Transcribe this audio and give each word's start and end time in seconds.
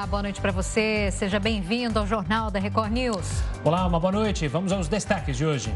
Olá, 0.00 0.06
boa 0.06 0.22
noite 0.22 0.40
para 0.40 0.50
você. 0.50 1.10
Seja 1.12 1.38
bem-vindo 1.38 1.98
ao 1.98 2.06
Jornal 2.06 2.50
da 2.50 2.58
Record 2.58 2.90
News. 2.90 3.42
Olá, 3.62 3.86
uma 3.86 4.00
boa 4.00 4.10
noite. 4.10 4.48
Vamos 4.48 4.72
aos 4.72 4.88
destaques 4.88 5.36
de 5.36 5.44
hoje. 5.44 5.74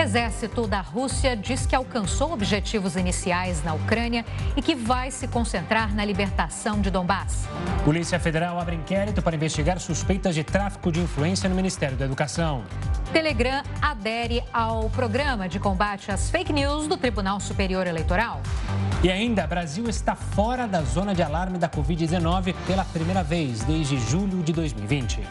Exército 0.00 0.68
da 0.68 0.80
Rússia 0.80 1.36
diz 1.36 1.66
que 1.66 1.74
alcançou 1.74 2.32
objetivos 2.32 2.94
iniciais 2.94 3.64
na 3.64 3.74
Ucrânia 3.74 4.24
e 4.56 4.62
que 4.62 4.76
vai 4.76 5.10
se 5.10 5.26
concentrar 5.26 5.92
na 5.92 6.04
libertação 6.04 6.80
de 6.80 6.88
Donbass. 6.88 7.48
Polícia 7.84 8.20
Federal 8.20 8.60
abre 8.60 8.76
inquérito 8.76 9.20
para 9.20 9.34
investigar 9.34 9.80
suspeitas 9.80 10.36
de 10.36 10.44
tráfico 10.44 10.92
de 10.92 11.00
influência 11.00 11.48
no 11.48 11.56
Ministério 11.56 11.96
da 11.96 12.04
Educação. 12.04 12.62
Telegram 13.12 13.62
adere 13.80 14.44
ao 14.52 14.90
programa 14.90 15.48
de 15.48 15.58
combate 15.58 16.10
às 16.10 16.30
fake 16.30 16.52
news 16.52 16.86
do 16.86 16.96
Tribunal 16.96 17.40
Superior 17.40 17.86
Eleitoral. 17.86 18.40
E 19.02 19.10
ainda, 19.10 19.46
Brasil 19.46 19.88
está 19.88 20.14
fora 20.14 20.66
da 20.66 20.82
zona 20.82 21.14
de 21.14 21.22
alarme 21.22 21.56
da 21.56 21.68
Covid-19 21.68 22.54
pela 22.66 22.84
primeira 22.84 23.22
vez 23.22 23.62
desde 23.64 23.98
julho 23.98 24.42
de 24.42 24.52
2020. 24.52 25.22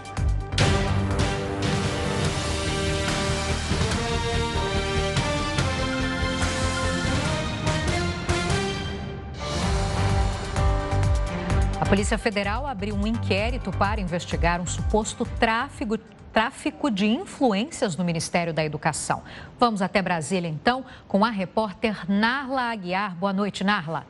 A 11.80 11.85
Polícia 11.85 12.17
Federal 12.17 12.66
abriu 12.66 12.95
um 12.95 13.05
inquérito 13.05 13.71
para 13.71 14.02
investigar 14.02 14.59
um 14.59 14.66
suposto 14.66 15.25
tráfico, 15.39 15.97
tráfico 16.37 16.91
de 16.91 17.07
influências 17.07 17.95
no 17.95 18.03
Ministério 18.03 18.53
da 18.53 18.63
Educação. 18.63 19.23
Vamos 19.57 19.81
até 19.81 20.03
Brasília, 20.03 20.47
então, 20.47 20.85
com 21.07 21.25
a 21.25 21.31
repórter 21.31 22.05
Narla 22.07 22.69
Aguiar. 22.69 23.15
Boa 23.15 23.33
noite, 23.33 23.63
Narla. 23.63 24.05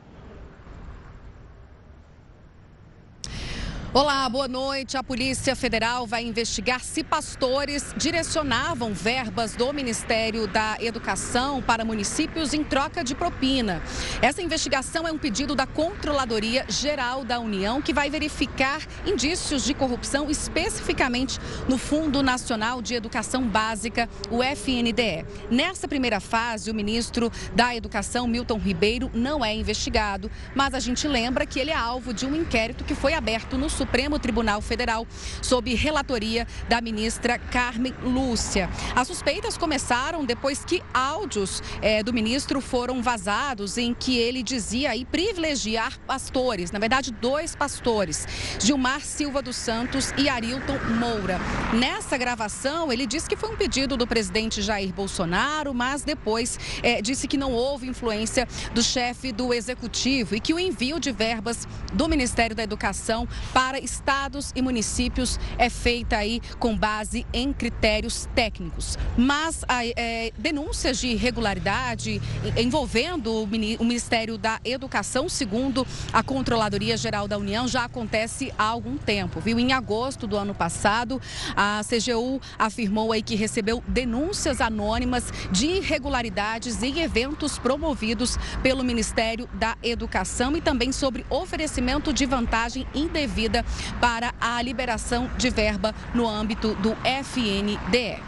Olá, 3.98 4.30
boa 4.30 4.48
noite. 4.48 4.96
A 4.96 5.02
Polícia 5.02 5.56
Federal 5.56 6.06
vai 6.06 6.24
investigar 6.24 6.82
se 6.82 7.04
pastores 7.04 7.96
direcionavam 7.98 8.94
verbas 8.94 9.56
do 9.56 9.74
Ministério 9.74 10.46
da 10.46 10.78
Educação 10.80 11.64
para 11.64 11.84
municípios 11.84 12.54
em 12.54 12.64
troca 12.64 13.04
de 13.04 13.16
propina. 13.16 13.82
Essa 14.22 14.44
investigação 14.44 15.08
é 15.08 15.12
um 15.12 15.18
pedido 15.18 15.56
da 15.56 15.66
Controladoria 15.66 16.64
Geral 16.70 17.26
da 17.26 17.40
União, 17.40 17.82
que 17.82 17.92
vai 17.92 18.08
verificar 18.08 18.86
indícios 19.04 19.64
de 19.64 19.74
corrupção 19.74 20.30
especificamente 20.30 21.40
no 21.68 21.80
Fundo 21.80 22.22
Nacional 22.22 22.84
de 22.84 22.94
Educação 22.94 23.48
Básica, 23.48 24.08
o 24.30 24.44
FNDE. 24.44 25.26
Nessa 25.50 25.88
primeira 25.88 26.20
fase, 26.20 26.70
o 26.70 26.76
ministro 26.76 27.32
da 27.56 27.76
Educação, 27.76 28.28
Milton 28.28 28.60
Ribeiro, 28.60 29.10
não 29.12 29.44
é 29.44 29.56
investigado, 29.56 30.30
mas 30.54 30.76
a 30.76 30.80
gente 30.80 31.08
lembra 31.08 31.48
que 31.48 31.60
ele 31.60 31.72
é 31.72 31.76
alvo 31.76 32.14
de 32.14 32.28
um 32.28 32.36
inquérito 32.36 32.84
que 32.84 32.94
foi 32.94 33.16
aberto 33.16 33.58
no 33.58 33.68
Supremo 33.68 33.87
Supremo 33.88 34.20
Tribunal 34.20 34.62
Federal, 34.62 35.08
sob 35.42 35.74
relatoria 35.74 36.46
da 36.68 36.82
ministra 36.82 37.40
Carmen 37.40 37.96
Lúcia. 38.04 38.70
As 38.94 39.08
suspeitas 39.08 39.58
começaram 39.58 40.26
depois 40.26 40.66
que 40.66 40.84
áudios 40.94 41.64
é, 41.82 42.04
do 42.04 42.12
ministro 42.12 42.60
foram 42.60 43.02
vazados 43.02 43.78
em 43.78 43.94
que 43.94 44.18
ele 44.18 44.44
dizia 44.44 44.92
aí 44.92 45.06
privilegiar 45.06 45.98
pastores, 46.06 46.70
na 46.70 46.80
verdade, 46.80 47.12
dois 47.12 47.56
pastores, 47.56 48.28
Gilmar 48.60 49.00
Silva 49.00 49.42
dos 49.42 49.56
Santos 49.56 50.14
e 50.18 50.28
Arilton 50.28 50.78
Moura. 51.00 51.40
Nessa 51.74 52.18
gravação, 52.18 52.92
ele 52.92 53.08
disse 53.08 53.30
que 53.30 53.38
foi 53.38 53.50
um 53.50 53.56
pedido 53.56 53.96
do 53.96 54.06
presidente 54.06 54.62
Jair 54.62 54.94
Bolsonaro, 54.94 55.74
mas 55.74 56.04
depois 56.04 56.60
é, 56.84 57.02
disse 57.02 57.26
que 57.26 57.38
não 57.38 57.54
houve 57.54 57.88
influência 57.88 58.46
do 58.74 58.84
chefe 58.84 59.32
do 59.32 59.54
executivo 59.54 60.36
e 60.36 60.42
que 60.42 60.54
o 60.54 60.60
envio 60.60 61.00
de 61.00 61.12
verbas 61.14 61.66
do 61.94 62.10
Ministério 62.10 62.56
da 62.56 62.64
Educação 62.64 63.26
para 63.54 63.67
para 63.68 63.80
estados 63.80 64.54
e 64.56 64.62
municípios 64.62 65.38
é 65.58 65.70
feita 65.70 66.16
aí 66.16 66.40
com 66.58 66.74
base 66.74 67.28
em 67.34 67.52
critérios 67.52 68.26
técnicos. 68.34 68.98
Mas 69.18 69.62
é, 69.68 70.32
denúncias 70.38 70.98
de 70.98 71.08
irregularidade 71.08 72.22
envolvendo 72.56 73.44
o 73.44 73.84
Ministério 73.84 74.38
da 74.38 74.62
Educação, 74.64 75.28
segundo 75.28 75.86
a 76.14 76.24
Controladoria 76.24 76.96
Geral 76.96 77.28
da 77.28 77.38
União, 77.38 77.68
já 77.68 77.84
acontece 77.84 78.54
há 78.58 78.64
algum 78.64 78.98
tempo. 78.98 79.42
Viu? 79.42 79.60
Em 79.60 79.74
agosto 79.74 80.26
do 80.26 80.38
ano 80.38 80.56
passado, 80.56 81.22
a 81.54 81.82
CGU 81.84 82.40
afirmou 82.58 83.12
aí 83.12 83.22
que 83.22 83.36
recebeu 83.36 83.84
denúncias 83.86 84.62
anônimas 84.62 85.26
de 85.52 85.66
irregularidades 85.66 86.82
em 86.82 87.02
eventos 87.02 87.60
promovidos 87.60 88.38
pelo 88.64 88.82
Ministério 88.82 89.46
da 89.56 89.76
Educação 89.84 90.56
e 90.56 90.62
também 90.62 90.94
sobre 90.94 91.26
oferecimento 91.30 92.14
de 92.14 92.26
vantagem 92.26 92.88
indevida 92.96 93.57
para 94.00 94.34
a 94.40 94.62
liberação 94.62 95.30
de 95.38 95.50
verba 95.50 95.94
no 96.14 96.28
âmbito 96.28 96.76
do 96.76 96.96
FNDE. 97.04 98.22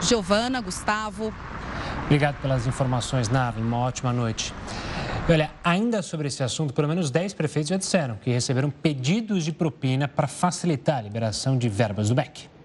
Giovana, 0.00 0.60
Gustavo. 0.60 1.32
Obrigado 2.04 2.40
pelas 2.40 2.66
informações, 2.66 3.28
Nave. 3.28 3.60
Uma 3.60 3.78
ótima 3.78 4.12
noite. 4.12 4.54
Olha, 5.28 5.50
ainda 5.64 6.02
sobre 6.02 6.28
esse 6.28 6.42
assunto, 6.42 6.72
pelo 6.72 6.86
menos 6.86 7.10
10 7.10 7.34
prefeitos 7.34 7.68
já 7.70 7.76
disseram 7.76 8.16
que 8.16 8.30
receberam 8.30 8.70
pedidos 8.70 9.44
de 9.44 9.50
propina 9.50 10.06
para 10.06 10.28
facilitar 10.28 10.98
a 10.98 11.02
liberação 11.02 11.58
de 11.58 11.68
verbas 11.68 12.08
do 12.08 12.14
BEC. 12.14 12.55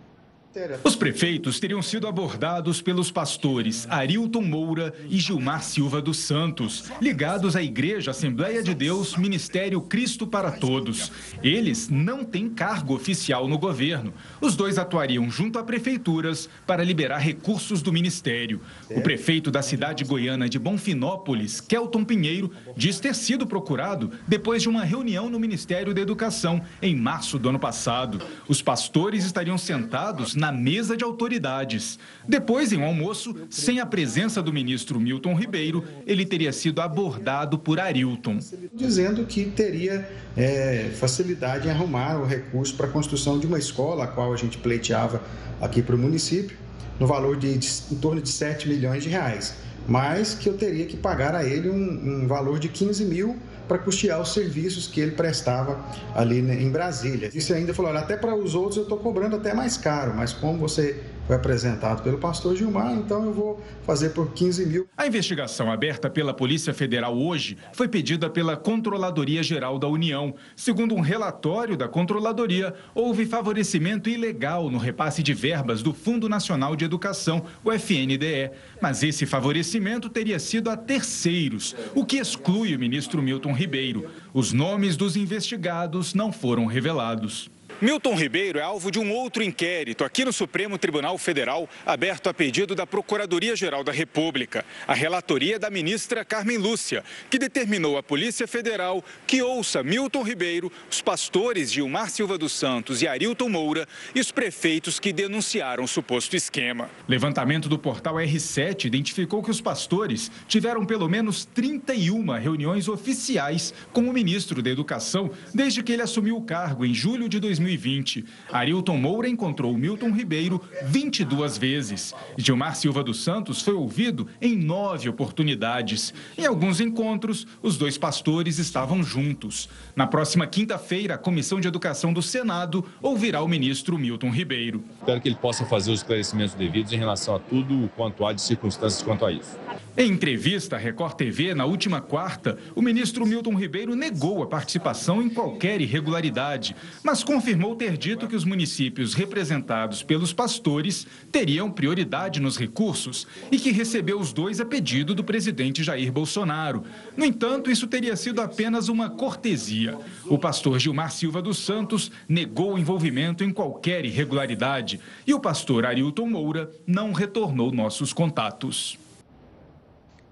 Os 0.84 0.98
prefeitos 0.98 1.62
teriam 1.62 1.82
sido 1.82 2.08
abordados 2.08 2.82
pelos 2.82 3.10
pastores 3.10 3.88
Arilton 3.90 4.42
Moura 4.42 4.94
e 5.10 5.18
Gilmar 5.18 5.64
Silva 5.64 6.02
dos 6.02 6.18
Santos, 6.18 6.92
ligados 7.02 7.56
à 7.56 7.64
Igreja 7.64 8.12
Assembleia 8.12 8.62
de 8.62 8.74
Deus 8.74 9.16
Ministério 9.16 9.80
Cristo 9.80 10.28
para 10.28 10.52
Todos. 10.52 11.10
Eles 11.42 11.88
não 11.88 12.26
têm 12.26 12.50
cargo 12.50 12.94
oficial 12.94 13.48
no 13.48 13.58
governo. 13.58 14.14
Os 14.42 14.56
dois 14.56 14.78
atuariam 14.78 15.32
junto 15.32 15.58
a 15.58 15.64
prefeituras 15.64 16.50
para 16.68 16.84
liberar 16.84 17.20
recursos 17.20 17.82
do 17.82 17.94
ministério. 17.94 18.60
O 18.90 19.00
prefeito 19.00 19.52
da 19.52 19.62
cidade 19.62 20.04
goiana 20.04 20.50
de 20.50 20.60
Bonfinópolis, 20.60 21.62
Kelton 21.62 22.04
Pinheiro, 22.04 22.52
diz 22.76 23.00
ter 23.00 23.16
sido 23.16 23.48
procurado 23.48 24.12
depois 24.28 24.62
de 24.62 24.68
uma 24.68 24.84
reunião 24.84 25.30
no 25.30 25.40
Ministério 25.40 25.94
da 25.94 26.02
Educação 26.02 26.62
em 26.82 26.94
março 26.94 27.40
do 27.40 27.48
ano 27.48 27.60
passado. 27.60 28.22
Os 28.50 28.62
pastores 28.62 29.24
estariam 29.24 29.58
sentados 29.58 30.36
na 30.42 30.52
mesa 30.52 30.98
de 30.98 31.04
autoridades. 31.04 32.00
Depois, 32.28 32.74
em 32.74 32.78
um 32.78 32.84
almoço, 32.84 33.36
sem 33.48 33.80
a 33.80 33.86
presença 33.86 34.42
do 34.42 34.52
ministro 34.52 35.00
Milton 35.00 35.36
Ribeiro, 35.36 35.84
ele 36.08 36.26
teria 36.26 36.52
sido 36.52 36.82
abordado 36.82 37.60
por 37.60 37.80
Arilton. 37.80 38.40
Dizendo 38.74 39.24
que 39.28 39.46
teria 39.46 40.10
é, 40.36 40.90
facilidade 40.96 41.68
em 41.68 41.72
arrumar 41.72 42.20
o 42.20 42.26
recurso 42.26 42.74
para 42.76 42.88
a 42.88 42.90
construção 42.90 43.38
de 43.38 43.46
uma 43.46 43.60
escola, 43.60 44.06
a 44.06 44.08
qual 44.08 44.34
a 44.34 44.36
gente 44.36 44.58
pleiteava 44.58 45.22
aqui 45.62 45.80
para 45.80 45.96
o 45.96 46.00
município, 46.00 46.58
no 47.00 47.06
valor 47.06 47.38
de, 47.38 47.56
de 47.56 47.70
em 47.92 47.98
torno 47.98 48.20
de 48.20 48.30
7 48.30 48.68
milhões 48.68 49.04
de 49.04 49.10
reais. 49.10 49.54
Mas 49.88 50.34
que 50.34 50.50
eu 50.50 50.58
teria 50.58 50.88
que 50.88 50.98
pagar 50.98 51.36
a 51.36 51.46
ele 51.46 51.70
um, 51.70 52.24
um 52.24 52.28
valor 52.28 52.58
de 52.58 52.68
15 52.68 53.06
mil 53.06 53.38
para 53.68 53.78
custear 53.78 54.20
os 54.22 54.34
serviços 54.34 54.88
que 54.88 55.00
ele 55.00 55.12
prestava 55.12 55.80
ali 56.16 56.42
né, 56.42 56.62
em 56.62 56.70
Brasília. 56.70 57.30
Isso 57.34 57.54
ainda 57.54 57.74
falou, 57.74 57.92
até 57.96 58.18
para 58.18 58.36
os 58.36 58.56
outros 58.56 58.78
eu 58.78 58.84
estou 58.84 58.98
cobrando 58.98 59.36
até 59.36 59.54
mais 59.54 59.78
caro, 59.78 60.14
mas 60.16 60.34
como 60.34 60.58
você 60.58 61.02
foi 61.32 61.38
apresentado 61.38 62.04
pelo 62.04 62.18
pastor 62.18 62.58
Gilmar, 62.58 62.92
então 62.92 63.24
eu 63.24 63.34
vou 63.34 63.62
fazer 63.86 64.10
por 64.10 64.34
15 64.34 64.66
mil. 64.66 64.90
A 64.98 65.08
investigação 65.08 65.72
aberta 65.72 66.10
pela 66.10 66.34
Polícia 66.34 66.74
Federal 66.74 67.18
hoje 67.18 67.58
foi 67.72 67.88
pedida 67.88 68.30
pela 68.30 68.58
Controladoria 68.58 69.42
Geral 69.42 69.80
da 69.80 69.88
União. 69.88 70.36
Segundo 70.58 70.94
um 70.94 71.00
relatório 71.00 71.78
da 71.78 71.88
Controladoria, 71.88 72.74
houve 72.94 73.26
favorecimento 73.26 74.10
ilegal 74.10 74.70
no 74.70 74.78
repasse 74.78 75.24
de 75.24 75.34
verbas 75.34 75.82
do 75.82 75.94
Fundo 75.94 76.28
Nacional 76.28 76.76
de 76.76 76.84
Educação, 76.84 77.46
o 77.64 77.72
FNDE. 77.72 78.52
Mas 78.82 79.02
esse 79.02 79.26
favorecimento 79.26 80.10
teria 80.10 80.38
sido 80.38 80.70
a 80.70 80.76
terceiros, 80.76 81.74
o 81.96 82.06
que 82.06 82.18
exclui 82.18 82.76
o 82.76 82.80
ministro 82.80 83.22
Milton 83.22 83.54
Ribeiro. 83.54 84.10
Os 84.34 84.52
nomes 84.52 84.98
dos 84.98 85.16
investigados 85.16 86.14
não 86.14 86.30
foram 86.30 86.66
revelados. 86.66 87.50
Milton 87.82 88.14
Ribeiro 88.14 88.60
é 88.60 88.62
alvo 88.62 88.92
de 88.92 89.00
um 89.00 89.12
outro 89.12 89.42
inquérito 89.42 90.04
aqui 90.04 90.24
no 90.24 90.32
Supremo 90.32 90.78
Tribunal 90.78 91.18
Federal, 91.18 91.68
aberto 91.84 92.30
a 92.30 92.34
pedido 92.34 92.76
da 92.76 92.86
Procuradoria-Geral 92.86 93.84
da 93.84 93.92
República. 93.92 94.64
A 94.88 94.94
relatoria 94.94 95.58
da 95.58 95.68
ministra 95.68 96.24
Carmen 96.24 96.60
Lúcia, 96.60 97.04
que 97.28 97.40
determinou 97.40 97.98
à 97.98 98.04
Polícia 98.04 98.48
Federal 98.48 99.04
que 99.26 99.42
ouça 99.42 99.82
Milton 99.82 100.22
Ribeiro, 100.22 100.72
os 100.92 101.02
pastores 101.02 101.72
Gilmar 101.72 102.12
Silva 102.12 102.38
dos 102.38 102.52
Santos 102.52 103.02
e 103.02 103.08
Arilton 103.08 103.50
Moura 103.50 103.88
e 104.14 104.20
os 104.20 104.32
prefeitos 104.32 105.00
que 105.00 105.12
denunciaram 105.12 105.84
o 105.84 105.88
suposto 105.88 106.36
esquema. 106.36 106.88
Levantamento 107.08 107.68
do 107.68 107.80
portal 107.80 108.18
R7 108.18 108.86
identificou 108.86 109.42
que 109.42 109.50
os 109.50 109.60
pastores 109.60 110.30
tiveram 110.48 110.86
pelo 110.86 111.10
menos 111.10 111.46
31 111.46 112.38
reuniões 112.38 112.88
oficiais 112.88 113.74
com 113.92 114.02
o 114.02 114.14
ministro 114.14 114.62
da 114.62 114.70
Educação 114.70 115.32
desde 115.52 115.82
que 115.82 115.92
ele 115.92 116.04
assumiu 116.04 116.38
o 116.38 116.44
cargo 116.44 116.86
em 116.86 116.94
julho 116.94 117.28
de 117.28 117.40
2020 117.40 117.71
2020. 117.72 118.26
Arilton 118.52 118.98
Moura 118.98 119.28
encontrou 119.28 119.78
Milton 119.78 120.12
Ribeiro 120.12 120.62
22 120.84 121.58
vezes. 121.58 122.14
Gilmar 122.38 122.76
Silva 122.76 123.04
dos 123.04 123.24
Santos 123.24 123.62
foi 123.62 123.74
ouvido 123.74 124.28
em 124.42 124.56
nove 124.56 125.10
oportunidades. 125.10 126.14
Em 126.38 126.46
alguns 126.46 126.82
encontros, 126.82 127.48
os 127.62 127.78
dois 127.78 127.98
pastores 127.98 128.58
estavam 128.58 129.04
juntos. 129.04 129.70
Na 129.96 130.08
próxima 130.08 130.48
quinta-feira, 130.48 131.16
a 131.16 131.18
Comissão 131.18 131.60
de 131.60 131.68
Educação 131.68 132.14
do 132.14 132.22
Senado 132.22 132.86
ouvirá 133.02 133.42
o 133.42 133.48
ministro 133.48 133.98
Milton 133.98 134.30
Ribeiro. 134.30 134.84
Espero 135.00 135.22
que 135.22 135.28
ele 135.28 135.36
possa 135.36 135.66
fazer 135.66 135.92
os 135.92 136.00
esclarecimentos 136.00 136.54
devidos 136.54 136.92
em 136.92 136.98
relação 136.98 137.36
a 137.36 137.40
tudo 137.40 137.90
quanto 137.96 138.26
há 138.26 138.34
de 138.34 138.42
circunstâncias 138.42 139.02
quanto 139.02 139.26
a 139.26 139.32
isso. 139.32 139.58
Em 139.98 140.10
entrevista 140.10 140.78
à 140.78 140.80
Record 140.80 141.16
TV, 141.16 141.54
na 141.54 141.66
última 141.66 142.00
quarta, 142.00 142.58
o 142.74 142.82
ministro 142.82 143.26
Milton 143.26 143.54
Ribeiro 143.56 143.94
negou 143.94 144.42
a 144.42 144.48
participação 144.48 145.22
em 145.22 145.30
qualquer 145.30 145.82
irregularidade, 145.82 146.74
mas 147.04 147.26
confirmou 147.26 147.76
ter 147.76 147.98
dito 147.98 148.26
que 148.26 148.36
os 148.36 148.46
municípios 148.46 149.14
representados 149.14 150.02
pelos 150.02 150.32
pastores 150.32 151.06
teriam 151.30 151.70
prioridade 151.70 152.40
nos 152.40 152.56
recursos 152.58 153.28
e 153.52 153.60
que 153.60 153.70
recebeu 153.72 154.18
os 154.18 154.32
dois 154.32 154.62
a 154.62 154.66
pedido 154.66 155.14
do 155.14 155.26
presidente 155.26 155.84
Jair 155.84 156.10
Bolsonaro. 156.10 156.86
No 157.18 157.26
entanto, 157.26 157.70
isso 157.70 157.86
teria 157.86 158.16
sido 158.16 158.40
apenas 158.40 158.88
uma 158.88 159.10
cortesia. 159.10 159.98
O 160.26 160.40
pastor 160.40 160.80
Gilmar 160.80 161.12
Silva 161.12 161.42
dos 161.42 161.58
Santos 161.58 162.10
negou 162.30 162.76
o 162.76 162.80
envolvimento 162.80 163.44
em 163.44 163.52
qualquer 163.52 164.06
irregularidade 164.06 165.02
e 165.28 165.34
o 165.34 165.40
pastor 165.40 165.86
Arilton 165.86 166.28
Moura 166.28 166.72
não 166.88 167.12
retornou 167.12 167.74
nossos 167.74 168.14
contatos. 168.14 168.98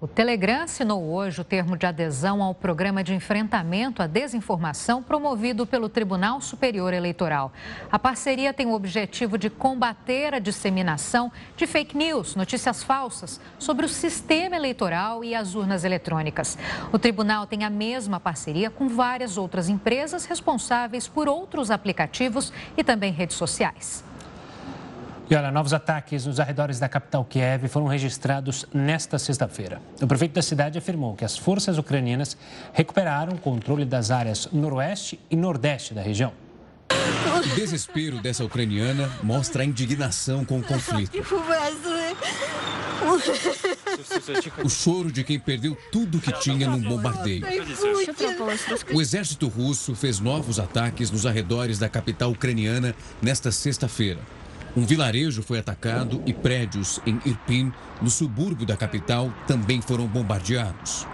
O 0.02 0.08
Telegram 0.08 0.62
assinou 0.62 1.12
hoje 1.12 1.42
o 1.42 1.44
termo 1.44 1.76
de 1.76 1.84
adesão 1.84 2.42
ao 2.42 2.54
programa 2.54 3.04
de 3.04 3.12
enfrentamento 3.14 4.02
à 4.02 4.06
desinformação 4.06 5.02
promovido 5.02 5.66
pelo 5.66 5.90
Tribunal 5.90 6.40
Superior 6.40 6.94
Eleitoral. 6.94 7.52
A 7.92 7.98
parceria 7.98 8.54
tem 8.54 8.66
o 8.66 8.72
objetivo 8.72 9.36
de 9.36 9.50
combater 9.50 10.32
a 10.32 10.38
disseminação 10.38 11.30
de 11.54 11.66
fake 11.66 11.94
news, 11.94 12.34
notícias 12.34 12.82
falsas 12.82 13.38
sobre 13.58 13.84
o 13.84 13.90
sistema 13.90 14.56
eleitoral 14.56 15.22
e 15.22 15.34
as 15.34 15.54
urnas 15.54 15.84
eletrônicas. 15.84 16.56
O 16.90 16.98
tribunal 16.98 17.46
tem 17.46 17.62
a 17.62 17.68
mesma 17.68 18.18
parceria 18.18 18.70
com 18.70 18.88
várias 18.88 19.36
outras 19.36 19.68
empresas 19.68 20.24
responsáveis 20.24 21.06
por 21.06 21.28
outros 21.28 21.70
aplicativos 21.70 22.54
e 22.74 22.82
também 22.82 23.12
redes 23.12 23.36
sociais. 23.36 24.02
E 25.30 25.34
olha, 25.36 25.52
novos 25.52 25.72
ataques 25.72 26.26
nos 26.26 26.40
arredores 26.40 26.80
da 26.80 26.88
capital 26.88 27.24
Kiev 27.24 27.68
foram 27.68 27.86
registrados 27.86 28.66
nesta 28.74 29.16
sexta-feira. 29.16 29.80
O 30.02 30.06
prefeito 30.08 30.32
da 30.32 30.42
cidade 30.42 30.76
afirmou 30.76 31.14
que 31.14 31.24
as 31.24 31.38
forças 31.38 31.78
ucranianas 31.78 32.36
recuperaram 32.72 33.34
o 33.34 33.38
controle 33.38 33.84
das 33.84 34.10
áreas 34.10 34.48
noroeste 34.50 35.20
e 35.30 35.36
nordeste 35.36 35.94
da 35.94 36.02
região. 36.02 36.32
O 36.90 37.54
desespero 37.54 38.20
dessa 38.20 38.44
ucraniana 38.44 39.08
mostra 39.22 39.62
a 39.62 39.64
indignação 39.64 40.44
com 40.44 40.58
o 40.58 40.62
conflito. 40.64 41.16
O 44.64 44.68
choro 44.68 45.12
de 45.12 45.22
quem 45.22 45.38
perdeu 45.38 45.78
tudo 45.92 46.18
que 46.18 46.32
tinha 46.40 46.68
num 46.68 46.80
bombardeio. 46.80 47.46
O 48.92 49.00
exército 49.00 49.46
russo 49.46 49.94
fez 49.94 50.18
novos 50.18 50.58
ataques 50.58 51.08
nos 51.08 51.24
arredores 51.24 51.78
da 51.78 51.88
capital 51.88 52.32
ucraniana 52.32 52.96
nesta 53.22 53.52
sexta-feira. 53.52 54.18
Um 54.76 54.86
vilarejo 54.86 55.42
foi 55.42 55.58
atacado 55.58 56.22
e 56.24 56.32
prédios 56.32 57.00
em 57.04 57.20
Irpin, 57.26 57.72
no 58.00 58.08
subúrbio 58.08 58.64
da 58.64 58.76
capital, 58.76 59.32
também 59.46 59.80
foram 59.80 60.06
bombardeados. 60.06 61.06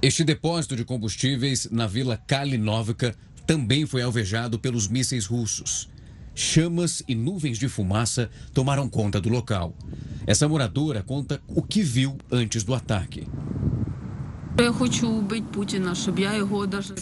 Este 0.00 0.24
depósito 0.24 0.74
de 0.74 0.84
combustíveis 0.84 1.68
na 1.70 1.86
vila 1.86 2.16
Kalinovka 2.16 3.14
também 3.46 3.84
foi 3.84 4.02
alvejado 4.02 4.58
pelos 4.58 4.88
mísseis 4.88 5.26
russos. 5.26 5.88
Chamas 6.34 7.02
e 7.06 7.14
nuvens 7.14 7.58
de 7.58 7.68
fumaça 7.68 8.30
tomaram 8.52 8.88
conta 8.88 9.20
do 9.20 9.28
local. 9.28 9.74
Essa 10.26 10.48
moradora 10.48 11.02
conta 11.02 11.40
o 11.46 11.62
que 11.62 11.82
viu 11.82 12.16
antes 12.30 12.64
do 12.64 12.74
ataque. 12.74 13.28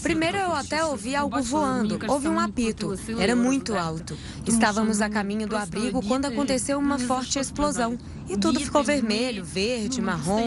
Primeiro 0.03 0.39
eu 0.39 0.55
até 0.55 0.85
ouvi 0.87 1.15
algo 1.15 1.43
voando. 1.43 1.99
Houve 2.09 2.29
um 2.29 2.41
apito. 2.41 2.95
Era 3.19 3.37
muito 3.37 3.77
alto. 3.77 4.17
Estávamos 4.47 5.03
a 5.03 5.11
caminho 5.11 5.47
do 5.47 5.55
abrigo 5.55 6.03
quando 6.03 6.25
aconteceu 6.25 6.79
uma 6.79 6.99
forte 6.99 7.39
explosão. 7.39 7.99
E 8.27 8.39
tudo 8.39 8.59
ficou 8.59 8.83
vermelho, 8.83 9.45
verde, 9.45 10.01
marrom. 10.01 10.47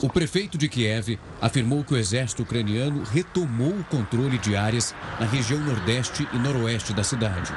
O 0.00 0.08
prefeito 0.08 0.56
de 0.56 0.68
Kiev 0.68 1.18
afirmou 1.42 1.84
que 1.84 1.92
o 1.92 1.96
exército 1.98 2.42
ucraniano 2.42 3.02
retomou 3.12 3.70
o 3.70 3.84
controle 3.84 4.38
de 4.38 4.56
áreas 4.56 4.94
na 5.20 5.26
região 5.26 5.60
nordeste 5.60 6.26
e 6.32 6.38
noroeste 6.38 6.94
da 6.94 7.04
cidade. 7.04 7.52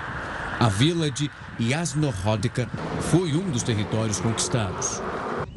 A 0.60 0.68
vila 0.68 1.10
de 1.10 1.32
Yasnorodka 1.62 2.68
foi 3.12 3.34
um 3.34 3.50
dos 3.50 3.64
territórios 3.64 4.20
conquistados. 4.20 5.02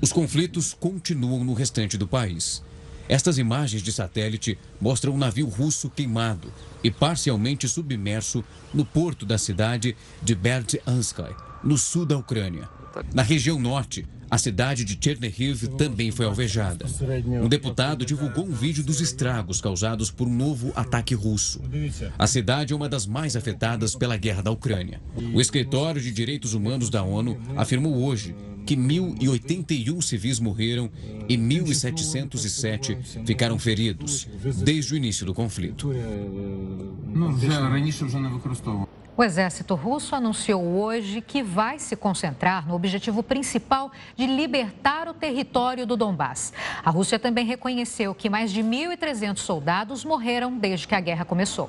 Os 0.01 0.13
conflitos 0.13 0.73
continuam 0.73 1.45
no 1.45 1.53
restante 1.53 1.99
do 1.99 2.07
país. 2.07 2.63
Estas 3.07 3.37
imagens 3.37 3.83
de 3.83 3.93
satélite 3.93 4.57
mostram 4.81 5.13
um 5.13 5.19
navio 5.19 5.47
russo 5.47 5.91
queimado 5.91 6.51
e 6.83 6.91
parcialmente 6.91 7.69
submerso 7.69 8.43
no 8.73 8.85
porto 8.85 9.27
da 9.27 9.37
cidade 9.37 9.95
de 10.23 10.35
Berdyansky, 10.35 11.35
no 11.63 11.77
sul 11.77 12.07
da 12.07 12.17
Ucrânia. 12.17 12.67
Na 13.13 13.23
região 13.23 13.59
norte, 13.59 14.07
a 14.31 14.39
cidade 14.39 14.85
de 14.85 14.97
Chernihiv 14.99 15.67
também 15.77 16.11
foi 16.11 16.25
alvejada. 16.25 16.87
Um 17.43 17.49
deputado 17.49 18.07
divulgou 18.07 18.47
um 18.47 18.53
vídeo 18.53 18.85
dos 18.85 19.01
estragos 19.01 19.61
causados 19.61 20.11
por 20.11 20.29
um 20.29 20.35
novo 20.35 20.73
ataque 20.77 21.15
russo. 21.15 21.61
A 22.17 22.27
cidade 22.27 22.73
é 22.73 22.77
uma 22.77 22.89
das 22.89 23.07
mais 23.07 23.35
afetadas 23.35 23.97
pela 23.97 24.17
guerra 24.17 24.41
da 24.41 24.53
Ucrânia. 24.53 25.01
O 25.35 25.41
Escritório 25.41 26.01
de 26.01 26.13
Direitos 26.13 26.55
Humanos 26.55 26.89
da 26.89 27.03
ONU 27.03 27.39
afirmou 27.57 28.03
hoje 28.05 28.35
que 28.71 28.77
1.081 28.77 30.01
civis 30.01 30.39
morreram 30.39 30.89
e 31.29 31.37
1.707 31.37 33.27
ficaram 33.27 33.59
feridos 33.59 34.29
desde 34.63 34.95
o 34.95 34.97
início 34.97 35.27
do 35.27 35.35
conflito. 35.35 35.91
O 39.17 39.25
exército 39.25 39.75
russo 39.75 40.15
anunciou 40.15 40.65
hoje 40.65 41.21
que 41.21 41.43
vai 41.43 41.81
se 41.81 41.97
concentrar 41.97 42.69
no 42.69 42.77
objetivo 42.77 43.25
principal 43.25 43.91
de 44.17 44.25
libertar 44.25 45.09
o 45.09 45.15
território 45.15 45.85
do 45.85 45.97
Donbass. 45.97 46.53
A 46.85 46.91
Rússia 46.91 47.19
também 47.19 47.45
reconheceu 47.45 48.15
que 48.15 48.31
mais 48.31 48.53
de 48.53 48.63
1.300 48.63 49.39
soldados 49.39 50.05
morreram 50.05 50.57
desde 50.57 50.87
que 50.87 50.95
a 50.95 51.01
guerra 51.01 51.25
começou. 51.25 51.69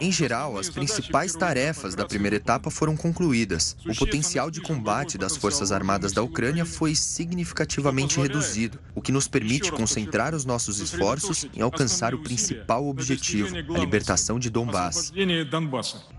Em 0.00 0.12
geral, 0.12 0.58
as 0.58 0.68
principais 0.68 1.34
tarefas 1.34 1.94
da 1.94 2.04
primeira 2.04 2.36
etapa 2.36 2.70
foram 2.70 2.96
concluídas. 2.96 3.76
O 3.86 3.94
potencial 3.94 4.50
de 4.50 4.60
combate 4.60 5.18
das 5.18 5.36
Forças 5.36 5.72
Armadas 5.72 6.12
da 6.12 6.22
Ucrânia 6.22 6.64
foi 6.64 6.94
significativamente 6.94 8.20
reduzido, 8.20 8.78
o 8.94 9.02
que 9.02 9.12
nos 9.12 9.28
permite 9.28 9.72
concentrar 9.72 10.34
os 10.34 10.44
nossos 10.44 10.80
esforços 10.80 11.46
em 11.54 11.60
alcançar 11.60 12.14
o 12.14 12.22
principal 12.22 12.86
objetivo, 12.86 13.56
a 13.56 13.78
libertação 13.78 14.38
de 14.38 14.50
Donbass. 14.50 15.12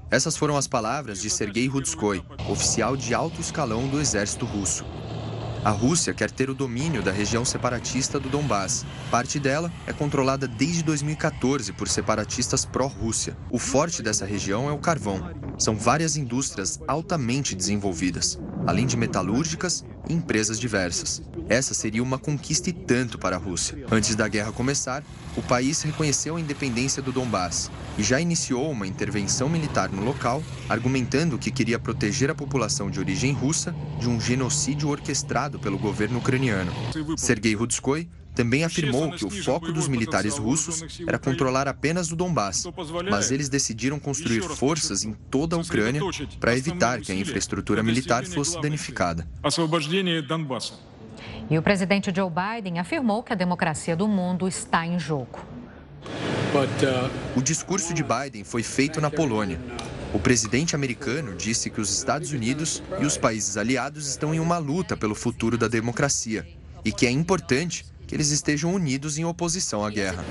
Essas 0.09 0.35
foram 0.35 0.57
as 0.57 0.67
palavras 0.67 1.21
de 1.21 1.29
Sergei 1.29 1.67
Rudskoy, 1.67 2.21
oficial 2.49 2.97
de 2.97 3.13
alto 3.13 3.39
escalão 3.39 3.87
do 3.87 3.99
exército 3.99 4.45
russo. 4.45 4.83
A 5.63 5.69
Rússia 5.69 6.11
quer 6.11 6.31
ter 6.31 6.49
o 6.49 6.55
domínio 6.55 7.03
da 7.03 7.11
região 7.11 7.45
separatista 7.45 8.19
do 8.19 8.29
Donbass. 8.29 8.83
Parte 9.11 9.39
dela 9.39 9.71
é 9.85 9.93
controlada 9.93 10.47
desde 10.47 10.81
2014 10.81 11.71
por 11.73 11.87
separatistas 11.87 12.65
pró-Rússia. 12.65 13.37
O 13.51 13.59
forte 13.59 14.01
dessa 14.01 14.25
região 14.25 14.67
é 14.67 14.71
o 14.71 14.79
carvão. 14.79 15.29
São 15.59 15.75
várias 15.75 16.17
indústrias 16.17 16.79
altamente 16.87 17.53
desenvolvidas, 17.53 18.39
além 18.65 18.87
de 18.87 18.97
metalúrgicas 18.97 19.85
empresas 20.09 20.59
diversas. 20.59 21.21
Essa 21.47 21.73
seria 21.73 22.03
uma 22.03 22.17
conquista 22.17 22.69
e 22.69 22.73
tanto 22.73 23.17
para 23.17 23.35
a 23.35 23.39
Rússia. 23.39 23.85
Antes 23.91 24.15
da 24.15 24.27
guerra 24.27 24.51
começar, 24.51 25.03
o 25.35 25.41
país 25.41 25.81
reconheceu 25.81 26.35
a 26.35 26.41
independência 26.41 27.01
do 27.01 27.11
Donbass 27.11 27.71
e 27.97 28.03
já 28.03 28.19
iniciou 28.19 28.71
uma 28.71 28.87
intervenção 28.87 29.49
militar 29.49 29.89
no 29.89 30.03
local, 30.03 30.43
argumentando 30.67 31.37
que 31.37 31.51
queria 31.51 31.79
proteger 31.79 32.29
a 32.29 32.35
população 32.35 32.89
de 32.89 32.99
origem 32.99 33.31
russa 33.31 33.75
de 33.99 34.09
um 34.09 34.19
genocídio 34.19 34.89
orquestrado 34.89 35.59
pelo 35.59 35.77
governo 35.77 36.19
ucraniano. 36.19 36.71
Sergei 37.17 37.53
Rudskoy 37.53 38.07
também 38.33 38.63
afirmou 38.63 39.11
que 39.11 39.25
o 39.25 39.29
foco 39.29 39.71
dos 39.71 39.87
militares 39.87 40.37
russos 40.37 41.01
era 41.07 41.19
controlar 41.19 41.67
apenas 41.67 42.11
o 42.11 42.15
Donbass, 42.15 42.65
mas 43.09 43.31
eles 43.31 43.49
decidiram 43.49 43.99
construir 43.99 44.41
forças 44.41 45.03
em 45.03 45.13
toda 45.29 45.55
a 45.55 45.59
Ucrânia 45.59 46.01
para 46.39 46.55
evitar 46.55 47.01
que 47.01 47.11
a 47.11 47.15
infraestrutura 47.15 47.83
militar 47.83 48.25
fosse 48.25 48.59
danificada. 48.61 49.27
E 51.49 51.57
o 51.57 51.61
presidente 51.61 52.11
Joe 52.15 52.29
Biden 52.29 52.79
afirmou 52.79 53.21
que 53.21 53.33
a 53.33 53.35
democracia 53.35 53.95
do 53.95 54.07
mundo 54.07 54.47
está 54.47 54.85
em 54.85 54.97
jogo. 54.97 55.39
O 57.35 57.41
discurso 57.41 57.93
de 57.93 58.03
Biden 58.03 58.43
foi 58.43 58.63
feito 58.63 58.99
na 58.99 59.09
Polônia. 59.09 59.59
O 60.13 60.19
presidente 60.19 60.75
americano 60.75 61.35
disse 61.35 61.69
que 61.69 61.79
os 61.79 61.89
Estados 61.89 62.31
Unidos 62.31 62.83
e 62.99 63.05
os 63.05 63.17
países 63.17 63.55
aliados 63.55 64.07
estão 64.07 64.33
em 64.33 64.39
uma 64.39 64.57
luta 64.57 64.97
pelo 64.97 65.15
futuro 65.15 65.57
da 65.57 65.69
democracia 65.69 66.45
e 66.83 66.91
que 66.91 67.05
é 67.05 67.11
importante 67.11 67.85
que 68.11 68.15
eles 68.17 68.29
estejam 68.29 68.73
unidos 68.75 69.17
em 69.17 69.23
oposição 69.23 69.85
à 69.85 69.89
guerra. 69.89 70.25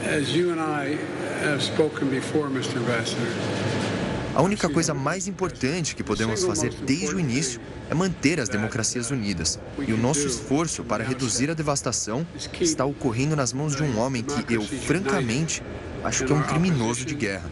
A 4.35 4.43
única 4.43 4.69
coisa 4.69 4.93
mais 4.93 5.27
importante 5.27 5.97
que 5.97 6.05
podemos 6.05 6.45
fazer 6.45 6.75
desde 6.85 7.15
o 7.15 7.19
início 7.19 7.59
é 7.89 7.95
manter 7.95 8.39
as 8.39 8.51
democracias 8.51 9.11
unidas. 9.11 9.59
E 9.79 9.95
o 9.95 9.97
nosso 9.97 10.27
esforço 10.27 10.85
para 10.85 11.03
reduzir 11.03 11.51
a 11.51 11.55
devastação 11.55 12.27
está 12.61 12.85
ocorrendo 12.85 13.35
nas 13.35 13.51
mãos 13.51 13.75
de 13.75 13.83
um 13.83 13.99
homem 13.99 14.23
que 14.23 14.55
eu, 14.55 14.61
francamente, 14.61 15.63
acho 16.05 16.27
que 16.27 16.33
é 16.35 16.37
um 16.37 16.43
criminoso 16.43 17.07
de 17.07 17.15
guerra. 17.15 17.51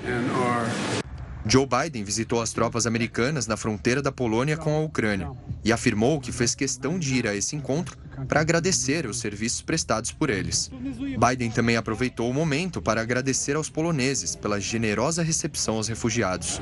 Joe 1.47 1.67
Biden 1.67 2.05
visitou 2.05 2.43
as 2.43 2.53
tropas 2.53 2.87
americanas 2.87 3.47
na 3.47 3.57
fronteira 3.57 4.03
da 4.03 4.13
Polônia 4.13 4.59
com 4.59 4.77
a 4.77 4.81
Ucrânia 4.83 5.31
e 5.65 5.73
afirmou 5.73 6.21
que 6.21 6.33
fez 6.33 6.55
questão 6.55 6.99
de 6.99 7.15
ir 7.15 7.27
a 7.27 7.35
esse 7.35 7.57
encontro 7.57 7.97
para 8.27 8.41
agradecer 8.41 9.07
os 9.07 9.19
serviços 9.19 9.63
prestados 9.63 10.11
por 10.13 10.31
eles. 10.31 10.71
Biden 11.19 11.51
também 11.51 11.77
aproveitou 11.77 12.31
o 12.31 12.35
momento 12.35 12.81
para 12.81 13.01
agradecer 13.01 13.57
aos 13.57 13.69
poloneses 13.71 14.35
pela 14.35 14.61
generosa 14.61 15.23
recepção 15.23 15.77
aos 15.77 15.89
refugiados. 15.89 16.61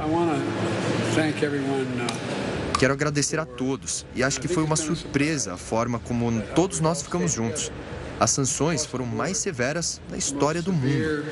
Quero 2.79 2.93
agradecer 2.93 3.39
a 3.39 3.47
todos 3.47 4.05
e 4.15 4.23
acho 4.23 4.41
que 4.41 4.49
foi 4.49 4.63
uma 4.63 4.77
surpresa 4.77 5.55
a 5.55 5.57
forma 5.57 5.99
como 5.99 6.43
todos 6.55 6.81
nós 6.81 7.01
ficamos 7.01 7.33
juntos. 7.33 7.73
As 8.19 8.31
sanções 8.31 8.85
foram 8.85 9.07
mais 9.07 9.37
severas 9.39 10.01
na 10.11 10.17
história 10.17 10.63
do 10.63 10.73
mundo. 10.73 11.25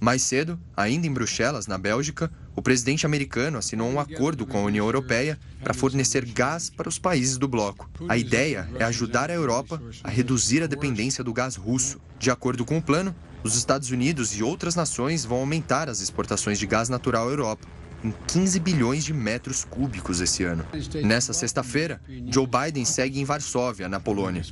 Mais 0.00 0.22
cedo, 0.22 0.58
ainda 0.76 1.06
em 1.06 1.12
Bruxelas, 1.12 1.66
na 1.66 1.78
Bélgica, 1.78 2.30
o 2.54 2.62
presidente 2.62 3.06
americano 3.06 3.58
assinou 3.58 3.90
um 3.90 3.98
acordo 3.98 4.46
com 4.46 4.58
a 4.58 4.62
União 4.62 4.86
Europeia 4.86 5.38
para 5.62 5.74
fornecer 5.74 6.24
gás 6.24 6.68
para 6.70 6.88
os 6.88 6.98
países 6.98 7.38
do 7.38 7.48
bloco. 7.48 7.90
A 8.08 8.16
ideia 8.16 8.68
é 8.78 8.84
ajudar 8.84 9.30
a 9.30 9.34
Europa 9.34 9.82
a 10.04 10.10
reduzir 10.10 10.62
a 10.62 10.66
dependência 10.66 11.24
do 11.24 11.32
gás 11.32 11.56
russo. 11.56 12.00
De 12.18 12.30
acordo 12.30 12.64
com 12.64 12.78
o 12.78 12.82
plano, 12.82 13.14
os 13.42 13.56
Estados 13.56 13.90
Unidos 13.90 14.36
e 14.36 14.42
outras 14.42 14.74
nações 14.74 15.24
vão 15.24 15.38
aumentar 15.38 15.88
as 15.88 16.00
exportações 16.00 16.58
de 16.58 16.66
gás 16.66 16.88
natural 16.88 17.28
à 17.28 17.30
Europa 17.30 17.66
em 18.04 18.12
15 18.26 18.58
bilhões 18.60 19.04
de 19.04 19.12
metros 19.12 19.64
cúbicos 19.64 20.20
esse 20.20 20.44
ano. 20.44 20.64
Nessa 21.04 21.32
sexta-feira, 21.32 22.00
Joe 22.26 22.46
Biden 22.46 22.84
segue 22.84 23.20
em 23.20 23.24
Varsóvia, 23.24 23.88
na 23.88 24.00
Polônia. 24.00 24.42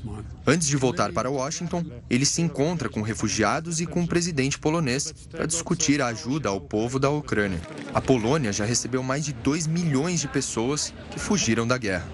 Antes 0.47 0.69
de 0.69 0.77
voltar 0.77 1.13
para 1.13 1.31
Washington, 1.31 1.85
ele 2.09 2.25
se 2.25 2.43
encontra 2.43 2.89
com 2.89 3.03
refugiados 3.03 3.81
e 3.81 3.87
com 3.87 4.03
o 4.03 4.07
presidente 4.07 4.59
polonês 4.59 5.13
para 5.31 5.47
discutir 5.47 6.01
a 6.01 6.07
ajuda 6.07 6.49
ao 6.49 6.61
povo 6.61 6.99
da 6.99 7.11
Ucrânia. 7.11 7.61
A 7.93 8.01
Polônia 8.01 8.53
já 8.53 8.65
recebeu 8.65 9.03
mais 9.03 9.25
de 9.25 9.33
2 9.33 9.67
milhões 9.67 10.21
de 10.21 10.29
pessoas 10.29 10.93
que 11.11 11.19
fugiram 11.19 11.67
da 11.67 11.77
guerra. 11.77 12.07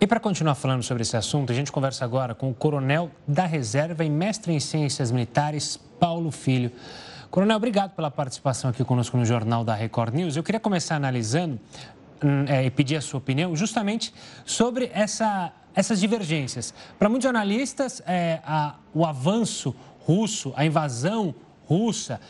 E 0.00 0.06
para 0.06 0.20
continuar 0.20 0.54
falando 0.54 0.82
sobre 0.82 1.02
esse 1.02 1.16
assunto, 1.16 1.50
a 1.50 1.54
gente 1.54 1.72
conversa 1.72 2.04
agora 2.04 2.34
com 2.34 2.50
o 2.50 2.54
coronel 2.54 3.10
da 3.26 3.46
reserva 3.46 4.04
e 4.04 4.10
mestre 4.10 4.52
em 4.52 4.60
ciências 4.60 5.10
militares, 5.10 5.80
Paulo 5.98 6.30
Filho. 6.30 6.70
Coronel, 7.34 7.56
obrigado 7.56 7.96
pela 7.96 8.12
participação 8.12 8.70
aqui 8.70 8.84
conosco 8.84 9.16
no 9.16 9.24
Jornal 9.24 9.64
da 9.64 9.74
Record 9.74 10.14
News. 10.14 10.36
Eu 10.36 10.44
queria 10.44 10.60
começar 10.60 10.94
analisando 10.94 11.58
hum, 12.22 12.44
é, 12.46 12.64
e 12.64 12.70
pedir 12.70 12.94
a 12.94 13.00
sua 13.00 13.18
opinião 13.18 13.56
justamente 13.56 14.14
sobre 14.44 14.88
essa, 14.94 15.52
essas 15.74 15.98
divergências. 15.98 16.72
Para 16.96 17.08
muitos 17.08 17.24
jornalistas, 17.24 18.00
é, 18.06 18.38
a, 18.44 18.76
o 18.94 19.04
avanço 19.04 19.74
russo, 20.06 20.52
a 20.54 20.64
invasão 20.64 21.34
russa, 21.66 22.20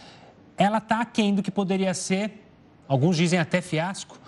ela 0.56 0.78
está 0.78 1.02
aquém 1.02 1.34
do 1.34 1.42
que 1.42 1.50
poderia 1.50 1.92
ser, 1.92 2.42
alguns 2.88 3.18
dizem 3.18 3.38
até 3.38 3.61
fiasco. 3.61 4.18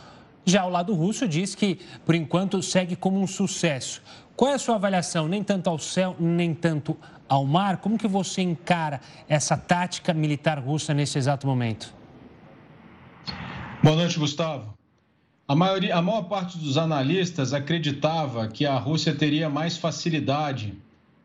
Já 0.45 0.67
o 0.67 0.69
lado 0.69 0.93
russo 0.93 1.27
diz 1.27 1.55
que, 1.55 1.81
por 2.05 2.15
enquanto, 2.15 2.63
segue 2.63 2.95
como 2.95 3.19
um 3.19 3.27
sucesso. 3.27 4.03
Qual 4.37 4.51
é 4.51 4.55
a 4.55 4.59
sua 4.59 4.75
avaliação, 4.75 5.27
nem 5.27 5.43
tanto 5.43 5.71
ao 5.71 5.79
céu, 5.79 6.15
nem 6.21 6.53
tanto 6.53 6.95
ao 7.29 7.45
mar. 7.45 7.79
Como 7.79 7.99
que 7.99 8.09
você 8.09 8.43
encara 8.43 9.01
essa 9.29 9.57
tática 9.57 10.13
militar 10.13 10.59
russa 10.59 10.95
nesse 10.95 11.19
exato 11.19 11.47
momento? 11.47 11.95
Boa 13.83 13.97
noite, 13.97 14.19
Gustavo. 14.19 14.75
A, 15.49 15.55
maioria, 15.55 15.95
a 15.97 16.03
maior 16.03 16.23
parte 16.23 16.59
dos 16.59 16.77
analistas 16.77 17.53
acreditava 17.53 18.49
que 18.49 18.67
a 18.67 18.77
Rússia 18.77 19.15
teria 19.15 19.49
mais 19.49 19.77
facilidade 19.77 20.75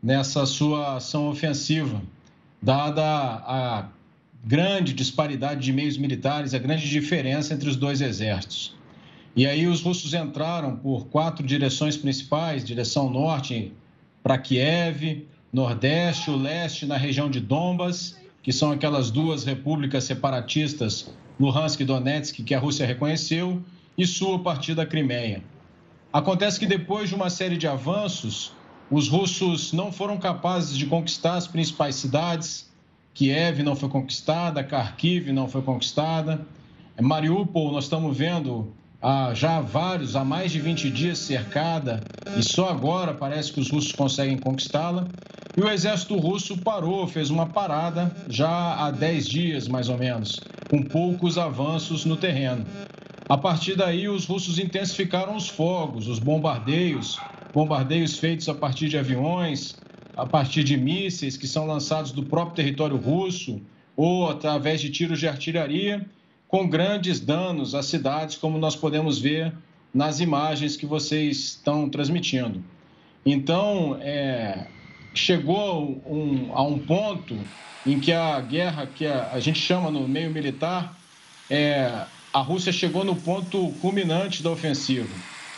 nessa 0.02 0.46
sua 0.46 0.98
ação 0.98 1.28
ofensiva, 1.28 2.02
dada 2.62 3.04
a 3.04 3.88
grande 4.44 4.94
disparidade 4.94 5.62
de 5.62 5.74
meios 5.74 5.98
militares, 5.98 6.54
a 6.54 6.60
grande 6.60 6.90
diferença 6.90 7.54
entre 7.54 7.70
os 7.70 7.76
dois 7.76 8.02
exércitos. 8.02 8.76
E 9.36 9.48
aí 9.48 9.66
os 9.66 9.82
russos 9.82 10.14
entraram 10.14 10.76
por 10.76 11.08
quatro 11.08 11.46
direções 11.46 11.96
principais, 11.96 12.64
direção 12.64 13.10
norte 13.10 13.72
para 14.22 14.38
Kiev, 14.38 15.26
Nordeste, 15.54 16.32
o 16.32 16.38
Leste 16.38 16.86
na 16.86 16.96
região 16.96 17.30
de 17.30 17.42
Donbas, 17.42 18.18
que 18.42 18.54
são 18.54 18.72
aquelas 18.72 19.12
duas 19.12 19.44
repúblicas 19.44 20.06
separatistas, 20.06 21.14
Luhansk 21.40 21.82
e 21.82 21.86
Donetsk, 21.86 22.44
que 22.44 22.56
a 22.56 22.60
Rússia 22.60 22.86
reconheceu, 22.86 23.62
e 23.98 24.08
Sul 24.08 24.36
a 24.36 24.40
partir 24.40 24.74
da 24.74 24.86
Crimeia. 24.86 25.44
Acontece 26.14 26.60
que 26.60 26.66
depois 26.66 27.10
de 27.10 27.16
uma 27.16 27.30
série 27.30 27.58
de 27.58 27.68
avanços, 27.68 28.54
os 28.90 29.10
russos 29.10 29.74
não 29.74 29.92
foram 29.92 30.18
capazes 30.18 30.78
de 30.78 30.86
conquistar 30.86 31.36
as 31.36 31.48
principais 31.48 31.96
cidades. 31.96 32.70
Kiev 33.14 33.62
não 33.62 33.76
foi 33.76 33.90
conquistada, 33.90 34.62
Kharkiv 34.62 35.32
não 35.32 35.48
foi 35.48 35.62
conquistada. 35.62 36.46
Mariupol, 37.00 37.72
nós 37.72 37.86
estamos 37.86 38.18
vendo 38.18 38.74
há 39.02 39.34
já 39.34 39.60
vários, 39.60 40.16
há 40.16 40.24
mais 40.24 40.52
de 40.52 40.60
20 40.60 40.90
dias 40.92 41.18
cercada, 41.18 42.04
e 42.38 42.44
só 42.44 42.70
agora 42.70 43.14
parece 43.14 43.52
que 43.52 43.60
os 43.60 43.70
russos 43.70 43.92
conseguem 43.92 44.38
conquistá-la. 44.38 45.08
E 45.56 45.62
o 45.62 45.70
exército 45.70 46.16
russo 46.18 46.58
parou, 46.58 47.06
fez 47.08 47.30
uma 47.30 47.46
parada 47.46 48.16
já 48.30 48.76
há 48.76 48.90
10 48.90 49.28
dias 49.28 49.68
mais 49.68 49.90
ou 49.90 49.98
menos, 49.98 50.40
com 50.70 50.82
poucos 50.82 51.38
avanços 51.38 52.06
no 52.06 52.16
terreno. 52.16 52.66
A 53.28 53.38
partir 53.38 53.76
daí, 53.76 54.08
os 54.08 54.26
russos 54.26 54.60
intensificaram 54.60 55.36
os 55.36 55.50
fogos, 55.50 56.08
os 56.08 56.20
bombardeios, 56.20 57.20
bombardeios 57.54 58.18
feitos 58.18 58.48
a 58.48 58.54
partir 58.54 58.88
de 58.88 58.98
aviões, 58.98 59.78
a 60.16 60.26
partir 60.26 60.64
de 60.64 60.78
mísseis 60.78 61.36
que 61.36 61.48
são 61.48 61.68
lançados 61.68 62.12
do 62.12 62.24
próprio 62.24 62.56
território 62.56 62.96
russo 62.96 63.62
ou 63.96 64.30
através 64.30 64.80
de 64.80 64.90
tiros 64.90 65.20
de 65.20 65.28
artilharia, 65.28 66.06
com 66.48 66.68
grandes 66.68 67.20
danos 67.20 67.76
às 67.76 67.86
cidades, 67.86 68.36
como 68.36 68.58
nós 68.58 68.76
podemos 68.76 69.20
ver 69.20 69.54
nas 69.94 70.22
imagens 70.22 70.78
que 70.78 70.86
vocês 70.86 71.38
estão 71.38 71.90
transmitindo. 71.90 72.64
Então, 73.26 73.98
é, 74.02 74.68
chegou 75.14 76.02
um, 76.06 76.52
a 76.54 76.62
um 76.64 76.80
ponto 76.80 77.38
em 77.86 78.00
que 78.00 78.12
a 78.12 78.40
guerra, 78.40 78.86
que 78.86 79.06
a, 79.06 79.32
a 79.34 79.40
gente 79.40 79.60
chama 79.60 79.90
no 79.90 80.08
meio 80.08 80.32
militar, 80.32 80.98
é, 81.50 82.06
a 82.34 82.40
Rússia 82.40 82.72
chegou 82.72 83.04
no 83.04 83.16
ponto 83.16 83.72
culminante 83.82 84.42
da 84.42 84.50
ofensiva. 84.50 85.10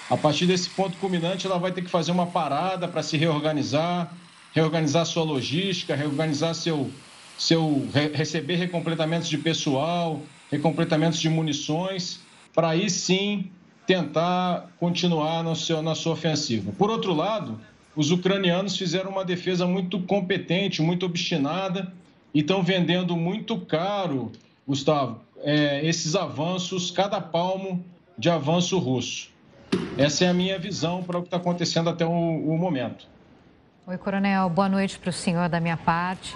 A 0.10 0.18
partir 0.18 0.46
desse 0.46 0.70
ponto 0.70 0.98
culminante, 0.98 1.46
ela 1.46 1.58
vai 1.58 1.72
ter 1.72 1.82
que 1.82 1.90
fazer 1.90 2.12
uma 2.12 2.28
parada 2.28 2.88
para 2.88 3.04
se 3.04 3.18
reorganizar, 3.18 4.14
reorganizar 4.54 5.06
sua 5.06 5.24
logística, 5.24 5.96
reorganizar 5.96 6.54
seu, 6.56 6.92
seu 7.38 7.88
receber 8.14 8.56
recompletamentos 8.56 9.30
de 9.30 9.38
pessoal, 9.38 10.22
recompletamentos 10.52 11.20
de 11.20 11.30
munições, 11.30 12.20
para 12.54 12.70
aí 12.70 12.90
sim 12.90 13.50
tentar 13.86 14.70
continuar 14.80 15.44
no 15.44 15.56
seu, 15.56 15.82
na 15.82 15.96
sua 15.96 16.14
ofensiva. 16.14 16.72
Por 16.78 16.90
outro 16.90 17.14
lado, 17.14 17.60
os 17.96 18.12
ucranianos 18.12 18.78
fizeram 18.78 19.12
uma 19.12 19.24
defesa 19.24 19.68
muito 19.68 20.00
competente, 20.02 20.82
muito 20.82 21.06
obstinada 21.06 21.94
e 22.34 22.40
estão 22.40 22.64
vendendo 22.64 23.16
muito 23.16 23.58
caro, 23.60 24.32
Gustavo, 24.68 25.22
é, 25.42 25.86
esses 25.86 26.16
avanços, 26.16 26.90
cada 26.90 27.22
palmo 27.22 27.84
de 28.18 28.30
avanço 28.30 28.78
russo. 28.80 29.30
Essa 29.98 30.26
é 30.26 30.28
a 30.30 30.34
minha 30.34 30.58
visão 30.58 31.04
para 31.04 31.18
o 31.18 31.22
que 31.22 31.28
está 31.28 31.38
acontecendo 31.38 31.90
até 31.90 32.06
o, 32.06 32.10
o 32.10 32.58
momento. 32.58 33.08
Oi, 33.86 33.98
Coronel. 33.98 34.50
Boa 34.50 34.70
noite 34.70 34.98
para 34.98 35.10
o 35.10 35.14
senhor 35.14 35.50
da 35.50 35.60
minha 35.60 35.76
parte. 35.76 36.34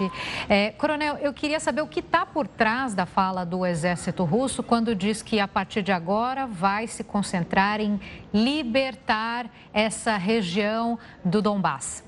É, 0.50 0.70
coronel, 0.72 1.16
eu 1.16 1.32
queria 1.32 1.58
saber 1.58 1.80
o 1.80 1.86
que 1.86 2.00
está 2.00 2.26
por 2.26 2.46
trás 2.46 2.92
da 2.92 3.06
fala 3.06 3.42
do 3.42 3.64
exército 3.64 4.22
russo 4.22 4.62
quando 4.62 4.94
diz 4.94 5.22
que 5.22 5.40
a 5.40 5.48
partir 5.48 5.80
de 5.80 5.90
agora 5.90 6.46
vai 6.46 6.86
se 6.86 7.02
concentrar 7.02 7.80
em 7.80 7.98
libertar 8.34 9.50
essa 9.72 10.18
região 10.18 10.98
do 11.24 11.40
Donbass. 11.40 12.04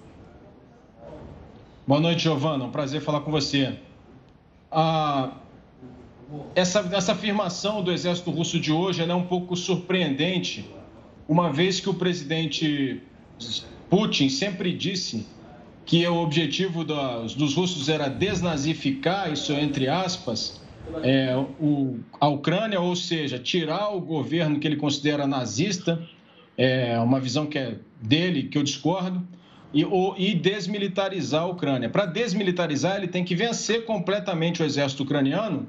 Boa 1.87 2.03
noite, 2.03 2.25
Giovana. 2.25 2.65
Um 2.65 2.71
prazer 2.71 3.01
falar 3.01 3.23
com 3.23 3.31
você. 3.31 3.79
Ah, 4.71 5.31
essa, 6.55 6.81
essa 6.93 7.13
afirmação 7.13 7.83
do 7.83 7.91
exército 7.91 8.31
russo 8.31 8.61
de 8.61 8.71
hoje 8.71 9.03
é 9.03 9.15
um 9.15 9.27
pouco 9.27 9.57
surpreendente, 9.57 10.71
uma 11.27 11.51
vez 11.51 11.81
que 11.81 11.89
o 11.89 11.95
presidente 11.95 13.03
Putin 13.91 14.29
sempre 14.29 14.73
disse 14.73 15.27
que 15.85 16.07
o 16.07 16.23
objetivo 16.23 16.85
dos, 16.85 17.35
dos 17.35 17.55
russos 17.55 17.89
era 17.89 18.09
desnazificar, 18.09 19.33
isso 19.33 19.53
entre 19.53 19.89
aspas, 19.89 20.61
é, 21.03 21.37
o, 21.61 21.99
a 22.21 22.29
Ucrânia, 22.29 22.81
ou 22.81 22.95
seja, 22.95 23.39
tirar 23.39 23.89
o 23.91 24.01
governo 24.01 24.61
que 24.61 24.69
ele 24.69 24.77
considera 24.77 25.27
nazista, 25.27 26.01
é 26.57 26.99
uma 27.01 27.19
visão 27.19 27.47
que 27.47 27.59
é 27.59 27.79
dele, 28.01 28.45
que 28.45 28.57
eu 28.57 28.63
discordo. 28.63 29.21
e, 29.73 29.85
e 30.19 30.35
desmilitarizar 30.35 31.43
a 31.43 31.47
Ucrânia. 31.47 31.89
Para 31.89 32.07
desmilitarizar, 32.07 32.97
ele 32.97 33.09
tem 33.09 33.25
que 33.25 33.35
vencer 33.35 33.85
completamente 33.85 34.63
o 34.63 34.65
exército 34.65 35.03
ucraniano 35.03 35.67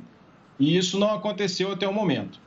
e 0.59 0.75
isso 0.77 0.99
não 0.99 1.13
aconteceu 1.13 1.71
até 1.71 1.87
o 1.87 1.93
momento. 1.93 2.39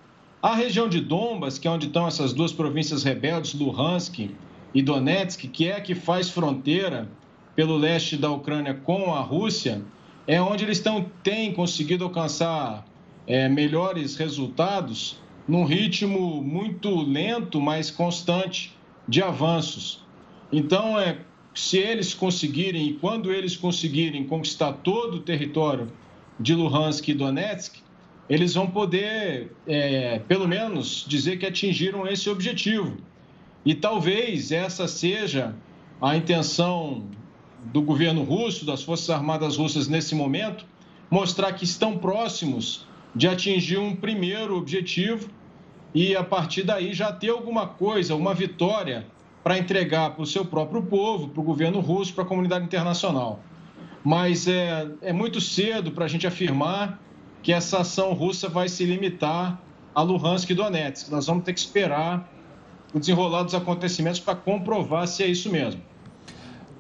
A 0.42 0.54
região 0.54 0.88
de 0.88 1.00
Donbas, 1.00 1.58
que 1.58 1.66
é 1.66 1.70
onde 1.70 1.86
estão 1.86 2.06
essas 2.06 2.32
duas 2.32 2.52
províncias 2.52 3.02
rebeldes, 3.02 3.54
Luhansk 3.54 4.30
e 4.74 4.82
Donetsk, 4.82 5.48
que 5.48 5.68
é 5.68 5.76
a 5.76 5.80
que 5.80 5.94
faz 5.94 6.28
fronteira 6.28 7.08
pelo 7.54 7.76
leste 7.76 8.16
da 8.16 8.30
Ucrânia 8.30 8.74
com 8.74 9.14
a 9.14 9.20
Rússia, 9.20 9.82
é 10.26 10.40
onde 10.42 10.64
eles 10.64 10.80
tão, 10.80 11.06
têm 11.22 11.52
conseguido 11.52 12.04
alcançar 12.04 12.84
é, 13.26 13.48
melhores 13.48 14.16
resultados 14.16 15.18
num 15.46 15.64
ritmo 15.64 16.42
muito 16.42 17.02
lento, 17.02 17.60
mas 17.60 17.90
constante 17.90 18.74
de 19.06 19.22
avanços. 19.22 20.02
Então, 20.50 20.98
é, 20.98 21.18
se 21.54 21.78
eles 21.78 22.14
conseguirem, 22.14 22.88
e 22.88 22.92
quando 22.94 23.32
eles 23.32 23.56
conseguirem 23.56 24.24
conquistar 24.24 24.72
todo 24.72 25.18
o 25.18 25.20
território 25.20 25.92
de 26.40 26.54
Luhansk 26.54 27.08
e 27.08 27.14
Donetsk, 27.14 27.76
eles 28.28 28.54
vão 28.54 28.66
poder, 28.66 29.52
é, 29.66 30.18
pelo 30.20 30.48
menos, 30.48 31.04
dizer 31.06 31.38
que 31.38 31.46
atingiram 31.46 32.06
esse 32.06 32.28
objetivo. 32.28 32.96
E 33.64 33.74
talvez 33.74 34.52
essa 34.52 34.86
seja 34.86 35.54
a 36.00 36.16
intenção 36.16 37.04
do 37.64 37.80
governo 37.80 38.22
russo, 38.22 38.66
das 38.66 38.82
Forças 38.82 39.08
Armadas 39.08 39.56
russas 39.56 39.88
nesse 39.88 40.14
momento, 40.14 40.66
mostrar 41.10 41.52
que 41.52 41.64
estão 41.64 41.96
próximos 41.96 42.86
de 43.14 43.26
atingir 43.26 43.78
um 43.78 43.96
primeiro 43.96 44.56
objetivo 44.56 45.30
e, 45.94 46.14
a 46.14 46.24
partir 46.24 46.64
daí, 46.64 46.92
já 46.92 47.12
ter 47.12 47.30
alguma 47.30 47.66
coisa, 47.66 48.14
uma 48.14 48.34
vitória 48.34 49.06
para 49.42 49.58
entregar 49.58 50.10
para 50.10 50.22
o 50.22 50.26
seu 50.26 50.44
próprio 50.44 50.82
povo, 50.82 51.28
para 51.28 51.40
o 51.40 51.44
governo 51.44 51.80
russo, 51.80 52.12
para 52.12 52.24
a 52.24 52.26
comunidade 52.26 52.64
internacional. 52.64 53.40
Mas 54.02 54.48
é, 54.48 54.88
é 55.00 55.12
muito 55.12 55.40
cedo 55.40 55.92
para 55.92 56.04
a 56.04 56.08
gente 56.08 56.26
afirmar 56.26 57.00
que 57.42 57.52
essa 57.52 57.78
ação 57.78 58.12
russa 58.12 58.48
vai 58.48 58.68
se 58.68 58.84
limitar 58.84 59.60
a 59.94 60.02
Luhansk 60.02 60.50
e 60.50 60.54
Donetsk. 60.54 61.10
Nós 61.10 61.26
vamos 61.26 61.44
ter 61.44 61.52
que 61.52 61.60
esperar 61.60 62.28
o 62.94 63.00
desenrolar 63.00 63.42
dos 63.42 63.54
acontecimentos 63.54 64.20
para 64.20 64.36
comprovar 64.36 65.06
se 65.08 65.22
é 65.24 65.26
isso 65.26 65.50
mesmo. 65.50 65.82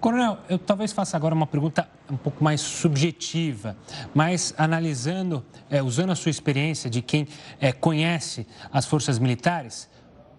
Coronel, 0.00 0.38
eu 0.48 0.58
talvez 0.58 0.92
faça 0.92 1.16
agora 1.16 1.34
uma 1.34 1.46
pergunta 1.46 1.88
um 2.10 2.16
pouco 2.16 2.44
mais 2.44 2.60
subjetiva, 2.60 3.76
mas 4.14 4.54
analisando, 4.56 5.44
é, 5.68 5.82
usando 5.82 6.10
a 6.10 6.14
sua 6.14 6.30
experiência 6.30 6.88
de 6.88 7.02
quem 7.02 7.26
é, 7.58 7.72
conhece 7.72 8.46
as 8.70 8.86
forças 8.86 9.18
militares, 9.18 9.88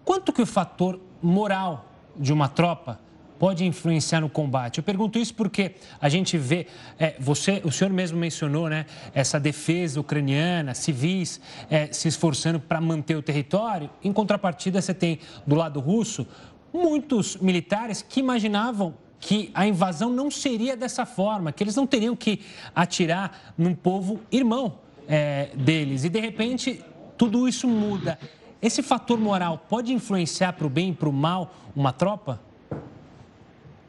quanto 0.04 0.32
que 0.32 0.40
o 0.40 0.46
fator 0.46 1.00
moral 1.20 1.84
de 2.16 2.32
uma 2.32 2.48
tropa 2.48 3.00
pode 3.38 3.64
influenciar 3.64 4.20
no 4.20 4.28
combate? 4.28 4.78
Eu 4.78 4.84
pergunto 4.84 5.18
isso 5.18 5.34
porque 5.34 5.72
a 6.00 6.08
gente 6.08 6.36
vê, 6.38 6.66
é, 6.98 7.14
você, 7.18 7.60
o 7.64 7.70
senhor 7.70 7.92
mesmo 7.92 8.18
mencionou, 8.18 8.68
né, 8.68 8.86
essa 9.14 9.38
defesa 9.38 10.00
ucraniana, 10.00 10.74
civis 10.74 11.40
é, 11.70 11.86
se 11.92 12.08
esforçando 12.08 12.60
para 12.60 12.80
manter 12.80 13.16
o 13.16 13.22
território. 13.22 13.90
Em 14.02 14.12
contrapartida, 14.12 14.80
você 14.80 14.94
tem 14.94 15.18
do 15.46 15.54
lado 15.54 15.80
russo 15.80 16.26
muitos 16.72 17.36
militares 17.36 18.02
que 18.02 18.20
imaginavam 18.20 18.94
que 19.18 19.50
a 19.54 19.66
invasão 19.66 20.10
não 20.10 20.30
seria 20.30 20.76
dessa 20.76 21.06
forma, 21.06 21.50
que 21.50 21.64
eles 21.64 21.74
não 21.74 21.86
teriam 21.86 22.14
que 22.14 22.40
atirar 22.74 23.54
num 23.56 23.74
povo 23.74 24.20
irmão 24.30 24.78
é, 25.08 25.50
deles. 25.54 26.04
E 26.04 26.08
de 26.08 26.20
repente 26.20 26.84
tudo 27.16 27.48
isso 27.48 27.66
muda. 27.66 28.18
Esse 28.60 28.82
fator 28.82 29.18
moral 29.18 29.64
pode 29.68 29.92
influenciar 29.92 30.52
para 30.52 30.66
o 30.66 30.70
bem 30.70 30.90
e 30.90 30.94
para 30.94 31.08
o 31.08 31.12
mal 31.12 31.54
uma 31.74 31.92
tropa? 31.92 32.40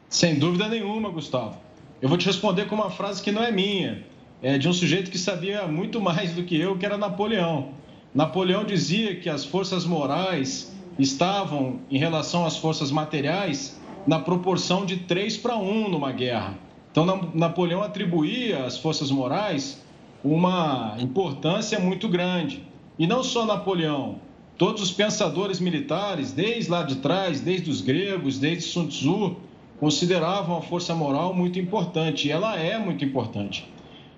Sem 0.08 0.38
dúvida 0.38 0.68
nenhuma, 0.68 1.10
Gustavo. 1.10 1.58
Eu 2.00 2.08
vou 2.08 2.16
te 2.16 2.24
responder 2.24 2.66
com 2.66 2.74
uma 2.74 2.90
frase 2.90 3.22
que 3.22 3.30
não 3.30 3.42
é 3.42 3.52
minha, 3.52 4.04
é 4.40 4.56
de 4.56 4.66
um 4.66 4.72
sujeito 4.72 5.10
que 5.10 5.18
sabia 5.18 5.66
muito 5.66 6.00
mais 6.00 6.32
do 6.32 6.44
que 6.44 6.58
eu, 6.58 6.78
que 6.78 6.86
era 6.86 6.96
Napoleão. 6.96 7.72
Napoleão 8.14 8.64
dizia 8.64 9.16
que 9.16 9.28
as 9.28 9.44
forças 9.44 9.84
morais 9.84 10.74
estavam, 10.98 11.80
em 11.90 11.98
relação 11.98 12.46
às 12.46 12.56
forças 12.56 12.90
materiais, 12.90 13.78
na 14.06 14.18
proporção 14.18 14.86
de 14.86 14.96
3 14.96 15.36
para 15.36 15.56
1 15.56 15.90
numa 15.90 16.10
guerra. 16.10 16.58
Então, 16.90 17.30
Napoleão 17.34 17.82
atribuía 17.82 18.64
às 18.64 18.78
forças 18.78 19.10
morais 19.10 19.84
uma 20.24 20.96
importância 20.98 21.78
muito 21.78 22.08
grande. 22.08 22.64
E 22.98 23.06
não 23.06 23.22
só 23.22 23.44
Napoleão, 23.44 24.16
todos 24.56 24.82
os 24.82 24.90
pensadores 24.90 25.60
militares, 25.60 26.32
desde 26.32 26.70
lá 26.70 26.82
de 26.82 26.96
trás, 26.96 27.42
desde 27.42 27.70
os 27.70 27.82
gregos, 27.82 28.38
desde 28.38 28.64
Sun 28.64 28.86
Tzu, 28.86 29.36
consideravam 29.80 30.58
a 30.58 30.62
força 30.62 30.94
moral 30.94 31.32
muito 31.32 31.58
importante, 31.58 32.28
e 32.28 32.30
ela 32.30 32.58
é 32.58 32.78
muito 32.78 33.04
importante. 33.04 33.68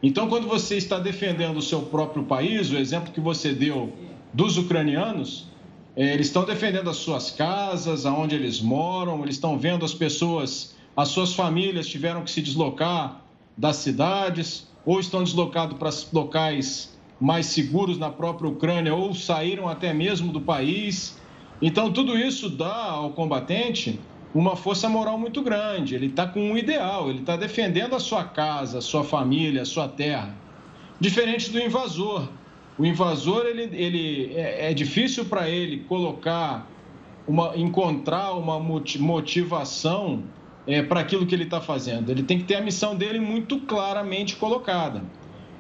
Então, 0.03 0.29
quando 0.29 0.46
você 0.46 0.77
está 0.77 0.99
defendendo 0.99 1.59
o 1.59 1.62
seu 1.62 1.83
próprio 1.83 2.25
país, 2.25 2.70
o 2.70 2.77
exemplo 2.77 3.12
que 3.12 3.20
você 3.20 3.53
deu 3.53 3.92
dos 4.33 4.57
ucranianos, 4.57 5.46
é, 5.94 6.14
eles 6.14 6.29
estão 6.29 6.44
defendendo 6.44 6.88
as 6.88 6.96
suas 6.96 7.31
casas, 7.31 8.07
aonde 8.07 8.35
eles 8.35 8.61
moram, 8.61 9.23
eles 9.23 9.35
estão 9.35 9.59
vendo 9.59 9.85
as 9.85 9.92
pessoas, 9.92 10.75
as 10.96 11.09
suas 11.09 11.35
famílias 11.35 11.87
tiveram 11.87 12.23
que 12.23 12.31
se 12.31 12.40
deslocar 12.40 13.23
das 13.57 13.77
cidades, 13.77 14.66
ou 14.87 14.99
estão 14.99 15.23
deslocados 15.23 15.77
para 15.77 15.90
locais 16.12 16.99
mais 17.20 17.46
seguros 17.46 17.99
na 17.99 18.09
própria 18.09 18.49
Ucrânia, 18.49 18.94
ou 18.94 19.12
saíram 19.14 19.68
até 19.68 19.92
mesmo 19.92 20.33
do 20.33 20.40
país. 20.40 21.18
Então, 21.61 21.92
tudo 21.92 22.16
isso 22.16 22.49
dá 22.49 22.85
ao 22.85 23.11
combatente 23.11 24.01
uma 24.34 24.56
força 24.56 24.88
moral 24.88 25.18
muito 25.18 25.42
grande. 25.42 25.94
Ele 25.94 26.06
está 26.06 26.26
com 26.26 26.40
um 26.40 26.56
ideal, 26.56 27.10
ele 27.10 27.20
está 27.20 27.36
defendendo 27.36 27.94
a 27.94 28.00
sua 28.00 28.24
casa, 28.24 28.78
a 28.78 28.82
sua 28.82 29.04
família, 29.04 29.62
a 29.62 29.66
sua 29.66 29.88
terra. 29.88 30.34
Diferente 30.98 31.50
do 31.50 31.58
invasor, 31.58 32.28
o 32.78 32.86
invasor, 32.86 33.46
ele, 33.46 33.62
ele 33.74 34.32
é, 34.34 34.70
é 34.70 34.74
difícil 34.74 35.24
para 35.24 35.48
ele 35.48 35.84
colocar, 35.88 36.66
uma, 37.26 37.56
encontrar 37.56 38.32
uma 38.32 38.58
motivação 38.58 40.22
é, 40.66 40.82
para 40.82 41.00
aquilo 41.00 41.26
que 41.26 41.34
ele 41.34 41.44
está 41.44 41.60
fazendo. 41.60 42.10
Ele 42.10 42.22
tem 42.22 42.38
que 42.38 42.44
ter 42.44 42.56
a 42.56 42.60
missão 42.60 42.94
dele 42.96 43.20
muito 43.20 43.60
claramente 43.60 44.36
colocada. 44.36 45.02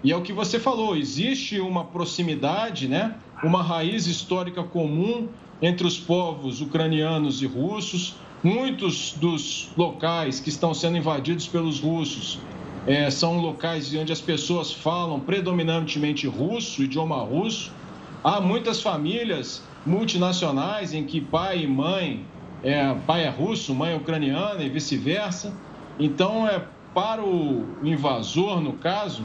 E 0.02 0.12
é 0.12 0.16
o 0.16 0.22
que 0.22 0.32
você 0.32 0.58
falou, 0.58 0.96
existe 0.96 1.60
uma 1.60 1.84
proximidade, 1.84 2.88
né? 2.88 3.16
uma 3.42 3.62
raiz 3.62 4.06
histórica 4.06 4.62
comum 4.62 5.28
entre 5.60 5.86
os 5.86 5.98
povos 5.98 6.60
ucranianos 6.60 7.42
e 7.42 7.46
russos. 7.46 8.16
Muitos 8.42 9.12
dos 9.12 9.68
locais 9.76 10.40
que 10.40 10.48
estão 10.48 10.72
sendo 10.72 10.96
invadidos 10.96 11.46
pelos 11.46 11.78
russos 11.78 12.40
é, 12.86 13.10
são 13.10 13.38
locais 13.38 13.94
onde 13.94 14.12
as 14.12 14.20
pessoas 14.20 14.72
falam 14.72 15.20
predominantemente 15.20 16.26
russo, 16.26 16.82
idioma 16.82 17.18
russo. 17.18 17.70
Há 18.24 18.40
muitas 18.40 18.80
famílias 18.80 19.62
multinacionais 19.84 20.94
em 20.94 21.04
que 21.04 21.20
pai 21.20 21.64
e 21.64 21.66
mãe, 21.66 22.24
é, 22.62 22.94
pai 23.06 23.24
é 23.24 23.28
russo, 23.28 23.74
mãe 23.74 23.92
é 23.92 23.96
ucraniana 23.96 24.62
e 24.62 24.70
vice-versa. 24.70 25.52
Então, 25.98 26.48
é, 26.48 26.64
para 26.94 27.22
o 27.22 27.66
invasor, 27.82 28.60
no 28.62 28.72
caso, 28.72 29.22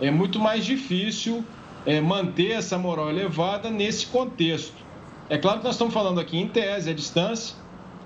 é 0.00 0.10
muito 0.10 0.38
mais 0.38 0.64
difícil 0.64 1.44
é, 1.84 2.00
manter 2.00 2.52
essa 2.52 2.78
moral 2.78 3.10
elevada 3.10 3.70
nesse 3.70 4.06
contexto. 4.06 4.82
É 5.28 5.36
claro 5.36 5.58
que 5.58 5.64
nós 5.64 5.74
estamos 5.74 5.92
falando 5.92 6.18
aqui 6.18 6.38
em 6.38 6.48
tese, 6.48 6.90
à 6.90 6.94
distância, 6.94 7.56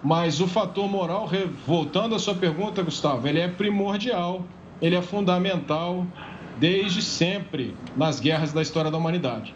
mas 0.03 0.41
o 0.41 0.47
fator 0.47 0.89
moral, 0.89 1.29
voltando 1.67 2.15
à 2.15 2.19
sua 2.19 2.35
pergunta, 2.35 2.83
Gustavo, 2.83 3.27
ele 3.27 3.41
é 3.41 3.49
primordial 3.49 4.45
ele 4.81 4.97
é 4.97 5.03
fundamental 5.03 6.07
desde 6.59 7.03
sempre 7.03 7.77
nas 7.97 8.21
guerras 8.21 8.53
da 8.53 8.63
história 8.63 8.91
da 8.91 8.99
humanidade. 8.99 9.55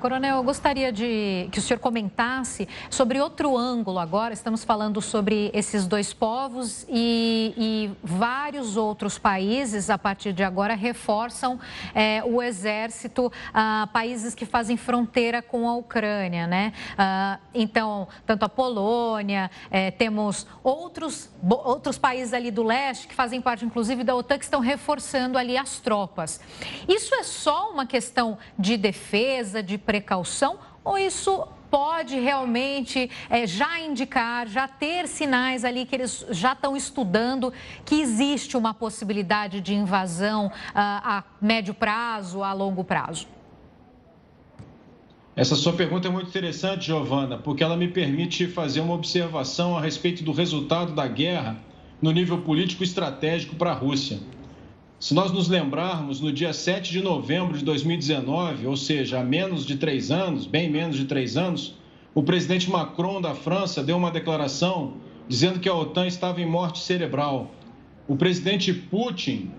Coronel, 0.00 0.36
eu 0.36 0.42
gostaria 0.42 0.90
de 0.90 1.46
que 1.52 1.58
o 1.58 1.62
senhor 1.62 1.78
comentasse 1.78 2.66
sobre 2.88 3.20
outro 3.20 3.54
ângulo 3.56 3.98
agora. 3.98 4.32
Estamos 4.32 4.64
falando 4.64 5.02
sobre 5.02 5.50
esses 5.52 5.86
dois 5.86 6.14
povos 6.14 6.86
e, 6.88 7.52
e 7.54 7.90
vários 8.02 8.78
outros 8.78 9.18
países, 9.18 9.90
a 9.90 9.98
partir 9.98 10.32
de 10.32 10.42
agora, 10.42 10.74
reforçam 10.74 11.60
é, 11.94 12.22
o 12.24 12.42
exército, 12.42 13.30
ah, 13.52 13.90
países 13.92 14.34
que 14.34 14.46
fazem 14.46 14.74
fronteira 14.78 15.42
com 15.42 15.68
a 15.68 15.76
Ucrânia, 15.76 16.46
né? 16.46 16.72
Ah, 16.96 17.38
então, 17.54 18.08
tanto 18.24 18.44
a 18.44 18.48
Polônia, 18.48 19.50
é, 19.70 19.90
temos 19.90 20.46
outros, 20.64 21.28
outros 21.42 21.98
países 21.98 22.32
ali 22.32 22.50
do 22.50 22.62
leste 22.62 23.06
que 23.06 23.14
fazem 23.14 23.38
parte, 23.38 23.66
inclusive, 23.66 24.02
da 24.02 24.16
OTAN, 24.16 24.38
que 24.38 24.44
estão 24.44 24.60
reforçando 24.60 25.36
ali 25.36 25.58
as 25.58 25.78
tropas. 25.78 26.40
Isso 26.88 27.14
é 27.14 27.22
só 27.22 27.70
uma 27.70 27.84
questão 27.84 28.38
de 28.58 28.78
defesa, 28.78 29.62
de 29.62 29.76
precaução 29.90 30.56
ou 30.84 30.96
isso 30.96 31.48
pode 31.68 32.18
realmente 32.18 33.10
é, 33.28 33.44
já 33.44 33.80
indicar, 33.80 34.46
já 34.46 34.68
ter 34.68 35.08
sinais 35.08 35.64
ali 35.64 35.84
que 35.84 35.96
eles 35.96 36.24
já 36.30 36.52
estão 36.52 36.76
estudando 36.76 37.52
que 37.84 38.00
existe 38.00 38.56
uma 38.56 38.72
possibilidade 38.72 39.60
de 39.60 39.74
invasão 39.74 40.50
ah, 40.72 41.18
a 41.18 41.44
médio 41.44 41.74
prazo, 41.74 42.44
a 42.44 42.52
longo 42.52 42.84
prazo? 42.84 43.26
Essa 45.34 45.56
sua 45.56 45.72
pergunta 45.72 46.06
é 46.06 46.10
muito 46.10 46.28
interessante, 46.28 46.86
Giovana, 46.86 47.36
porque 47.38 47.64
ela 47.64 47.76
me 47.76 47.88
permite 47.88 48.46
fazer 48.46 48.80
uma 48.80 48.94
observação 48.94 49.76
a 49.76 49.80
respeito 49.80 50.22
do 50.22 50.30
resultado 50.30 50.92
da 50.92 51.08
guerra 51.08 51.56
no 52.00 52.12
nível 52.12 52.38
político 52.42 52.84
estratégico 52.84 53.56
para 53.56 53.72
a 53.72 53.74
Rússia. 53.74 54.20
Se 55.00 55.14
nós 55.14 55.32
nos 55.32 55.48
lembrarmos, 55.48 56.20
no 56.20 56.30
dia 56.30 56.52
7 56.52 56.92
de 56.92 57.00
novembro 57.00 57.56
de 57.56 57.64
2019, 57.64 58.66
ou 58.66 58.76
seja, 58.76 59.18
há 59.18 59.24
menos 59.24 59.64
de 59.64 59.76
três 59.76 60.10
anos, 60.10 60.44
bem 60.44 60.68
menos 60.68 60.94
de 60.94 61.06
três 61.06 61.38
anos, 61.38 61.74
o 62.14 62.22
presidente 62.22 62.68
Macron 62.68 63.18
da 63.18 63.34
França 63.34 63.82
deu 63.82 63.96
uma 63.96 64.10
declaração 64.10 64.98
dizendo 65.26 65.58
que 65.58 65.70
a 65.70 65.74
OTAN 65.74 66.06
estava 66.06 66.42
em 66.42 66.44
morte 66.44 66.80
cerebral. 66.80 67.50
O 68.06 68.14
presidente 68.14 68.74
Putin, 68.74 69.50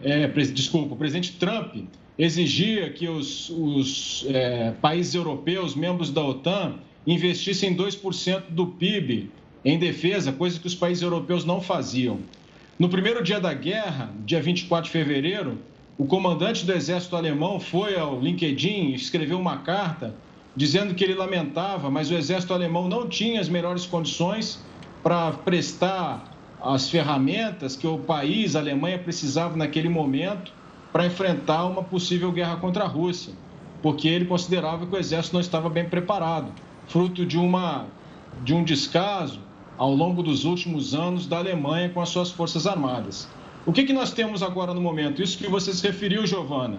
é, 0.00 0.28
desculpa, 0.28 0.94
o 0.94 0.96
presidente 0.96 1.32
Trump 1.32 1.74
exigia 2.16 2.88
que 2.90 3.08
os, 3.08 3.50
os 3.50 4.24
é, 4.28 4.70
países 4.80 5.12
europeus, 5.12 5.74
membros 5.74 6.12
da 6.12 6.24
OTAN, 6.24 6.74
investissem 7.04 7.74
2% 7.74 8.44
do 8.50 8.68
PIB 8.68 9.28
em 9.64 9.76
defesa, 9.76 10.30
coisa 10.30 10.60
que 10.60 10.68
os 10.68 10.74
países 10.76 11.02
europeus 11.02 11.44
não 11.44 11.60
faziam. 11.60 12.20
No 12.76 12.88
primeiro 12.88 13.22
dia 13.22 13.38
da 13.38 13.54
guerra, 13.54 14.12
dia 14.24 14.42
24 14.42 14.86
de 14.86 14.90
fevereiro, 14.90 15.58
o 15.96 16.06
comandante 16.06 16.66
do 16.66 16.72
exército 16.72 17.14
alemão 17.14 17.60
foi 17.60 17.96
ao 17.96 18.20
LinkedIn 18.20 18.88
e 18.88 18.94
escreveu 18.94 19.38
uma 19.38 19.58
carta 19.58 20.12
dizendo 20.56 20.92
que 20.92 21.04
ele 21.04 21.14
lamentava, 21.14 21.88
mas 21.88 22.10
o 22.10 22.14
exército 22.14 22.52
alemão 22.52 22.88
não 22.88 23.08
tinha 23.08 23.40
as 23.40 23.48
melhores 23.48 23.86
condições 23.86 24.64
para 25.04 25.30
prestar 25.32 26.36
as 26.60 26.90
ferramentas 26.90 27.76
que 27.76 27.86
o 27.86 27.98
país, 27.98 28.56
a 28.56 28.60
Alemanha, 28.60 28.98
precisava 28.98 29.56
naquele 29.56 29.88
momento 29.88 30.52
para 30.92 31.06
enfrentar 31.06 31.66
uma 31.66 31.82
possível 31.84 32.32
guerra 32.32 32.56
contra 32.56 32.84
a 32.84 32.88
Rússia, 32.88 33.34
porque 33.82 34.08
ele 34.08 34.24
considerava 34.24 34.84
que 34.86 34.94
o 34.94 34.98
exército 34.98 35.34
não 35.34 35.40
estava 35.40 35.68
bem 35.68 35.88
preparado, 35.88 36.52
fruto 36.88 37.24
de, 37.24 37.38
uma, 37.38 37.86
de 38.42 38.52
um 38.52 38.64
descaso 38.64 39.43
ao 39.76 39.94
longo 39.94 40.22
dos 40.22 40.44
últimos 40.44 40.94
anos 40.94 41.26
da 41.26 41.38
Alemanha 41.38 41.88
com 41.88 42.00
as 42.00 42.08
suas 42.08 42.30
forças 42.30 42.66
armadas. 42.66 43.28
O 43.66 43.72
que, 43.72 43.84
que 43.84 43.92
nós 43.92 44.12
temos 44.12 44.42
agora 44.42 44.74
no 44.74 44.80
momento? 44.80 45.22
Isso 45.22 45.38
que 45.38 45.48
você 45.48 45.72
se 45.72 45.86
referiu, 45.86 46.26
Giovana. 46.26 46.78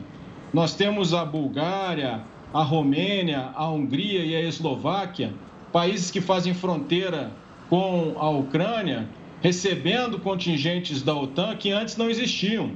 Nós 0.53 0.75
temos 0.75 1.13
a 1.13 1.25
Bulgária, 1.25 2.21
a 2.53 2.63
Romênia, 2.63 3.49
a 3.55 3.69
Hungria 3.69 4.23
e 4.23 4.35
a 4.35 4.41
Eslováquia, 4.41 5.33
países 5.71 6.11
que 6.11 6.21
fazem 6.21 6.53
fronteira 6.53 7.31
com 7.69 8.15
a 8.17 8.29
Ucrânia, 8.29 9.09
recebendo 9.41 10.19
contingentes 10.19 11.01
da 11.01 11.15
OTAN 11.15 11.55
que 11.55 11.71
antes 11.71 11.97
não 11.97 12.09
existiam 12.09 12.71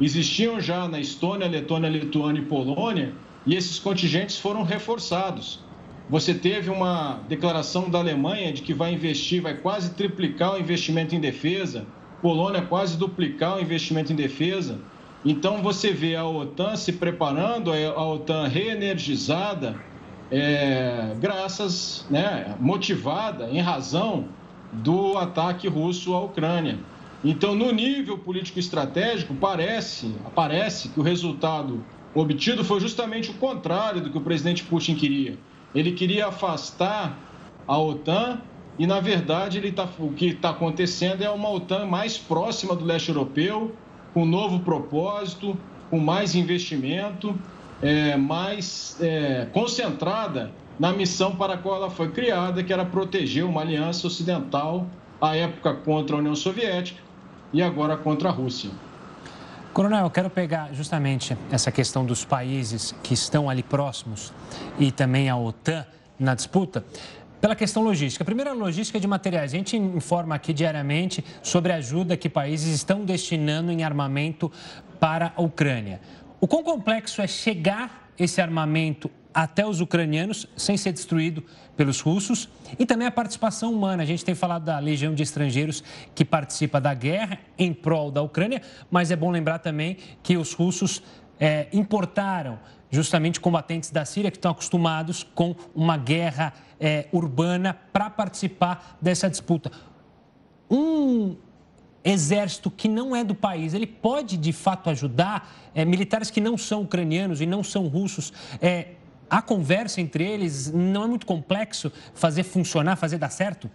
existiam 0.00 0.60
já 0.60 0.86
na 0.86 1.00
Estônia, 1.00 1.48
Letônia, 1.48 1.88
Lituânia 1.88 2.40
e 2.40 2.44
Polônia, 2.44 3.14
e 3.46 3.54
esses 3.54 3.78
contingentes 3.78 4.38
foram 4.38 4.62
reforçados. 4.62 5.60
Você 6.08 6.34
teve 6.34 6.70
uma 6.70 7.24
declaração 7.28 7.90
da 7.90 7.98
Alemanha 7.98 8.52
de 8.52 8.62
que 8.62 8.72
vai 8.72 8.94
investir, 8.94 9.42
vai 9.42 9.56
quase 9.56 9.94
triplicar 9.94 10.54
o 10.54 10.58
investimento 10.58 11.14
em 11.14 11.20
defesa, 11.20 11.86
Polônia 12.20 12.62
quase 12.62 12.96
duplicar 12.96 13.56
o 13.56 13.60
investimento 13.60 14.12
em 14.12 14.16
defesa. 14.16 14.78
Então 15.24 15.62
você 15.62 15.92
vê 15.92 16.14
a 16.14 16.24
OTAN 16.24 16.76
se 16.76 16.92
preparando, 16.92 17.72
a 17.72 18.06
OTAN 18.06 18.46
reenergizada, 18.46 19.84
é, 20.30 21.16
graças, 21.18 22.06
né, 22.08 22.56
motivada, 22.60 23.50
em 23.50 23.60
razão 23.60 24.36
do 24.72 25.18
ataque 25.18 25.66
russo 25.68 26.14
à 26.14 26.22
Ucrânia. 26.22 26.86
Então, 27.22 27.54
no 27.54 27.72
nível 27.72 28.18
político 28.18 28.58
estratégico, 28.58 29.34
parece, 29.34 30.20
parece 30.34 30.90
que 30.90 31.00
o 31.00 31.02
resultado 31.02 31.84
obtido 32.14 32.64
foi 32.64 32.80
justamente 32.80 33.30
o 33.30 33.34
contrário 33.34 34.00
do 34.00 34.10
que 34.10 34.18
o 34.18 34.22
presidente 34.22 34.64
Putin 34.64 34.94
queria. 34.94 35.38
Ele 35.76 35.92
queria 35.92 36.28
afastar 36.28 37.22
a 37.66 37.78
OTAN 37.78 38.40
e, 38.78 38.86
na 38.86 38.98
verdade, 38.98 39.58
ele 39.58 39.70
tá, 39.70 39.86
o 39.98 40.14
que 40.14 40.28
está 40.28 40.50
acontecendo 40.50 41.22
é 41.22 41.28
uma 41.28 41.50
OTAN 41.50 41.84
mais 41.84 42.16
próxima 42.16 42.74
do 42.74 42.82
leste 42.82 43.10
europeu, 43.10 43.78
com 44.14 44.24
novo 44.24 44.64
propósito, 44.64 45.62
com 45.90 46.00
mais 46.00 46.34
investimento, 46.34 47.38
é, 47.82 48.16
mais 48.16 48.98
é, 49.00 49.44
concentrada 49.52 50.56
na 50.78 50.94
missão 50.94 51.36
para 51.36 51.54
a 51.54 51.58
qual 51.58 51.76
ela 51.76 51.90
foi 51.90 52.10
criada, 52.10 52.64
que 52.64 52.72
era 52.72 52.86
proteger 52.86 53.44
uma 53.44 53.60
aliança 53.60 54.06
ocidental, 54.06 54.90
à 55.20 55.36
época 55.36 55.74
contra 55.74 56.16
a 56.16 56.18
União 56.20 56.34
Soviética, 56.34 57.02
e 57.52 57.60
agora 57.60 57.98
contra 57.98 58.30
a 58.30 58.32
Rússia. 58.32 58.70
Coronel, 59.76 60.04
eu 60.04 60.10
quero 60.10 60.30
pegar 60.30 60.72
justamente 60.72 61.36
essa 61.52 61.70
questão 61.70 62.02
dos 62.02 62.24
países 62.24 62.94
que 63.02 63.12
estão 63.12 63.50
ali 63.50 63.62
próximos 63.62 64.32
e 64.78 64.90
também 64.90 65.28
a 65.28 65.36
OTAN 65.36 65.84
na 66.18 66.34
disputa. 66.34 66.82
Pela 67.42 67.54
questão 67.54 67.82
logística. 67.82 68.24
Primeiro, 68.24 68.48
a 68.48 68.54
logística 68.54 68.98
de 68.98 69.06
materiais. 69.06 69.52
A 69.52 69.56
gente 69.58 69.76
informa 69.76 70.34
aqui 70.34 70.54
diariamente 70.54 71.22
sobre 71.42 71.74
a 71.74 71.76
ajuda 71.76 72.16
que 72.16 72.26
países 72.26 72.74
estão 72.74 73.04
destinando 73.04 73.70
em 73.70 73.84
armamento 73.84 74.50
para 74.98 75.34
a 75.36 75.42
Ucrânia. 75.42 76.00
O 76.40 76.48
quão 76.48 76.64
complexo 76.64 77.20
é 77.20 77.26
chegar 77.26 78.08
esse 78.18 78.40
armamento 78.40 79.10
até 79.36 79.66
os 79.66 79.82
ucranianos 79.82 80.46
sem 80.56 80.78
ser 80.78 80.92
destruído 80.92 81.44
pelos 81.76 82.00
russos 82.00 82.48
e 82.78 82.86
também 82.86 83.06
a 83.06 83.10
participação 83.10 83.70
humana. 83.70 84.02
A 84.02 84.06
gente 84.06 84.24
tem 84.24 84.34
falado 84.34 84.64
da 84.64 84.78
legião 84.78 85.14
de 85.14 85.22
estrangeiros 85.22 85.84
que 86.14 86.24
participa 86.24 86.80
da 86.80 86.94
guerra 86.94 87.38
em 87.58 87.74
prol 87.74 88.10
da 88.10 88.22
Ucrânia, 88.22 88.62
mas 88.90 89.10
é 89.10 89.16
bom 89.16 89.30
lembrar 89.30 89.58
também 89.58 89.98
que 90.22 90.38
os 90.38 90.54
russos 90.54 91.02
é, 91.38 91.66
importaram 91.70 92.58
justamente 92.90 93.38
combatentes 93.38 93.90
da 93.90 94.06
Síria 94.06 94.30
que 94.30 94.38
estão 94.38 94.52
acostumados 94.52 95.22
com 95.22 95.54
uma 95.74 95.98
guerra 95.98 96.54
é, 96.80 97.06
urbana 97.12 97.78
para 97.92 98.08
participar 98.08 98.96
dessa 99.02 99.28
disputa. 99.28 99.70
Um 100.70 101.36
exército 102.02 102.70
que 102.70 102.88
não 102.88 103.14
é 103.14 103.22
do 103.22 103.34
país, 103.34 103.74
ele 103.74 103.86
pode 103.86 104.38
de 104.38 104.52
fato 104.54 104.88
ajudar 104.88 105.70
é, 105.74 105.84
militares 105.84 106.30
que 106.30 106.40
não 106.40 106.56
são 106.56 106.82
ucranianos 106.82 107.42
e 107.42 107.44
não 107.44 107.62
são 107.62 107.86
russos 107.86 108.32
é, 108.62 108.92
a 109.28 109.42
conversa 109.42 110.00
entre 110.00 110.24
eles 110.24 110.72
não 110.72 111.04
é 111.04 111.06
muito 111.06 111.26
complexo 111.26 111.92
fazer 112.14 112.42
funcionar, 112.42 112.96
fazer 112.96 113.18
dar 113.18 113.30
certo? 113.30 113.70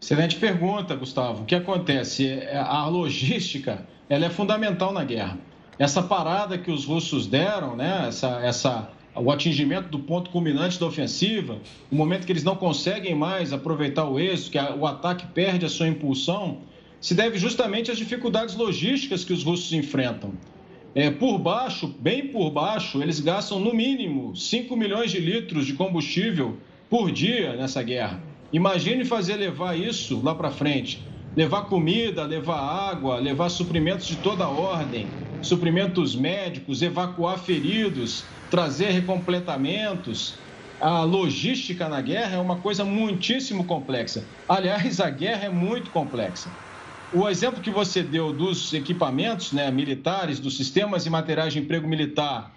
Excelente 0.00 0.36
pergunta, 0.36 0.94
Gustavo. 0.94 1.42
O 1.42 1.44
que 1.44 1.54
acontece? 1.54 2.28
É, 2.28 2.56
a 2.56 2.86
logística 2.86 3.84
ela 4.08 4.26
é 4.26 4.30
fundamental 4.30 4.92
na 4.92 5.04
guerra. 5.04 5.38
Essa 5.78 6.02
parada 6.02 6.56
que 6.56 6.70
os 6.70 6.84
russos 6.84 7.26
deram, 7.26 7.76
né? 7.76 8.06
essa, 8.08 8.40
essa, 8.42 8.90
o 9.14 9.30
atingimento 9.30 9.88
do 9.88 9.98
ponto 9.98 10.30
culminante 10.30 10.78
da 10.78 10.86
ofensiva, 10.86 11.58
o 11.90 11.94
momento 11.94 12.26
que 12.26 12.32
eles 12.32 12.44
não 12.44 12.56
conseguem 12.56 13.14
mais 13.14 13.52
aproveitar 13.52 14.04
o 14.04 14.18
êxito, 14.18 14.52
que 14.52 14.58
a, 14.58 14.74
o 14.74 14.86
ataque 14.86 15.26
perde 15.26 15.66
a 15.66 15.68
sua 15.68 15.88
impulsão, 15.88 16.58
se 17.00 17.14
deve 17.14 17.38
justamente 17.38 17.90
às 17.90 17.98
dificuldades 17.98 18.56
logísticas 18.56 19.24
que 19.24 19.32
os 19.32 19.44
russos 19.44 19.72
enfrentam. 19.72 20.32
É, 20.94 21.10
por 21.10 21.38
baixo, 21.38 21.86
bem 22.00 22.28
por 22.28 22.50
baixo, 22.50 23.02
eles 23.02 23.20
gastam 23.20 23.60
no 23.60 23.74
mínimo 23.74 24.34
5 24.34 24.74
milhões 24.76 25.10
de 25.10 25.20
litros 25.20 25.66
de 25.66 25.74
combustível 25.74 26.58
por 26.88 27.12
dia 27.12 27.54
nessa 27.56 27.82
guerra. 27.82 28.22
Imagine 28.52 29.04
fazer 29.04 29.36
levar 29.36 29.78
isso 29.78 30.22
lá 30.22 30.34
para 30.34 30.50
frente. 30.50 31.06
Levar 31.36 31.66
comida, 31.66 32.24
levar 32.24 32.58
água, 32.58 33.18
levar 33.18 33.50
suprimentos 33.50 34.06
de 34.06 34.16
toda 34.16 34.48
ordem, 34.48 35.14
suprimentos 35.40 36.16
médicos, 36.16 36.80
evacuar 36.82 37.38
feridos, 37.38 38.32
trazer 38.48 38.90
recompletamentos. 38.90 40.42
A 40.80 41.02
logística 41.02 41.88
na 41.88 42.00
guerra 42.00 42.36
é 42.36 42.40
uma 42.40 42.60
coisa 42.60 42.84
muitíssimo 42.84 43.66
complexa. 43.66 44.30
Aliás, 44.48 45.00
a 45.00 45.10
guerra 45.10 45.44
é 45.46 45.50
muito 45.50 45.90
complexa. 45.90 46.56
O 47.12 47.26
exemplo 47.26 47.62
que 47.62 47.70
você 47.70 48.02
deu 48.02 48.32
dos 48.34 48.72
equipamentos 48.74 49.52
né, 49.52 49.70
militares, 49.70 50.38
dos 50.38 50.56
sistemas 50.56 51.06
e 51.06 51.10
materiais 51.10 51.54
de 51.54 51.58
emprego 51.58 51.88
militar 51.88 52.54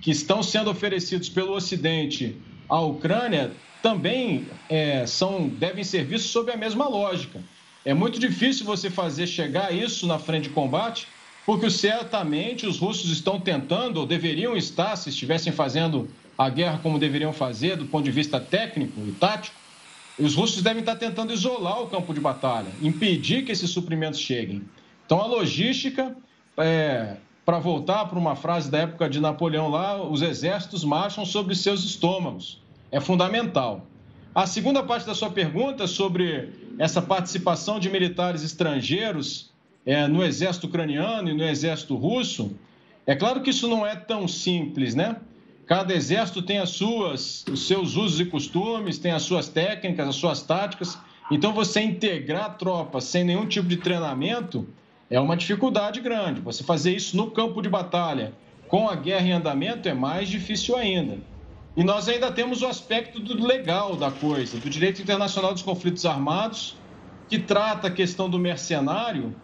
que 0.00 0.10
estão 0.10 0.42
sendo 0.42 0.70
oferecidos 0.70 1.28
pelo 1.28 1.52
Ocidente 1.52 2.34
à 2.66 2.80
Ucrânia 2.80 3.50
também 3.82 4.46
é, 4.70 5.06
são, 5.06 5.48
devem 5.48 5.84
ser 5.84 6.04
vistos 6.04 6.30
sob 6.30 6.50
a 6.50 6.56
mesma 6.56 6.88
lógica. 6.88 7.42
É 7.84 7.92
muito 7.92 8.18
difícil 8.18 8.64
você 8.64 8.88
fazer 8.88 9.26
chegar 9.26 9.74
isso 9.74 10.06
na 10.06 10.18
frente 10.18 10.44
de 10.44 10.50
combate, 10.50 11.06
porque 11.44 11.70
certamente 11.70 12.66
os 12.66 12.78
russos 12.78 13.10
estão 13.10 13.38
tentando, 13.38 13.98
ou 13.98 14.06
deveriam 14.06 14.56
estar, 14.56 14.96
se 14.96 15.10
estivessem 15.10 15.52
fazendo 15.52 16.08
a 16.38 16.48
guerra 16.48 16.78
como 16.82 16.98
deveriam 16.98 17.32
fazer, 17.32 17.76
do 17.76 17.86
ponto 17.86 18.04
de 18.04 18.10
vista 18.10 18.40
técnico 18.40 18.98
e 19.06 19.12
tático, 19.12 19.59
os 20.20 20.34
russos 20.34 20.62
devem 20.62 20.80
estar 20.80 20.96
tentando 20.96 21.32
isolar 21.32 21.82
o 21.82 21.86
campo 21.86 22.12
de 22.12 22.20
batalha, 22.20 22.68
impedir 22.82 23.44
que 23.44 23.52
esses 23.52 23.70
suprimentos 23.70 24.20
cheguem. 24.20 24.62
Então, 25.06 25.20
a 25.20 25.26
logística, 25.26 26.14
é, 26.58 27.16
para 27.44 27.58
voltar 27.58 28.04
para 28.06 28.18
uma 28.18 28.36
frase 28.36 28.70
da 28.70 28.78
época 28.78 29.08
de 29.08 29.18
Napoleão 29.18 29.68
lá, 29.68 30.00
os 30.00 30.22
exércitos 30.22 30.84
marcham 30.84 31.24
sobre 31.24 31.54
seus 31.54 31.84
estômagos. 31.84 32.62
É 32.92 33.00
fundamental. 33.00 33.86
A 34.34 34.46
segunda 34.46 34.82
parte 34.82 35.06
da 35.06 35.14
sua 35.14 35.30
pergunta 35.30 35.86
sobre 35.86 36.50
essa 36.78 37.02
participação 37.02 37.80
de 37.80 37.90
militares 37.90 38.42
estrangeiros 38.44 39.50
é, 39.84 40.06
no 40.06 40.22
exército 40.22 40.66
ucraniano 40.66 41.30
e 41.30 41.34
no 41.34 41.42
exército 41.42 41.96
russo, 41.96 42.52
é 43.06 43.16
claro 43.16 43.40
que 43.40 43.50
isso 43.50 43.66
não 43.66 43.84
é 43.84 43.96
tão 43.96 44.28
simples, 44.28 44.94
né? 44.94 45.16
Cada 45.70 45.94
exército 45.94 46.42
tem 46.42 46.58
as 46.58 46.70
suas, 46.70 47.44
os 47.48 47.68
seus 47.68 47.94
usos 47.94 48.18
e 48.18 48.24
costumes, 48.24 48.98
tem 48.98 49.12
as 49.12 49.22
suas 49.22 49.48
técnicas, 49.48 50.08
as 50.08 50.16
suas 50.16 50.42
táticas, 50.42 50.98
Então, 51.30 51.52
você 51.52 51.80
integrar 51.80 52.58
tropas 52.58 53.04
sem 53.04 53.22
nenhum 53.22 53.46
tipo 53.46 53.68
de 53.68 53.76
treinamento 53.76 54.66
é 55.08 55.20
uma 55.20 55.36
dificuldade 55.36 56.00
grande. 56.00 56.40
Você 56.40 56.64
fazer 56.64 56.96
isso 56.96 57.16
no 57.16 57.30
campo 57.30 57.62
de 57.62 57.68
batalha, 57.68 58.32
com 58.66 58.88
a 58.88 58.96
guerra 58.96 59.28
em 59.28 59.30
andamento, 59.30 59.88
é 59.88 59.94
mais 59.94 60.28
difícil 60.28 60.74
ainda. 60.74 61.18
E 61.76 61.84
nós 61.84 62.08
ainda 62.08 62.32
temos 62.32 62.62
o 62.62 62.66
aspecto 62.66 63.20
do 63.20 63.40
legal 63.46 63.94
da 63.94 64.10
coisa, 64.10 64.58
do 64.58 64.68
direito 64.68 65.00
internacional 65.00 65.52
dos 65.52 65.62
conflitos 65.62 66.04
armados, 66.04 66.76
que 67.28 67.38
trata 67.38 67.86
a 67.86 67.92
questão 67.92 68.28
do 68.28 68.40
mercenário 68.40 69.36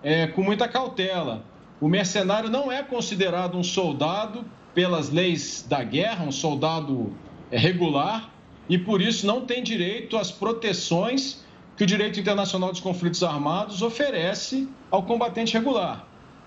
é, 0.00 0.28
com 0.28 0.44
muita 0.44 0.68
cautela. 0.68 1.44
O 1.80 1.88
mercenário 1.88 2.48
não 2.48 2.70
é 2.70 2.84
considerado 2.84 3.58
um 3.58 3.64
soldado 3.64 4.44
pelas 4.74 5.10
leis 5.10 5.64
da 5.68 5.82
guerra, 5.82 6.24
um 6.24 6.32
soldado 6.32 7.12
é, 7.50 7.58
regular, 7.58 8.30
e 8.68 8.78
por 8.78 9.00
isso 9.00 9.26
não 9.26 9.42
tem 9.42 9.62
direito 9.62 10.16
às 10.16 10.30
proteções 10.30 11.44
que 11.76 11.84
o 11.84 11.86
direito 11.86 12.20
internacional 12.20 12.70
dos 12.70 12.80
conflitos 12.80 13.22
armados 13.22 13.82
oferece 13.82 14.68
ao 14.90 15.02
combatente 15.02 15.54
regular. 15.54 16.06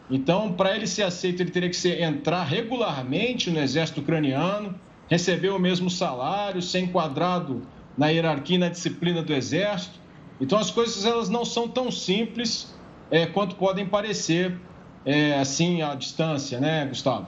Então, 0.09 0.53
para 0.53 0.75
ele 0.75 0.85
ser 0.85 1.03
aceito, 1.03 1.41
ele 1.41 1.51
teria 1.51 1.69
que 1.69 1.75
ser, 1.75 2.01
entrar 2.01 2.43
regularmente 2.43 3.49
no 3.49 3.59
exército 3.59 4.01
ucraniano, 4.01 4.75
receber 5.09 5.49
o 5.49 5.59
mesmo 5.59 5.89
salário, 5.89 6.61
ser 6.61 6.79
enquadrado 6.79 7.63
na 7.97 8.07
hierarquia 8.09 8.55
e 8.55 8.59
na 8.59 8.69
disciplina 8.69 9.23
do 9.23 9.33
exército. 9.33 9.99
Então, 10.39 10.59
as 10.59 10.69
coisas 10.69 11.05
elas 11.05 11.29
não 11.29 11.43
são 11.43 11.67
tão 11.67 11.89
simples 11.91 12.73
é, 13.09 13.25
quanto 13.25 13.55
podem 13.55 13.85
parecer 13.85 14.57
é, 15.05 15.39
assim 15.39 15.81
à 15.81 15.95
distância, 15.95 16.59
né, 16.59 16.85
Gustavo? 16.85 17.27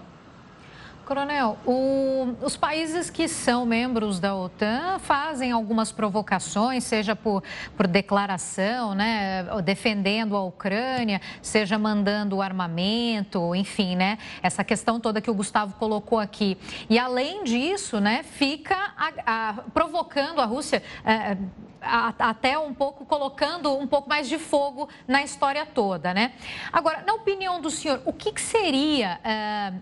Coronel, 1.08 1.58
o, 1.66 2.36
os 2.42 2.58
países 2.58 3.10
que 3.10 3.30
são 3.30 3.66
membros 3.66 4.20
da 4.20 4.36
OTAN 4.36 5.00
fazem 5.00 5.54
algumas 5.54 5.90
provocações, 5.90 6.84
seja 6.84 7.16
por, 7.16 7.42
por 7.78 7.88
declaração, 7.88 8.94
né, 8.94 9.46
defendendo 9.64 10.36
a 10.36 10.44
Ucrânia, 10.44 11.22
seja 11.42 11.80
mandando 11.80 12.42
armamento, 12.42 13.56
enfim, 13.56 13.96
né, 13.96 14.18
essa 14.44 14.66
questão 14.66 15.00
toda 15.00 15.22
que 15.22 15.32
o 15.32 15.34
Gustavo 15.34 15.76
colocou 15.76 16.20
aqui. 16.20 16.58
E 16.90 17.00
além 17.00 17.46
disso, 17.46 18.02
né, 18.02 18.22
fica 18.24 18.76
a, 18.98 19.12
a, 19.26 19.54
provocando 19.74 20.42
a 20.42 20.46
Rússia. 20.46 20.84
É, 21.06 21.38
até 21.80 22.58
um 22.58 22.74
pouco 22.74 23.06
colocando 23.06 23.78
um 23.78 23.88
pouco 23.88 24.10
mais 24.10 24.28
de 24.28 24.38
fogo 24.38 24.90
na 25.08 25.24
história 25.24 25.66
toda, 25.66 26.14
né? 26.14 26.34
Agora, 26.74 27.04
na 27.06 27.14
opinião 27.14 27.62
do 27.62 27.70
senhor, 27.70 28.02
o 28.04 28.12
que, 28.12 28.34
que 28.34 28.42
seria 28.42 29.20
é, 29.24 29.74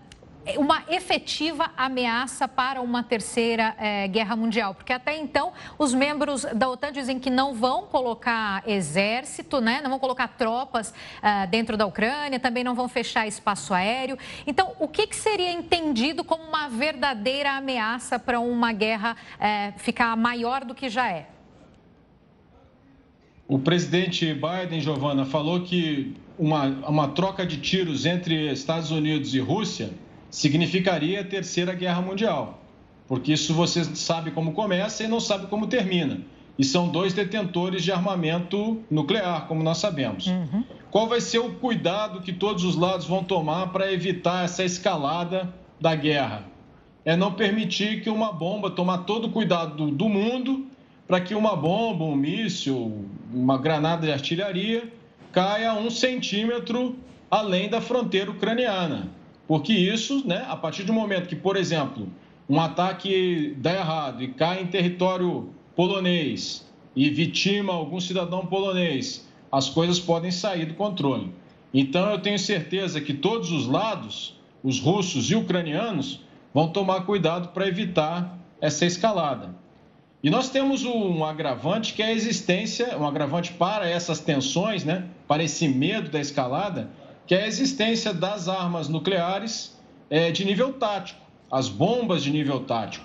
uma 0.56 0.84
efetiva 0.88 1.70
ameaça 1.76 2.46
para 2.46 2.80
uma 2.80 3.02
terceira 3.02 3.74
é, 3.78 4.06
guerra 4.06 4.36
mundial, 4.36 4.74
porque 4.74 4.92
até 4.92 5.16
então 5.16 5.52
os 5.78 5.92
membros 5.92 6.44
da 6.54 6.68
OTAN 6.68 6.92
dizem 6.92 7.18
que 7.18 7.28
não 7.28 7.52
vão 7.52 7.86
colocar 7.86 8.62
exército, 8.66 9.60
né, 9.60 9.80
não 9.82 9.90
vão 9.90 9.98
colocar 9.98 10.28
tropas 10.28 10.94
é, 11.20 11.46
dentro 11.46 11.76
da 11.76 11.84
Ucrânia, 11.86 12.38
também 12.38 12.62
não 12.62 12.74
vão 12.74 12.88
fechar 12.88 13.26
espaço 13.26 13.74
aéreo. 13.74 14.16
Então, 14.46 14.72
o 14.78 14.86
que, 14.86 15.06
que 15.06 15.16
seria 15.16 15.50
entendido 15.50 16.22
como 16.22 16.44
uma 16.44 16.68
verdadeira 16.68 17.52
ameaça 17.52 18.18
para 18.18 18.38
uma 18.38 18.72
guerra 18.72 19.16
é, 19.40 19.72
ficar 19.76 20.16
maior 20.16 20.64
do 20.64 20.74
que 20.74 20.88
já 20.88 21.10
é? 21.10 21.28
O 23.48 23.58
presidente 23.58 24.34
Biden, 24.34 24.80
Giovana, 24.80 25.24
falou 25.24 25.60
que 25.62 26.16
uma, 26.38 26.64
uma 26.88 27.08
troca 27.08 27.46
de 27.46 27.58
tiros 27.58 28.04
entre 28.04 28.52
Estados 28.52 28.90
Unidos 28.90 29.34
e 29.34 29.40
Rússia 29.40 29.90
significaria 30.30 31.20
a 31.20 31.24
Terceira 31.24 31.74
Guerra 31.74 32.00
Mundial, 32.02 32.62
porque 33.08 33.32
isso 33.32 33.54
você 33.54 33.84
sabe 33.84 34.30
como 34.30 34.52
começa 34.52 35.04
e 35.04 35.08
não 35.08 35.20
sabe 35.20 35.46
como 35.46 35.66
termina. 35.66 36.20
E 36.58 36.64
são 36.64 36.88
dois 36.88 37.12
detentores 37.12 37.84
de 37.84 37.92
armamento 37.92 38.82
nuclear, 38.90 39.46
como 39.46 39.62
nós 39.62 39.78
sabemos. 39.78 40.26
Uhum. 40.26 40.64
Qual 40.90 41.06
vai 41.06 41.20
ser 41.20 41.38
o 41.38 41.52
cuidado 41.54 42.22
que 42.22 42.32
todos 42.32 42.64
os 42.64 42.76
lados 42.76 43.06
vão 43.06 43.22
tomar 43.22 43.66
para 43.68 43.92
evitar 43.92 44.44
essa 44.44 44.64
escalada 44.64 45.52
da 45.78 45.94
guerra? 45.94 46.44
É 47.04 47.14
não 47.14 47.32
permitir 47.32 48.02
que 48.02 48.08
uma 48.08 48.32
bomba, 48.32 48.70
tomar 48.70 48.98
todo 48.98 49.26
o 49.26 49.30
cuidado 49.30 49.90
do 49.90 50.08
mundo 50.08 50.66
para 51.06 51.20
que 51.20 51.34
uma 51.34 51.54
bomba, 51.54 52.04
um 52.04 52.16
míssil, 52.16 53.04
uma 53.32 53.58
granada 53.58 54.06
de 54.06 54.12
artilharia 54.12 54.90
caia 55.30 55.74
um 55.74 55.90
centímetro 55.90 56.96
além 57.30 57.68
da 57.68 57.80
fronteira 57.80 58.30
ucraniana. 58.30 59.10
Porque 59.46 59.72
isso, 59.72 60.26
né, 60.26 60.44
a 60.48 60.56
partir 60.56 60.82
do 60.82 60.92
momento 60.92 61.28
que, 61.28 61.36
por 61.36 61.56
exemplo, 61.56 62.08
um 62.48 62.60
ataque 62.60 63.54
dá 63.58 63.74
errado 63.74 64.22
e 64.22 64.28
cai 64.28 64.62
em 64.62 64.66
território 64.66 65.50
polonês 65.74 66.66
e 66.94 67.10
vitima 67.10 67.72
algum 67.72 68.00
cidadão 68.00 68.46
polonês, 68.46 69.26
as 69.52 69.68
coisas 69.68 70.00
podem 70.00 70.30
sair 70.30 70.66
do 70.66 70.74
controle. 70.74 71.30
Então, 71.72 72.10
eu 72.10 72.18
tenho 72.18 72.38
certeza 72.38 73.00
que 73.00 73.12
todos 73.12 73.50
os 73.52 73.66
lados, 73.66 74.34
os 74.62 74.80
russos 74.80 75.30
e 75.30 75.34
ucranianos, 75.34 76.20
vão 76.52 76.68
tomar 76.68 77.02
cuidado 77.02 77.48
para 77.48 77.68
evitar 77.68 78.38
essa 78.60 78.86
escalada. 78.86 79.54
E 80.22 80.30
nós 80.30 80.48
temos 80.48 80.84
um 80.84 81.24
agravante 81.24 81.92
que 81.92 82.02
é 82.02 82.06
a 82.06 82.12
existência, 82.12 82.98
um 82.98 83.06
agravante 83.06 83.52
para 83.52 83.88
essas 83.88 84.18
tensões, 84.18 84.84
né, 84.84 85.04
para 85.28 85.44
esse 85.44 85.68
medo 85.68 86.10
da 86.10 86.18
escalada, 86.18 86.90
que 87.26 87.34
é 87.34 87.44
a 87.44 87.46
existência 87.46 88.14
das 88.14 88.48
armas 88.48 88.88
nucleares 88.88 89.76
é, 90.08 90.30
de 90.30 90.44
nível 90.44 90.72
tático, 90.72 91.20
as 91.50 91.68
bombas 91.68 92.22
de 92.22 92.30
nível 92.30 92.60
tático. 92.60 93.04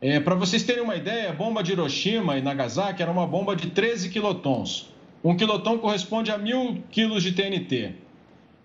É, 0.00 0.18
Para 0.20 0.34
vocês 0.34 0.62
terem 0.62 0.82
uma 0.82 0.96
ideia, 0.96 1.30
a 1.30 1.32
bomba 1.32 1.62
de 1.62 1.72
Hiroshima 1.72 2.36
e 2.36 2.42
Nagasaki 2.42 3.00
era 3.00 3.10
uma 3.10 3.26
bomba 3.26 3.54
de 3.54 3.70
13 3.70 4.10
quilotons. 4.10 4.90
Um 5.22 5.36
quiloton 5.36 5.78
corresponde 5.78 6.30
a 6.30 6.36
mil 6.36 6.82
quilos 6.90 7.22
de 7.22 7.32
TNT. 7.32 7.94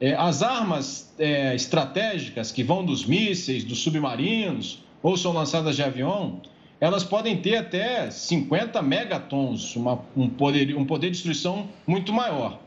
É, 0.02 0.16
as 0.16 0.42
armas 0.42 1.14
é, 1.20 1.56
estratégicas 1.56 2.52
que 2.52 2.64
vão 2.64 2.84
dos 2.84 3.06
mísseis, 3.06 3.64
dos 3.64 3.80
submarinos 3.80 4.84
ou 5.04 5.16
são 5.16 5.32
lançadas 5.32 5.76
de 5.76 5.84
avião, 5.84 6.42
elas 6.82 7.04
podem 7.04 7.38
ter 7.38 7.58
até 7.58 8.10
50 8.10 8.82
megatons, 8.82 9.76
uma, 9.76 10.00
um, 10.16 10.30
poder, 10.30 10.76
um 10.76 10.86
poder 10.86 11.08
de 11.08 11.14
destruição 11.14 11.68
muito 11.86 12.12
maior. 12.14 12.60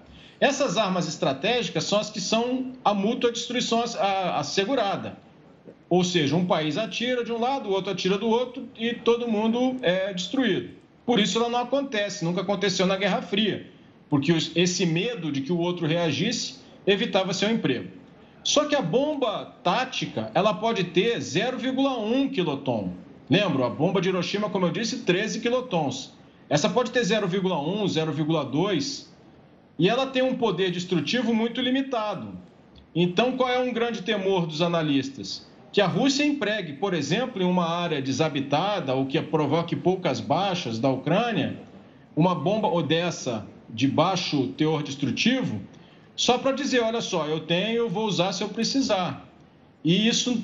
Essas 0.43 0.77
armas 0.77 1.07
estratégicas 1.07 1.85
são 1.85 2.01
as 2.01 2.11
que 2.11 2.21
são 2.21 2.73
a 2.85 2.93
mútua 2.93 3.31
destruição 3.31 3.81
assegurada. 4.35 5.17
Ou 5.89 6.03
seja, 6.03 6.35
um 6.35 6.45
país 6.45 6.77
atira 6.77 7.23
de 7.25 7.31
um 7.31 7.39
lado, 7.39 7.69
o 7.69 7.73
outro 7.73 7.93
atira 7.93 8.19
do 8.19 8.29
outro 8.29 8.69
e 8.77 8.93
todo 8.93 9.29
mundo 9.29 9.77
é 9.83 10.13
destruído. 10.13 10.71
Por 11.07 11.21
isso 11.21 11.39
ela 11.39 11.49
não 11.49 11.61
acontece, 11.61 12.25
nunca 12.25 12.41
aconteceu 12.41 12.87
na 12.87 12.97
Guerra 12.97 13.23
Fria, 13.23 13.71
porque 14.11 14.33
esse 14.57 14.85
medo 14.85 15.31
de 15.31 15.43
que 15.43 15.53
o 15.53 15.59
outro 15.59 15.87
reagisse 15.87 16.57
evitava 16.85 17.33
seu 17.33 17.49
emprego. 17.49 17.91
Só 18.43 18.65
que 18.65 18.75
a 18.75 18.83
bomba 18.83 19.55
tática, 19.63 20.33
ela 20.35 20.53
pode 20.53 20.83
ter 20.83 21.19
0,1 21.19 22.33
quiloton. 22.33 22.91
Lembro, 23.31 23.63
a 23.63 23.71
bomba 23.71 24.01
de 24.01 24.09
Hiroshima, 24.09 24.51
como 24.51 24.67
eu 24.67 24.73
disse, 24.73 25.05
13 25.05 25.39
quilotons. 25.39 26.15
Essa 26.51 26.69
pode 26.69 26.91
ter 26.91 27.03
0,1, 27.03 27.85
0,2 27.85 29.12
e 29.79 29.89
ela 29.89 30.07
tem 30.07 30.23
um 30.23 30.37
poder 30.37 30.71
destrutivo 30.71 31.35
muito 31.35 31.61
limitado. 31.61 32.29
Então, 32.95 33.37
qual 33.37 33.49
é 33.49 33.59
um 33.59 33.73
grande 33.73 34.03
temor 34.03 34.47
dos 34.47 34.61
analistas? 34.61 35.47
Que 35.73 35.81
a 35.81 35.87
Rússia 35.87 36.25
empregue, 36.25 36.75
por 36.75 36.93
exemplo, 36.93 37.43
em 37.43 37.47
uma 37.47 37.67
área 37.67 38.03
desabitada 38.03 38.95
ou 38.95 39.07
que 39.07 39.21
provoque 39.23 39.75
poucas 39.75 40.21
baixas 40.21 40.79
da 40.79 40.91
Ucrânia, 40.91 41.59
uma 42.15 42.35
bomba 42.35 42.83
dessa 42.83 43.47
de 43.71 43.89
baixo 43.89 44.49
teor 44.49 44.83
destrutivo, 44.83 45.61
só 46.15 46.37
para 46.37 46.53
dizer: 46.53 46.81
olha 46.81 47.01
só, 47.01 47.27
eu 47.27 47.41
tenho, 47.41 47.79
eu 47.79 47.89
vou 47.89 48.07
usar 48.07 48.33
se 48.33 48.43
eu 48.43 48.51
precisar. 48.51 49.27
E 49.83 50.07
isso 50.07 50.43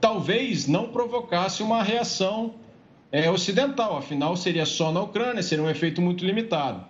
talvez 0.00 0.66
não 0.66 0.88
provocasse 0.88 1.62
uma 1.62 1.82
reação 1.82 2.54
é, 3.10 3.30
ocidental, 3.30 3.96
afinal, 3.96 4.36
seria 4.36 4.64
só 4.64 4.92
na 4.92 5.00
Ucrânia, 5.00 5.42
seria 5.42 5.64
um 5.64 5.70
efeito 5.70 6.00
muito 6.00 6.24
limitado. 6.24 6.84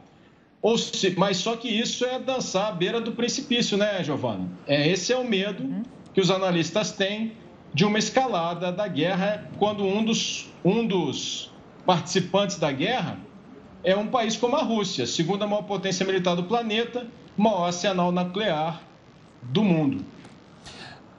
Ou 0.63 0.77
se, 0.77 1.15
mas 1.17 1.39
só 1.39 1.57
que 1.57 1.69
isso 1.69 2.05
é 2.05 2.19
dançar 2.19 2.69
à 2.69 2.73
beira 2.73 3.01
do 3.01 3.13
precipício, 3.13 3.79
né, 3.79 4.05
Giovana? 4.05 4.47
É, 4.67 4.89
esse 4.89 5.13
é 5.13 5.17
o 5.17 5.25
medo 5.25 5.63
uhum. 5.63 5.83
que 6.13 6.21
os 6.21 6.31
analistas 6.31 6.93
têm 6.93 7.33
de 7.73 7.85
uma 7.85 7.99
escalada 7.99 8.71
da 8.71 8.87
guerra 8.87 9.49
quando 9.59 9.85
um 9.85 10.05
dos, 10.05 10.51
um 10.65 10.87
dos 10.87 11.51
participantes 11.87 12.59
da 12.59 12.71
guerra 12.71 13.19
é 13.83 13.97
um 13.97 14.09
país 14.09 14.37
como 14.37 14.57
a 14.57 14.63
Rússia, 14.63 15.07
segunda 15.07 15.47
maior 15.47 15.63
potência 15.63 16.05
militar 16.05 16.37
do 16.37 16.45
planeta, 16.45 17.07
maior 17.37 17.67
arsenal 17.67 18.13
nuclear 18.13 18.83
do 19.43 19.65
mundo. 19.65 20.05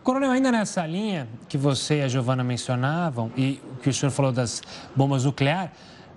Coronel, 0.03 0.31
ainda 0.31 0.51
nessa 0.51 0.85
linha 0.85 1.27
que 1.47 1.57
você 1.57 1.99
e 1.99 2.01
a 2.01 2.07
Giovana 2.07 2.43
mencionavam 2.43 3.31
e 3.35 3.59
que 3.81 3.89
o 3.89 3.93
senhor 3.93 4.11
falou 4.11 4.31
das 4.31 4.61
bombas 4.95 5.25
nucleares, 5.25 5.71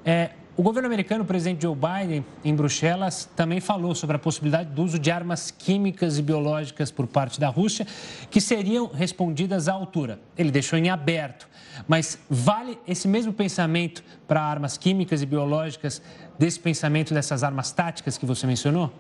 é, 0.04 0.30
o 0.57 0.62
governo 0.62 0.87
americano, 0.87 1.25
o 1.25 1.27
presidente 1.27 1.62
Joe 1.62 1.75
Biden, 1.75 2.25
em 2.45 2.55
Bruxelas, 2.55 3.29
também 3.35 3.61
falou 3.61 3.93
sobre 3.93 4.14
a 4.14 4.19
possibilidade 4.21 4.71
do 4.71 4.85
uso 4.85 5.01
de 5.01 5.11
armas 5.11 5.51
químicas 5.51 6.17
e 6.17 6.23
biológicas 6.23 6.93
por 6.93 7.09
parte 7.09 7.40
da 7.40 7.49
Rússia, 7.49 7.85
que 8.31 8.40
seriam 8.40 8.87
respondidas 8.87 9.67
à 9.67 9.73
altura. 9.73 10.21
Ele 10.38 10.53
deixou 10.53 10.79
em 10.79 10.90
aberto. 10.90 11.49
Mas 11.88 12.21
vale 12.31 12.79
esse 12.87 13.09
mesmo 13.09 13.33
pensamento 13.33 14.05
para 14.29 14.40
armas 14.40 14.79
químicas 14.79 15.23
e 15.23 15.27
biológicas, 15.27 16.01
desse 16.38 16.61
pensamento 16.61 17.12
dessas 17.12 17.43
armas 17.43 17.73
táticas 17.73 18.17
que 18.17 18.25
você 18.25 18.47
mencionou? 18.47 18.93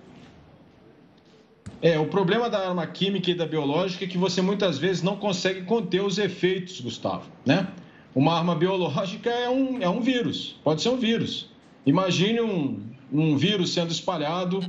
É, 1.80 1.98
o 1.98 2.06
problema 2.06 2.50
da 2.50 2.68
arma 2.68 2.86
química 2.86 3.30
e 3.30 3.34
da 3.34 3.46
biológica 3.46 4.04
é 4.04 4.08
que 4.08 4.18
você 4.18 4.42
muitas 4.42 4.76
vezes 4.76 5.02
não 5.02 5.16
consegue 5.16 5.62
conter 5.62 6.02
os 6.02 6.18
efeitos, 6.18 6.80
Gustavo, 6.80 7.30
né? 7.46 7.68
Uma 8.14 8.38
arma 8.38 8.54
biológica 8.54 9.28
é 9.28 9.48
um, 9.48 9.82
é 9.82 9.88
um 9.88 10.00
vírus, 10.00 10.56
pode 10.62 10.82
ser 10.82 10.90
um 10.90 10.96
vírus. 10.96 11.48
Imagine 11.84 12.40
um, 12.40 12.80
um 13.12 13.36
vírus 13.36 13.72
sendo 13.72 13.90
espalhado 13.90 14.64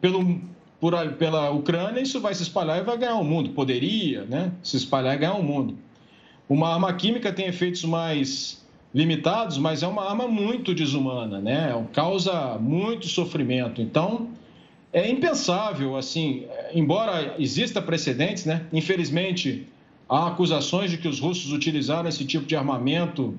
pelo, 0.00 0.40
por, 0.80 0.94
pela 1.14 1.50
Ucrânia, 1.50 2.00
isso 2.00 2.20
vai 2.20 2.34
se 2.34 2.42
espalhar 2.42 2.78
e 2.78 2.84
vai 2.84 2.96
ganhar 2.96 3.16
o 3.16 3.24
mundo. 3.24 3.50
Poderia 3.50 4.24
né, 4.24 4.52
se 4.62 4.76
espalhar 4.76 5.16
e 5.16 5.18
ganhar 5.18 5.34
o 5.34 5.42
mundo. 5.42 5.76
Uma 6.48 6.74
arma 6.74 6.92
química 6.92 7.32
tem 7.32 7.46
efeitos 7.46 7.84
mais 7.84 8.64
limitados, 8.94 9.58
mas 9.58 9.82
é 9.82 9.88
uma 9.88 10.08
arma 10.08 10.28
muito 10.28 10.72
desumana, 10.72 11.40
né? 11.40 11.84
causa 11.92 12.58
muito 12.58 13.08
sofrimento. 13.08 13.82
Então, 13.82 14.28
é 14.92 15.10
impensável, 15.10 15.96
assim, 15.96 16.44
embora 16.72 17.34
exista 17.38 17.82
precedentes, 17.82 18.44
né? 18.44 18.64
Infelizmente, 18.72 19.66
Há 20.08 20.28
acusações 20.28 20.90
de 20.90 20.98
que 20.98 21.08
os 21.08 21.20
russos 21.20 21.52
utilizaram 21.52 22.08
esse 22.08 22.24
tipo 22.24 22.46
de 22.46 22.56
armamento 22.56 23.34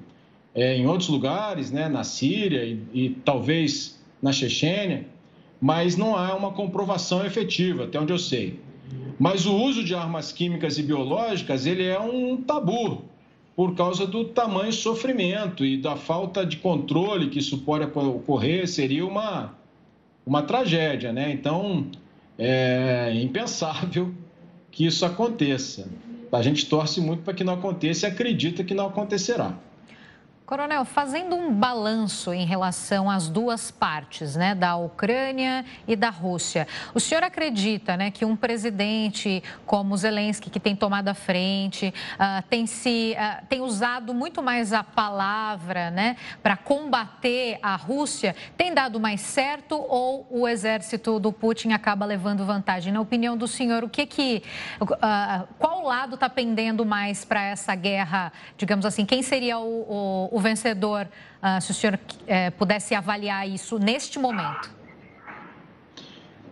é, 0.53 0.75
em 0.77 0.87
outros 0.87 1.09
lugares, 1.09 1.71
né, 1.71 1.87
na 1.87 2.03
Síria 2.03 2.63
e, 2.63 2.81
e 2.93 3.09
talvez 3.23 3.99
na 4.21 4.31
Chechênia, 4.31 5.05
mas 5.61 5.95
não 5.95 6.15
há 6.15 6.33
uma 6.35 6.51
comprovação 6.51 7.25
efetiva, 7.25 7.83
até 7.83 7.99
onde 7.99 8.11
eu 8.11 8.19
sei. 8.19 8.59
Mas 9.19 9.45
o 9.45 9.55
uso 9.55 9.83
de 9.83 9.95
armas 9.95 10.31
químicas 10.31 10.77
e 10.77 10.83
biológicas 10.83 11.65
ele 11.65 11.83
é 11.83 11.99
um 11.99 12.37
tabu 12.37 13.03
por 13.55 13.73
causa 13.73 14.05
do 14.05 14.25
tamanho 14.25 14.73
sofrimento 14.73 15.63
e 15.63 15.77
da 15.77 15.95
falta 15.95 16.45
de 16.45 16.57
controle 16.57 17.29
que 17.29 17.39
isso 17.39 17.59
pode 17.59 17.85
ocorrer 17.85 18.67
seria 18.67 19.05
uma 19.05 19.53
uma 20.25 20.41
tragédia, 20.41 21.13
né? 21.13 21.31
Então 21.31 21.85
é 22.37 23.13
impensável 23.15 24.11
que 24.71 24.85
isso 24.85 25.05
aconteça. 25.05 25.87
A 26.35 26.41
gente 26.41 26.65
torce 26.65 26.99
muito 26.99 27.23
para 27.23 27.33
que 27.33 27.43
não 27.43 27.53
aconteça 27.53 28.07
e 28.07 28.11
acredita 28.11 28.63
que 28.63 28.73
não 28.73 28.87
acontecerá. 28.87 29.57
Coronel, 30.45 30.85
fazendo 30.85 31.35
um 31.35 31.51
balanço 31.51 32.31
em 32.31 32.45
relação 32.45 33.09
às 33.09 33.27
duas 33.27 33.71
partes, 33.71 34.35
né, 34.35 34.53
da 34.53 34.75
Ucrânia 34.75 35.65
e 35.87 35.95
da 35.95 36.11
Rússia, 36.11 36.67
o 36.93 36.99
senhor 36.99 37.23
acredita, 37.23 37.97
né, 37.97 38.11
que 38.11 38.23
um 38.23 38.35
presidente 38.35 39.41
como 39.65 39.97
Zelensky, 39.97 40.51
que 40.51 40.59
tem 40.59 40.75
tomado 40.75 41.07
a 41.07 41.15
frente, 41.15 41.91
uh, 42.13 42.43
tem 42.47 42.67
se 42.67 43.15
uh, 43.17 43.43
tem 43.47 43.61
usado 43.61 44.13
muito 44.13 44.43
mais 44.43 44.71
a 44.71 44.83
palavra, 44.83 45.89
né, 45.89 46.15
para 46.43 46.55
combater 46.55 47.57
a 47.59 47.75
Rússia, 47.75 48.35
tem 48.55 48.71
dado 48.71 48.99
mais 48.99 49.21
certo 49.21 49.75
ou 49.75 50.27
o 50.29 50.47
exército 50.47 51.19
do 51.19 51.33
Putin 51.33 51.71
acaba 51.71 52.05
levando 52.05 52.45
vantagem? 52.45 52.93
Na 52.93 53.01
opinião 53.01 53.35
do 53.35 53.47
senhor, 53.47 53.83
o 53.83 53.89
que 53.89 54.05
que 54.05 54.43
uh, 54.79 55.47
qual 55.57 55.85
lado 55.85 56.13
está 56.13 56.29
pendendo 56.29 56.85
mais 56.85 57.25
para 57.25 57.43
essa 57.43 57.73
guerra, 57.73 58.31
digamos 58.55 58.85
assim? 58.85 59.05
Quem 59.07 59.23
seria 59.23 59.57
o, 59.57 60.29
o 60.31 60.34
o 60.35 60.39
vencedor, 60.41 61.07
uh, 61.41 61.61
se 61.61 61.71
o 61.71 61.73
senhor 61.73 61.93
uh, 61.95 62.51
pudesse 62.57 62.93
avaliar 62.93 63.47
isso 63.47 63.79
neste 63.79 64.19
momento? 64.19 64.69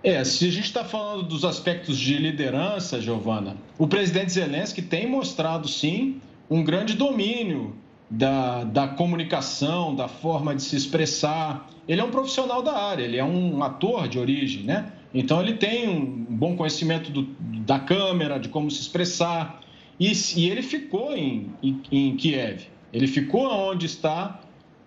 É, 0.02 0.24
se 0.24 0.48
a 0.48 0.52
gente 0.52 0.68
está 0.68 0.86
falando 0.86 1.24
dos 1.24 1.44
aspectos 1.44 2.00
de 2.00 2.18
liderança, 2.18 3.02
Giovana, 3.02 3.58
o 3.78 3.86
presidente 3.86 4.32
Zelensky 4.32 4.82
tem 4.82 5.06
mostrado, 5.06 5.68
sim, 5.68 6.22
um 6.50 6.64
grande 6.64 6.94
domínio 6.94 7.76
da, 8.10 8.64
da 8.64 8.88
comunicação, 8.88 9.94
da 9.94 10.08
forma 10.08 10.56
de 10.56 10.64
se 10.64 10.78
expressar. 10.78 11.70
Ele 11.86 12.00
é 12.00 12.04
um 12.06 12.12
profissional 12.12 12.62
da 12.62 12.78
área, 12.78 13.04
ele 13.04 13.18
é 13.18 13.24
um 13.24 13.62
ator 13.62 14.08
de 14.08 14.18
origem, 14.18 14.64
né? 14.64 14.94
Então, 15.14 15.42
ele 15.42 15.56
tem 15.56 15.90
um 15.90 16.26
bom 16.30 16.56
conhecimento 16.56 17.12
do, 17.12 17.24
da 17.66 17.80
câmera, 17.80 18.40
de 18.40 18.48
como 18.48 18.72
se 18.72 18.80
expressar. 18.80 19.60
E, 20.00 20.10
e 20.38 20.50
ele 20.50 20.62
ficou 20.62 21.16
em, 21.16 21.52
em, 21.62 21.82
em 21.92 22.16
Kiev. 22.16 22.73
Ele 22.94 23.08
ficou 23.08 23.50
onde 23.50 23.88
está 23.88 24.40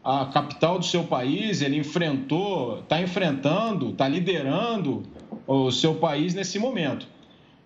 a 0.05 0.27
capital 0.27 0.79
do 0.79 0.85
seu 0.85 1.03
país, 1.03 1.61
ele 1.61 1.77
enfrentou, 1.77 2.79
está 2.79 3.03
enfrentando, 3.03 3.91
está 3.91 4.07
liderando 4.07 5.03
o 5.45 5.73
seu 5.73 5.97
país 5.97 6.33
nesse 6.33 6.61
momento. 6.61 7.09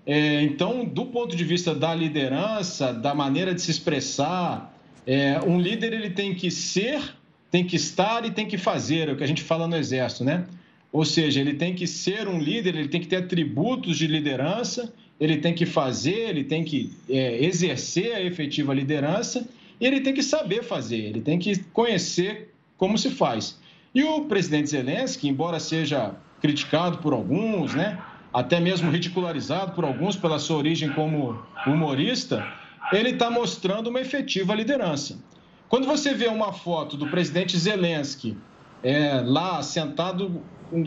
É, 0.07 0.43
então, 0.43 0.83
do 0.87 1.05
ponto 1.05 1.37
de 1.37 1.45
vista 1.45 1.75
da 1.75 1.95
liderança, 1.95 2.95
da 2.95 3.15
maneira 3.15 3.55
de 3.55 3.61
se 3.61 3.71
expressar, 3.71 4.75
é, 5.07 5.39
um 5.47 5.61
líder 5.61 5.93
ele 5.93 6.09
tem 6.09 6.35
que 6.35 6.51
ser, 6.51 7.03
tem 7.51 7.63
que 7.63 7.77
estar 7.77 8.25
e 8.25 8.31
tem 8.31 8.47
que 8.47 8.57
fazer, 8.57 9.11
é 9.11 9.13
o 9.13 9.17
que 9.17 9.25
a 9.25 9.27
gente 9.27 9.43
fala 9.43 9.69
no 9.69 9.77
Exército, 9.77 10.25
né? 10.25 10.47
Ou 10.91 11.05
seja, 11.05 11.41
ele 11.41 11.55
tem 11.55 11.75
que 11.75 11.87
ser 11.87 12.27
um 12.27 12.39
líder, 12.39 12.75
ele 12.75 12.89
tem 12.89 13.01
que 13.03 13.07
ter 13.07 13.17
atributos 13.17 13.99
de 13.99 14.07
liderança, 14.07 14.93
ele 15.21 15.37
tem 15.37 15.53
que 15.53 15.67
fazer, 15.67 16.31
ele 16.31 16.45
tem 16.45 16.65
que 16.65 16.91
é, 17.09 17.45
exercer 17.45 18.15
a 18.15 18.23
efetiva 18.23 18.73
liderança 18.73 19.47
e 19.81 19.87
ele 19.87 20.01
tem 20.01 20.13
que 20.13 20.23
saber 20.23 20.63
fazer, 20.63 20.99
ele 20.99 21.21
tem 21.21 21.39
que 21.39 21.59
conhecer 21.73 22.53
como 22.77 22.99
se 22.99 23.11
faz. 23.11 23.59
E 23.95 24.05
o 24.05 24.27
presidente 24.27 24.71
Zelensky, 24.71 25.29
embora 25.29 25.59
seja 25.59 26.15
criticado 26.41 26.99
por 26.99 27.13
alguns, 27.13 27.75
né, 27.75 27.99
até 28.33 28.61
mesmo 28.61 28.91
ridicularizado 28.91 29.73
por 29.73 29.85
alguns 29.85 30.17
pela 30.17 30.39
sua 30.39 30.57
origem 30.57 30.93
como 30.93 31.43
humorista, 31.67 32.47
ele 32.93 33.11
está 33.11 33.31
mostrando 33.31 33.89
uma 33.89 34.01
efetiva 34.01 34.55
liderança. 34.55 35.19
Quando 35.69 35.87
você 35.87 36.15
vê 36.15 36.27
uma 36.27 36.53
foto 36.53 36.97
do 36.97 37.09
presidente 37.09 37.57
Zelensky 37.57 38.37
é, 38.83 39.23
lá 39.25 39.63
sentado 39.63 40.43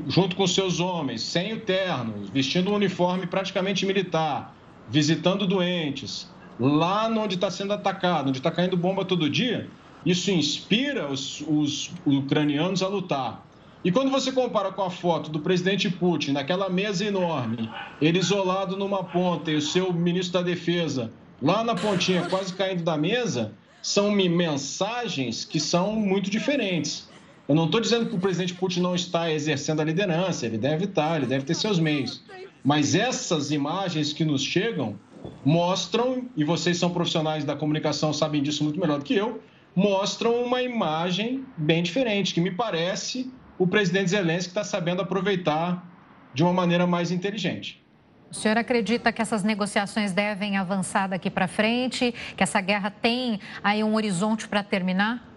junto 0.08 0.36
com 0.36 0.47
seus 0.47 0.79
homens, 0.79 1.21
sem 1.21 1.53
o 1.53 1.60
terno, 1.60 2.25
vestindo 2.34 2.71
um 2.71 2.75
uniforme 2.75 3.27
praticamente 3.27 3.86
militar, 3.86 4.56
visitando 4.89 5.45
doentes, 5.45 6.33
lá 6.60 7.08
onde 7.08 7.36
está 7.36 7.50
sendo 7.50 7.74
atacado, 7.74 8.30
onde 8.30 8.39
está 8.39 8.52
caindo 8.52 8.78
bomba 8.78 9.06
todo 9.06 9.30
dia, 9.30 9.70
isso 10.06 10.32
inspira 10.32 11.08
os, 11.08 11.42
os, 11.48 11.92
ucranianos 12.06 12.84
a 12.84 12.88
lutar. 12.88 13.46
E 13.84 13.92
quando 13.92 14.10
você 14.10 14.32
compara 14.32 14.72
com 14.72 14.82
a 14.82 14.89
foto 14.89 15.30
do 15.30 15.39
presidente 15.39 15.89
Putin 15.89 16.32
naquela 16.32 16.70
mesa 16.70 17.04
enorme, 17.06 17.70
ele 18.02 18.20
isolado 18.20 18.78
numa 18.78 19.04
ponta 19.04 19.52
e 19.52 19.56
o 19.56 19.62
seu 19.62 19.92
ministro 19.92 20.39
da 20.39 20.42
Defesa 20.42 21.12
lá 21.42 21.63
na 21.63 21.76
pontinha, 21.76 22.28
quase 22.30 22.54
caindo 22.54 22.84
da 22.84 22.98
mesa, 22.98 23.52
são 23.82 24.10
mensagens 24.12 25.44
que 25.44 25.60
são 25.60 25.94
muito 25.94 26.30
diferentes. 26.30 27.10
Eu 27.48 27.56
não 27.56 27.66
estou 27.66 27.82
dizendo 27.82 28.06
que 28.06 28.16
o 28.16 28.20
presidente 28.20 28.54
Putin 28.54 28.80
não 28.80 28.96
está 28.96 29.30
exercendo 29.30 29.82
a 29.82 29.84
liderança, 29.84 30.46
ele 30.46 30.58
deve 30.58 30.86
estar, 30.86 31.18
ele 31.18 31.26
deve 31.26 31.44
ter 31.44 31.54
seus 31.54 31.78
meios. 31.78 32.24
Mas 32.63 32.96
essas 32.96 33.52
imagens 33.52 34.13
que 34.13 34.24
nos 34.24 34.42
chegam 34.42 34.98
mostram, 35.45 36.29
e 36.36 36.43
vocês 36.43 36.77
são 36.77 36.89
profissionais 36.89 37.43
da 37.43 37.55
comunicação, 37.55 38.13
sabem 38.13 38.41
disso 38.41 38.63
muito 38.63 38.79
melhor 38.79 38.99
do 38.99 39.05
que 39.05 39.15
eu, 39.15 39.41
mostram 39.75 40.43
uma 40.43 40.62
imagem 40.62 41.45
bem 41.57 41.81
diferente, 41.81 42.33
que 42.33 42.41
me 42.41 42.51
parece 42.51 43.31
o 43.57 43.67
presidente 43.67 44.09
Zelensky 44.09 44.49
está 44.49 44.63
sabendo 44.63 45.01
aproveitar 45.01 45.86
de 46.33 46.43
uma 46.43 46.53
maneira 46.53 46.88
mais 46.88 47.12
inteligente. 47.12 47.81
O 48.29 48.36
senhor 48.36 48.57
acredita 48.57 49.12
que 49.12 49.21
essas 49.21 49.43
negociações 49.43 50.12
devem 50.12 50.57
avançar 50.57 51.07
daqui 51.07 51.29
para 51.29 51.47
frente, 51.47 52.13
que 52.36 52.41
essa 52.41 52.59
guerra 52.59 52.89
tem 52.89 53.39
aí 53.63 53.83
um 53.83 53.93
horizonte 53.93 54.47
para 54.47 54.63
terminar? 54.63 55.31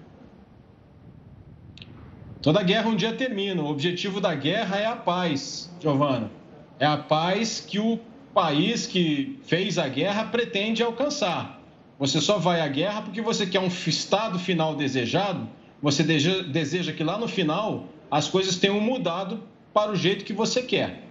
Toda 2.40 2.62
guerra 2.62 2.88
um 2.88 2.96
dia 2.96 3.12
termina. 3.14 3.62
O 3.62 3.66
objetivo 3.66 4.18
da 4.18 4.34
guerra 4.34 4.78
é 4.78 4.86
a 4.86 4.96
paz, 4.96 5.70
Giovana. 5.78 6.30
É 6.78 6.86
a 6.86 6.96
paz 6.96 7.60
que 7.60 7.78
o 7.78 8.00
país 8.36 8.86
que 8.86 9.38
fez 9.44 9.78
a 9.78 9.88
guerra 9.88 10.24
pretende 10.24 10.82
alcançar. 10.82 11.58
Você 11.98 12.20
só 12.20 12.36
vai 12.36 12.60
à 12.60 12.68
guerra 12.68 13.00
porque 13.00 13.22
você 13.22 13.46
quer 13.46 13.60
um 13.60 13.68
estado 13.68 14.38
final 14.38 14.76
desejado, 14.76 15.48
você 15.80 16.02
deseja 16.02 16.92
que 16.92 17.02
lá 17.02 17.16
no 17.16 17.26
final 17.26 17.86
as 18.10 18.28
coisas 18.28 18.56
tenham 18.56 18.78
mudado 18.78 19.42
para 19.72 19.90
o 19.90 19.96
jeito 19.96 20.22
que 20.22 20.34
você 20.34 20.60
quer. 20.60 21.04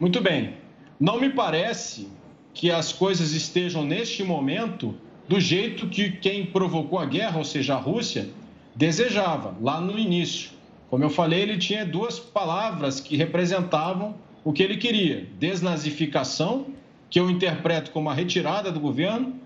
Muito 0.00 0.20
bem, 0.20 0.54
não 0.98 1.20
me 1.20 1.30
parece 1.30 2.08
que 2.52 2.72
as 2.72 2.92
coisas 2.92 3.30
estejam 3.34 3.84
neste 3.84 4.24
momento 4.24 4.96
do 5.28 5.38
jeito 5.38 5.86
que 5.86 6.10
quem 6.10 6.44
provocou 6.44 6.98
a 6.98 7.06
guerra, 7.06 7.38
ou 7.38 7.44
seja, 7.44 7.74
a 7.74 7.78
Rússia, 7.78 8.30
desejava 8.74 9.54
lá 9.60 9.80
no 9.80 9.96
início. 9.96 10.50
Como 10.90 11.04
eu 11.04 11.10
falei, 11.10 11.42
ele 11.42 11.56
tinha 11.56 11.86
duas 11.86 12.18
palavras 12.18 12.98
que 12.98 13.16
representavam 13.16 14.16
o 14.44 14.52
que 14.52 14.62
ele 14.62 14.76
queria: 14.76 15.26
desnazificação, 15.38 16.66
que 17.08 17.18
eu 17.18 17.30
interpreto 17.30 17.90
como 17.90 18.10
a 18.10 18.14
retirada 18.14 18.70
do 18.70 18.78
governo, 18.78 19.40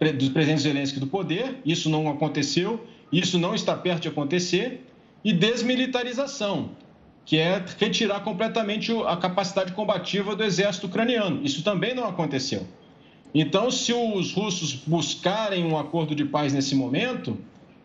do 0.00 0.30
presidente 0.30 0.62
Zelensky 0.62 0.98
do 0.98 1.06
poder. 1.06 1.60
Isso 1.64 1.88
não 1.88 2.08
aconteceu, 2.08 2.84
isso 3.12 3.38
não 3.38 3.54
está 3.54 3.76
perto 3.76 4.02
de 4.02 4.08
acontecer. 4.08 4.86
e 5.22 5.34
desmilitarização, 5.34 6.70
que 7.26 7.36
é 7.36 7.62
retirar 7.78 8.20
completamente 8.20 8.90
a 9.06 9.16
capacidade 9.18 9.72
combativa 9.72 10.34
do 10.34 10.42
exército 10.42 10.86
ucraniano. 10.86 11.44
Isso 11.44 11.62
também 11.62 11.94
não 11.94 12.06
aconteceu. 12.06 12.66
Então, 13.34 13.70
se 13.70 13.92
os 13.92 14.32
russos 14.32 14.72
buscarem 14.74 15.64
um 15.64 15.78
acordo 15.78 16.14
de 16.14 16.24
paz 16.24 16.54
nesse 16.54 16.74
momento, 16.74 17.36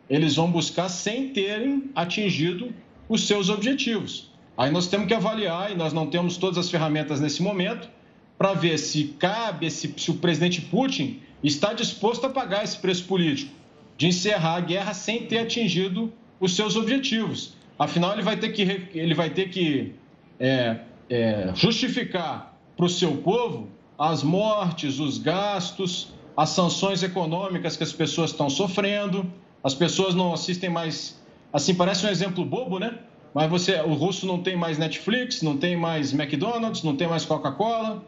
eles 0.09 0.37
vão 0.37 0.49
buscar 0.49 0.87
sem 0.87 1.29
terem 1.29 1.91
atingido 1.93 2.73
os 3.09 3.27
seus 3.27 3.49
objetivos. 3.49 4.31
Aí 4.57 4.71
nós 4.71 4.87
temos 4.87 5.07
que 5.07 5.13
avaliar, 5.13 5.71
e 5.71 5.75
nós 5.75 5.93
não 5.93 6.07
temos 6.07 6.37
todas 6.37 6.57
as 6.57 6.69
ferramentas 6.69 7.19
nesse 7.19 7.41
momento, 7.41 7.89
para 8.37 8.53
ver 8.53 8.77
se 8.77 9.15
cabe, 9.19 9.69
se, 9.69 9.93
se 9.97 10.11
o 10.11 10.15
presidente 10.15 10.61
Putin 10.61 11.21
está 11.43 11.73
disposto 11.73 12.25
a 12.25 12.29
pagar 12.29 12.63
esse 12.63 12.77
preço 12.77 13.05
político 13.05 13.53
de 13.97 14.07
encerrar 14.07 14.55
a 14.55 14.59
guerra 14.59 14.93
sem 14.93 15.25
ter 15.25 15.39
atingido 15.39 16.11
os 16.39 16.55
seus 16.55 16.75
objetivos. 16.75 17.53
Afinal, 17.77 18.13
ele 18.13 18.21
vai 18.21 18.37
ter 18.37 18.49
que, 18.49 18.61
ele 18.93 19.13
vai 19.13 19.29
ter 19.29 19.49
que 19.49 19.93
é, 20.39 20.79
é, 21.09 21.51
justificar 21.53 22.57
para 22.75 22.85
o 22.85 22.89
seu 22.89 23.17
povo 23.17 23.69
as 23.97 24.23
mortes, 24.23 24.99
os 24.99 25.17
gastos, 25.17 26.13
as 26.35 26.49
sanções 26.49 27.03
econômicas 27.03 27.77
que 27.77 27.83
as 27.83 27.93
pessoas 27.93 28.31
estão 28.31 28.49
sofrendo. 28.49 29.25
As 29.63 29.73
pessoas 29.73 30.13
não 30.13 30.33
assistem 30.33 30.69
mais. 30.69 31.19
Assim, 31.51 31.73
parece 31.73 32.05
um 32.05 32.09
exemplo 32.09 32.43
bobo, 32.43 32.77
né? 32.79 32.99
Mas 33.35 33.49
você, 33.49 33.81
o 33.81 33.93
russo 33.93 34.25
não 34.25 34.41
tem 34.41 34.55
mais 34.55 34.77
Netflix, 34.77 35.41
não 35.41 35.57
tem 35.57 35.75
mais 35.75 36.13
McDonald's, 36.13 36.83
não 36.83 36.95
tem 36.95 37.05
mais 37.05 37.25
Coca-Cola, 37.25 38.01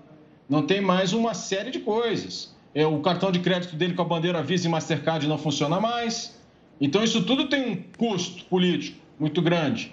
não 0.48 0.62
tem 0.62 0.80
mais 0.80 1.12
uma 1.12 1.34
série 1.34 1.70
de 1.70 1.80
coisas. 1.80 2.56
É, 2.74 2.88
o 2.88 3.02
cartão 3.02 3.30
de 3.30 3.40
crédito 3.40 3.76
dele 3.76 3.94
com 3.94 4.04
a 4.04 4.06
bandeira 4.06 4.42
Visa 4.42 4.70
e 4.70 4.72
Mastercard 4.72 5.28
não 5.28 5.38
funciona 5.38 5.82
mais. 5.82 6.40
Então, 6.80 7.04
isso 7.04 7.26
tudo 7.26 7.50
tem 7.50 7.72
um 7.72 7.76
custo 7.98 8.46
político 8.46 9.00
muito 9.20 9.42
grande. 9.42 9.92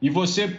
E 0.00 0.08
você, 0.08 0.58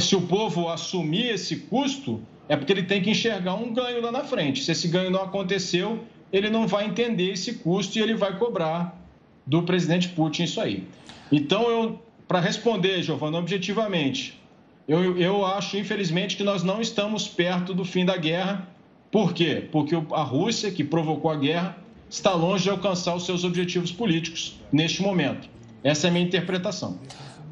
se 0.00 0.16
o 0.16 0.22
povo 0.22 0.68
assumir 0.68 1.26
esse 1.26 1.54
custo, 1.54 2.20
é 2.48 2.56
porque 2.56 2.72
ele 2.72 2.82
tem 2.82 3.00
que 3.00 3.10
enxergar 3.10 3.54
um 3.54 3.72
ganho 3.72 4.02
lá 4.02 4.10
na 4.10 4.24
frente. 4.24 4.64
Se 4.64 4.72
esse 4.72 4.88
ganho 4.88 5.10
não 5.12 5.22
aconteceu, 5.22 6.00
ele 6.32 6.50
não 6.50 6.66
vai 6.66 6.86
entender 6.86 7.30
esse 7.30 7.54
custo 7.54 7.96
e 7.96 8.02
ele 8.02 8.14
vai 8.14 8.36
cobrar 8.36 9.00
do 9.46 9.62
presidente 9.62 10.08
Putin 10.08 10.42
isso 10.42 10.60
aí. 10.60 10.88
Então, 11.30 11.70
eu, 11.70 12.05
para 12.28 12.40
responder, 12.40 13.02
Giovana, 13.02 13.38
objetivamente, 13.38 14.40
eu, 14.88 15.18
eu 15.18 15.44
acho, 15.44 15.76
infelizmente, 15.76 16.36
que 16.36 16.44
nós 16.44 16.62
não 16.62 16.80
estamos 16.80 17.26
perto 17.26 17.74
do 17.74 17.84
fim 17.84 18.04
da 18.04 18.16
guerra. 18.16 18.68
Por 19.10 19.32
quê? 19.32 19.68
Porque 19.70 19.94
a 20.12 20.22
Rússia, 20.22 20.70
que 20.70 20.84
provocou 20.84 21.30
a 21.30 21.36
guerra, 21.36 21.76
está 22.08 22.32
longe 22.32 22.64
de 22.64 22.70
alcançar 22.70 23.14
os 23.14 23.26
seus 23.26 23.44
objetivos 23.44 23.90
políticos 23.90 24.60
neste 24.70 25.02
momento. 25.02 25.48
Essa 25.82 26.06
é 26.06 26.10
a 26.10 26.12
minha 26.12 26.24
interpretação. 26.24 26.98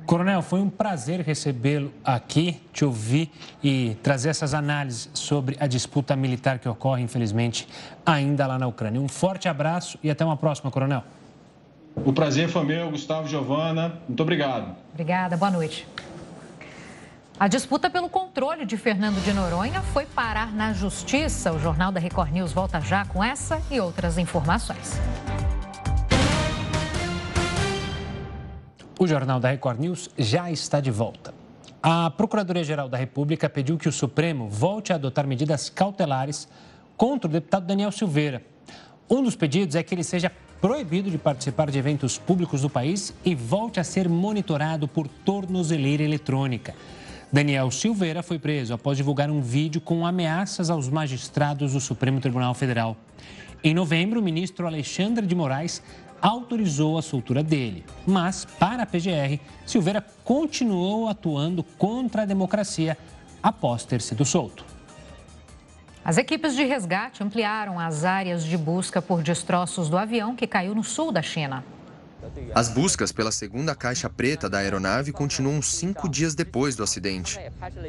Coronel, 0.07 0.43
foi 0.43 0.61
um 0.61 0.69
prazer 0.69 1.21
recebê-lo 1.21 1.91
aqui, 2.05 2.61
te 2.73 2.85
ouvir 2.85 3.31
e 3.63 3.97
trazer 4.03 4.29
essas 4.29 4.53
análises 4.53 5.09
sobre 5.15 5.57
a 5.59 5.67
disputa 5.67 6.15
militar 6.15 6.59
que 6.59 6.69
ocorre, 6.69 7.03
infelizmente, 7.03 7.67
ainda 8.05 8.47
lá 8.47 8.59
na 8.59 8.67
Ucrânia. 8.67 9.01
Um 9.01 9.09
forte 9.09 9.49
abraço 9.49 9.99
e 10.03 10.11
até 10.11 10.25
uma 10.25 10.37
próxima, 10.37 10.71
Coronel. 10.71 11.03
O 11.97 12.13
prazer 12.13 12.49
foi 12.49 12.65
meu, 12.65 12.91
Gustavo 12.91 13.29
Giovana. 13.29 14.01
Muito 14.09 14.23
obrigado. 14.23 14.75
Obrigada, 14.93 15.37
boa 15.37 15.51
noite. 15.51 15.87
A 17.39 17.49
disputa 17.49 17.91
pelo 17.91 18.09
controle 18.09 18.65
de 18.65 18.77
Fernando 18.77 19.23
de 19.23 19.33
Noronha 19.33 19.81
foi 19.81 20.07
parar 20.07 20.53
na 20.53 20.73
justiça. 20.73 21.53
O 21.53 21.59
Jornal 21.59 21.91
da 21.91 22.01
Record 22.01 22.33
News 22.33 22.53
volta 22.53 22.81
já 22.81 23.05
com 23.05 23.23
essa 23.23 23.61
e 23.71 23.81
outras 23.81 24.19
informações. 24.19 25.01
O 28.99 29.07
Jornal 29.07 29.41
da 29.41 29.51
Record 29.51 29.81
News 29.81 30.09
já 30.17 30.51
está 30.51 30.81
de 30.81 30.91
volta. 30.91 31.35
A 31.83 32.11
Procuradoria-Geral 32.11 32.89
da 32.89 32.97
República 32.97 33.49
pediu 33.51 33.77
que 33.77 33.89
o 33.89 33.93
Supremo 33.93 34.49
volte 34.49 34.93
a 34.93 34.97
adotar 34.97 35.27
medidas 35.27 35.69
cautelares 35.69 36.49
contra 36.97 37.29
o 37.29 37.33
deputado 37.33 37.67
Daniel 37.67 37.91
Silveira. 37.91 38.43
Um 39.11 39.23
dos 39.23 39.37
pedidos 39.37 39.75
é 39.75 39.83
que 39.83 39.95
ele 39.95 40.05
seja 40.05 40.31
proibido 40.65 41.11
de 41.11 41.19
participar 41.19 41.71
de 41.71 41.79
eventos 41.79 42.17
públicos 42.17 42.63
do 42.63 42.71
país 42.71 43.13
e 43.23 43.35
volte 43.35 43.79
a 43.79 43.85
ser 43.85 44.09
monitorado 44.09 44.89
por 44.89 45.07
tornozeleira 45.07 46.03
eletrônica. 46.03 46.75
Daniel 47.31 47.71
Silveira 47.71 48.23
foi 48.23 48.39
preso 48.39 48.73
após 48.73 48.97
divulgar 48.97 49.31
um 49.31 49.43
vídeo 49.43 49.79
com 49.79 50.07
ameaças 50.07 50.71
aos 50.71 50.89
magistrados 50.89 51.75
do 51.75 51.81
Supremo 51.81 52.19
Tribunal 52.19 52.55
Federal. 52.55 52.97
Em 53.63 53.75
novembro, 53.75 54.21
o 54.21 54.23
ministro 54.23 54.67
Alexandre 54.67 55.27
de 55.27 55.35
Moraes 55.35 55.83
autorizou 56.23 56.97
a 56.97 57.03
soltura 57.03 57.43
dele. 57.43 57.85
Mas, 58.07 58.47
para 58.47 58.85
a 58.85 58.87
PGR, 58.87 59.39
Silveira 59.67 60.03
continuou 60.25 61.09
atuando 61.09 61.63
contra 61.77 62.23
a 62.23 62.25
democracia 62.25 62.97
após 63.43 63.85
ter 63.85 64.01
sido 64.01 64.25
solto. 64.25 64.65
As 66.05 66.19
equipes 66.19 66.55
de 66.55 66.63
resgate 66.65 67.23
ampliaram 67.23 67.81
as 67.81 68.05
áreas 68.05 68.45
de 68.45 68.59
busca 68.59 69.01
por 69.01 69.23
destroços 69.23 69.89
do 69.89 69.97
avião 69.97 70.37
que 70.37 70.47
caiu 70.47 70.75
no 70.75 70.85
sul 70.85 71.11
da 71.11 71.23
China. 71.23 71.65
As 72.55 72.69
buscas 72.69 73.11
pela 73.11 73.33
segunda 73.33 73.75
caixa 73.75 74.11
preta 74.11 74.49
da 74.49 74.59
aeronave 74.59 75.13
continuam 75.13 75.63
cinco 75.63 76.07
dias 76.07 76.35
depois 76.35 76.77
do 76.77 76.83
acidente. 76.83 77.39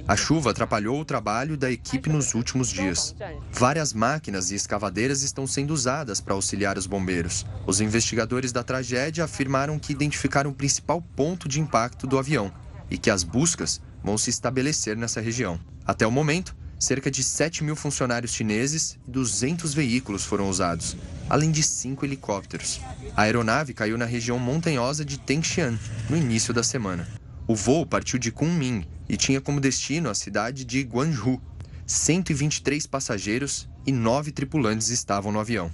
A 0.07 0.15
chuva 0.15 0.51
atrapalhou 0.51 0.99
o 0.99 1.05
trabalho 1.05 1.57
da 1.57 1.69
equipe 1.69 2.09
nos 2.09 2.33
últimos 2.33 2.69
dias. 2.69 3.13
Várias 3.51 3.93
máquinas 3.93 4.49
e 4.49 4.55
escavadeiras 4.55 5.21
estão 5.21 5.45
sendo 5.45 5.73
usadas 5.73 6.21
para 6.21 6.33
auxiliar 6.33 6.77
os 6.77 6.87
bombeiros. 6.87 7.45
Os 7.65 7.81
investigadores 7.81 8.53
da 8.53 8.63
tragédia 8.63 9.25
afirmaram 9.25 9.77
que 9.77 9.91
identificaram 9.91 10.51
o 10.51 10.55
principal 10.55 11.01
ponto 11.01 11.49
de 11.49 11.59
impacto 11.59 12.07
do 12.07 12.17
avião 12.17 12.51
e 12.89 12.97
que 12.97 13.09
as 13.09 13.23
buscas 13.23 13.81
vão 14.01 14.17
se 14.17 14.29
estabelecer 14.29 14.95
nessa 14.95 15.19
região. 15.19 15.59
Até 15.85 16.05
o 16.07 16.11
momento, 16.11 16.55
cerca 16.79 17.09
de 17.09 17.23
7 17.23 17.63
mil 17.63 17.75
funcionários 17.75 18.33
chineses 18.33 18.97
e 19.07 19.11
200 19.11 19.73
veículos 19.73 20.25
foram 20.25 20.49
usados, 20.49 20.95
além 21.29 21.51
de 21.51 21.63
cinco 21.63 22.05
helicópteros. 22.05 22.79
A 23.15 23.23
aeronave 23.23 23.73
caiu 23.73 23.97
na 23.97 24.05
região 24.05 24.37
montanhosa 24.37 25.05
de 25.05 25.17
Tengxian 25.17 25.77
no 26.09 26.17
início 26.17 26.53
da 26.53 26.63
semana. 26.63 27.07
O 27.47 27.55
voo 27.55 27.85
partiu 27.85 28.17
de 28.17 28.31
Kunming 28.31 28.85
e 29.07 29.15
tinha 29.15 29.39
como 29.39 29.59
destino 29.59 30.09
a 30.09 30.15
cidade 30.15 30.65
de 30.65 30.81
Guangzhou. 30.81 31.41
123 31.85 32.87
passageiros 32.87 33.69
e 33.85 33.91
nove 33.91 34.31
tripulantes 34.31 34.89
estavam 34.89 35.31
no 35.31 35.39
avião. 35.39 35.71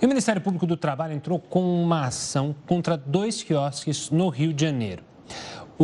E 0.00 0.04
o 0.04 0.08
Ministério 0.08 0.40
Público 0.40 0.66
do 0.66 0.76
Trabalho 0.76 1.12
entrou 1.12 1.38
com 1.38 1.82
uma 1.82 2.06
ação 2.06 2.56
contra 2.66 2.96
dois 2.96 3.42
quiosques 3.42 4.10
no 4.10 4.28
Rio 4.30 4.52
de 4.52 4.64
Janeiro. 4.64 5.04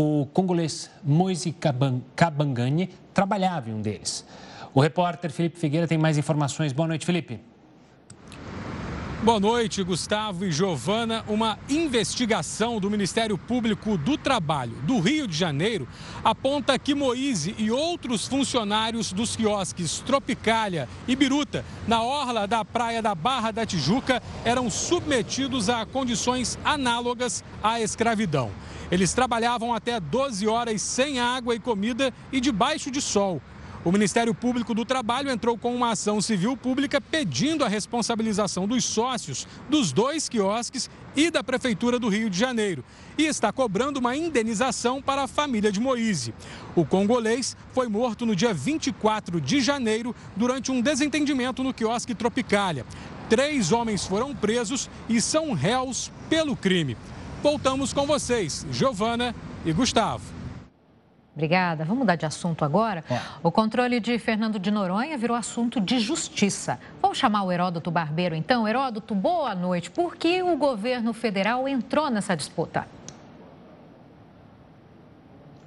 O 0.00 0.26
congolês 0.26 0.88
Moise 1.02 1.52
Kabangani 2.14 2.88
trabalhava 3.12 3.68
em 3.68 3.74
um 3.74 3.82
deles. 3.82 4.24
O 4.72 4.80
repórter 4.80 5.32
Felipe 5.32 5.58
Figueira 5.58 5.88
tem 5.88 5.98
mais 5.98 6.16
informações. 6.16 6.72
Boa 6.72 6.86
noite, 6.86 7.04
Felipe. 7.04 7.40
Boa 9.24 9.40
noite, 9.40 9.82
Gustavo 9.82 10.44
e 10.44 10.52
Giovana. 10.52 11.24
Uma 11.26 11.58
investigação 11.68 12.78
do 12.78 12.88
Ministério 12.88 13.36
Público 13.36 13.98
do 13.98 14.16
Trabalho 14.16 14.76
do 14.84 15.00
Rio 15.00 15.26
de 15.26 15.36
Janeiro 15.36 15.88
aponta 16.22 16.78
que 16.78 16.94
Moise 16.94 17.56
e 17.58 17.68
outros 17.68 18.28
funcionários 18.28 19.12
dos 19.12 19.34
quiosques 19.34 19.98
Tropicália 19.98 20.88
e 21.08 21.16
Biruta, 21.16 21.64
na 21.88 22.04
orla 22.04 22.46
da 22.46 22.64
praia 22.64 23.02
da 23.02 23.16
Barra 23.16 23.50
da 23.50 23.66
Tijuca, 23.66 24.22
eram 24.44 24.70
submetidos 24.70 25.68
a 25.68 25.84
condições 25.84 26.56
análogas 26.64 27.42
à 27.60 27.80
escravidão. 27.80 28.52
Eles 28.90 29.12
trabalhavam 29.12 29.74
até 29.74 30.00
12 30.00 30.46
horas 30.46 30.80
sem 30.80 31.20
água 31.20 31.54
e 31.54 31.60
comida 31.60 32.12
e 32.32 32.40
debaixo 32.40 32.90
de 32.90 33.00
sol. 33.00 33.40
O 33.84 33.92
Ministério 33.92 34.34
Público 34.34 34.74
do 34.74 34.84
Trabalho 34.84 35.30
entrou 35.30 35.56
com 35.56 35.74
uma 35.74 35.92
ação 35.92 36.20
civil 36.20 36.56
pública 36.56 37.00
pedindo 37.00 37.64
a 37.64 37.68
responsabilização 37.68 38.66
dos 38.66 38.84
sócios 38.84 39.46
dos 39.68 39.92
dois 39.92 40.28
quiosques 40.28 40.90
e 41.14 41.30
da 41.30 41.44
Prefeitura 41.44 41.98
do 41.98 42.08
Rio 42.08 42.28
de 42.28 42.36
Janeiro 42.36 42.84
e 43.16 43.24
está 43.24 43.52
cobrando 43.52 44.00
uma 44.00 44.16
indenização 44.16 45.00
para 45.00 45.22
a 45.22 45.28
família 45.28 45.70
de 45.70 45.80
Moise. 45.80 46.34
O 46.74 46.84
congolês 46.84 47.56
foi 47.72 47.88
morto 47.88 48.26
no 48.26 48.34
dia 48.34 48.52
24 48.52 49.40
de 49.40 49.60
janeiro 49.60 50.14
durante 50.34 50.72
um 50.72 50.80
desentendimento 50.80 51.62
no 51.62 51.72
quiosque 51.72 52.14
Tropicália. 52.14 52.84
Três 53.28 53.70
homens 53.70 54.04
foram 54.04 54.34
presos 54.34 54.90
e 55.08 55.20
são 55.20 55.52
réus 55.52 56.10
pelo 56.28 56.56
crime. 56.56 56.96
Voltamos 57.42 57.92
com 57.92 58.06
vocês, 58.06 58.66
Giovana 58.70 59.34
e 59.64 59.72
Gustavo. 59.72 60.24
Obrigada. 61.34 61.84
Vamos 61.84 62.00
mudar 62.00 62.16
de 62.16 62.26
assunto 62.26 62.64
agora? 62.64 63.04
É. 63.08 63.20
O 63.44 63.52
controle 63.52 64.00
de 64.00 64.18
Fernando 64.18 64.58
de 64.58 64.72
Noronha 64.72 65.16
virou 65.16 65.36
assunto 65.36 65.80
de 65.80 66.00
justiça. 66.00 66.80
Vamos 67.00 67.16
chamar 67.16 67.44
o 67.44 67.52
Heródoto 67.52 67.92
Barbeiro, 67.92 68.34
então. 68.34 68.66
Heródoto, 68.66 69.14
boa 69.14 69.54
noite. 69.54 69.88
Por 69.88 70.16
que 70.16 70.42
o 70.42 70.56
governo 70.56 71.12
federal 71.12 71.68
entrou 71.68 72.10
nessa 72.10 72.36
disputa? 72.36 72.88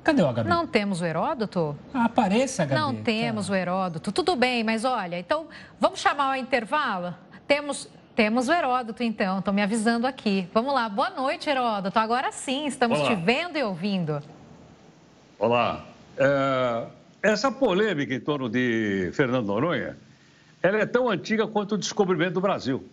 Cadê 0.04 0.22
o 0.22 0.34
Gabi? 0.34 0.50
Não 0.50 0.68
temos 0.68 1.00
o 1.00 1.06
Heródoto? 1.06 1.78
Apareça, 1.94 2.66
Gabi. 2.66 2.82
Não 2.82 2.94
temos 2.96 3.48
tá. 3.48 3.54
o 3.54 3.56
Heródoto. 3.56 4.12
Tudo 4.12 4.36
bem, 4.36 4.66
mas 4.66 4.84
olha, 4.84 5.18
então 5.18 5.46
vamos 5.80 6.02
chamar 6.02 6.32
o 6.32 6.36
intervalo? 6.36 7.16
Temos 7.48 7.88
Temos 8.16 8.50
o 8.50 8.54
Heródoto, 8.54 9.04
então, 9.04 9.40
estão 9.40 9.54
me 9.54 9.62
avisando 9.62 10.06
aqui. 10.06 10.48
Vamos 10.54 10.74
lá, 10.74 10.90
boa 10.90 11.10
noite, 11.10 11.50
Heródoto. 11.50 11.98
Agora 11.98 12.32
sim, 12.32 12.66
estamos 12.66 13.00
Olá. 13.00 13.10
te 13.10 13.16
vendo 13.16 13.58
e 13.58 13.64
ouvindo. 13.64 14.22
Olá. 15.40 15.86
É, 16.18 16.86
essa 17.24 17.52
polêmica 17.52 18.14
em 18.14 18.20
torno 18.20 18.50
de 18.50 19.12
Fernando 19.14 19.48
Noronha, 19.48 19.98
ela 20.62 20.78
é 20.78 20.86
tão 20.86 21.10
antiga 21.10 21.48
quanto 21.48 21.76
o 21.76 21.78
descobrimento 21.78 22.34
do 22.34 22.42
Brasil. 22.42 22.84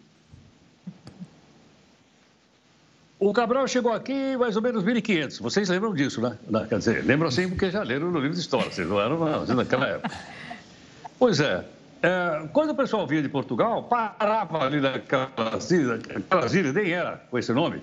O 3.18 3.32
Cabral 3.32 3.66
chegou 3.66 3.92
aqui 3.92 4.36
mais 4.36 4.54
ou 4.54 4.62
menos 4.62 4.84
1500. 4.84 5.40
Vocês 5.40 5.68
lembram 5.68 5.92
disso, 5.92 6.20
né? 6.20 6.38
Quer 6.68 6.78
dizer, 6.78 7.04
lembram 7.04 7.28
assim 7.28 7.48
porque 7.48 7.68
já 7.68 7.82
leram 7.82 8.12
no 8.12 8.20
livro 8.20 8.34
de 8.34 8.40
história. 8.40 8.70
Vocês 8.70 8.88
não 8.88 9.00
eram 9.00 9.18
não, 9.18 9.56
naquela 9.56 9.86
época. 9.86 10.14
Pois 11.18 11.40
é, 11.40 11.64
é, 12.02 12.48
quando 12.52 12.70
o 12.70 12.74
pessoal 12.74 13.06
vinha 13.06 13.22
de 13.22 13.28
Portugal, 13.28 13.84
parava 13.84 14.64
ali 14.64 14.80
aquelas 14.86 15.70
ilhas 16.54 16.74
nem 16.74 16.92
era 16.92 17.22
com 17.30 17.38
esse 17.38 17.52
nome, 17.52 17.82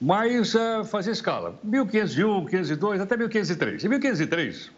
mas 0.00 0.54
é, 0.54 0.84
fazia 0.84 1.12
escala. 1.12 1.54
1501, 1.62 2.40
1502, 2.44 3.00
até 3.00 3.16
1503. 3.16 3.84
Em 3.84 3.88
1503, 3.88 4.70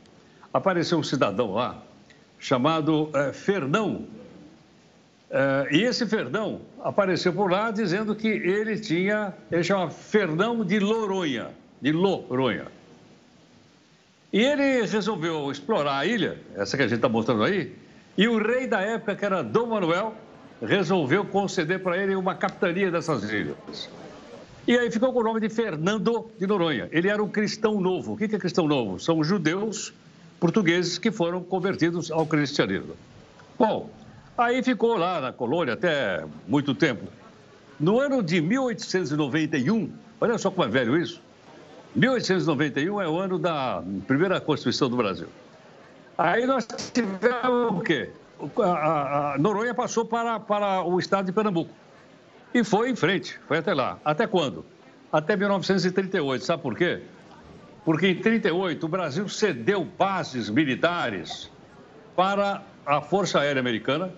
apareceu 0.53 0.99
um 0.99 1.03
cidadão 1.03 1.53
lá 1.53 1.83
chamado 2.39 3.11
é, 3.15 3.33
Fernão 3.33 4.07
Uh, 5.29 5.67
e 5.75 5.83
esse 5.83 6.07
Fernão 6.07 6.61
apareceu 6.81 7.33
por 7.33 7.51
lá 7.51 7.73
dizendo 7.73 8.15
que 8.15 8.29
ele 8.29 8.79
tinha, 8.79 9.35
ele 9.51 9.65
chama 9.65 9.91
Fernão 9.91 10.65
de 10.65 10.79
Loronha, 10.79 11.49
de 11.83 11.91
Loronha. 11.91 12.67
E 14.33 14.41
ele 14.41 14.87
resolveu 14.87 15.51
explorar 15.51 15.99
a 15.99 16.07
ilha, 16.07 16.39
essa 16.55 16.77
que 16.77 16.85
a 16.85 16.87
gente 16.87 16.99
está 16.99 17.09
mostrando 17.09 17.43
aí, 17.43 17.75
e 18.17 18.29
o 18.29 18.39
rei 18.39 18.67
da 18.67 18.81
época, 18.81 19.15
que 19.15 19.25
era 19.25 19.43
Dom 19.43 19.67
Manuel, 19.67 20.15
resolveu 20.63 21.25
conceder 21.25 21.83
para 21.83 21.97
ele 21.97 22.15
uma 22.15 22.35
capitania 22.35 22.91
dessas 22.91 23.25
ilhas. 23.25 23.91
E 24.67 24.77
aí 24.77 24.91
ficou 24.91 25.13
com 25.13 25.21
o 25.21 25.23
nome 25.23 25.41
de 25.41 25.49
Fernando 25.49 26.31
de 26.39 26.47
Noronha. 26.47 26.89
Ele 26.91 27.09
era 27.09 27.23
um 27.23 27.29
cristão 27.29 27.81
novo. 27.81 28.15
O 28.15 28.17
que 28.17 28.25
é 28.25 28.39
cristão 28.39 28.67
novo? 28.67 28.99
São 28.99 29.23
judeus 29.23 29.93
portugueses 30.41 30.99
que 30.99 31.11
foram 31.11 31.43
convertidos 31.43 32.11
ao 32.11 32.27
cristianismo. 32.27 32.97
Bom, 33.59 33.91
Aí 34.37 34.63
ficou 34.63 34.99
lá 34.99 35.19
na 35.19 35.33
colônia 35.33 35.73
até 35.73 36.23
muito 36.47 36.75
tempo. 36.75 37.07
No 37.81 37.99
ano 37.99 38.23
de 38.23 38.41
1891, 38.43 39.91
olha 40.21 40.37
só 40.37 40.51
como 40.51 40.69
é 40.69 40.71
velho 40.71 40.97
isso. 40.99 41.23
1891 41.95 43.01
é 43.01 43.09
o 43.09 43.19
ano 43.19 43.39
da 43.39 43.83
primeira 44.07 44.39
Constituição 44.39 44.91
do 44.91 44.97
Brasil. 44.97 45.29
Aí 46.19 46.47
nós 46.47 46.67
tivemos 46.93 47.79
o 47.79 47.81
quê? 47.81 48.11
A, 48.63 49.35
a 49.35 49.39
Noronha 49.39 49.75
passou 49.75 50.05
para, 50.05 50.41
para 50.41 50.83
o 50.83 50.99
estado 50.99 51.27
de 51.27 51.33
Pernambuco. 51.33 51.71
E 52.55 52.65
foi 52.65 52.91
em 52.91 52.97
frente, 52.97 53.39
foi 53.47 53.59
até 53.59 53.75
lá. 53.75 53.99
Até 54.05 54.27
quando? 54.27 54.65
Até 55.13 55.37
1938. 55.37 56.45
Sabe 56.45 56.63
por 56.63 56.77
quê? 56.77 57.03
Porque 57.85 58.09
em 58.09 58.15
38 58.15 58.85
o 58.85 58.89
Brasil 58.89 59.29
cedeu 59.29 59.85
bases 59.85 60.49
militares 60.49 61.51
para 62.15 62.63
a 62.85 63.01
Força 63.01 63.41
Aérea 63.41 63.61
Americana, 63.61 64.11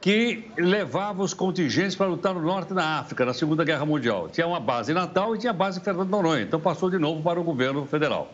que 0.00 0.50
levava 0.56 1.22
os 1.22 1.32
contingentes 1.32 1.94
para 1.94 2.06
lutar 2.06 2.34
no 2.34 2.42
norte 2.42 2.74
da 2.74 2.98
África, 2.98 3.24
na 3.24 3.32
Segunda 3.32 3.64
Guerra 3.64 3.86
Mundial. 3.86 4.28
Tinha 4.28 4.46
uma 4.46 4.60
base 4.60 4.92
em 4.92 4.94
Natal 4.94 5.34
e 5.34 5.38
tinha 5.38 5.52
base 5.52 5.78
em 5.78 5.82
Fernando 5.82 6.08
Noronha, 6.08 6.42
então 6.42 6.60
passou 6.60 6.90
de 6.90 6.98
novo 6.98 7.22
para 7.22 7.40
o 7.40 7.44
governo 7.44 7.86
federal. 7.86 8.32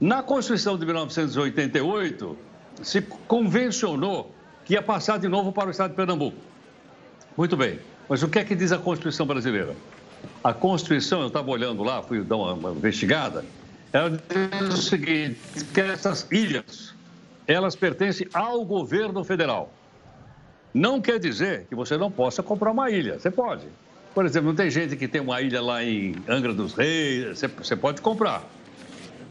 Na 0.00 0.22
Constituição 0.22 0.76
de 0.76 0.84
1988, 0.84 2.36
se 2.82 3.00
convencionou 3.00 4.34
que 4.64 4.74
ia 4.74 4.82
passar 4.82 5.18
de 5.18 5.28
novo 5.28 5.52
para 5.52 5.68
o 5.68 5.70
estado 5.70 5.90
de 5.90 5.96
Pernambuco. 5.96 6.36
Muito 7.36 7.56
bem, 7.56 7.78
mas 8.08 8.22
o 8.22 8.28
que 8.28 8.38
é 8.38 8.44
que 8.44 8.54
diz 8.54 8.72
a 8.72 8.78
Constituição 8.78 9.24
brasileira? 9.24 9.74
A 10.44 10.52
Constituição, 10.52 11.20
eu 11.20 11.28
estava 11.28 11.50
olhando 11.50 11.82
lá, 11.82 12.02
fui 12.02 12.22
dar 12.22 12.36
uma, 12.36 12.52
uma 12.52 12.70
investigada, 12.72 13.44
ela 13.92 14.10
diz 14.10 14.74
o 14.74 14.82
seguinte, 14.82 15.38
que 15.72 15.80
essas 15.80 16.26
ilhas, 16.30 16.94
elas 17.46 17.74
pertencem 17.74 18.28
ao 18.34 18.64
governo 18.64 19.24
federal. 19.24 19.72
Não 20.74 21.00
quer 21.00 21.18
dizer 21.18 21.64
que 21.70 21.74
você 21.74 21.96
não 21.96 22.10
possa 22.10 22.42
comprar 22.42 22.70
uma 22.70 22.90
ilha. 22.90 23.18
Você 23.18 23.30
pode. 23.30 23.64
Por 24.14 24.26
exemplo, 24.26 24.48
não 24.48 24.54
tem 24.54 24.68
gente 24.68 24.94
que 24.94 25.08
tem 25.08 25.22
uma 25.22 25.40
ilha 25.40 25.62
lá 25.62 25.82
em 25.82 26.14
Angra 26.28 26.52
dos 26.52 26.74
Reis. 26.74 27.38
Você, 27.38 27.48
você 27.48 27.74
pode 27.74 28.02
comprar. 28.02 28.42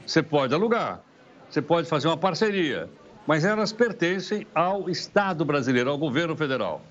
Você 0.06 0.22
pode 0.22 0.54
alugar. 0.54 1.02
Você 1.50 1.62
pode 1.62 1.88
fazer 1.88 2.08
uma 2.08 2.18
parceria. 2.18 2.90
Mas 3.26 3.44
elas 3.44 3.72
pertencem 3.72 4.46
ao 4.54 4.90
Estado 4.90 5.44
brasileiro, 5.44 5.90
ao 5.90 5.98
governo 5.98 6.36
federal. 6.36 6.82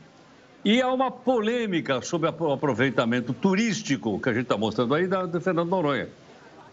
E 0.65 0.81
há 0.81 0.91
uma 0.91 1.11
polêmica 1.11 2.01
sobre 2.01 2.29
o 2.29 2.53
aproveitamento 2.53 3.33
turístico 3.35 4.19
que 4.19 4.29
a 4.31 4.33
gente 4.33 4.45
está 4.45 4.57
mostrando 4.57 4.95
aí 4.95 5.07
da, 5.07 5.27
do 5.27 5.41
Fernando 5.41 5.69
Noronha. 5.69 6.09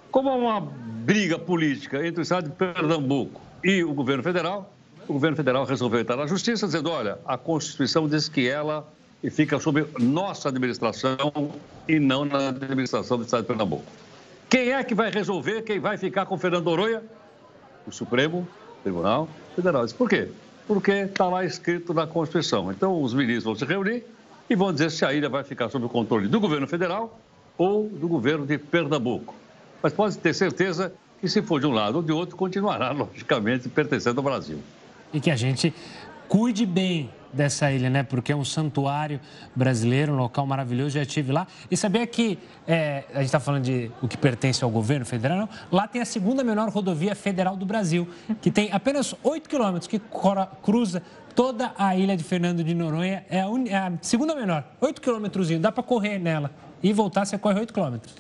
Como 0.09 0.29
há 0.29 0.35
uma 0.35 0.61
briga 0.61 1.37
política 1.37 2.05
entre 2.05 2.21
o 2.21 2.23
Estado 2.23 2.49
de 2.49 2.55
Pernambuco 2.55 3.41
e 3.63 3.83
o 3.83 3.93
governo 3.93 4.23
federal, 4.23 4.73
o 5.07 5.13
governo 5.13 5.35
federal 5.35 5.65
resolveu 5.65 5.99
entrar 5.99 6.15
na 6.15 6.25
justiça 6.25 6.65
dizendo: 6.65 6.89
olha, 6.89 7.19
a 7.25 7.37
Constituição 7.37 8.07
diz 8.07 8.29
que 8.29 8.47
ela 8.47 8.87
fica 9.29 9.59
sob 9.59 9.85
nossa 9.99 10.49
administração 10.49 11.51
e 11.87 11.99
não 11.99 12.25
na 12.25 12.49
administração 12.49 13.17
do 13.17 13.25
Estado 13.25 13.41
de 13.41 13.47
Pernambuco. 13.47 13.85
Quem 14.51 14.73
é 14.73 14.83
que 14.83 14.93
vai 14.93 15.09
resolver 15.09 15.61
quem 15.61 15.79
vai 15.79 15.97
ficar 15.97 16.25
com 16.25 16.37
Fernando 16.37 16.65
Noronha? 16.65 17.01
O 17.87 17.91
Supremo 17.91 18.45
Tribunal 18.83 19.29
Federal. 19.55 19.87
Por 19.97 20.09
quê? 20.09 20.27
Porque 20.67 20.91
está 20.91 21.29
lá 21.29 21.45
escrito 21.45 21.93
na 21.93 22.05
Constituição. 22.05 22.69
Então, 22.69 23.01
os 23.01 23.13
ministros 23.13 23.45
vão 23.45 23.55
se 23.55 23.63
reunir 23.63 24.03
e 24.49 24.55
vão 24.55 24.73
dizer 24.73 24.91
se 24.91 25.05
a 25.05 25.13
ilha 25.13 25.29
vai 25.29 25.45
ficar 25.45 25.69
sob 25.69 25.85
o 25.85 25.89
controle 25.89 26.27
do 26.27 26.37
governo 26.37 26.67
federal 26.67 27.17
ou 27.57 27.87
do 27.87 28.09
governo 28.09 28.45
de 28.45 28.57
Pernambuco. 28.57 29.33
Mas 29.81 29.93
pode 29.93 30.17
ter 30.17 30.33
certeza 30.33 30.93
que, 31.21 31.29
se 31.29 31.41
for 31.41 31.61
de 31.61 31.65
um 31.65 31.71
lado 31.71 31.95
ou 31.95 32.03
de 32.03 32.11
outro, 32.11 32.35
continuará, 32.35 32.91
logicamente, 32.93 33.69
pertencendo 33.69 34.19
ao 34.19 34.23
Brasil 34.23 34.59
e 35.13 35.19
que 35.19 35.29
a 35.29 35.35
gente 35.35 35.73
cuide 36.27 36.65
bem 36.65 37.09
dessa 37.34 37.71
ilha, 37.71 37.89
né? 37.89 38.03
Porque 38.03 38.32
é 38.32 38.36
um 38.36 38.45
santuário 38.45 39.19
brasileiro, 39.55 40.13
um 40.13 40.17
local 40.17 40.45
maravilhoso. 40.45 40.91
Já 40.91 41.01
estive 41.01 41.32
lá. 41.32 41.47
E 41.69 41.77
sabia 41.77 42.05
que 42.05 42.38
é, 42.67 43.03
a 43.13 43.17
gente 43.17 43.25
está 43.25 43.39
falando 43.39 43.63
de 43.63 43.91
o 44.01 44.07
que 44.07 44.17
pertence 44.17 44.63
ao 44.63 44.69
governo 44.69 45.05
federal? 45.05 45.38
Não? 45.38 45.49
Lá 45.71 45.88
tem 45.88 46.01
a 46.01 46.05
segunda 46.05 46.43
menor 46.43 46.69
rodovia 46.69 47.15
federal 47.15 47.55
do 47.55 47.65
Brasil, 47.65 48.07
que 48.41 48.51
tem 48.51 48.71
apenas 48.71 49.15
8 49.23 49.49
quilômetros, 49.49 49.88
que 49.88 49.99
cruza 50.61 51.01
toda 51.36 51.73
a 51.77 51.95
ilha 51.95 52.15
de 52.15 52.23
Fernando 52.23 52.63
de 52.63 52.73
Noronha. 52.73 53.25
É 53.29 53.41
a, 53.41 53.49
un... 53.49 53.65
é 53.67 53.75
a 53.75 53.93
segunda 54.01 54.36
menor, 54.36 54.63
8 54.79 55.01
quilômetros. 55.01 55.49
Dá 55.59 55.71
para 55.71 55.84
correr 55.84 56.19
nela. 56.19 56.51
E 56.84 56.91
voltar, 56.93 57.25
você 57.25 57.38
corre 57.38 57.59
8 57.59 57.73
quilômetros. 57.73 58.15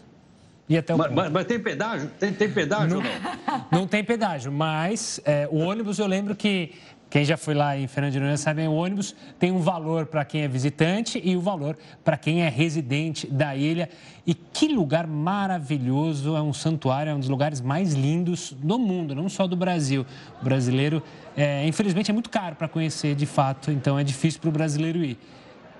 E 0.69 0.77
até 0.77 0.95
o 0.95 0.97
mas, 0.97 1.11
mas, 1.11 1.31
mas, 1.31 1.45
tem 1.45 1.59
pedágio? 1.59 2.09
Tem, 2.17 2.31
tem 2.31 2.49
pedágio 2.49 2.89
não, 2.89 2.97
ou 2.97 3.03
não? 3.03 3.65
Não 3.81 3.87
tem 3.87 4.03
pedágio, 4.03 4.51
mas 4.51 5.19
é, 5.25 5.45
o 5.51 5.57
ônibus 5.57 5.99
eu 5.99 6.07
lembro 6.07 6.33
que 6.33 6.73
quem 7.11 7.25
já 7.25 7.35
foi 7.35 7.53
lá 7.53 7.77
em 7.77 7.87
Fernando 7.87 8.13
de 8.13 8.19
Noronha 8.19 8.37
sabe, 8.37 8.65
o 8.65 8.71
ônibus 8.71 9.13
tem 9.37 9.51
um 9.51 9.59
valor 9.59 10.05
para 10.05 10.23
quem 10.23 10.43
é 10.43 10.47
visitante 10.47 11.21
e 11.21 11.35
o 11.35 11.39
um 11.39 11.41
valor 11.41 11.77
para 12.05 12.15
quem 12.15 12.41
é 12.41 12.47
residente 12.47 13.27
da 13.27 13.53
ilha. 13.53 13.89
E 14.25 14.33
que 14.33 14.69
lugar 14.69 15.05
maravilhoso, 15.05 16.37
é 16.37 16.41
um 16.41 16.53
santuário, 16.53 17.09
é 17.09 17.13
um 17.13 17.19
dos 17.19 17.27
lugares 17.27 17.59
mais 17.59 17.93
lindos 17.93 18.53
do 18.53 18.79
mundo, 18.79 19.13
não 19.13 19.27
só 19.27 19.45
do 19.45 19.57
Brasil. 19.57 20.05
O 20.41 20.45
brasileiro, 20.45 21.03
é, 21.35 21.67
infelizmente, 21.67 22.09
é 22.09 22.13
muito 22.13 22.29
caro 22.29 22.55
para 22.55 22.69
conhecer 22.69 23.13
de 23.13 23.25
fato, 23.25 23.71
então 23.71 23.99
é 23.99 24.05
difícil 24.05 24.39
para 24.39 24.49
o 24.49 24.53
brasileiro 24.53 25.03
ir. 25.03 25.19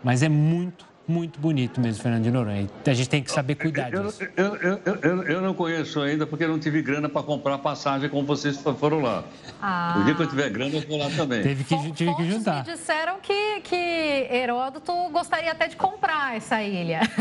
Mas 0.03 0.23
é 0.23 0.27
muito, 0.27 0.85
muito 1.07 1.39
bonito 1.39 1.79
mesmo, 1.81 2.01
Fernando 2.01 2.23
de 2.23 2.31
Noronha. 2.31 2.69
A 2.85 2.93
gente 2.93 3.09
tem 3.09 3.21
que 3.23 3.31
saber 3.31 3.55
cuidar 3.55 3.89
disso. 3.89 4.23
Eu, 4.35 4.55
eu, 4.55 4.79
eu, 5.01 5.23
eu 5.23 5.41
não 5.41 5.53
conheço 5.53 5.99
ainda 6.01 6.25
porque 6.25 6.47
não 6.47 6.59
tive 6.59 6.81
grana 6.81 7.09
para 7.09 7.23
comprar 7.23 7.57
passagem 7.57 8.09
como 8.09 8.25
vocês 8.25 8.57
foram 8.79 9.01
lá. 9.01 9.23
Ah. 9.61 9.97
O 9.99 10.03
dia 10.03 10.15
que 10.15 10.21
eu 10.21 10.27
tiver 10.27 10.49
grana, 10.49 10.75
eu 10.75 10.87
vou 10.87 10.97
lá 10.97 11.09
também. 11.09 11.41
Teve 11.41 11.63
que, 11.63 11.91
tive 11.91 12.15
que 12.15 12.29
juntar. 12.29 12.65
me 12.65 12.73
disseram 12.73 13.19
que, 13.21 13.61
que 13.61 14.27
Heródoto 14.31 14.93
gostaria 15.11 15.51
até 15.51 15.67
de 15.67 15.75
comprar 15.75 16.35
essa 16.37 16.61
ilha. 16.61 17.01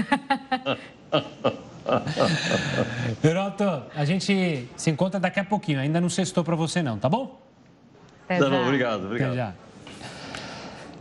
Heródoto, 3.25 3.83
a 3.95 4.05
gente 4.05 4.69
se 4.77 4.91
encontra 4.91 5.19
daqui 5.19 5.41
a 5.41 5.45
pouquinho. 5.45 5.81
Ainda 5.81 6.01
não 6.01 6.09
sextou 6.09 6.45
para 6.45 6.55
você 6.55 6.83
não, 6.83 6.99
tá 6.99 7.09
bom? 7.09 7.41
Até 8.25 8.39
tá 8.39 8.49
bom, 8.49 8.63
obrigado, 8.63 9.07
obrigado. 9.07 9.33
Até 9.33 9.37
já. 9.37 9.70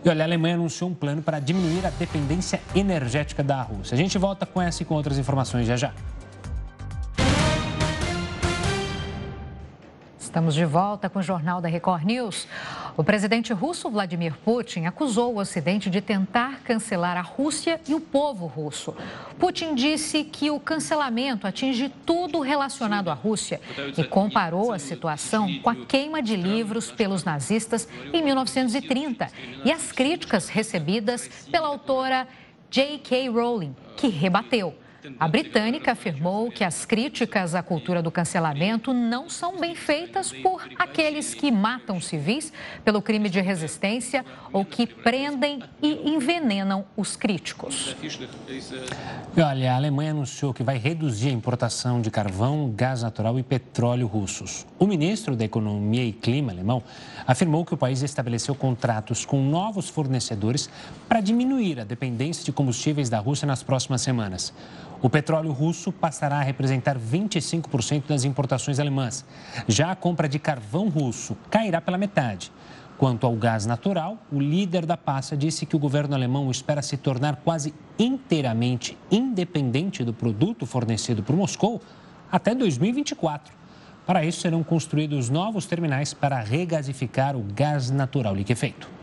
E 0.03 0.09
olha, 0.09 0.23
a 0.23 0.27
Alemanha 0.27 0.55
anunciou 0.55 0.89
um 0.89 0.93
plano 0.93 1.21
para 1.21 1.39
diminuir 1.39 1.85
a 1.85 1.89
dependência 1.89 2.61
energética 2.73 3.43
da 3.43 3.61
Rússia. 3.61 3.95
A 3.95 3.97
gente 3.97 4.17
volta 4.17 4.45
com 4.45 4.61
essa 4.61 4.81
e 4.81 4.85
com 4.85 4.95
outras 4.95 5.17
informações 5.17 5.67
já 5.67 5.75
já. 5.75 5.93
Estamos 10.29 10.53
de 10.53 10.63
volta 10.63 11.09
com 11.09 11.17
o 11.17 11.23
Jornal 11.23 11.59
da 11.59 11.67
Record 11.67 12.03
News. 12.03 12.47
O 12.95 13.03
presidente 13.03 13.51
russo 13.51 13.89
Vladimir 13.89 14.35
Putin 14.45 14.85
acusou 14.85 15.33
o 15.33 15.39
Ocidente 15.39 15.89
de 15.89 16.01
tentar 16.01 16.59
cancelar 16.59 17.17
a 17.17 17.21
Rússia 17.21 17.81
e 17.87 17.95
o 17.95 17.99
povo 17.99 18.45
russo. 18.45 18.95
Putin 19.39 19.73
disse 19.73 20.23
que 20.23 20.51
o 20.51 20.59
cancelamento 20.59 21.47
atinge 21.47 21.89
tudo 22.05 22.41
relacionado 22.41 23.09
à 23.09 23.15
Rússia 23.15 23.59
e 23.97 24.03
comparou 24.03 24.71
a 24.71 24.77
situação 24.77 25.51
com 25.63 25.69
a 25.71 25.75
queima 25.75 26.21
de 26.21 26.35
livros 26.35 26.91
pelos 26.91 27.23
nazistas 27.23 27.89
em 28.13 28.21
1930 28.21 29.31
e 29.65 29.71
as 29.71 29.91
críticas 29.91 30.47
recebidas 30.47 31.27
pela 31.51 31.67
autora 31.67 32.27
J.K. 32.69 33.29
Rowling, 33.29 33.75
que 33.97 34.07
rebateu. 34.09 34.75
A 35.19 35.27
britânica 35.27 35.91
afirmou 35.91 36.51
que 36.51 36.63
as 36.63 36.85
críticas 36.85 37.55
à 37.55 37.63
cultura 37.63 38.01
do 38.01 38.11
cancelamento 38.11 38.93
não 38.93 39.29
são 39.29 39.59
bem 39.59 39.75
feitas 39.75 40.31
por 40.31 40.67
aqueles 40.77 41.33
que 41.33 41.51
matam 41.51 42.01
civis 42.01 42.51
pelo 42.83 43.01
crime 43.01 43.29
de 43.29 43.39
resistência 43.39 44.25
ou 44.51 44.65
que 44.65 44.85
prendem 44.85 45.61
e 45.81 46.09
envenenam 46.09 46.85
os 46.97 47.15
críticos. 47.15 47.95
Olha, 49.37 49.73
a 49.73 49.75
Alemanha 49.75 50.11
anunciou 50.11 50.53
que 50.53 50.63
vai 50.63 50.77
reduzir 50.77 51.29
a 51.29 51.33
importação 51.33 52.01
de 52.01 52.11
carvão, 52.11 52.71
gás 52.75 53.03
natural 53.03 53.39
e 53.39 53.43
petróleo 53.43 54.07
russos. 54.07 54.65
O 54.77 54.85
ministro 54.85 55.35
da 55.35 55.45
Economia 55.45 56.03
e 56.03 56.11
Clima 56.11 56.51
alemão 56.51 56.83
afirmou 57.25 57.63
que 57.65 57.73
o 57.73 57.77
país 57.77 58.01
estabeleceu 58.01 58.53
contratos 58.53 59.25
com 59.25 59.41
novos 59.41 59.87
fornecedores 59.89 60.69
para 61.07 61.21
diminuir 61.21 61.79
a 61.79 61.83
dependência 61.83 62.43
de 62.43 62.51
combustíveis 62.51 63.09
da 63.09 63.19
Rússia 63.19 63.45
nas 63.45 63.63
próximas 63.63 64.01
semanas. 64.01 64.53
O 65.01 65.09
petróleo 65.09 65.51
russo 65.53 65.91
passará 65.93 66.39
a 66.39 66.43
representar 66.43 66.97
25% 66.97 68.07
das 68.07 68.25
importações 68.25 68.79
alemãs. 68.79 69.25
Já 69.67 69.91
a 69.91 69.95
compra 69.95 70.27
de 70.27 70.37
carvão 70.37 70.89
russo 70.89 71.37
cairá 71.49 71.79
pela 71.79 71.97
metade. 71.97 72.51
Quanto 72.97 73.25
ao 73.25 73.33
gás 73.33 73.65
natural, 73.65 74.17
o 74.29 74.41
líder 74.41 74.85
da 74.85 74.97
pasta 74.97 75.37
disse 75.37 75.65
que 75.65 75.75
o 75.75 75.79
governo 75.79 76.13
alemão 76.13 76.51
espera 76.51 76.81
se 76.81 76.97
tornar 76.97 77.37
quase 77.37 77.73
inteiramente 77.97 78.97
independente 79.09 80.03
do 80.03 80.13
produto 80.13 80.65
fornecido 80.65 81.23
por 81.23 81.33
Moscou 81.33 81.81
até 82.29 82.53
2024. 82.53 83.53
Para 84.05 84.25
isso, 84.25 84.41
serão 84.41 84.63
construídos 84.63 85.29
novos 85.29 85.65
terminais 85.65 86.13
para 86.13 86.41
regasificar 86.41 87.37
o 87.37 87.43
gás 87.55 87.89
natural 87.89 88.35
liquefeito. 88.35 88.98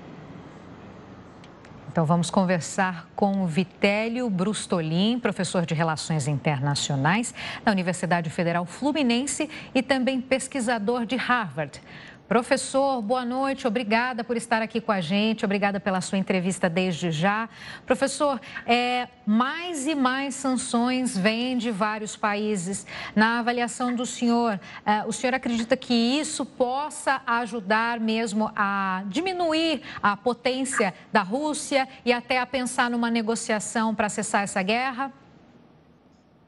Então 1.97 2.05
vamos 2.05 2.31
conversar 2.31 3.09
com 3.17 3.43
o 3.43 3.47
Vitélio 3.47 4.29
Brustolin, 4.29 5.19
professor 5.19 5.65
de 5.65 5.73
Relações 5.73 6.29
Internacionais 6.29 7.33
da 7.65 7.73
Universidade 7.73 8.29
Federal 8.29 8.67
Fluminense 8.67 9.49
e 9.75 9.83
também 9.83 10.21
pesquisador 10.21 11.07
de 11.07 11.17
Harvard. 11.17 11.81
Professor, 12.29 13.01
boa 13.01 13.25
noite, 13.25 13.69
obrigada 13.69 14.25
por 14.25 14.37
estar 14.37 14.61
aqui 14.61 14.81
com 14.81 14.91
a 14.91 15.01
gente, 15.01 15.45
obrigada 15.45 15.79
pela 15.79 16.01
sua 16.01 16.19
entrevista 16.19 16.69
desde 16.69 17.13
já. 17.13 17.49
Professor, 17.87 18.41
é, 18.67 19.07
mais 19.25 19.87
e 19.87 19.95
mais 19.95 20.35
sanções 20.35 21.17
vêm 21.17 21.57
de 21.57 21.71
vários 21.71 22.17
países. 22.17 22.85
Na 23.15 23.39
avaliação 23.39 23.95
do 23.95 24.05
senhor, 24.05 24.59
é, 24.85 25.05
o 25.07 25.13
senhor 25.13 25.35
acredita 25.35 25.77
que 25.77 25.95
isso 25.95 26.45
possa 26.45 27.23
ajudar 27.25 28.01
mesmo 28.01 28.51
a 28.57 29.05
diminuir 29.07 29.83
a 30.03 30.17
potência 30.17 30.93
da 31.13 31.23
Rússia 31.23 31.87
e 32.05 32.13
até 32.13 32.41
a 32.41 32.47
pensar 32.47 32.91
numa 32.91 33.09
negociação 33.09 33.95
para 33.95 34.09
cessar 34.09 34.43
essa 34.43 34.63
guerra? 34.63 35.13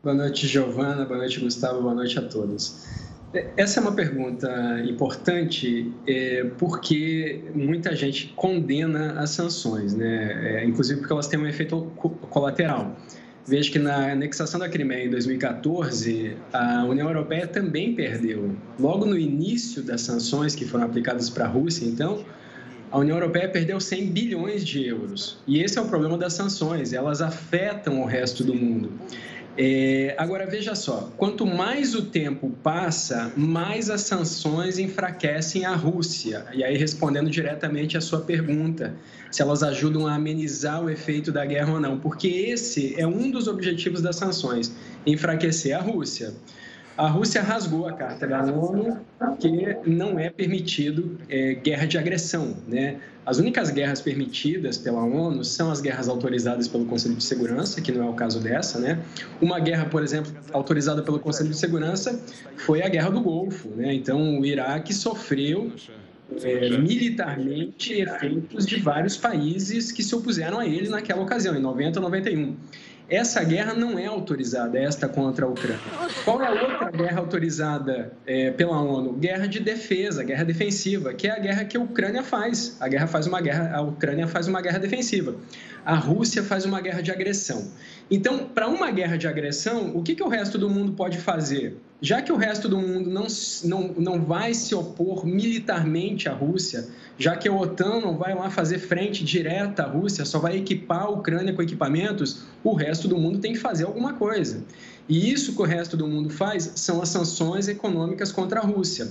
Boa 0.02 0.14
noite, 0.14 0.44
Giovana, 0.44 1.04
boa 1.04 1.18
noite, 1.18 1.38
Gustavo, 1.38 1.82
boa 1.82 1.94
noite 1.94 2.18
a 2.18 2.22
todos. 2.22 3.07
Essa 3.56 3.78
é 3.78 3.82
uma 3.82 3.92
pergunta 3.92 4.82
importante 4.88 5.92
é, 6.06 6.44
porque 6.56 7.44
muita 7.54 7.94
gente 7.94 8.32
condena 8.34 9.20
as 9.20 9.30
sanções, 9.30 9.94
né? 9.94 10.60
É, 10.60 10.64
inclusive 10.64 11.00
porque 11.00 11.12
elas 11.12 11.26
têm 11.26 11.38
um 11.38 11.46
efeito 11.46 11.92
colateral. 12.30 12.96
Veja 13.46 13.70
que 13.70 13.78
na 13.78 14.12
anexação 14.12 14.60
da 14.60 14.68
Crimeia 14.68 15.06
em 15.06 15.10
2014, 15.10 16.36
a 16.52 16.84
União 16.84 17.08
Europeia 17.08 17.46
também 17.46 17.94
perdeu. 17.94 18.54
Logo 18.78 19.06
no 19.06 19.18
início 19.18 19.82
das 19.82 20.02
sanções 20.02 20.54
que 20.54 20.66
foram 20.66 20.84
aplicadas 20.84 21.30
para 21.30 21.44
a 21.44 21.48
Rússia, 21.48 21.86
então, 21.86 22.24
a 22.90 22.98
União 22.98 23.16
Europeia 23.16 23.48
perdeu 23.48 23.80
100 23.80 24.06
bilhões 24.10 24.66
de 24.66 24.86
euros. 24.86 25.38
E 25.46 25.62
esse 25.62 25.78
é 25.78 25.82
o 25.82 25.86
problema 25.86 26.16
das 26.16 26.34
sanções, 26.34 26.92
elas 26.92 27.20
afetam 27.20 28.02
o 28.02 28.06
resto 28.06 28.44
do 28.44 28.54
mundo. 28.54 28.92
É, 29.60 30.14
agora, 30.16 30.46
veja 30.46 30.76
só: 30.76 31.10
quanto 31.16 31.44
mais 31.44 31.92
o 31.92 32.02
tempo 32.02 32.48
passa, 32.62 33.32
mais 33.36 33.90
as 33.90 34.02
sanções 34.02 34.78
enfraquecem 34.78 35.64
a 35.64 35.74
Rússia. 35.74 36.46
E 36.54 36.62
aí, 36.62 36.76
respondendo 36.76 37.28
diretamente 37.28 37.98
à 37.98 38.00
sua 38.00 38.20
pergunta, 38.20 38.94
se 39.32 39.42
elas 39.42 39.64
ajudam 39.64 40.06
a 40.06 40.14
amenizar 40.14 40.80
o 40.84 40.88
efeito 40.88 41.32
da 41.32 41.44
guerra 41.44 41.72
ou 41.72 41.80
não, 41.80 41.98
porque 41.98 42.28
esse 42.28 42.94
é 43.00 43.04
um 43.04 43.32
dos 43.32 43.48
objetivos 43.48 44.00
das 44.00 44.14
sanções 44.14 44.72
enfraquecer 45.04 45.76
a 45.76 45.80
Rússia 45.80 46.32
a 46.98 47.06
Rússia 47.06 47.40
rasgou 47.42 47.86
a 47.86 47.92
Carta 47.92 48.26
da 48.26 48.42
ONU 48.42 48.98
porque 49.20 49.78
não 49.86 50.18
é 50.18 50.28
permitido 50.30 51.16
é, 51.28 51.54
guerra 51.54 51.86
de 51.86 51.96
agressão. 51.96 52.56
Né? 52.66 52.96
As 53.28 53.36
únicas 53.36 53.68
guerras 53.68 54.00
permitidas 54.00 54.78
pela 54.78 55.04
ONU 55.04 55.44
são 55.44 55.70
as 55.70 55.82
guerras 55.82 56.08
autorizadas 56.08 56.66
pelo 56.66 56.86
Conselho 56.86 57.14
de 57.14 57.22
Segurança, 57.22 57.78
que 57.78 57.92
não 57.92 58.06
é 58.06 58.08
o 58.08 58.14
caso 58.14 58.40
dessa. 58.40 58.78
Né? 58.78 58.98
Uma 59.38 59.60
guerra, 59.60 59.84
por 59.84 60.02
exemplo, 60.02 60.32
autorizada 60.50 61.02
pelo 61.02 61.20
Conselho 61.20 61.50
de 61.50 61.58
Segurança 61.58 62.18
foi 62.56 62.82
a 62.82 62.88
Guerra 62.88 63.10
do 63.10 63.20
Golfo. 63.20 63.68
Né? 63.76 63.92
Então, 63.92 64.40
o 64.40 64.46
Iraque 64.46 64.94
sofreu 64.94 65.70
é, 66.42 66.70
militarmente 66.78 67.92
efeitos 67.92 68.64
de 68.64 68.76
vários 68.76 69.18
países 69.18 69.92
que 69.92 70.02
se 70.02 70.14
opuseram 70.14 70.58
a 70.58 70.66
ele 70.66 70.88
naquela 70.88 71.20
ocasião, 71.20 71.54
em 71.54 71.60
90 71.60 72.00
91. 72.00 72.56
Essa 73.08 73.42
guerra 73.42 73.72
não 73.72 73.98
é 73.98 74.04
autorizada, 74.04 74.78
esta 74.78 75.08
contra 75.08 75.46
a 75.46 75.48
Ucrânia. 75.48 75.80
Qual 76.26 76.42
é 76.42 76.46
a 76.46 76.50
outra 76.50 76.90
guerra 76.90 77.20
autorizada 77.20 78.12
é, 78.26 78.50
pela 78.50 78.78
ONU? 78.82 79.14
Guerra 79.14 79.46
de 79.46 79.60
defesa, 79.60 80.22
guerra 80.22 80.44
defensiva, 80.44 81.14
que 81.14 81.26
é 81.26 81.30
a 81.30 81.38
guerra 81.38 81.64
que 81.64 81.76
a 81.76 81.80
Ucrânia 81.80 82.22
faz. 82.22 82.76
A 82.78 82.86
guerra 82.86 83.06
faz 83.06 83.26
uma 83.26 83.40
guerra, 83.40 83.74
a 83.74 83.80
Ucrânia 83.80 84.26
faz 84.26 84.46
uma 84.46 84.60
guerra 84.60 84.78
defensiva. 84.78 85.36
A 85.86 85.94
Rússia 85.94 86.42
faz 86.42 86.66
uma 86.66 86.82
guerra 86.82 87.00
de 87.00 87.10
agressão. 87.10 87.72
Então, 88.10 88.46
para 88.46 88.68
uma 88.68 88.90
guerra 88.90 89.16
de 89.16 89.26
agressão, 89.26 89.96
o 89.96 90.02
que, 90.02 90.14
que 90.14 90.22
o 90.22 90.28
resto 90.28 90.58
do 90.58 90.68
mundo 90.68 90.92
pode 90.92 91.16
fazer? 91.16 91.78
Já 92.00 92.22
que 92.22 92.30
o 92.30 92.36
resto 92.36 92.68
do 92.68 92.78
mundo 92.78 93.10
não, 93.10 93.26
não, 93.64 93.88
não 93.98 94.24
vai 94.24 94.54
se 94.54 94.72
opor 94.72 95.26
militarmente 95.26 96.28
à 96.28 96.32
Rússia, 96.32 96.86
já 97.18 97.36
que 97.36 97.48
a 97.48 97.52
OTAN 97.52 98.00
não 98.00 98.16
vai 98.16 98.34
lá 98.36 98.48
fazer 98.50 98.78
frente 98.78 99.24
direta 99.24 99.82
à 99.82 99.86
Rússia, 99.86 100.24
só 100.24 100.38
vai 100.38 100.56
equipar 100.56 101.02
a 101.02 101.08
Ucrânia 101.08 101.52
com 101.52 101.60
equipamentos, 101.60 102.42
o 102.62 102.72
resto 102.72 103.08
do 103.08 103.18
mundo 103.18 103.40
tem 103.40 103.52
que 103.52 103.58
fazer 103.58 103.84
alguma 103.84 104.14
coisa. 104.14 104.62
E 105.08 105.32
isso 105.32 105.54
que 105.54 105.62
o 105.62 105.64
resto 105.64 105.96
do 105.96 106.06
mundo 106.06 106.30
faz 106.30 106.70
são 106.76 107.02
as 107.02 107.08
sanções 107.08 107.66
econômicas 107.66 108.30
contra 108.30 108.60
a 108.60 108.62
Rússia. 108.62 109.08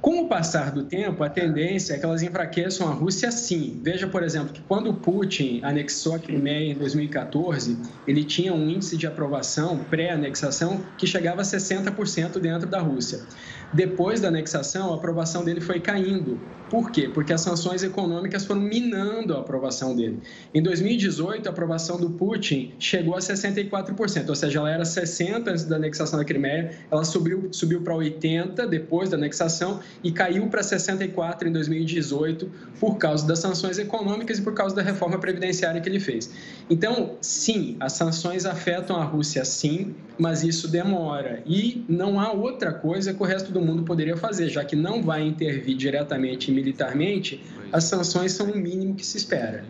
Com 0.00 0.20
o 0.20 0.28
passar 0.28 0.70
do 0.70 0.84
tempo, 0.84 1.24
a 1.24 1.28
tendência 1.28 1.92
é 1.92 1.98
que 1.98 2.04
elas 2.04 2.22
enfraqueçam 2.22 2.88
a 2.88 2.92
Rússia 2.92 3.32
sim. 3.32 3.80
Veja, 3.82 4.06
por 4.06 4.22
exemplo, 4.22 4.52
que 4.52 4.62
quando 4.62 4.94
Putin 4.94 5.60
anexou 5.64 6.14
a 6.14 6.20
Crimeia 6.20 6.72
em 6.72 6.78
2014, 6.78 8.02
ele 8.06 8.24
tinha 8.24 8.54
um 8.54 8.68
índice 8.70 8.96
de 8.96 9.08
aprovação 9.08 9.84
pré-anexação 9.84 10.92
que 10.96 11.04
chegava 11.04 11.40
a 11.40 11.44
60% 11.44 12.38
dentro 12.38 12.68
da 12.68 12.80
Rússia. 12.80 13.26
Depois 13.72 14.20
da 14.20 14.28
anexação, 14.28 14.92
a 14.92 14.96
aprovação 14.96 15.44
dele 15.44 15.60
foi 15.60 15.78
caindo. 15.80 16.40
Por 16.70 16.90
quê? 16.90 17.08
Porque 17.08 17.32
as 17.32 17.40
sanções 17.40 17.82
econômicas 17.82 18.44
foram 18.44 18.60
minando 18.60 19.34
a 19.34 19.40
aprovação 19.40 19.96
dele. 19.96 20.20
Em 20.52 20.62
2018, 20.62 21.46
a 21.46 21.50
aprovação 21.50 21.98
do 21.98 22.10
Putin 22.10 22.74
chegou 22.78 23.14
a 23.14 23.18
64%, 23.18 24.28
ou 24.28 24.34
seja, 24.34 24.58
ela 24.58 24.70
era 24.70 24.82
60% 24.82 25.48
antes 25.48 25.64
da 25.64 25.76
anexação 25.76 26.18
da 26.18 26.24
Crimeia, 26.24 26.72
ela 26.90 27.04
subiu, 27.04 27.48
subiu 27.52 27.80
para 27.80 27.94
80% 27.94 28.66
depois 28.68 29.08
da 29.08 29.16
anexação 29.16 29.80
e 30.04 30.12
caiu 30.12 30.48
para 30.48 30.60
64% 30.60 31.46
em 31.46 31.52
2018 31.52 32.50
por 32.78 32.98
causa 32.98 33.26
das 33.26 33.38
sanções 33.38 33.78
econômicas 33.78 34.38
e 34.38 34.42
por 34.42 34.52
causa 34.52 34.76
da 34.76 34.82
reforma 34.82 35.18
previdenciária 35.18 35.80
que 35.80 35.88
ele 35.88 36.00
fez. 36.00 36.30
Então, 36.68 37.16
sim, 37.20 37.76
as 37.80 37.94
sanções 37.94 38.44
afetam 38.44 38.96
a 38.96 39.04
Rússia, 39.04 39.42
sim, 39.44 39.94
mas 40.18 40.42
isso 40.42 40.68
demora. 40.68 41.42
E 41.46 41.84
não 41.88 42.20
há 42.20 42.32
outra 42.32 42.72
coisa 42.72 43.14
que 43.14 43.22
o 43.22 43.26
resto 43.26 43.52
do 43.52 43.57
mundo 43.64 43.82
poderia 43.82 44.16
fazer, 44.16 44.48
já 44.48 44.64
que 44.64 44.76
não 44.76 45.02
vai 45.02 45.22
intervir 45.26 45.76
diretamente 45.76 46.50
militarmente, 46.50 47.42
as 47.72 47.84
sanções 47.84 48.32
são 48.32 48.50
o 48.50 48.56
mínimo 48.56 48.94
que 48.94 49.04
se 49.04 49.16
espera. 49.16 49.64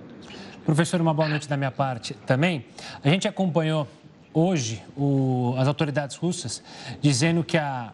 Professor, 0.65 1.01
uma 1.01 1.15
boa 1.15 1.29
noite 1.29 1.49
da 1.49 1.57
minha 1.57 1.71
parte 1.71 2.15
também. 2.27 2.65
A 3.03 3.09
gente 3.09 3.27
acompanhou 3.27 3.89
hoje 4.33 4.83
o, 4.97 5.55
as 5.57 5.67
autoridades 5.67 6.17
russas 6.17 6.63
dizendo 7.01 7.43
que 7.43 7.57
a, 7.57 7.93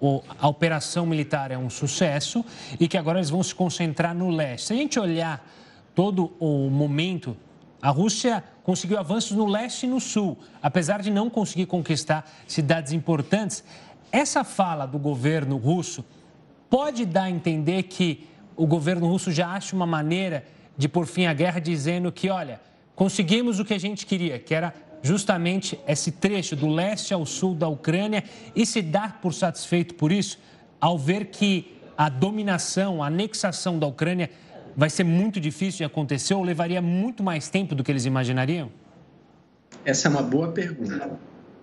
o, 0.00 0.22
a 0.38 0.48
operação 0.48 1.04
militar 1.04 1.50
é 1.50 1.58
um 1.58 1.68
sucesso 1.68 2.44
e 2.78 2.88
que 2.88 2.96
agora 2.96 3.18
eles 3.18 3.30
vão 3.30 3.42
se 3.42 3.54
concentrar 3.54 4.14
no 4.14 4.30
leste. 4.30 4.68
Se 4.68 4.72
a 4.72 4.76
gente 4.76 4.98
olhar 4.98 5.44
todo 5.94 6.32
o 6.38 6.70
momento, 6.70 7.36
a 7.82 7.90
Rússia 7.90 8.44
conseguiu 8.62 8.98
avanços 8.98 9.36
no 9.36 9.46
leste 9.46 9.86
e 9.86 9.88
no 9.88 10.00
sul, 10.00 10.38
apesar 10.62 11.02
de 11.02 11.10
não 11.10 11.28
conseguir 11.28 11.66
conquistar 11.66 12.30
cidades 12.46 12.92
importantes. 12.92 13.64
Essa 14.12 14.42
fala 14.42 14.86
do 14.86 14.98
governo 14.98 15.56
russo 15.56 16.04
pode 16.68 17.04
dar 17.04 17.24
a 17.24 17.30
entender 17.30 17.84
que 17.84 18.26
o 18.56 18.66
governo 18.66 19.06
russo 19.06 19.30
já 19.32 19.48
acha 19.48 19.74
uma 19.74 19.86
maneira 19.86 20.44
de 20.76 20.88
por 20.88 21.06
fim 21.06 21.26
à 21.26 21.32
guerra, 21.32 21.60
dizendo 21.60 22.10
que, 22.10 22.28
olha, 22.28 22.60
conseguimos 22.94 23.58
o 23.58 23.64
que 23.64 23.74
a 23.74 23.78
gente 23.78 24.06
queria, 24.06 24.38
que 24.38 24.54
era 24.54 24.74
justamente 25.02 25.78
esse 25.86 26.12
trecho 26.12 26.54
do 26.54 26.68
leste 26.68 27.14
ao 27.14 27.24
sul 27.24 27.54
da 27.54 27.68
Ucrânia, 27.68 28.24
e 28.54 28.66
se 28.66 28.82
dar 28.82 29.20
por 29.20 29.32
satisfeito 29.32 29.94
por 29.94 30.12
isso, 30.12 30.38
ao 30.80 30.98
ver 30.98 31.26
que 31.26 31.76
a 31.96 32.08
dominação, 32.08 33.02
a 33.02 33.06
anexação 33.06 33.78
da 33.78 33.86
Ucrânia 33.86 34.30
vai 34.76 34.88
ser 34.88 35.04
muito 35.04 35.40
difícil 35.40 35.78
de 35.78 35.84
acontecer 35.84 36.34
ou 36.34 36.42
levaria 36.42 36.80
muito 36.80 37.22
mais 37.22 37.48
tempo 37.48 37.74
do 37.74 37.84
que 37.84 37.92
eles 37.92 38.04
imaginariam? 38.04 38.70
Essa 39.84 40.08
é 40.08 40.10
uma 40.10 40.22
boa 40.22 40.48
pergunta. 40.48 41.10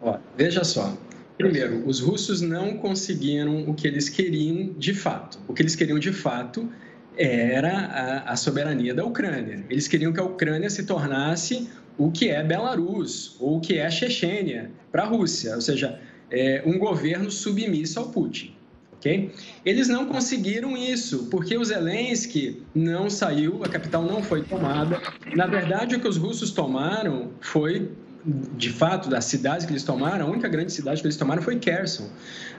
Ó, 0.01 0.17
veja 0.35 0.63
só. 0.63 0.93
Primeiro, 1.37 1.87
os 1.87 1.99
russos 1.99 2.41
não 2.41 2.77
conseguiram 2.77 3.69
o 3.69 3.73
que 3.73 3.87
eles 3.87 4.09
queriam 4.09 4.73
de 4.77 4.93
fato. 4.93 5.39
O 5.47 5.53
que 5.53 5.61
eles 5.61 5.75
queriam 5.75 5.99
de 5.99 6.11
fato 6.11 6.67
era 7.15 7.71
a, 7.77 8.31
a 8.31 8.35
soberania 8.35 8.93
da 8.93 9.05
Ucrânia. 9.05 9.63
Eles 9.69 9.87
queriam 9.87 10.11
que 10.11 10.19
a 10.19 10.23
Ucrânia 10.23 10.69
se 10.69 10.85
tornasse 10.85 11.67
o 11.97 12.11
que 12.11 12.29
é 12.29 12.43
Belarus 12.43 13.35
ou 13.39 13.57
o 13.57 13.59
que 13.61 13.77
é 13.77 13.85
a 13.85 13.89
Chechênia 13.89 14.71
para 14.91 15.03
a 15.03 15.05
Rússia, 15.05 15.55
ou 15.55 15.61
seja, 15.61 15.99
é, 16.29 16.61
um 16.65 16.77
governo 16.77 17.29
submisso 17.31 17.99
ao 17.99 18.09
Putin. 18.09 18.55
Okay? 18.93 19.31
Eles 19.63 19.87
não 19.87 20.07
conseguiram 20.07 20.75
isso, 20.75 21.27
porque 21.29 21.55
o 21.55 21.63
Zelensky 21.63 22.63
não 22.73 23.09
saiu, 23.09 23.63
a 23.63 23.69
capital 23.69 24.03
não 24.03 24.23
foi 24.23 24.43
tomada. 24.43 24.99
Na 25.35 25.45
verdade, 25.45 25.95
o 25.95 25.99
que 25.99 26.07
os 26.07 26.17
russos 26.17 26.51
tomaram 26.51 27.29
foi 27.39 27.91
de 28.25 28.69
fato, 28.69 29.09
das 29.09 29.25
cidades 29.25 29.65
que 29.65 29.71
eles 29.71 29.83
tomaram, 29.83 30.27
a 30.27 30.29
única 30.29 30.47
grande 30.47 30.71
cidade 30.71 31.01
que 31.01 31.07
eles 31.07 31.17
tomaram 31.17 31.41
foi 31.41 31.57
Kherson. 31.57 32.09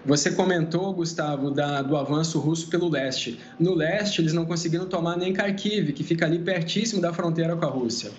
Você 0.07 0.31
comentou, 0.31 0.93
Gustavo, 0.95 1.51
da, 1.51 1.83
do 1.83 1.97
avanço 1.97 2.39
russo 2.39 2.69
pelo 2.69 2.89
leste. 2.89 3.39
No 3.59 3.75
leste, 3.75 4.21
eles 4.21 4.33
não 4.33 4.47
conseguiram 4.47 4.87
tomar 4.87 5.17
nem 5.17 5.33
Kharkiv, 5.33 5.93
que 5.93 6.05
fica 6.05 6.25
ali 6.25 6.39
pertíssimo 6.39 7.03
da 7.03 7.13
fronteira 7.13 7.57
com 7.57 7.65
a 7.65 7.69
Rússia. 7.69 8.11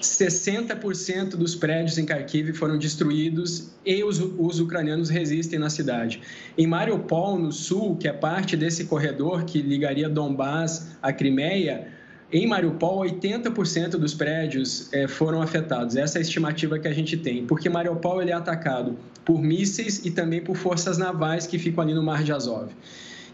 60% 0.00 1.30
dos 1.30 1.54
prédios 1.54 1.98
em 1.98 2.04
Kharkiv 2.04 2.52
foram 2.52 2.78
destruídos 2.78 3.70
e 3.84 4.02
os, 4.04 4.20
os, 4.20 4.60
ucranianos 4.60 5.08
resistem 5.08 5.58
na 5.58 5.68
cidade. 5.68 6.20
Em 6.56 6.66
Mariupol, 6.66 7.38
no 7.38 7.52
sul, 7.52 7.96
que 7.96 8.06
é 8.06 8.12
parte 8.12 8.56
desse 8.56 8.84
corredor 8.84 9.44
que 9.44 9.60
ligaria 9.60 10.08
Donbass 10.08 10.96
à 11.02 11.12
Crimeia, 11.12 11.97
em 12.30 12.46
Mariupol, 12.46 13.00
80% 13.00 13.90
dos 13.92 14.12
prédios 14.12 14.92
é, 14.92 15.08
foram 15.08 15.40
afetados. 15.40 15.96
Essa 15.96 16.18
é 16.18 16.20
a 16.20 16.22
estimativa 16.22 16.78
que 16.78 16.86
a 16.86 16.92
gente 16.92 17.16
tem, 17.16 17.46
porque 17.46 17.70
Mariupol 17.70 18.20
ele 18.20 18.30
é 18.30 18.34
atacado 18.34 18.98
por 19.24 19.40
mísseis 19.40 20.04
e 20.04 20.10
também 20.10 20.40
por 20.40 20.56
forças 20.56 20.98
navais 20.98 21.46
que 21.46 21.58
ficam 21.58 21.82
ali 21.82 21.94
no 21.94 22.02
Mar 22.02 22.22
de 22.22 22.32
Azov. 22.32 22.68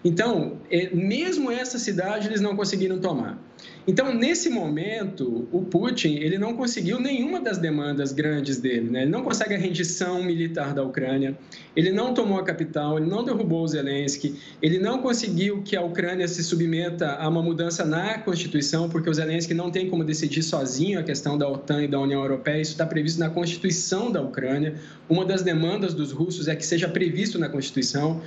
Então, 0.05 0.59
é, 0.71 0.95
mesmo 0.95 1.51
essa 1.51 1.79
cidade 1.79 2.29
eles 2.29 2.41
não 2.41 2.55
conseguiram 2.55 2.99
tomar. 2.99 3.39
Então, 3.87 4.15
nesse 4.15 4.49
momento, 4.49 5.47
o 5.53 5.63
Putin 5.63 6.15
ele 6.17 6.39
não 6.39 6.55
conseguiu 6.55 6.99
nenhuma 6.99 7.41
das 7.41 7.59
demandas 7.59 8.13
grandes 8.13 8.59
dele. 8.59 8.91
Né? 8.91 9.03
Ele 9.03 9.11
não 9.11 9.23
consegue 9.23 9.55
a 9.55 9.59
rendição 9.59 10.23
militar 10.23 10.75
da 10.75 10.83
Ucrânia, 10.83 11.37
ele 11.77 11.93
não 11.93 12.15
tomou 12.15 12.39
a 12.39 12.45
capital, 12.45 12.99
ele 12.99 13.07
não 13.07 13.23
derrubou 13.25 13.63
o 13.63 13.69
Zelensky, 13.69 14.39
ele 14.63 14.79
não 14.79 14.99
conseguiu 15.03 15.63
que 15.63 15.77
a 15.77 15.83
Ucrânia 15.83 16.27
se 16.27 16.43
submeta 16.43 17.13
a 17.13 17.29
uma 17.29 17.43
mudança 17.43 17.85
na 17.85 18.19
Constituição, 18.19 18.89
porque 18.89 19.09
o 19.09 19.15
Zelensky 19.15 19.53
não 19.53 19.71
tem 19.71 19.89
como 19.89 20.03
decidir 20.03 20.43
sozinho 20.43 20.99
a 20.99 21.03
questão 21.03 21.37
da 21.37 21.49
OTAN 21.49 21.85
e 21.85 21.89
da 21.89 22.01
União 22.01 22.23
Europeia. 22.23 22.61
Isso 22.61 22.73
está 22.73 22.87
previsto 22.87 23.21
na 23.21 23.29
Constituição 23.29 24.11
da 24.11 24.23
Ucrânia. 24.23 24.75
Uma 25.09 25.25
das 25.27 25.43
demandas 25.43 25.93
dos 25.93 26.11
russos 26.11 26.49
é 26.49 26.57
que 26.57 26.65
seja 26.65 26.89
previsto 26.89 27.39
na 27.39 27.49
Constituição 27.49 28.23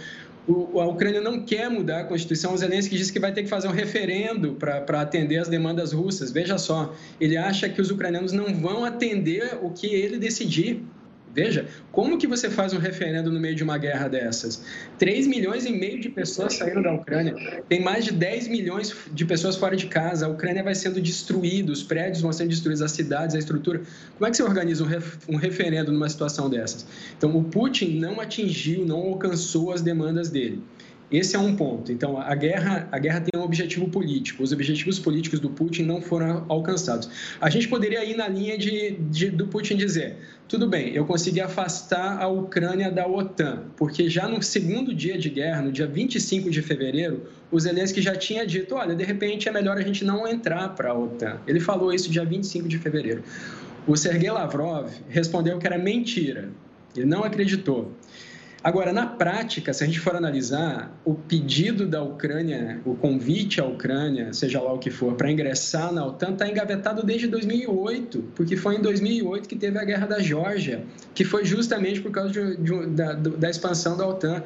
o, 0.47 0.79
a 0.79 0.85
Ucrânia 0.87 1.19
não 1.19 1.41
quer 1.41 1.69
mudar 1.69 2.01
a 2.01 2.03
Constituição. 2.05 2.53
O 2.53 2.57
Zelensky 2.57 2.95
disse 2.95 3.11
que 3.11 3.19
vai 3.19 3.33
ter 3.33 3.43
que 3.43 3.49
fazer 3.49 3.67
um 3.67 3.71
referendo 3.71 4.53
para 4.53 5.01
atender 5.01 5.37
as 5.37 5.47
demandas 5.47 5.91
russas. 5.91 6.31
Veja 6.31 6.57
só, 6.57 6.95
ele 7.19 7.35
acha 7.35 7.67
que 7.67 7.81
os 7.81 7.91
ucranianos 7.91 8.31
não 8.31 8.53
vão 8.53 8.85
atender 8.85 9.59
o 9.61 9.69
que 9.71 9.87
ele 9.87 10.17
decidir. 10.17 10.83
Veja, 11.33 11.67
como 11.91 12.17
que 12.17 12.25
você 12.25 12.49
faz 12.49 12.73
um 12.73 12.77
referendo 12.77 13.31
no 13.31 13.39
meio 13.39 13.55
de 13.55 13.63
uma 13.63 13.77
guerra 13.77 14.07
dessas? 14.07 14.63
3 14.97 15.27
milhões 15.27 15.65
e 15.65 15.71
meio 15.71 15.99
de 15.99 16.09
pessoas 16.09 16.55
saíram 16.55 16.81
da 16.81 16.93
Ucrânia, 16.93 17.63
tem 17.69 17.81
mais 17.81 18.05
de 18.05 18.11
10 18.11 18.47
milhões 18.47 18.95
de 19.11 19.25
pessoas 19.25 19.55
fora 19.55 19.75
de 19.75 19.87
casa, 19.87 20.25
a 20.25 20.29
Ucrânia 20.29 20.63
vai 20.63 20.73
sendo 20.73 20.99
destruída, 21.01 21.71
os 21.71 21.83
prédios 21.83 22.21
vão 22.21 22.31
sendo 22.31 22.49
destruídos, 22.49 22.81
as 22.81 22.91
cidades, 22.91 23.35
a 23.35 23.39
estrutura. 23.39 23.81
Como 24.17 24.27
é 24.27 24.31
que 24.31 24.37
você 24.37 24.43
organiza 24.43 24.83
um, 24.83 24.87
ref, 24.87 25.17
um 25.29 25.35
referendo 25.35 25.91
numa 25.91 26.09
situação 26.09 26.49
dessas? 26.49 26.85
Então, 27.17 27.35
o 27.35 27.43
Putin 27.43 27.99
não 27.99 28.19
atingiu, 28.19 28.85
não 28.85 28.97
alcançou 28.97 29.71
as 29.71 29.81
demandas 29.81 30.29
dele. 30.29 30.61
Esse 31.09 31.37
é 31.37 31.39
um 31.39 31.55
ponto. 31.55 31.89
Então, 31.89 32.19
a 32.19 32.35
guerra, 32.35 32.89
a 32.91 32.99
guerra 32.99 33.21
tem 33.21 33.39
um 33.39 33.43
objetivo 33.43 33.87
político. 33.87 34.43
Os 34.43 34.51
objetivos 34.51 34.99
políticos 34.99 35.39
do 35.39 35.49
Putin 35.49 35.83
não 35.83 36.01
foram 36.01 36.45
alcançados. 36.49 37.09
A 37.39 37.49
gente 37.49 37.69
poderia 37.69 38.03
ir 38.03 38.17
na 38.17 38.27
linha 38.27 38.57
de, 38.57 38.91
de, 38.91 39.29
do 39.29 39.47
Putin 39.47 39.77
dizer: 39.77 40.17
tudo 40.49 40.67
bem, 40.67 40.93
eu 40.93 41.05
consegui 41.05 41.39
afastar 41.39 42.21
a 42.21 42.27
Ucrânia 42.27 42.91
da 42.91 43.07
OTAN, 43.07 43.63
porque 43.77 44.09
já 44.09 44.27
no 44.27 44.43
segundo 44.43 44.93
dia 44.93 45.17
de 45.17 45.29
guerra, 45.29 45.61
no 45.61 45.71
dia 45.71 45.87
25 45.87 46.49
de 46.49 46.61
fevereiro, 46.61 47.23
o 47.49 47.57
Zelensky 47.57 48.01
já 48.01 48.13
tinha 48.13 48.45
dito: 48.45 48.75
olha, 48.75 48.93
de 48.93 49.03
repente 49.05 49.47
é 49.47 49.51
melhor 49.51 49.77
a 49.77 49.81
gente 49.81 50.03
não 50.03 50.27
entrar 50.27 50.75
para 50.75 50.91
a 50.91 50.93
OTAN. 50.97 51.39
Ele 51.47 51.61
falou 51.61 51.93
isso 51.93 52.09
dia 52.11 52.25
25 52.25 52.67
de 52.67 52.77
fevereiro. 52.77 53.23
O 53.87 53.95
Sergei 53.95 54.29
Lavrov 54.29 54.89
respondeu 55.07 55.57
que 55.57 55.65
era 55.65 55.77
mentira. 55.77 56.49
Ele 56.93 57.05
não 57.05 57.23
acreditou. 57.23 57.93
Agora, 58.63 58.91
na 58.91 59.05
prática, 59.05 59.71
se 59.71 59.83
a 59.83 59.87
gente 59.87 59.99
for 59.99 60.15
analisar, 60.15 60.91
o 61.05 61.13
pedido 61.13 61.85
da 61.85 62.01
Ucrânia, 62.01 62.81
o 62.85 62.95
convite 62.95 63.61
à 63.61 63.65
Ucrânia, 63.65 64.33
seja 64.33 64.59
lá 64.59 64.73
o 64.73 64.79
que 64.79 64.89
for, 64.89 65.13
para 65.13 65.31
ingressar 65.31 65.93
na 65.93 66.05
OTAN, 66.05 66.33
está 66.33 66.47
engavetado 66.47 67.05
desde 67.05 67.27
2008, 67.27 68.31
porque 68.35 68.57
foi 68.57 68.75
em 68.75 68.81
2008 68.81 69.47
que 69.47 69.55
teve 69.55 69.77
a 69.77 69.83
Guerra 69.83 70.07
da 70.07 70.19
Geórgia, 70.19 70.83
que 71.13 71.23
foi 71.23 71.45
justamente 71.45 72.01
por 72.01 72.11
causa 72.11 72.31
de, 72.31 72.57
de, 72.57 72.87
da, 72.87 73.13
da 73.13 73.49
expansão 73.49 73.95
da 73.95 74.07
OTAN 74.07 74.43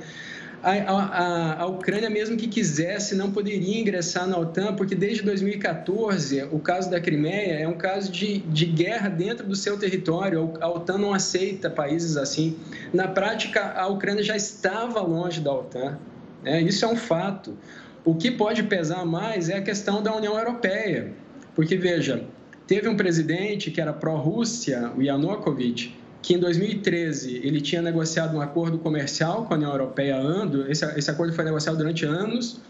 a, 0.63 0.71
a, 0.71 1.61
a, 1.63 1.65
Ucrânia, 1.65 2.09
mesmo 2.09 2.37
que 2.37 2.47
quisesse, 2.47 3.15
não 3.15 3.31
poderia 3.31 3.79
ingressar 3.79 4.27
na 4.27 4.37
OTAN, 4.37 4.75
porque 4.75 4.93
desde 4.93 5.23
2014, 5.23 6.43
o 6.51 6.59
caso 6.59 6.89
da 6.89 6.99
Crimeia 6.99 7.53
é 7.53 7.67
um 7.67 7.77
caso 7.77 8.11
de, 8.11 8.39
de 8.39 8.65
guerra 8.67 9.09
dentro 9.09 9.47
do 9.47 9.55
seu 9.55 9.77
território. 9.77 10.53
A 10.61 10.69
OTAN 10.69 10.99
não 10.99 11.13
aceita 11.13 11.69
países 11.69 12.15
assim. 12.15 12.55
Na 12.93 13.07
prática, 13.07 13.73
a 13.73 13.87
Ucrânia 13.87 14.23
já 14.23 14.35
estava 14.35 15.01
longe 15.01 15.41
da 15.41 15.51
OTAN. 15.51 15.97
Né? 16.43 16.61
Isso 16.61 16.85
é 16.85 16.87
um 16.87 16.95
fato. 16.95 17.57
O 18.05 18.15
que 18.15 18.29
pode 18.29 18.63
pesar 18.63 19.05
mais 19.05 19.49
é 19.49 19.57
a 19.57 19.61
questão 19.61 20.01
da 20.01 20.15
União 20.15 20.37
Europeia. 20.37 21.11
Porque, 21.55 21.75
veja, 21.75 22.23
teve 22.67 22.87
um 22.87 22.95
presidente 22.95 23.71
que 23.71 23.81
era 23.81 23.93
pró-Rússia, 23.93 24.91
o 24.95 25.01
Yanukovych, 25.01 25.93
que 26.21 26.35
em 26.35 26.39
2013 26.39 27.41
ele 27.43 27.59
tinha 27.59 27.81
negociado 27.81 28.35
um 28.37 28.41
acordo 28.41 28.77
comercial 28.77 29.45
com 29.45 29.53
a 29.53 29.57
União 29.57 29.71
Europeia 29.71 30.17
ando, 30.17 30.69
esse, 30.71 30.85
esse 30.97 31.09
acordo 31.09 31.33
foi 31.33 31.43
negociado 31.43 31.77
durante 31.77 32.05
anos, 32.05 32.61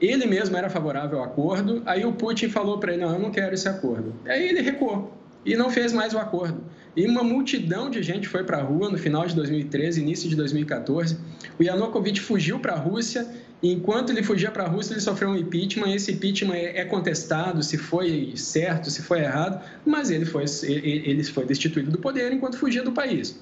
ele 0.00 0.26
mesmo 0.26 0.56
era 0.56 0.68
favorável 0.68 1.18
ao 1.18 1.24
acordo, 1.24 1.82
aí 1.86 2.04
o 2.04 2.12
Putin 2.12 2.48
falou 2.48 2.78
para 2.78 2.92
ele, 2.92 3.02
não, 3.02 3.12
eu 3.12 3.18
não 3.18 3.30
quero 3.30 3.54
esse 3.54 3.68
acordo. 3.68 4.14
Aí 4.26 4.48
ele 4.48 4.60
recuou 4.60 5.12
e 5.44 5.56
não 5.56 5.70
fez 5.70 5.92
mais 5.92 6.14
o 6.14 6.18
acordo. 6.18 6.62
E 6.96 7.06
uma 7.06 7.22
multidão 7.22 7.88
de 7.88 8.02
gente 8.02 8.28
foi 8.28 8.44
para 8.44 8.58
a 8.58 8.62
rua 8.62 8.90
no 8.90 8.98
final 8.98 9.26
de 9.26 9.34
2013, 9.34 10.00
início 10.00 10.28
de 10.28 10.36
2014. 10.36 11.16
O 11.58 11.62
Yanukovych 11.62 12.20
fugiu 12.20 12.58
para 12.58 12.74
a 12.74 12.78
Rússia 12.78 13.26
Enquanto 13.62 14.10
ele 14.10 14.22
fugia 14.24 14.50
para 14.50 14.64
a 14.64 14.68
Rússia, 14.68 14.94
ele 14.94 15.00
sofreu 15.00 15.30
um 15.30 15.36
impeachment. 15.36 15.94
Esse 15.94 16.10
impeachment 16.10 16.54
é, 16.54 16.80
é 16.80 16.84
contestado 16.84 17.62
se 17.62 17.78
foi 17.78 18.32
certo, 18.34 18.90
se 18.90 19.02
foi 19.02 19.20
errado, 19.20 19.62
mas 19.86 20.10
ele 20.10 20.24
foi, 20.24 20.44
ele 20.64 21.22
foi 21.22 21.46
destituído 21.46 21.90
do 21.90 21.98
poder 21.98 22.32
enquanto 22.32 22.58
fugia 22.58 22.82
do 22.82 22.90
país. 22.90 23.38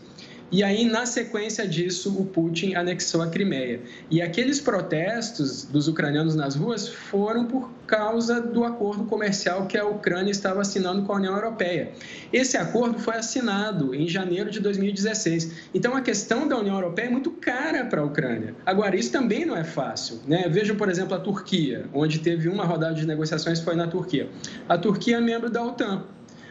E 0.53 0.64
aí, 0.64 0.84
na 0.84 1.07
sequência 1.07 1.66
disso, 1.66 2.12
o 2.18 2.24
Putin 2.24 2.74
anexou 2.74 3.22
a 3.22 3.28
Crimeia. 3.28 3.80
E 4.11 4.20
aqueles 4.20 4.61
protestos 4.61 5.62
dos 5.64 5.86
ucranianos 5.86 6.34
nas 6.34 6.57
ruas 6.57 6.88
foram 6.88 7.44
por 7.44 7.70
causa 7.86 8.40
do 8.40 8.64
acordo 8.64 9.05
comercial 9.05 9.66
que 9.66 9.78
a 9.78 9.86
Ucrânia 9.86 10.32
estava 10.32 10.61
assinando 10.61 11.03
com 11.03 11.12
a 11.12 11.16
União 11.16 11.34
Europeia. 11.34 11.92
Esse 12.32 12.57
acordo 12.57 12.98
foi 12.98 13.16
assinado 13.16 13.94
em 13.94 14.09
janeiro 14.09 14.51
de 14.51 14.59
2016. 14.59 15.70
Então, 15.72 15.96
a 15.96 16.01
questão 16.01 16.48
da 16.48 16.59
União 16.59 16.74
Europeia 16.74 17.07
é 17.07 17.11
muito 17.11 17.30
cara 17.30 17.84
para 17.84 18.01
a 18.01 18.05
Ucrânia. 18.05 18.53
Agora, 18.66 18.96
isso 18.96 19.12
também 19.12 19.44
não 19.44 19.57
é 19.57 19.62
fácil. 19.62 20.20
Né? 20.26 20.48
Vejam, 20.48 20.74
por 20.74 20.88
exemplo, 20.88 21.14
a 21.14 21.20
Turquia, 21.20 21.86
onde 21.94 22.18
teve 22.18 22.48
uma 22.48 22.64
rodada 22.64 22.94
de 22.94 23.07
negociações, 23.07 23.61
foi 23.61 23.76
na 23.76 23.86
Turquia. 23.86 24.28
A 24.68 24.76
Turquia 24.76 25.18
é 25.18 25.20
membro 25.20 25.48
da 25.48 25.62
OTAN. 25.62 26.05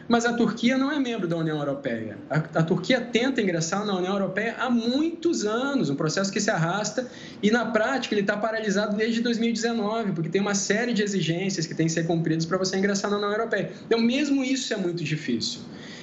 Mas 0.10 0.26
a 0.26 0.34
Turquia 0.34 0.76
não 0.76 0.92
é 0.92 0.98
membro 0.98 1.28
da 1.28 1.38
União 1.38 1.60
Europeia. 1.60 2.18
A, 2.28 2.38
a, 2.38 2.64
Turquia 2.64 3.00
tenta 3.00 3.40
ingressar 3.40 3.86
na 3.86 3.96
União 3.96 4.12
Europeia 4.12 4.56
há 4.58 4.68
muitos 4.68 5.46
anos, 5.46 5.92
um 5.92 5.96
processo 5.96 6.32
que 6.34 6.42
se 6.42 6.50
arrasta 6.50 7.08
e, 7.44 7.52
na 7.52 7.68
prática, 7.68 8.16
ele 8.16 8.22
está 8.22 8.36
paralisado 8.36 8.98
desde 8.98 9.22
2019, 9.22 10.14
porque 10.14 10.28
tem 10.28 10.42
uma 10.42 10.56
série 10.56 10.94
de 10.94 11.04
exigências 11.04 11.68
que 11.68 11.76
têm 11.76 11.86
que 11.86 11.94
ser 11.94 12.08
cumpridas 12.08 12.44
para 12.44 12.58
você 12.58 12.76
ingressar 12.76 13.12
na 13.12 13.18
União 13.18 13.32
Europeia. 13.32 13.72
Então, 13.86 14.02
mesmo 14.02 14.44
isso 14.44 14.74
é 14.74 14.78
muito 14.78 15.04
difícil. 15.04 15.62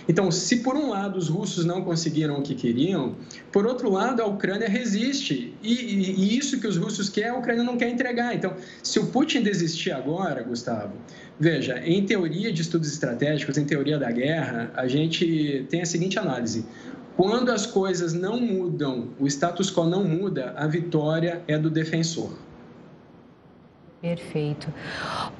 Então, 0.08 0.30
se 0.30 0.56
por 0.56 0.76
um 0.76 0.90
lado 0.90 1.18
os 1.18 1.28
russos 1.28 1.64
não 1.64 1.82
conseguiram 1.82 2.38
o 2.38 2.42
que 2.42 2.54
queriam, 2.54 3.16
por 3.50 3.66
outro 3.66 3.90
lado 3.90 4.22
a 4.22 4.26
Ucrânia 4.26 4.68
resiste. 4.68 5.52
E, 5.62 5.74
e, 5.74 6.10
e 6.12 6.38
isso 6.38 6.60
que 6.60 6.66
os 6.66 6.76
russos 6.76 7.08
querem, 7.08 7.30
a 7.30 7.36
Ucrânia 7.36 7.64
não 7.64 7.76
quer 7.76 7.88
entregar. 7.88 8.34
Então, 8.34 8.54
se 8.82 8.98
o 8.98 9.06
Putin 9.06 9.42
desistir 9.42 9.90
agora, 9.90 10.42
Gustavo, 10.42 10.92
veja, 11.38 11.80
em 11.84 12.04
teoria 12.06 12.52
de 12.52 12.62
estudos 12.62 12.92
estratégicos, 12.92 13.58
em 13.58 13.64
teoria 13.64 13.98
da 13.98 14.10
guerra, 14.10 14.70
a 14.74 14.86
gente 14.86 15.66
tem 15.68 15.82
a 15.82 15.86
seguinte 15.86 16.18
análise. 16.18 16.64
Quando 17.16 17.50
as 17.50 17.66
coisas 17.66 18.12
não 18.12 18.38
mudam, 18.38 19.08
o 19.18 19.26
status 19.26 19.70
quo 19.70 19.84
não 19.84 20.04
muda, 20.04 20.52
a 20.54 20.66
vitória 20.66 21.42
é 21.48 21.58
do 21.58 21.70
defensor. 21.70 22.45
Perfeito. 24.06 24.72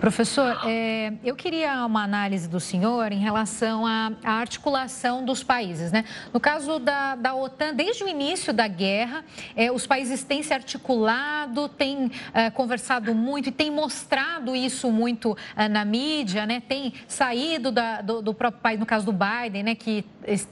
Professor, 0.01 0.59
é, 0.67 1.13
eu 1.23 1.37
queria 1.37 1.87
uma 1.87 2.03
análise 2.03 2.49
do 2.49 2.59
senhor 2.59 3.13
em 3.13 3.21
relação 3.21 3.87
à, 3.87 4.11
à 4.25 4.33
articulação 4.33 5.25
dos 5.25 5.45
países. 5.45 5.93
Né? 5.93 6.05
No 6.35 6.41
caso 6.41 6.81
da, 6.81 7.15
da 7.15 7.33
OTAN, 7.33 7.75
desde 7.75 8.03
o 8.03 8.09
início 8.09 8.53
da 8.53 8.67
guerra, 8.67 9.25
é, 9.55 9.71
os 9.71 9.87
países 9.87 10.25
têm 10.25 10.43
se 10.43 10.53
articulado, 10.53 11.69
têm 11.69 12.11
é, 12.35 12.51
conversado 12.51 13.15
muito 13.15 13.51
e 13.51 13.53
têm 13.53 13.71
mostrado 13.71 14.57
isso 14.57 14.91
muito 14.91 15.37
na 15.71 15.85
mídia, 15.85 16.45
né? 16.45 16.61
tem 16.61 16.93
saído 17.07 17.71
da, 17.71 18.01
do, 18.03 18.21
do, 18.21 18.35
próprio 18.35 18.61
país, 18.61 18.81
no 18.81 18.87
caso 18.87 19.07
do 19.07 19.13
Biden, 19.13 19.63
né? 19.63 19.75
que 19.77 20.05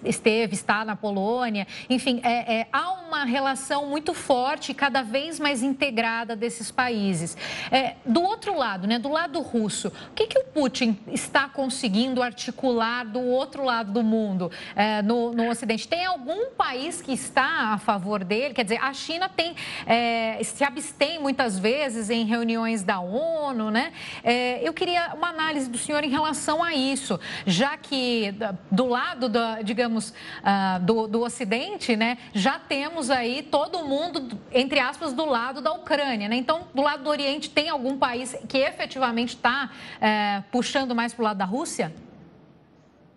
esteve, 0.04 0.54
está 0.54 0.84
na 0.84 0.94
Polônia. 0.94 1.66
Enfim, 1.90 2.20
é, 2.22 2.60
é, 2.60 2.66
há 2.72 2.92
uma 2.92 3.24
relação 3.24 3.86
muito 3.86 4.14
forte 4.14 4.72
cada 4.72 5.02
vez 5.02 5.40
mais 5.40 5.64
integrada 5.64 6.36
desses 6.36 6.70
países. 6.70 7.36
É, 7.70 7.96
do 8.04 8.22
outro 8.22 8.56
lado, 8.56 8.86
né, 8.86 8.98
do 8.98 9.08
lado 9.08 9.40
russo, 9.40 9.88
o 9.88 10.14
que, 10.14 10.26
que 10.26 10.38
o 10.38 10.44
Putin 10.44 10.98
está 11.08 11.48
conseguindo 11.48 12.22
articular 12.22 13.04
do 13.04 13.20
outro 13.20 13.64
lado 13.64 13.92
do 13.92 14.02
mundo, 14.02 14.50
é, 14.76 15.02
no, 15.02 15.32
no 15.32 15.50
Ocidente? 15.50 15.88
Tem 15.88 16.04
algum 16.04 16.50
país 16.50 17.00
que 17.00 17.12
está 17.12 17.72
a 17.72 17.78
favor 17.78 18.24
dele? 18.24 18.54
Quer 18.54 18.64
dizer, 18.64 18.80
a 18.82 18.92
China 18.92 19.28
tem, 19.28 19.54
é, 19.86 20.40
se 20.42 20.64
abstém 20.64 21.18
muitas 21.18 21.58
vezes 21.58 22.10
em 22.10 22.24
reuniões 22.24 22.82
da 22.82 23.00
ONU, 23.00 23.70
né? 23.70 23.92
É, 24.22 24.66
eu 24.66 24.72
queria 24.72 25.12
uma 25.14 25.28
análise 25.28 25.68
do 25.68 25.78
senhor 25.78 26.02
em 26.04 26.10
relação 26.10 26.62
a 26.62 26.74
isso, 26.74 27.18
já 27.46 27.76
que 27.76 28.34
do 28.70 28.86
lado, 28.86 29.28
da, 29.28 29.62
digamos, 29.62 30.10
uh, 30.10 30.80
do, 30.82 31.06
do 31.06 31.22
Ocidente, 31.22 31.96
né, 31.96 32.18
já 32.32 32.58
temos 32.58 33.10
aí 33.10 33.42
todo 33.42 33.84
mundo, 33.84 34.38
entre 34.52 34.80
aspas, 34.80 35.12
do 35.12 35.24
lado 35.24 35.60
da 35.60 35.72
Ucrânia, 35.72 36.28
né? 36.28 36.36
Então, 36.36 36.68
do 36.74 36.82
lado 36.82 37.04
do 37.04 37.10
Oriente 37.10 37.50
tem 37.50 37.68
algum 37.68 37.83
algum 37.84 37.98
país 37.98 38.34
que 38.48 38.58
efetivamente 38.58 39.36
está 39.36 39.70
é, 40.00 40.42
puxando 40.50 40.94
mais 40.94 41.12
para 41.12 41.22
o 41.22 41.24
lado 41.24 41.36
da 41.36 41.44
Rússia? 41.44 41.92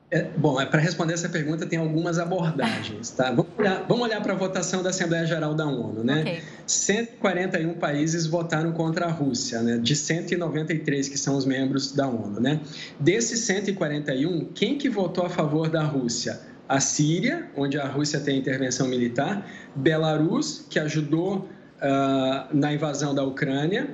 É, 0.09 0.23
bom, 0.23 0.59
é, 0.59 0.65
para 0.65 0.79
responder 0.79 1.13
essa 1.13 1.27
pergunta 1.27 1.65
tem 1.65 1.79
algumas 1.79 2.17
abordagens, 2.17 3.09
tá? 3.09 3.29
Vamos 3.29 3.47
olhar, 3.57 3.85
vamos 3.89 4.03
olhar 4.05 4.21
para 4.21 4.33
a 4.33 4.35
votação 4.37 4.81
da 4.81 4.89
Assembleia 4.89 5.25
Geral 5.25 5.53
da 5.53 5.65
ONU, 5.65 6.01
né? 6.01 6.21
Okay. 6.21 6.41
141 6.65 7.73
países 7.73 8.25
votaram 8.25 8.71
contra 8.71 9.05
a 9.05 9.11
Rússia, 9.11 9.61
né? 9.61 9.77
De 9.77 9.95
193 9.97 11.09
que 11.09 11.17
são 11.17 11.35
os 11.35 11.45
membros 11.45 11.91
da 11.91 12.07
ONU, 12.07 12.39
né? 12.39 12.61
Desses 12.97 13.41
141, 13.41 14.45
quem 14.53 14.77
que 14.77 14.89
votou 14.89 15.25
a 15.25 15.29
favor 15.29 15.69
da 15.69 15.83
Rússia? 15.83 16.39
A 16.69 16.79
Síria, 16.79 17.49
onde 17.55 17.77
a 17.77 17.87
Rússia 17.87 18.19
tem 18.19 18.37
intervenção 18.37 18.87
militar, 18.87 19.45
Belarus, 19.75 20.65
que 20.69 20.79
ajudou 20.79 21.49
uh, 21.77 22.55
na 22.55 22.73
invasão 22.73 23.13
da 23.13 23.23
Ucrânia, 23.23 23.89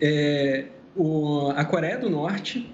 é, 0.00 0.66
o, 0.94 1.50
a 1.50 1.64
Coreia 1.64 1.98
do 1.98 2.08
Norte 2.08 2.70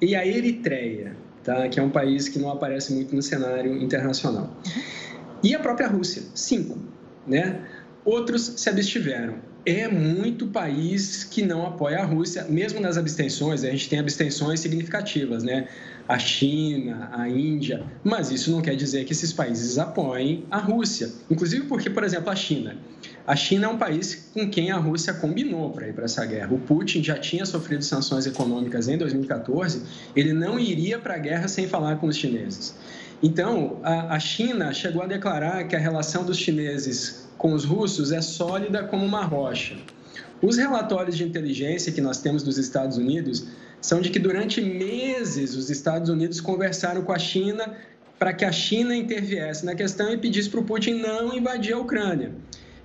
e 0.00 0.14
a 0.14 0.26
Eritreia, 0.26 1.16
tá? 1.42 1.68
que 1.68 1.78
é 1.78 1.82
um 1.82 1.90
país 1.90 2.28
que 2.28 2.38
não 2.38 2.50
aparece 2.50 2.92
muito 2.92 3.14
no 3.14 3.22
cenário 3.22 3.76
internacional. 3.82 4.54
E 5.42 5.54
a 5.54 5.58
própria 5.58 5.88
Rússia, 5.88 6.22
cinco. 6.34 6.78
Né? 7.26 7.60
Outros 8.04 8.54
se 8.56 8.68
abstiveram. 8.68 9.36
É 9.66 9.88
muito 9.88 10.48
país 10.48 11.24
que 11.24 11.42
não 11.42 11.66
apoia 11.66 12.00
a 12.00 12.04
Rússia, 12.04 12.44
mesmo 12.44 12.80
nas 12.80 12.98
abstenções, 12.98 13.64
a 13.64 13.70
gente 13.70 13.88
tem 13.88 13.98
abstenções 13.98 14.60
significativas, 14.60 15.42
né? 15.42 15.68
A 16.06 16.18
China, 16.18 17.08
a 17.12 17.28
Índia, 17.28 17.82
mas 18.02 18.30
isso 18.30 18.50
não 18.50 18.60
quer 18.60 18.76
dizer 18.76 19.04
que 19.04 19.12
esses 19.12 19.32
países 19.32 19.78
apoiem 19.78 20.44
a 20.50 20.58
Rússia. 20.58 21.10
Inclusive 21.30 21.66
porque, 21.66 21.88
por 21.88 22.04
exemplo, 22.04 22.30
a 22.30 22.36
China. 22.36 22.76
A 23.26 23.34
China 23.34 23.66
é 23.66 23.68
um 23.68 23.78
país 23.78 24.30
com 24.34 24.50
quem 24.50 24.70
a 24.70 24.76
Rússia 24.76 25.14
combinou 25.14 25.70
para 25.70 25.88
ir 25.88 25.94
para 25.94 26.04
essa 26.04 26.24
guerra. 26.26 26.52
O 26.52 26.58
Putin 26.58 27.02
já 27.02 27.18
tinha 27.18 27.46
sofrido 27.46 27.82
sanções 27.82 28.26
econômicas 28.26 28.86
em 28.86 28.98
2014, 28.98 29.82
ele 30.14 30.34
não 30.34 30.58
iria 30.58 30.98
para 30.98 31.14
a 31.14 31.18
guerra 31.18 31.48
sem 31.48 31.66
falar 31.66 31.96
com 31.96 32.06
os 32.06 32.16
chineses. 32.16 32.74
Então, 33.22 33.78
a, 33.82 34.18
China 34.18 34.74
chegou 34.74 35.02
a 35.02 35.06
declarar 35.06 35.64
que 35.64 35.74
a 35.74 35.78
relação 35.78 36.24
dos 36.24 36.36
chineses 36.36 37.26
com 37.38 37.54
os 37.54 37.64
russos 37.64 38.12
é 38.12 38.20
sólida 38.20 38.84
como 38.84 39.06
uma 39.06 39.24
rocha. 39.24 39.78
Os 40.42 40.58
relatórios 40.58 41.16
de 41.16 41.24
inteligência 41.24 41.90
que 41.90 42.02
nós 42.02 42.20
temos 42.20 42.42
dos 42.42 42.58
Estados 42.58 42.98
Unidos 42.98 43.46
são 43.84 44.00
de 44.00 44.08
que 44.08 44.18
durante 44.18 44.62
meses 44.62 45.54
os 45.54 45.68
Estados 45.68 46.08
Unidos 46.08 46.40
conversaram 46.40 47.02
com 47.02 47.12
a 47.12 47.18
China 47.18 47.74
para 48.18 48.32
que 48.32 48.42
a 48.42 48.50
China 48.50 48.96
interviesse 48.96 49.62
na 49.66 49.74
questão 49.74 50.10
e 50.10 50.16
pedisse 50.16 50.48
para 50.48 50.60
o 50.60 50.64
Putin 50.64 50.94
não 50.94 51.36
invadir 51.36 51.74
a 51.74 51.78
Ucrânia. 51.78 52.32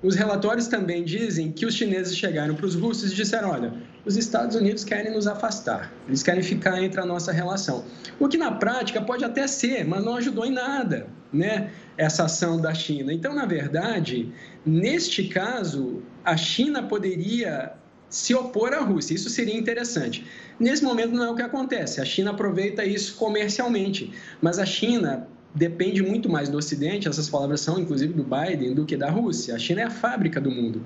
Os 0.04 0.16
relatórios 0.16 0.68
também 0.68 1.06
dizem 1.06 1.54
que 1.54 1.66
os 1.66 1.74
chineses 1.74 2.18
chegaram 2.18 2.54
para 2.54 2.66
os 2.66 2.76
russos 2.76 3.14
e 3.14 3.16
disseram: 3.16 3.50
olha, 3.50 3.72
os 4.06 4.18
Estados 4.18 4.58
Unidos 4.58 4.84
querem 4.84 5.14
nos 5.14 5.26
afastar, 5.26 5.90
eles 6.06 6.22
querem 6.22 6.44
ficar 6.44 6.84
entre 6.84 7.00
a 7.00 7.06
nossa 7.06 7.32
relação. 7.32 7.86
O 8.20 8.28
que 8.28 8.38
na 8.38 8.52
prática 8.52 9.02
pode 9.02 9.24
até 9.24 9.48
ser, 9.48 9.86
mas 9.86 10.04
não 10.04 10.18
ajudou 10.18 10.46
em 10.46 10.52
nada, 10.52 11.08
né? 11.32 11.72
Essa 11.98 12.26
ação 12.26 12.60
da 12.60 12.74
China. 12.74 13.14
Então, 13.14 13.34
na 13.34 13.46
verdade, 13.46 14.34
neste 14.66 15.30
caso, 15.30 16.04
a 16.26 16.36
China 16.36 16.84
poderia 16.84 17.79
se 18.10 18.34
opor 18.34 18.74
à 18.74 18.80
Rússia. 18.80 19.14
Isso 19.14 19.30
seria 19.30 19.56
interessante. 19.56 20.26
Nesse 20.60 20.84
momento 20.84 21.14
não 21.14 21.26
é 21.26 21.30
o 21.30 21.36
que 21.36 21.42
acontece. 21.42 22.02
A 22.02 22.06
China 22.06 22.32
aproveita 22.32 22.84
isso 22.84 23.16
comercialmente, 23.16 24.12
mas 24.42 24.60
a 24.60 24.66
China 24.66 25.28
depende 25.54 26.02
muito 26.04 26.30
mais 26.30 26.48
do 26.50 26.58
Ocidente, 26.58 27.08
essas 27.08 27.30
palavras 27.30 27.62
são 27.62 27.80
inclusive 27.80 28.14
do 28.14 28.24
Biden, 28.24 28.74
do 28.74 28.86
que 28.86 28.96
da 28.96 29.10
Rússia. 29.10 29.56
A 29.56 29.60
China 29.60 29.82
é 29.82 29.84
a 29.86 29.90
fábrica 29.90 30.40
do 30.40 30.52
mundo. 30.52 30.84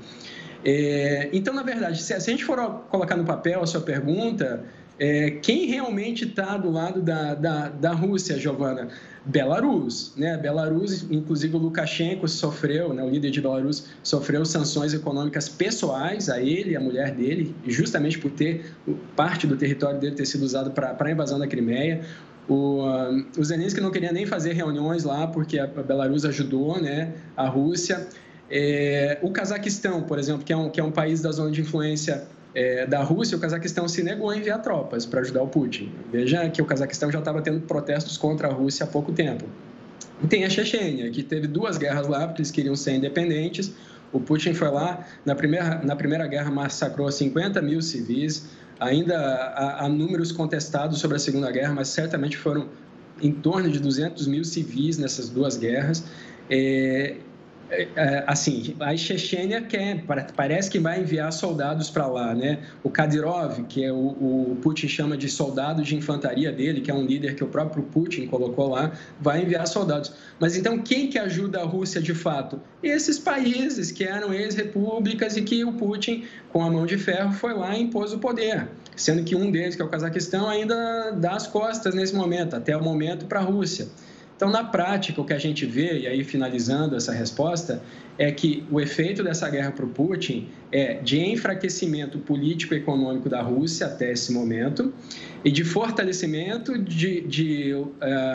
É, 0.66 1.30
então, 1.34 1.54
na 1.54 1.64
verdade, 1.64 2.02
se, 2.02 2.14
a 2.14 2.20
gente 2.20 2.46
for 2.46 2.58
colocar 2.90 3.18
no 3.18 3.26
papel 3.26 3.62
a 3.62 3.68
sua 3.68 3.82
pergunta, 3.82 4.64
é, 5.00 5.32
quem 5.32 5.66
realmente 5.66 6.26
está 6.26 6.58
do 6.58 6.70
lado 6.70 7.02
da, 7.02 7.34
da, 7.34 7.70
da 7.70 7.92
Rússia, 7.94 8.38
Giovana? 8.38 8.90
Belarus, 9.26 10.14
né? 10.18 10.38
Belarus, 10.38 11.10
inclusive 11.10 11.56
o 11.56 11.60
Lukashenko 11.60 12.28
sofreu, 12.28 12.94
né? 12.94 13.02
o 13.04 13.10
líder 13.10 13.32
de 13.32 13.42
Belarus 13.42 13.86
sofreu 14.04 14.44
sanções 14.44 14.94
econômicas 14.94 15.48
pessoais 15.48 16.30
a 16.30 16.42
ele 16.42 16.72
e 16.72 16.76
a 16.76 16.80
mulher 16.80 17.12
dele, 17.16 17.56
justamente 17.66 18.20
por 18.20 18.32
ter 18.32 18.66
parte 19.16 19.48
do 19.48 19.56
território 19.56 19.98
dele 20.00 20.16
ter 20.16 20.26
sido 20.26 20.44
usado 20.44 20.72
para 20.72 20.98
a 21.00 21.12
invasão 21.12 21.40
da 21.40 21.48
Crimeia. 21.48 22.02
O, 22.50 22.84
uh, 22.86 23.26
o 23.38 23.44
Zelensky 23.44 23.80
não 23.80 23.92
queria 23.92 24.12
nem 24.12 24.26
fazer 24.26 24.52
reuniões 24.52 25.06
lá, 25.06 25.26
porque 25.28 25.58
a 25.58 25.68
Belarus 25.68 26.26
ajudou 26.26 26.82
né, 26.82 27.14
a 27.38 27.48
Rússia. 27.48 28.06
É, 28.52 29.20
o 29.22 29.32
Cazaquistão, 29.32 30.04
por 30.04 30.20
exemplo, 30.20 30.44
que 30.44 30.52
é 30.52 30.58
um, 30.58 30.70
que 30.70 30.82
é 30.82 30.84
um 30.84 30.92
país 30.92 31.22
da 31.22 31.32
zona 31.32 31.50
de 31.50 31.62
influência 31.62 32.28
é, 32.56 32.86
da 32.86 33.04
Rússia, 33.04 33.38
o 33.38 33.40
Cazaquistão 33.40 33.88
se 33.88 34.04
negou 34.04 34.30
a 34.30 34.38
enviar 34.38 34.62
tropas 34.62 35.06
para 35.06 35.22
ajudar 35.22 35.42
o 35.42 35.48
Putin. 35.48 35.92
Veja 36.12 36.50
que 36.50 36.62
o 36.62 36.66
Cazaquistão 36.66 37.12
já 37.12 37.20
estava 37.20 37.42
tendo 37.42 37.62
protestos 37.62 38.18
contra 38.18 38.48
a 38.48 38.52
Rússia 38.52 38.86
há 38.86 38.88
pouco 38.88 39.12
tempo. 39.12 39.46
E 40.24 40.28
tem 40.28 40.46
a 40.46 40.50
Chechênia, 40.50 41.10
que 41.12 41.24
teve 41.24 41.48
duas 41.48 41.78
guerras 41.78 42.08
lá, 42.08 42.28
porque 42.28 42.42
eles 42.42 42.52
queriam 42.52 42.76
ser 42.76 42.94
independentes. 42.94 43.74
O 44.12 44.20
Putin 44.20 44.54
foi 44.54 44.70
lá, 44.70 45.06
na 45.26 45.34
primeira, 45.34 45.82
na 45.84 45.96
primeira 45.96 46.28
guerra 46.28 46.52
massacrou 46.52 47.12
50 47.12 47.62
mil 47.62 47.82
civis, 47.82 48.48
Ainda 48.84 49.18
há, 49.18 49.86
há 49.86 49.90
números 49.90 50.32
contestados 50.32 51.00
sobre 51.00 51.16
a 51.16 51.20
Segunda 51.20 51.50
Guerra, 51.52 51.74
mas 51.74 51.88
certamente 51.88 52.36
foram 52.36 52.68
em 53.22 53.32
torno 53.32 53.70
de 53.70 53.80
200 53.80 54.28
mil 54.28 54.44
civis 54.44 54.98
nessas 54.98 55.30
duas 55.30 55.56
guerras. 55.56 56.04
É, 56.50 57.16
assim, 58.28 58.76
a 58.80 58.96
Chechênia 58.96 59.62
quer, 59.62 60.04
parece 60.36 60.70
que 60.70 60.80
vai 60.80 61.02
enviar 61.02 61.32
soldados 61.32 61.90
para 61.90 62.08
lá, 62.08 62.34
né? 62.34 62.60
O 62.84 62.90
Kadyrov, 62.90 63.64
que 63.68 63.84
é 63.84 63.92
o, 63.92 63.96
o, 63.96 64.58
Putin 64.62 64.88
chama 64.88 65.18
de 65.18 65.30
soldado 65.30 65.82
de 65.82 65.96
infantaria 65.96 66.52
dele, 66.52 66.82
que 66.82 66.92
é 66.92 66.94
um 66.94 67.06
líder 67.06 67.36
que 67.36 67.44
o 67.44 67.48
próprio 67.48 67.84
Putin 67.84 68.28
colocou 68.28 68.70
lá, 68.70 68.92
vai 69.20 69.42
enviar 69.42 69.68
soldados. 69.68 70.12
Mas 70.40 70.56
então 70.56 70.80
quem 70.80 71.10
que 71.10 71.18
ajuda 71.18 71.62
a 71.62 71.66
Rússia 71.66 72.02
de 72.02 72.14
fato? 72.14 72.60
Esses 72.82 73.18
países 73.18 73.92
que 73.92 74.04
eram 74.04 74.34
ex-repúblicas 74.34 75.38
e 75.38 75.42
que 75.42 75.64
o 75.64 75.74
Putin, 75.74 76.26
com 76.52 76.64
a 76.64 76.70
mão 76.70 76.86
de 76.86 76.98
ferro, 76.98 77.34
foi 77.34 77.54
lá 77.54 77.76
e 77.76 77.84
impôs 77.84 78.14
o 78.14 78.20
poder. 78.20 78.68
Sendo 78.96 79.24
que 79.24 79.36
um 79.36 79.50
deles, 79.50 79.76
que 79.76 79.82
é 79.82 79.86
o 79.86 79.90
Cazaquistão, 79.90 80.48
ainda 80.48 81.12
dá 81.12 81.32
as 81.32 81.48
costas 81.48 81.96
nesse 81.96 82.16
momento, 82.16 82.56
até 82.56 82.78
o 82.78 82.84
momento 82.84 83.26
para 83.26 83.40
a 83.40 83.44
Rússia. 83.44 83.88
Então, 84.44 84.52
na 84.52 84.66
prática, 84.66 85.22
o 85.22 85.24
que 85.24 85.32
a 85.32 85.38
gente 85.38 85.66
vê, 85.66 86.00
e 86.00 86.06
aí 86.06 86.22
finalizando 86.22 86.98
essa 86.98 87.14
resposta, 87.14 87.82
é 88.18 88.30
que 88.30 88.66
o 88.70 88.82
efeito 88.82 89.24
dessa 89.24 89.50
guerra 89.50 89.72
para 89.72 89.86
o 89.86 89.88
Putin 89.88 90.50
é 90.70 90.96
de 90.96 91.18
enfraquecimento 91.18 92.20
político 92.20 92.74
e 92.74 92.78
econômico 92.78 93.30
da 93.30 93.42
Rússia 93.42 93.88
até 93.88 94.12
esse 94.12 94.34
momento, 94.34 94.94
e 95.46 95.50
de 95.50 95.64
fortalecimento 95.64 96.78
de, 96.78 97.22
de 97.22 97.74
uh, 97.74 97.90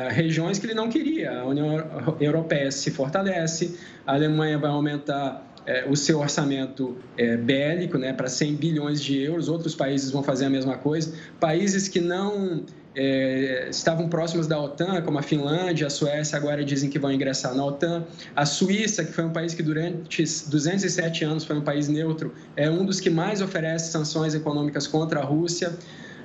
regiões 0.09 0.59
que 0.59 0.65
ele 0.65 0.73
não 0.73 0.89
queria. 0.89 1.41
A 1.41 1.45
União 1.45 2.17
Europeia 2.19 2.71
se 2.71 2.91
fortalece, 2.91 3.77
a 4.07 4.15
Alemanha 4.15 4.57
vai 4.57 4.71
aumentar 4.71 5.47
é, 5.67 5.85
o 5.87 5.95
seu 5.95 6.21
orçamento 6.21 6.97
é, 7.19 7.37
bélico 7.37 7.99
né, 7.99 8.15
para 8.15 8.29
100 8.29 8.55
bilhões 8.55 9.03
de 9.03 9.23
euros, 9.23 9.51
outros 9.51 9.75
países 9.75 10.11
vão 10.11 10.23
fazer 10.23 10.47
a 10.47 10.51
mesma 10.51 10.79
coisa. 10.79 11.13
Países 11.39 11.87
que 11.87 12.01
não 12.01 12.65
é, 13.01 13.69
estavam 13.71 14.09
próximos 14.09 14.49
da 14.49 14.61
OTAN, 14.61 15.01
como 15.03 15.21
a 15.21 15.23
Finlândia, 15.23 15.87
a 15.87 15.91
Suécia, 15.91 16.37
agora 16.37 16.65
dizem 16.65 16.91
que 16.91 16.99
vão 16.99 17.13
ingressar 17.13 17.55
na 17.55 17.65
OTAN. 17.65 18.05
A 18.35 18.45
Suíça, 18.45 19.05
que 19.05 19.13
foi 19.13 19.25
um 19.25 19.31
país 19.31 19.55
que 19.55 19.63
durante 19.63 20.25
207 20.25 21.25
anos 21.25 21.45
foi 21.45 21.57
um 21.57 21.61
país 21.61 21.87
neutro, 21.87 22.35
é 22.57 22.69
um 22.69 22.85
dos 22.85 22.99
que 22.99 23.09
mais 23.09 23.41
oferece 23.41 23.93
sanções 23.93 24.35
econômicas 24.35 24.89
contra 24.89 25.21
a 25.21 25.25
Rússia. 25.25 25.79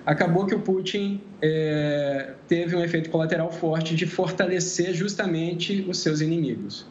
Acabou 0.04 0.48
que 0.48 0.56
o 0.56 0.60
Putin 0.60 1.22
é, 1.40 2.34
teve 2.48 2.76
um 2.76 2.84
efeito 2.84 3.12
colateral 3.12 3.52
forte 3.52 3.96
de 3.96 4.08
fortalecer 4.08 4.96
justamente 4.96 5.86
os 5.88 6.00
seus 6.00 6.22
inimigos. 6.22 6.88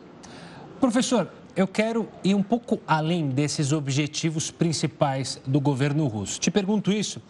Professor, 0.81 1.29
eu 1.57 1.67
quero 1.67 2.09
ir 2.23 2.37
um 2.37 2.43
pouco 2.43 2.81
além 2.87 3.31
desses 3.31 3.73
objetivos 3.73 4.53
principais 4.53 5.41
do 5.45 5.61
governo 5.61 6.07
russo. 6.07 6.39
Te 6.39 6.53
pergunto 6.53 6.93
isso 6.93 7.21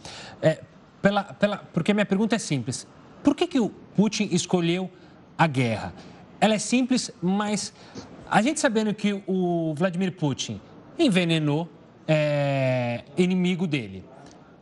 é, 0.42 0.60
pela, 1.02 1.24
pela, 1.24 1.58
porque 1.58 1.92
minha 1.92 2.06
pergunta 2.06 2.36
é 2.36 2.38
simples. 2.38 2.86
Por 3.22 3.34
que, 3.34 3.46
que 3.46 3.60
o 3.60 3.68
Putin 3.68 4.28
escolheu 4.32 4.90
a 5.36 5.46
guerra? 5.46 5.92
Ela 6.40 6.54
é 6.54 6.58
simples, 6.58 7.10
mas 7.20 7.72
a 8.30 8.40
gente 8.40 8.58
sabendo 8.60 8.94
que 8.94 9.22
o 9.26 9.74
Vladimir 9.76 10.12
Putin 10.12 10.60
envenenou 10.98 11.68
é, 12.06 13.04
inimigo 13.16 13.66
dele, 13.66 14.04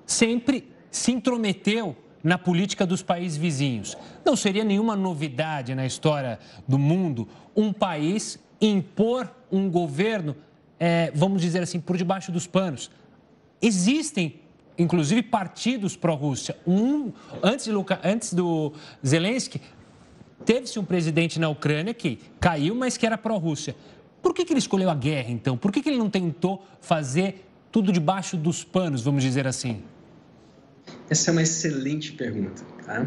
sempre 0.04 0.68
se 0.90 1.12
intrometeu 1.12 1.96
na 2.22 2.36
política 2.36 2.84
dos 2.84 3.02
países 3.02 3.38
vizinhos. 3.38 3.96
Não 4.24 4.36
seria 4.36 4.64
nenhuma 4.64 4.94
novidade 4.94 5.74
na 5.74 5.86
história 5.86 6.38
do 6.66 6.78
mundo 6.78 7.28
um 7.56 7.72
país 7.72 8.38
impor 8.60 9.30
um 9.50 9.70
governo, 9.70 10.36
é, 10.78 11.10
vamos 11.14 11.40
dizer 11.40 11.62
assim, 11.62 11.80
por 11.80 11.96
debaixo 11.96 12.30
dos 12.30 12.46
panos. 12.46 12.90
Existem, 13.60 14.40
inclusive, 14.80 15.22
partidos 15.22 15.96
pró-Rússia. 15.96 16.56
Um, 16.66 17.12
antes, 17.42 17.66
de 17.66 17.72
antes 18.02 18.32
do 18.32 18.72
Zelensky, 19.06 19.60
teve-se 20.44 20.78
um 20.78 20.84
presidente 20.84 21.38
na 21.38 21.48
Ucrânia 21.48 21.92
que 21.92 22.18
caiu, 22.40 22.74
mas 22.74 22.96
que 22.96 23.04
era 23.04 23.18
pró-Rússia. 23.18 23.76
Por 24.22 24.34
que, 24.34 24.44
que 24.44 24.52
ele 24.52 24.58
escolheu 24.58 24.90
a 24.90 24.94
guerra, 24.94 25.30
então? 25.30 25.56
Por 25.56 25.70
que, 25.70 25.82
que 25.82 25.88
ele 25.88 25.98
não 25.98 26.10
tentou 26.10 26.64
fazer 26.80 27.46
tudo 27.70 27.92
debaixo 27.92 28.36
dos 28.36 28.64
panos, 28.64 29.02
vamos 29.02 29.22
dizer 29.22 29.46
assim? 29.46 29.82
Essa 31.08 31.30
é 31.30 31.32
uma 31.32 31.42
excelente 31.42 32.12
pergunta. 32.12 32.62
Tá? 32.84 33.06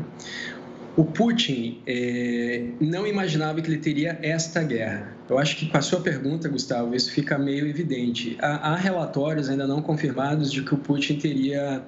O 0.95 1.03
Putin 1.03 1.81
é, 1.87 2.65
não 2.79 3.05
imaginava 3.05 3.61
que 3.61 3.69
ele 3.69 3.79
teria 3.79 4.17
esta 4.21 4.63
guerra. 4.63 5.12
Eu 5.29 5.37
acho 5.37 5.55
que 5.55 5.67
com 5.67 5.77
a 5.77 5.81
sua 5.81 6.01
pergunta, 6.01 6.49
Gustavo, 6.49 6.93
isso 6.93 7.11
fica 7.11 7.37
meio 7.37 7.65
evidente. 7.65 8.37
Há, 8.41 8.73
há 8.73 8.75
relatórios 8.75 9.49
ainda 9.49 9.65
não 9.65 9.81
confirmados 9.81 10.51
de 10.51 10.61
que 10.63 10.73
o 10.73 10.77
Putin 10.77 11.17
teria 11.17 11.81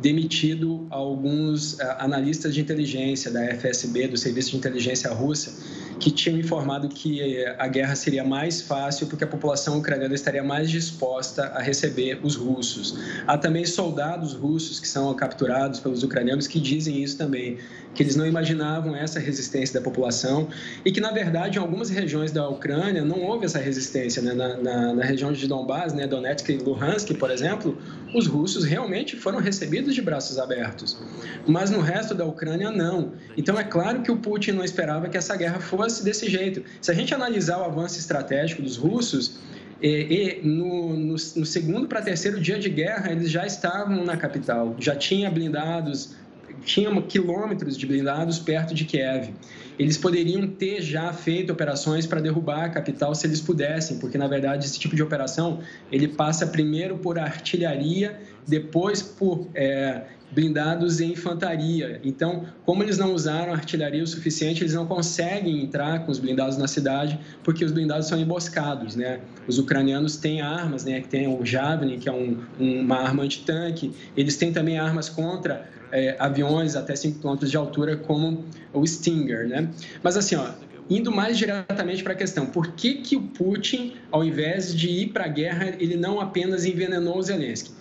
demitido 0.00 0.86
alguns 0.90 1.78
eh, 1.80 1.96
analistas 1.98 2.54
de 2.54 2.60
inteligência 2.60 3.30
da 3.30 3.44
FSB, 3.54 4.08
do 4.08 4.16
Serviço 4.16 4.52
de 4.52 4.56
Inteligência 4.58 5.10
Russa, 5.10 5.52
que 5.98 6.10
tinham 6.10 6.38
informado 6.38 6.88
que 6.88 7.20
eh, 7.20 7.56
a 7.58 7.66
guerra 7.66 7.96
seria 7.96 8.24
mais 8.24 8.62
fácil 8.62 9.08
porque 9.08 9.24
a 9.24 9.26
população 9.26 9.78
ucraniana 9.78 10.14
estaria 10.14 10.42
mais 10.42 10.70
disposta 10.70 11.46
a 11.46 11.60
receber 11.60 12.20
os 12.22 12.36
russos. 12.36 12.96
Há 13.26 13.36
também 13.36 13.64
soldados 13.64 14.34
russos 14.34 14.78
que 14.78 14.86
são 14.86 15.12
capturados 15.14 15.80
pelos 15.80 16.02
ucranianos 16.02 16.46
que 16.46 16.60
dizem 16.60 17.02
isso 17.02 17.18
também, 17.18 17.58
que 17.98 18.04
eles 18.04 18.14
não 18.14 18.24
imaginavam 18.24 18.94
essa 18.94 19.18
resistência 19.18 19.80
da 19.80 19.84
população 19.84 20.46
e 20.84 20.92
que, 20.92 21.00
na 21.00 21.10
verdade, 21.10 21.58
em 21.58 21.60
algumas 21.60 21.90
regiões 21.90 22.30
da 22.30 22.48
Ucrânia 22.48 23.04
não 23.04 23.24
houve 23.24 23.44
essa 23.44 23.58
resistência. 23.58 24.22
Né? 24.22 24.34
Na, 24.34 24.56
na, 24.56 24.94
na 24.94 25.04
região 25.04 25.32
de 25.32 25.48
Donbass, 25.48 25.92
né? 25.92 26.06
Donetsk 26.06 26.48
e 26.48 26.58
Luhansk, 26.58 27.12
por 27.14 27.28
exemplo, 27.28 27.76
os 28.14 28.28
russos 28.28 28.62
realmente 28.62 29.16
foram 29.16 29.40
recebidos 29.40 29.96
de 29.96 30.00
braços 30.00 30.38
abertos. 30.38 30.96
Mas 31.44 31.72
no 31.72 31.80
resto 31.80 32.14
da 32.14 32.24
Ucrânia, 32.24 32.70
não. 32.70 33.14
Então 33.36 33.58
é 33.58 33.64
claro 33.64 34.00
que 34.02 34.12
o 34.12 34.16
Putin 34.16 34.52
não 34.52 34.62
esperava 34.62 35.08
que 35.08 35.16
essa 35.16 35.34
guerra 35.34 35.58
fosse 35.58 36.04
desse 36.04 36.30
jeito. 36.30 36.62
Se 36.80 36.92
a 36.92 36.94
gente 36.94 37.12
analisar 37.12 37.58
o 37.58 37.64
avanço 37.64 37.98
estratégico 37.98 38.62
dos 38.62 38.76
russos, 38.76 39.40
e, 39.82 40.38
e 40.42 40.46
no, 40.46 40.94
no, 40.94 41.14
no, 41.14 41.46
segundo 41.46 41.88
para 41.88 42.00
terceiro 42.00 42.40
dia 42.40 42.60
de 42.60 42.68
guerra, 42.68 43.10
eles 43.10 43.28
já 43.28 43.44
estavam 43.44 44.04
na 44.04 44.16
capital, 44.16 44.76
já 44.78 44.94
tinha 44.94 45.28
blindados, 45.28 46.14
tinham 46.64 47.00
quilômetros 47.02 47.76
de 47.76 47.86
blindados 47.86 48.38
perto 48.38 48.74
de 48.74 48.84
Kiev. 48.84 49.30
Eles 49.78 49.96
poderiam 49.96 50.46
ter 50.46 50.82
já 50.82 51.12
feito 51.12 51.52
operações 51.52 52.06
para 52.06 52.20
derrubar 52.20 52.64
a 52.64 52.68
capital 52.68 53.14
se 53.14 53.26
eles 53.26 53.40
pudessem, 53.40 53.98
porque 53.98 54.18
na 54.18 54.26
verdade 54.26 54.66
esse 54.66 54.78
tipo 54.78 54.96
de 54.96 55.02
operação 55.02 55.60
ele 55.90 56.08
passa 56.08 56.46
primeiro 56.46 56.98
por 56.98 57.18
artilharia, 57.18 58.18
depois 58.46 59.00
por 59.00 59.46
é, 59.54 60.02
blindados 60.30 61.00
e 61.00 61.06
infantaria. 61.06 62.00
Então, 62.04 62.46
como 62.64 62.82
eles 62.82 62.98
não 62.98 63.14
usaram 63.14 63.52
artilharia 63.52 64.02
o 64.02 64.06
suficiente, 64.06 64.62
eles 64.62 64.74
não 64.74 64.86
conseguem 64.86 65.62
entrar 65.62 66.04
com 66.04 66.10
os 66.12 66.18
blindados 66.18 66.56
na 66.56 66.66
cidade, 66.66 67.18
porque 67.42 67.64
os 67.64 67.72
blindados 67.72 68.06
são 68.08 68.18
emboscados, 68.18 68.94
né? 68.94 69.20
Os 69.46 69.58
ucranianos 69.58 70.16
têm 70.16 70.40
armas, 70.40 70.84
né? 70.84 71.00
Que 71.00 71.08
tem 71.08 71.26
o 71.28 71.44
Javelin, 71.44 71.98
que 71.98 72.08
é 72.08 72.12
um, 72.12 72.38
uma 72.58 72.96
arma 72.96 73.22
antitanque. 73.22 73.92
Eles 74.16 74.36
têm 74.36 74.52
também 74.52 74.78
armas 74.78 75.08
contra 75.08 75.77
é, 75.92 76.16
aviões 76.18 76.76
até 76.76 76.94
5 76.94 77.20
km 77.20 77.46
de 77.46 77.56
altura, 77.56 77.96
como 77.96 78.44
o 78.72 78.86
Stinger, 78.86 79.46
né? 79.48 79.68
Mas 80.02 80.16
assim, 80.16 80.36
ó, 80.36 80.50
indo 80.88 81.12
mais 81.12 81.36
diretamente 81.36 82.02
para 82.02 82.12
a 82.12 82.16
questão, 82.16 82.46
por 82.46 82.68
que, 82.68 82.94
que 82.94 83.16
o 83.16 83.22
Putin, 83.22 83.94
ao 84.10 84.24
invés 84.24 84.74
de 84.74 84.88
ir 84.88 85.08
para 85.08 85.24
a 85.24 85.28
guerra, 85.28 85.74
ele 85.78 85.96
não 85.96 86.20
apenas 86.20 86.64
envenenou 86.64 87.18
o 87.18 87.22
Zelensky? 87.22 87.77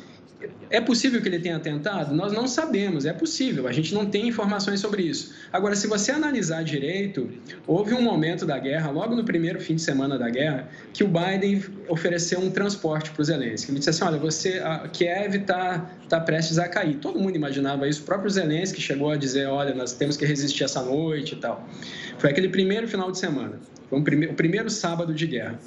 É 0.69 0.81
possível 0.81 1.21
que 1.21 1.27
ele 1.29 1.39
tenha 1.39 1.59
tentado? 1.59 2.13
Nós 2.13 2.33
não 2.33 2.47
sabemos, 2.47 3.05
é 3.05 3.13
possível, 3.13 3.67
a 3.67 3.71
gente 3.71 3.93
não 3.93 4.05
tem 4.05 4.27
informações 4.27 4.79
sobre 4.79 5.03
isso. 5.03 5.33
Agora, 5.51 5.75
se 5.75 5.87
você 5.87 6.11
analisar 6.11 6.63
direito, 6.63 7.29
houve 7.65 7.93
um 7.93 8.01
momento 8.01 8.45
da 8.45 8.59
guerra, 8.59 8.91
logo 8.91 9.15
no 9.15 9.23
primeiro 9.23 9.61
fim 9.61 9.75
de 9.75 9.81
semana 9.81 10.17
da 10.17 10.29
guerra, 10.29 10.67
que 10.93 11.03
o 11.03 11.07
Biden 11.07 11.63
ofereceu 11.87 12.39
um 12.39 12.49
transporte 12.49 13.11
para 13.11 13.21
o 13.21 13.25
Zelensky. 13.25 13.71
Ele 13.71 13.79
disse 13.79 13.91
assim: 13.91 14.03
olha, 14.03 14.17
você, 14.17 14.59
a 14.59 14.87
Kiev 14.89 15.35
está 15.35 15.89
tá 16.09 16.19
prestes 16.19 16.57
a 16.57 16.67
cair. 16.67 16.95
Todo 16.95 17.19
mundo 17.19 17.35
imaginava 17.35 17.87
isso, 17.87 18.01
o 18.01 18.05
próprio 18.05 18.29
Zelensky 18.29 18.81
chegou 18.81 19.11
a 19.11 19.15
dizer: 19.15 19.47
olha, 19.47 19.73
nós 19.73 19.93
temos 19.93 20.17
que 20.17 20.25
resistir 20.25 20.63
essa 20.65 20.81
noite 20.81 21.35
e 21.35 21.37
tal. 21.37 21.67
Foi 22.17 22.29
aquele 22.29 22.49
primeiro 22.49 22.87
final 22.87 23.09
de 23.11 23.19
semana, 23.19 23.53
foi 23.89 23.99
um 23.99 24.03
prime 24.03 24.27
o 24.27 24.33
primeiro 24.33 24.69
sábado 24.69 25.13
de 25.13 25.25
guerra 25.27 25.57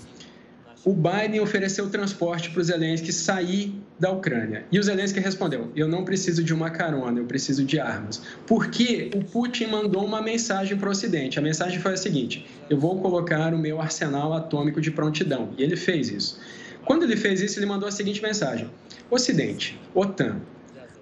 o 0.84 0.94
Biden 0.94 1.40
ofereceu 1.40 1.90
transporte 1.90 2.50
para 2.50 2.60
o 2.60 2.64
Zelensky 2.64 3.12
sair 3.12 3.74
da 3.98 4.10
Ucrânia. 4.10 4.64
E 4.72 4.78
o 4.78 4.82
Zelensky 4.82 5.20
respondeu: 5.20 5.70
Eu 5.76 5.86
não 5.86 6.04
preciso 6.04 6.42
de 6.42 6.54
uma 6.54 6.70
carona, 6.70 7.20
eu 7.20 7.26
preciso 7.26 7.64
de 7.64 7.78
armas. 7.78 8.22
Porque 8.46 9.10
o 9.14 9.22
Putin 9.22 9.66
mandou 9.66 10.04
uma 10.04 10.22
mensagem 10.22 10.78
para 10.78 10.88
o 10.88 10.90
Ocidente. 10.90 11.38
A 11.38 11.42
mensagem 11.42 11.78
foi 11.78 11.92
a 11.92 11.96
seguinte: 11.96 12.46
Eu 12.70 12.78
vou 12.78 12.98
colocar 13.00 13.52
o 13.52 13.58
meu 13.58 13.80
arsenal 13.80 14.32
atômico 14.32 14.80
de 14.80 14.90
prontidão. 14.90 15.50
E 15.58 15.62
ele 15.62 15.76
fez 15.76 16.08
isso. 16.08 16.40
Quando 16.84 17.02
ele 17.02 17.16
fez 17.16 17.42
isso, 17.42 17.58
ele 17.58 17.66
mandou 17.66 17.86
a 17.86 17.92
seguinte 17.92 18.22
mensagem: 18.22 18.70
Ocidente, 19.10 19.78
OTAN, 19.94 20.40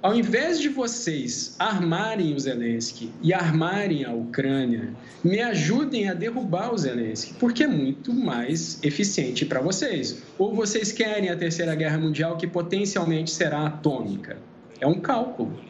ao 0.01 0.15
invés 0.15 0.61
de 0.61 0.69
vocês 0.69 1.57
armarem 1.59 2.35
o 2.35 2.39
Zelensky 2.39 3.11
e 3.21 3.35
armarem 3.35 4.05
a 4.05 4.13
Ucrânia, 4.13 4.95
me 5.25 5.41
ajudem 5.41 6.09
a 6.09 6.15
derrubar 6.15 6.73
o 6.73 6.79
Zelensky, 6.79 7.35
porque 7.35 7.65
é 7.65 7.67
muito 7.67 8.15
mais 8.15 8.79
eficiente 8.83 9.45
para 9.45 9.61
vocês. 9.61 10.23
Ou 10.39 10.55
vocês 10.55 10.93
querem 10.93 11.31
a 11.31 11.37
Terceira 11.37 11.75
Guerra 11.75 11.99
Mundial, 11.99 12.37
que 12.37 12.47
potencialmente 12.47 13.31
será 13.31 13.67
atômica? 13.67 14.39
É 14.81 14.87
um 14.87 15.01
cálculo. 15.01 15.68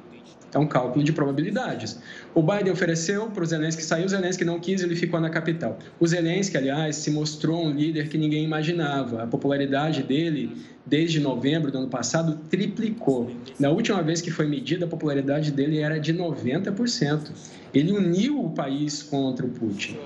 É 0.53 0.59
um 0.59 0.67
cálculo 0.67 1.05
de 1.05 1.13
probabilidades. 1.13 1.99
O 2.35 2.43
Biden 2.43 2.73
ofereceu 2.73 3.27
para 3.27 3.43
o 3.43 3.47
Zelensky 3.47 3.83
sair, 3.83 4.05
o 4.05 4.09
Zelensky 4.09 4.45
não 4.45 4.59
quis, 4.59 4.83
ele 4.83 4.97
ficou 4.97 5.21
na 5.21 5.29
capital. 5.29 5.79
O 6.01 6.07
Zelensky, 6.07 6.57
aliás, 6.57 6.97
se 6.97 7.11
mostrou 7.11 7.67
um 7.67 7.71
líder 7.71 8.09
que 8.09 8.17
ninguém 8.17 8.45
imaginava. 8.45 9.23
A 9.23 9.27
popularidade 9.27 10.03
dele, 10.03 10.57
desde 10.87 11.21
novembro 11.21 11.71
do 11.71 11.79
ano 11.79 11.89
passado, 11.89 12.39
triplicou. 12.49 13.31
Na 13.59 13.69
última 13.69 14.03
vez 14.03 14.21
que 14.21 14.31
foi 14.31 14.47
medida, 14.47 14.87
a 14.87 14.89
popularidade 14.89 15.51
dele 15.51 15.79
era 15.81 16.01
de 16.01 16.15
90%. 16.15 17.31
Ele 17.75 17.93
uniu 17.93 18.43
o 18.43 18.51
país 18.51 19.03
contra 19.03 19.45
o 19.45 19.51
Putin. 19.51 19.99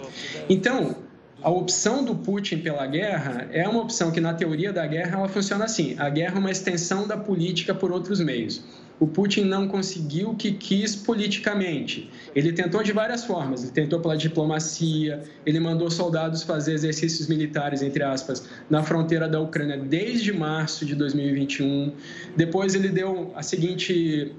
Então, 0.49 0.97
a 1.43 1.51
opção 1.51 2.05
do 2.05 2.15
Putin 2.15 2.59
pela 2.59 2.87
guerra 2.87 3.49
é 3.53 3.69
uma 3.69 3.83
opção 3.83 4.13
que, 4.13 4.21
na 4.21 4.33
teoria 4.33 4.73
da 4.73 4.87
guerra, 4.87 5.19
ela 5.19 5.29
funciona 5.29 5.65
assim: 5.65 5.97
a 5.99 6.09
guerra 6.09 6.37
é 6.37 6.39
uma 6.39 6.51
extensão 6.51 7.07
da 7.07 7.17
política 7.17 7.75
por 7.75 7.91
outros 7.91 8.21
meios. 8.21 8.63
O 9.03 9.07
Putin 9.09 9.47
não 9.47 9.67
conseguiu 9.67 10.31
o 10.31 10.37
que 10.37 10.53
quis 10.53 10.95
politicamente. 10.95 12.09
Ele 12.37 12.53
tentou 12.53 12.85
de 12.85 12.93
várias 12.93 13.25
formas. 13.25 13.65
Ele 13.65 13.73
tentou 13.73 13.99
pela 13.99 14.17
diplomacia, 14.17 15.25
ele 15.45 15.59
mandou 15.59 15.91
soldados 15.91 16.45
fazer 16.45 16.75
exercícios 16.75 17.27
militares, 17.27 17.83
entre 17.83 18.05
aspas, 18.05 18.47
na 18.71 18.81
fronteira 18.85 19.29
da 19.29 19.41
Ucrânia 19.41 19.77
desde 19.77 20.33
março 20.33 20.87
de 20.87 20.95
2021. 20.95 21.93
Depois 22.37 22.77
ele 22.77 22.91
deu 22.91 23.33
a 23.35 23.43
seguinte, 23.43 24.37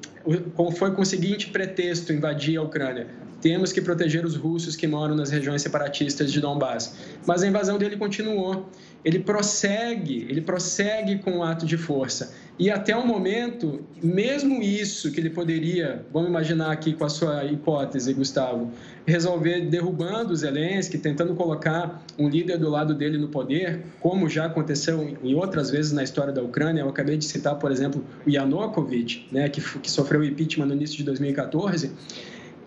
foi 0.77 0.91
com 0.91 1.01
o 1.01 1.05
seguinte 1.05 1.49
pretexto 1.49 2.13
invadir 2.13 2.55
a 2.57 2.61
Ucrânia 2.61 3.07
temos 3.43 3.73
que 3.73 3.81
proteger 3.81 4.25
os 4.25 4.37
russos 4.37 4.73
que 4.73 4.87
moram 4.87 5.15
nas 5.15 5.29
regiões 5.29 5.61
separatistas 5.61 6.31
de 6.31 6.39
Donbass. 6.39 6.95
Mas 7.27 7.43
a 7.43 7.47
invasão 7.47 7.77
dele 7.77 7.97
continuou. 7.97 8.69
Ele 9.03 9.19
prossegue, 9.19 10.25
ele 10.29 10.41
prossegue 10.41 11.19
com 11.19 11.37
o 11.37 11.43
ato 11.43 11.65
de 11.65 11.77
força. 11.77 12.33
E 12.57 12.69
até 12.69 12.95
o 12.95 13.05
momento, 13.05 13.81
mesmo 14.01 14.61
isso 14.61 15.11
que 15.11 15.19
ele 15.19 15.31
poderia, 15.31 16.05
vamos 16.13 16.29
imaginar 16.29 16.71
aqui 16.71 16.93
com 16.93 17.03
a 17.03 17.09
sua 17.09 17.43
hipótese, 17.45 18.13
Gustavo, 18.13 18.71
resolver 19.07 19.61
derrubando 19.61 20.35
Zelensky, 20.35 20.99
tentando 20.99 21.33
colocar 21.33 22.03
um 22.17 22.29
líder 22.29 22.59
do 22.59 22.69
lado 22.69 22.93
dele 22.93 23.17
no 23.17 23.27
poder, 23.27 23.81
como 23.99 24.29
já 24.29 24.45
aconteceu 24.45 25.17
em 25.23 25.33
outras 25.33 25.71
vezes 25.71 25.91
na 25.91 26.03
história 26.03 26.31
da 26.31 26.43
Ucrânia. 26.43 26.81
Eu 26.81 26.89
acabei 26.89 27.17
de 27.17 27.25
citar, 27.25 27.55
por 27.55 27.71
exemplo, 27.71 28.05
o 28.25 28.29
Yanukovych, 28.29 29.27
né, 29.31 29.49
que, 29.49 29.59
que 29.79 29.89
sofreu 29.89 30.23
impeachment 30.23 30.67
no 30.67 30.73
início 30.75 30.95
de 30.95 31.03
2014 31.03 31.91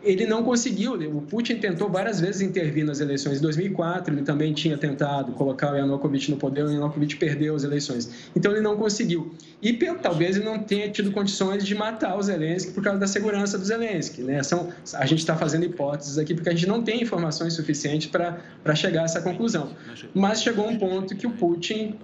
ele 0.07 0.27
não 0.27 0.43
conseguiu. 0.43 0.95
O 0.95 1.21
Putin 1.23 1.57
tentou 1.57 1.89
várias 1.89 2.21
vezes 2.21 2.41
intervir 2.41 2.85
nas 2.85 3.01
eleições. 3.01 3.39
Em 3.39 3.43
2004, 3.43 4.15
ele 4.15 4.23
também 4.23 4.53
tinha 4.53 4.79
tentado 4.79 5.33
colocar 5.33 5.73
o 5.73 5.77
Yanukovych 5.77 6.31
no 6.31 6.37
poder, 6.37 6.65
o 6.65 6.71
Yanukovych 6.71 7.17
perdeu 7.17 7.55
as 7.55 7.65
eleições. 7.65 8.31
Então, 8.35 8.53
ele 8.53 8.61
não 8.61 8.77
conseguiu. 8.77 9.35
E 9.61 9.73
talvez 10.03 10.37
ele 10.37 10.45
não 10.45 10.59
tenha 10.59 10.89
tido 10.91 11.11
condições 11.11 11.65
de 11.65 11.75
matar 11.75 12.17
o 12.17 12.23
Zelensky 12.23 12.73
por 12.73 12.83
causa 12.83 12.99
da 12.99 13.07
segurança 13.07 13.59
do 13.59 13.65
Zelensky. 13.65 14.23
Né? 14.23 14.43
São, 14.43 14.69
a 14.95 15.07
gente 15.07 15.19
está 15.19 15.37
fazendo 15.37 15.65
hipóteses 15.65 16.19
aqui 16.19 16.35
porque 16.35 16.49
a 16.49 16.53
gente 16.53 16.67
não 16.67 16.83
tem 16.83 17.03
informações 17.03 17.55
suficientes 17.55 18.09
para 18.09 18.75
chegar 18.75 19.03
a 19.03 19.05
essa 19.05 19.21
conclusão. 19.21 19.71
Mas 20.15 20.43
chegou 20.43 20.69
um 20.69 20.79
ponto 20.79 21.17
que 21.17 21.27
o 21.27 21.31
Putin 21.31 21.97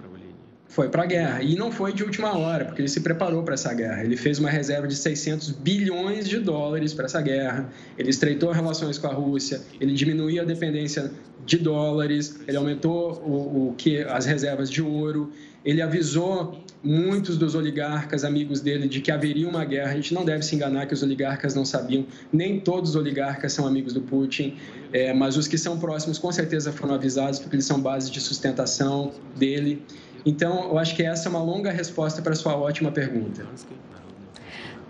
foi 0.73 0.89
para 0.89 1.03
a 1.03 1.05
guerra. 1.05 1.43
E 1.43 1.55
não 1.55 1.71
foi 1.71 1.93
de 1.93 2.03
última 2.03 2.35
hora, 2.35 2.65
porque 2.65 2.81
ele 2.81 2.89
se 2.89 3.01
preparou 3.01 3.43
para 3.43 3.53
essa 3.53 3.71
guerra. 3.73 4.03
Ele 4.03 4.17
fez 4.17 4.39
uma 4.39 4.49
reserva 4.49 4.87
de 4.87 4.95
600 4.95 5.51
bilhões 5.51 6.27
de 6.27 6.39
dólares 6.39 6.95
para 6.95 7.05
essa 7.05 7.21
guerra. 7.21 7.69
Ele 7.95 8.09
estreitou 8.09 8.51
relações 8.51 8.97
com 8.97 9.07
a 9.07 9.13
Rússia, 9.13 9.61
ele 9.79 9.93
diminuiu 9.93 10.41
a 10.41 10.45
dependência 10.45 11.11
de 11.45 11.57
dólares, 11.57 12.39
ele 12.47 12.57
aumentou 12.57 13.21
o, 13.23 13.69
o 13.69 13.75
que 13.77 13.99
as 13.99 14.25
reservas 14.25 14.69
de 14.69 14.81
ouro. 14.81 15.31
Ele 15.63 15.81
avisou 15.81 16.59
muitos 16.83 17.37
dos 17.37 17.55
oligarcas 17.55 18.25
amigos 18.25 18.59
dele 18.59 18.87
de 18.87 18.99
que 18.99 19.11
haveria 19.11 19.47
uma 19.47 19.63
guerra. 19.63 19.91
A 19.91 19.95
gente 19.95 20.13
não 20.13 20.25
deve 20.25 20.43
se 20.43 20.55
enganar 20.55 20.87
que 20.87 20.93
os 20.93 21.03
oligarcas 21.03 21.53
não 21.53 21.63
sabiam. 21.63 22.05
Nem 22.31 22.59
todos 22.59 22.91
os 22.91 22.95
oligarcas 22.95 23.53
são 23.53 23.67
amigos 23.67 23.93
do 23.93 24.01
Putin, 24.01 24.57
é, 24.91 25.13
mas 25.13 25.37
os 25.37 25.47
que 25.47 25.57
são 25.57 25.79
próximos 25.79 26.17
com 26.17 26.31
certeza 26.31 26.73
foram 26.73 26.95
avisados 26.95 27.39
porque 27.39 27.55
eles 27.55 27.65
são 27.65 27.79
base 27.79 28.11
de 28.11 28.19
sustentação 28.19 29.13
dele. 29.37 29.83
Então, 30.25 30.69
eu 30.69 30.79
acho 30.79 30.95
que 30.95 31.03
essa 31.03 31.27
é 31.27 31.29
uma 31.29 31.41
longa 31.41 31.71
resposta 31.71 32.21
para 32.21 32.33
a 32.33 32.35
sua 32.35 32.55
ótima 32.55 32.91
pergunta. 32.91 33.45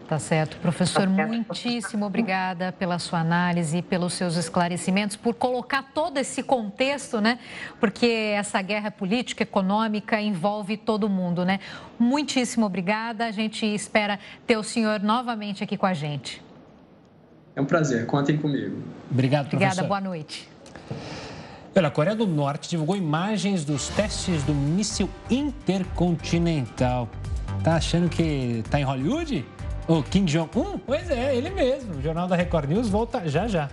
Tá 0.07 0.19
certo. 0.19 0.57
Professor, 0.57 1.07
muitíssimo 1.07 2.05
obrigada 2.05 2.71
pela 2.73 2.99
sua 2.99 3.19
análise, 3.19 3.81
pelos 3.81 4.13
seus 4.13 4.35
esclarecimentos, 4.35 5.15
por 5.15 5.33
colocar 5.33 5.91
todo 5.93 6.17
esse 6.17 6.43
contexto, 6.43 7.21
né? 7.21 7.39
Porque 7.79 8.05
essa 8.05 8.61
guerra 8.61 8.91
política, 8.91 9.43
econômica 9.43 10.21
envolve 10.21 10.77
todo 10.77 11.09
mundo, 11.09 11.45
né? 11.45 11.59
Muitíssimo 11.97 12.65
obrigada. 12.65 13.25
A 13.25 13.31
gente 13.31 13.65
espera 13.65 14.19
ter 14.45 14.57
o 14.57 14.63
senhor 14.63 14.99
novamente 14.99 15.63
aqui 15.63 15.77
com 15.77 15.85
a 15.85 15.93
gente. 15.93 16.43
É 17.55 17.61
um 17.61 17.65
prazer. 17.65 18.05
Contem 18.05 18.37
comigo. 18.37 18.83
Obrigado, 19.09 19.49
professor. 19.49 19.83
Obrigada. 19.83 19.87
Boa 19.87 20.01
noite. 20.01 20.49
Olha, 21.75 21.87
a 21.87 21.91
Coreia 21.91 22.15
do 22.15 22.27
Norte 22.27 22.69
divulgou 22.69 22.95
imagens 22.95 23.65
dos 23.65 23.87
testes 23.89 24.43
do 24.43 24.53
míssil 24.53 25.09
intercontinental. 25.29 27.09
Tá 27.63 27.77
achando 27.77 28.09
que 28.09 28.63
tá 28.69 28.79
em 28.79 28.83
Hollywood? 28.83 29.43
O 29.87 30.03
Kim 30.03 30.23
Jong-un? 30.25 30.77
Pois 30.77 31.09
é, 31.09 31.35
ele 31.35 31.49
mesmo. 31.49 31.95
O 31.95 32.01
Jornal 32.01 32.27
da 32.27 32.35
Record 32.35 32.69
News 32.69 32.89
volta 32.89 33.27
já 33.27 33.47
já. 33.47 33.69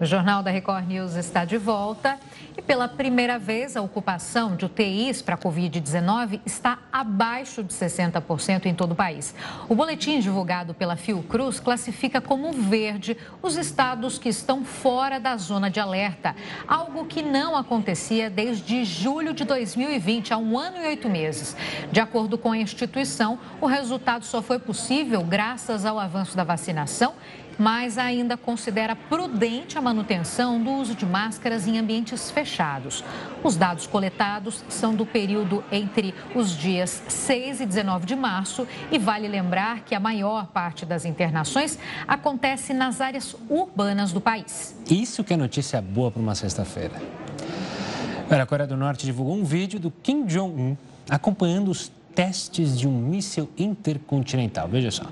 O 0.00 0.04
Jornal 0.04 0.44
da 0.44 0.50
Record 0.52 0.86
News 0.86 1.16
está 1.16 1.44
de 1.44 1.58
volta 1.58 2.20
e 2.56 2.62
pela 2.62 2.86
primeira 2.86 3.36
vez 3.36 3.76
a 3.76 3.82
ocupação 3.82 4.54
de 4.54 4.64
UTIs 4.64 5.20
para 5.20 5.34
a 5.34 5.38
Covid-19 5.38 6.40
está 6.46 6.78
abaixo 6.92 7.64
de 7.64 7.74
60% 7.74 8.66
em 8.66 8.74
todo 8.74 8.92
o 8.92 8.94
país. 8.94 9.34
O 9.68 9.74
boletim 9.74 10.20
divulgado 10.20 10.72
pela 10.72 10.94
Fiocruz 10.94 11.58
classifica 11.58 12.20
como 12.20 12.52
verde 12.52 13.16
os 13.42 13.56
estados 13.56 14.18
que 14.18 14.28
estão 14.28 14.64
fora 14.64 15.18
da 15.18 15.36
zona 15.36 15.68
de 15.68 15.80
alerta, 15.80 16.36
algo 16.68 17.06
que 17.06 17.20
não 17.20 17.56
acontecia 17.56 18.30
desde 18.30 18.84
julho 18.84 19.34
de 19.34 19.44
2020, 19.44 20.32
há 20.32 20.38
um 20.38 20.56
ano 20.56 20.76
e 20.76 20.86
oito 20.86 21.08
meses. 21.08 21.56
De 21.90 21.98
acordo 21.98 22.38
com 22.38 22.52
a 22.52 22.58
instituição, 22.58 23.36
o 23.60 23.66
resultado 23.66 24.24
só 24.24 24.40
foi 24.40 24.60
possível 24.60 25.24
graças 25.24 25.84
ao 25.84 25.98
avanço 25.98 26.36
da 26.36 26.44
vacinação 26.44 27.14
mas 27.58 27.98
ainda 27.98 28.36
considera 28.36 28.94
prudente 28.94 29.76
a 29.76 29.82
manutenção 29.82 30.62
do 30.62 30.70
uso 30.70 30.94
de 30.94 31.04
máscaras 31.04 31.66
em 31.66 31.78
ambientes 31.78 32.30
fechados. 32.30 33.02
Os 33.42 33.56
dados 33.56 33.86
coletados 33.86 34.64
são 34.68 34.94
do 34.94 35.04
período 35.04 35.64
entre 35.72 36.14
os 36.34 36.56
dias 36.56 37.02
6 37.08 37.60
e 37.60 37.66
19 37.66 38.06
de 38.06 38.14
março 38.14 38.66
e 38.92 38.98
vale 38.98 39.26
lembrar 39.26 39.80
que 39.80 39.94
a 39.94 40.00
maior 40.00 40.46
parte 40.46 40.86
das 40.86 41.04
internações 41.04 41.78
acontece 42.06 42.72
nas 42.72 43.00
áreas 43.00 43.34
urbanas 43.48 44.12
do 44.12 44.20
país. 44.20 44.76
Isso 44.88 45.24
que 45.24 45.34
é 45.34 45.36
notícia 45.36 45.82
boa 45.82 46.10
para 46.10 46.22
uma 46.22 46.34
sexta-feira. 46.34 46.94
A 48.30 48.46
Coreia 48.46 48.68
do 48.68 48.76
Norte 48.76 49.06
divulgou 49.06 49.34
um 49.34 49.44
vídeo 49.44 49.80
do 49.80 49.90
Kim 49.90 50.26
Jong-un 50.26 50.76
acompanhando 51.08 51.70
os 51.70 51.90
testes 52.14 52.78
de 52.78 52.86
um 52.86 52.92
míssil 52.92 53.48
intercontinental. 53.56 54.68
Veja 54.68 54.90
só. 54.90 55.06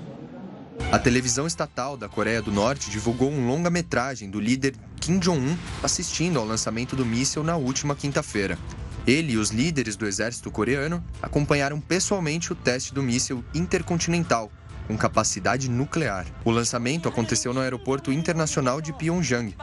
A 0.89 0.97
televisão 0.97 1.45
estatal 1.45 1.97
da 1.97 2.07
Coreia 2.07 2.41
do 2.41 2.49
Norte 2.49 2.89
divulgou 2.89 3.29
um 3.29 3.45
longa-metragem 3.45 4.29
do 4.29 4.39
líder 4.39 4.73
Kim 5.01 5.19
Jong-un 5.19 5.57
assistindo 5.83 6.39
ao 6.39 6.45
lançamento 6.45 6.95
do 6.95 7.05
míssil 7.05 7.43
na 7.43 7.57
última 7.57 7.93
quinta-feira. 7.93 8.57
Ele 9.05 9.33
e 9.33 9.37
os 9.37 9.49
líderes 9.49 9.97
do 9.97 10.07
exército 10.07 10.49
coreano 10.49 11.03
acompanharam 11.21 11.81
pessoalmente 11.81 12.53
o 12.53 12.55
teste 12.55 12.93
do 12.93 13.03
míssil 13.03 13.43
intercontinental, 13.53 14.49
com 14.87 14.97
capacidade 14.97 15.69
nuclear. 15.69 16.25
O 16.45 16.51
lançamento 16.51 17.09
aconteceu 17.09 17.53
no 17.53 17.59
Aeroporto 17.59 18.09
Internacional 18.09 18.79
de 18.79 18.93
Pyongyang, 18.93 19.53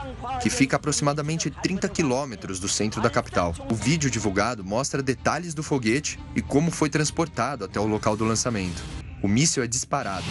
que 0.43 0.49
fica 0.51 0.75
a 0.75 0.77
aproximadamente 0.77 1.49
30 1.49 1.89
quilômetros 1.89 2.59
do 2.59 2.69
centro 2.69 3.01
da 3.01 3.09
capital. 3.09 3.55
O 3.67 3.73
vídeo 3.73 4.11
divulgado 4.11 4.63
mostra 4.63 5.01
detalhes 5.01 5.55
do 5.55 5.63
foguete 5.63 6.19
e 6.35 6.41
como 6.41 6.69
foi 6.69 6.89
transportado 6.89 7.65
até 7.65 7.79
o 7.79 7.87
local 7.87 8.15
do 8.15 8.25
lançamento. 8.25 8.83
O 9.23 9.27
míssil 9.27 9.63
é 9.63 9.67
disparado. 9.67 10.25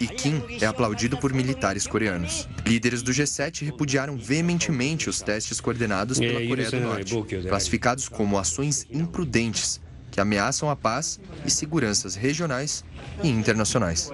E 0.00 0.06
Kim 0.06 0.42
é 0.60 0.66
aplaudido 0.66 1.16
por 1.16 1.32
militares 1.32 1.86
coreanos. 1.86 2.48
Líderes 2.66 3.02
do 3.02 3.12
G7 3.12 3.64
repudiaram 3.64 4.16
veementemente 4.16 5.08
os 5.08 5.20
testes 5.20 5.60
coordenados 5.60 6.18
pela 6.18 6.46
Coreia 6.46 6.70
do 6.70 6.80
Norte, 6.80 7.14
classificados 7.48 8.08
como 8.08 8.38
ações 8.38 8.86
imprudentes 8.90 9.80
que 10.10 10.20
ameaçam 10.20 10.70
a 10.70 10.76
paz 10.76 11.20
e 11.44 11.50
seguranças 11.50 12.14
regionais 12.14 12.84
e 13.22 13.28
internacionais. 13.28 14.10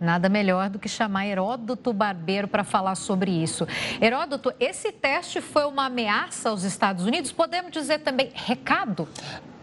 Nada 0.00 0.28
melhor 0.28 0.68
do 0.68 0.80
que 0.80 0.88
chamar 0.88 1.28
Heródoto 1.28 1.92
Barbeiro 1.92 2.48
para 2.48 2.64
falar 2.64 2.96
sobre 2.96 3.30
isso. 3.30 3.68
Heródoto, 4.00 4.52
esse 4.58 4.90
teste 4.90 5.40
foi 5.40 5.64
uma 5.64 5.86
ameaça 5.86 6.48
aos 6.48 6.64
Estados 6.64 7.04
Unidos? 7.04 7.30
Podemos 7.30 7.70
dizer 7.70 8.00
também 8.00 8.32
recado? 8.34 9.08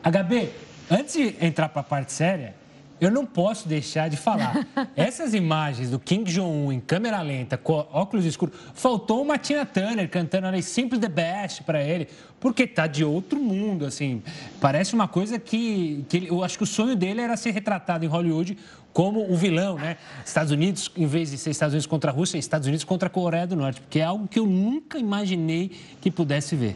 HB, 0.02 0.50
antes 0.90 1.14
de 1.16 1.36
entrar 1.46 1.68
para 1.68 1.82
a 1.82 1.84
parte 1.84 2.14
séria, 2.14 2.56
eu 3.00 3.10
não 3.10 3.26
posso 3.26 3.68
deixar 3.68 4.10
de 4.10 4.18
falar. 4.18 4.68
Essas 4.96 5.34
imagens 5.34 5.90
do 5.90 6.00
Kim 6.00 6.24
Jong-un 6.24 6.72
em 6.72 6.80
câmera 6.80 7.22
lenta, 7.22 7.58
com 7.58 7.74
óculos 7.92 8.26
escuros, 8.26 8.56
faltou 8.74 9.22
uma 9.22 9.38
Tina 9.38 9.66
Turner 9.66 10.10
cantando 10.10 10.48
ali 10.48 10.62
Simply 10.62 11.00
the 11.00 11.10
Best 11.10 11.64
para 11.64 11.82
ele, 11.82 12.08
porque 12.40 12.68
tá 12.68 12.88
de 12.88 13.04
outro 13.04 13.40
mundo, 13.40 13.86
assim. 13.86 14.22
Parece 14.60 14.94
uma 14.94 15.08
coisa 15.08 15.40
que, 15.40 16.06
que 16.10 16.18
ele, 16.18 16.30
eu 16.30 16.44
acho 16.44 16.58
que 16.58 16.64
o 16.64 16.68
sonho 16.68 16.96
dele 16.96 17.22
era 17.22 17.38
ser 17.38 17.52
retratado 17.52 18.04
em 18.04 18.08
Hollywood 18.08 18.58
como 18.92 19.32
o 19.32 19.36
vilão, 19.36 19.76
né? 19.76 19.98
Estados 20.26 20.52
Unidos, 20.52 20.92
em 20.98 21.06
vez 21.06 21.32
de 21.32 21.38
ser 21.38 21.52
Estados 21.52 21.74
Unidos 21.74 21.86
contra 21.86 22.12
a 22.12 22.14
Rússia, 22.14 22.38
é 22.38 22.40
Estados 22.40 22.68
Unidos 22.68 22.84
contra 22.84 23.08
a 23.08 23.10
Coreia 23.10 23.48
do 23.48 23.56
Norte, 23.56 23.82
porque 23.82 24.00
é 24.00 24.04
algo 24.04 24.28
que 24.28 24.40
eu 24.40 24.46
nunca 24.46 24.98
imaginei 24.98 25.72
que 26.02 26.10
pudesse 26.10 26.56
ver. 26.56 26.76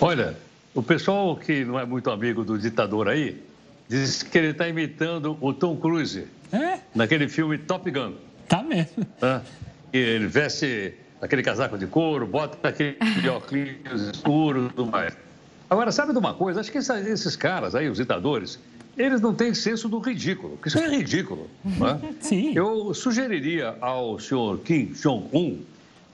Olha, 0.00 0.36
o 0.74 0.82
pessoal 0.82 1.36
que 1.36 1.64
não 1.64 1.78
é 1.78 1.84
muito 1.84 2.10
amigo 2.10 2.44
do 2.44 2.58
ditador 2.58 3.08
aí, 3.08 3.42
Diz 3.88 4.22
que 4.22 4.36
ele 4.36 4.48
está 4.48 4.68
imitando 4.68 5.36
o 5.40 5.52
Tom 5.52 5.76
Cruise. 5.76 6.26
É? 6.52 6.80
Naquele 6.94 7.28
filme 7.28 7.56
Top 7.58 7.90
Gun. 7.90 8.14
Tá 8.46 8.62
mesmo. 8.62 9.06
Ah, 9.20 9.40
ele 9.92 10.26
veste 10.26 10.94
aquele 11.20 11.42
casaco 11.42 11.78
de 11.78 11.86
couro, 11.86 12.26
bota 12.26 12.68
aquele 12.68 12.96
óculos 13.28 14.02
escuro 14.14 14.66
e 14.66 14.68
tudo 14.70 14.86
mais. 14.90 15.16
Agora, 15.68 15.92
sabe 15.92 16.12
de 16.12 16.18
uma 16.18 16.34
coisa? 16.34 16.60
Acho 16.60 16.72
que 16.72 16.78
esses 16.78 17.36
caras 17.36 17.74
aí, 17.74 17.88
os 17.88 17.98
ditadores, 17.98 18.58
eles 18.96 19.20
não 19.20 19.34
têm 19.34 19.54
senso 19.54 19.88
do 19.88 19.98
ridículo, 19.98 20.56
porque 20.56 20.68
isso 20.68 20.78
é 20.78 20.88
ridículo. 20.88 21.48
Né? 21.64 22.14
Sim. 22.20 22.52
Eu 22.54 22.92
sugeriria 22.94 23.76
ao 23.80 24.18
senhor 24.18 24.58
Kim 24.60 24.86
Jong-un 24.86 25.60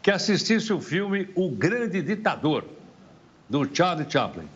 que 0.02 0.10
assistisse 0.10 0.72
o 0.72 0.80
filme 0.80 1.28
O 1.34 1.48
Grande 1.48 2.02
Ditador, 2.02 2.64
do 3.48 3.68
Charlie 3.72 4.06
Chaplin. 4.08 4.46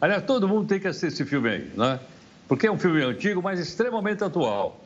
Aliás, 0.00 0.22
todo 0.24 0.46
mundo 0.46 0.66
tem 0.66 0.78
que 0.78 0.86
assistir 0.86 1.06
esse 1.06 1.24
filme 1.24 1.48
aí, 1.48 1.72
né? 1.76 1.98
Porque 2.48 2.66
é 2.66 2.72
um 2.72 2.78
filme 2.78 3.02
antigo, 3.02 3.42
mas 3.42 3.60
extremamente 3.60 4.24
atual. 4.24 4.80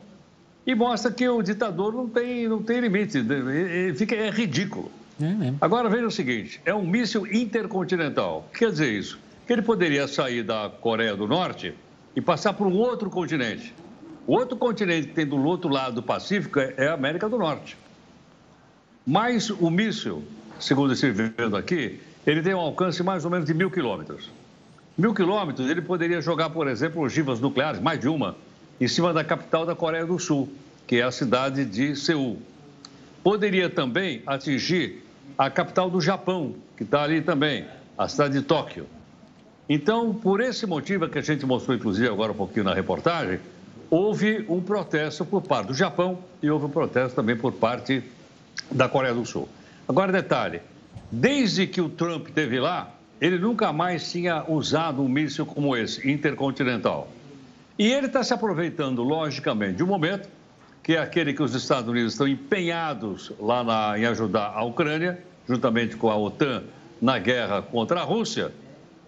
E 0.67 0.75
mostra 0.75 1.11
que 1.11 1.27
o 1.27 1.41
ditador 1.41 1.93
não 1.93 2.07
tem, 2.07 2.47
não 2.47 2.61
tem 2.61 2.81
limite, 2.81 3.17
ele 3.17 3.93
fica, 3.95 4.15
é 4.15 4.29
ridículo. 4.29 4.91
É 5.21 5.53
Agora 5.61 5.89
veja 5.89 6.05
o 6.05 6.11
seguinte: 6.11 6.61
é 6.65 6.73
um 6.73 6.85
míssil 6.85 7.25
intercontinental. 7.27 8.45
O 8.47 8.51
que 8.51 8.59
quer 8.59 8.71
dizer 8.71 8.91
isso? 8.91 9.19
Que 9.47 9.53
ele 9.53 9.61
poderia 9.61 10.07
sair 10.07 10.43
da 10.43 10.69
Coreia 10.69 11.15
do 11.15 11.27
Norte 11.27 11.73
e 12.15 12.21
passar 12.21 12.53
por 12.53 12.67
um 12.67 12.75
outro 12.75 13.09
continente. 13.09 13.73
O 14.25 14.33
outro 14.33 14.55
continente 14.55 15.07
que 15.07 15.13
tem 15.13 15.25
do 15.25 15.35
outro 15.43 15.69
lado 15.69 15.95
do 15.95 16.03
Pacífico 16.03 16.59
é 16.59 16.87
a 16.87 16.93
América 16.93 17.27
do 17.27 17.37
Norte. 17.37 17.77
Mas 19.05 19.49
o 19.49 19.69
míssil, 19.69 20.23
segundo 20.59 20.93
esse 20.93 21.11
vendo 21.11 21.57
aqui, 21.57 21.99
ele 22.25 22.41
tem 22.41 22.53
um 22.53 22.59
alcance 22.59 23.03
mais 23.03 23.25
ou 23.25 23.31
menos 23.31 23.45
de 23.45 23.53
mil 23.53 23.69
quilômetros. 23.69 24.31
Mil 24.95 25.13
quilômetros, 25.13 25.67
ele 25.69 25.81
poderia 25.81 26.21
jogar, 26.21 26.51
por 26.51 26.67
exemplo, 26.67 27.01
ogivas 27.01 27.39
nucleares, 27.39 27.81
mais 27.81 27.99
de 27.99 28.07
uma, 28.07 28.35
em 28.79 28.87
cima 28.87 29.11
da 29.11 29.23
capital 29.23 29.65
da 29.65 29.75
Coreia 29.75 30.05
do 30.05 30.19
Sul, 30.19 30.47
que 30.85 30.97
é 30.97 31.03
a 31.03 31.11
cidade 31.11 31.65
de 31.65 31.95
Seul. 31.95 32.37
Poderia 33.23 33.69
também 33.69 34.21
atingir 34.27 35.03
a 35.35 35.49
capital 35.49 35.89
do 35.89 35.99
Japão, 35.99 36.53
que 36.77 36.83
está 36.83 37.01
ali 37.01 37.21
também, 37.21 37.65
a 37.97 38.07
cidade 38.07 38.39
de 38.39 38.45
Tóquio. 38.45 38.85
Então, 39.67 40.13
por 40.13 40.41
esse 40.41 40.67
motivo 40.67 41.07
que 41.07 41.17
a 41.17 41.21
gente 41.21 41.43
mostrou, 41.43 41.75
inclusive, 41.75 42.07
agora 42.07 42.31
um 42.31 42.35
pouquinho 42.35 42.65
na 42.65 42.73
reportagem, 42.73 43.39
houve 43.89 44.45
um 44.47 44.61
protesto 44.61 45.25
por 45.25 45.41
parte 45.41 45.67
do 45.67 45.73
Japão 45.73 46.19
e 46.41 46.51
houve 46.51 46.65
um 46.65 46.69
protesto 46.69 47.15
também 47.15 47.35
por 47.35 47.53
parte 47.53 48.03
da 48.69 48.87
Coreia 48.87 49.13
do 49.15 49.25
Sul. 49.25 49.49
Agora, 49.87 50.11
detalhe: 50.11 50.61
desde 51.11 51.65
que 51.65 51.81
o 51.81 51.89
Trump 51.89 52.27
esteve 52.27 52.59
lá, 52.59 52.91
ele 53.23 53.39
nunca 53.39 53.71
mais 53.71 54.11
tinha 54.11 54.43
usado 54.49 55.01
um 55.01 55.07
míssil 55.07 55.45
como 55.45 55.77
esse, 55.77 56.05
intercontinental. 56.11 57.07
E 57.79 57.89
ele 57.89 58.07
está 58.07 58.21
se 58.21 58.33
aproveitando, 58.33 59.01
logicamente, 59.01 59.77
de 59.77 59.83
um 59.83 59.87
momento 59.87 60.27
que 60.83 60.97
é 60.97 60.99
aquele 60.99 61.33
que 61.33 61.41
os 61.41 61.55
Estados 61.55 61.89
Unidos 61.89 62.11
estão 62.11 62.27
empenhados 62.27 63.31
lá 63.39 63.63
na, 63.63 63.97
em 63.97 64.05
ajudar 64.07 64.51
a 64.53 64.61
Ucrânia, 64.65 65.23
juntamente 65.47 65.95
com 65.95 66.09
a 66.09 66.17
OTAN, 66.17 66.63
na 67.01 67.17
guerra 67.17 67.61
contra 67.61 68.01
a 68.01 68.03
Rússia. 68.03 68.51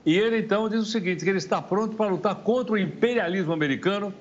E 0.06 0.18
ele 0.18 0.38
então 0.40 0.70
diz 0.70 0.80
o 0.80 0.86
seguinte: 0.86 1.22
que 1.22 1.30
ele 1.30 1.38
está 1.38 1.62
pronto 1.62 1.98
para 1.98 2.10
lutar 2.10 2.36
contra 2.36 2.72
o 2.72 2.78
imperialismo 2.78 3.52
americano 3.52 4.14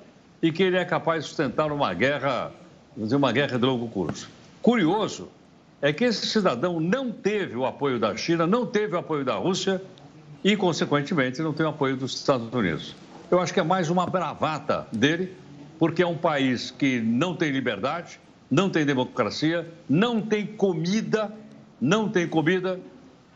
e 0.43 0.51
que 0.51 0.65
ele 0.65 0.77
é 0.77 0.85
capaz 0.85 1.23
de 1.23 1.29
sustentar 1.29 1.71
uma 1.71 1.95
guerra, 1.95 2.51
dizer, 2.97 3.15
uma 3.15 3.31
guerra 3.31 3.57
de 3.57 3.65
longo 3.65 3.87
curso. 3.87 4.29
Curioso 4.61 5.29
é 5.85 5.93
que 5.93 6.03
esse 6.03 6.27
cidadão 6.27 6.81
não 6.81 7.13
teve 7.13 7.55
o 7.55 7.67
apoio 7.67 7.99
da 7.99 8.17
China, 8.17 8.47
não 8.47 8.65
teve 8.65 8.95
o 8.95 8.99
apoio 8.99 9.23
da 9.23 9.35
Rússia 9.35 9.83
e, 10.43 10.57
consequentemente, 10.57 11.43
não 11.43 11.53
tem 11.53 11.67
o 11.67 11.69
apoio 11.69 11.95
dos 11.95 12.15
Estados 12.15 12.51
Unidos. 12.55 12.97
Eu 13.31 13.39
acho 13.39 13.53
que 13.53 13.61
é 13.61 13.63
mais 13.63 13.91
uma 13.91 14.07
bravata 14.07 14.87
dele, 14.91 15.37
porque 15.79 16.03
é 16.03 16.07
um 16.07 16.17
país 16.17 16.71
que 16.71 17.01
não 17.01 17.37
tem 17.37 17.51
liberdade, 17.51 18.19
não 18.51 18.71
tem 18.71 18.87
democracia, 18.87 19.71
não 19.87 20.23
tem 20.23 20.47
comida, 20.47 21.31
não 21.79 22.09
tem 22.09 22.27
comida, 22.27 22.81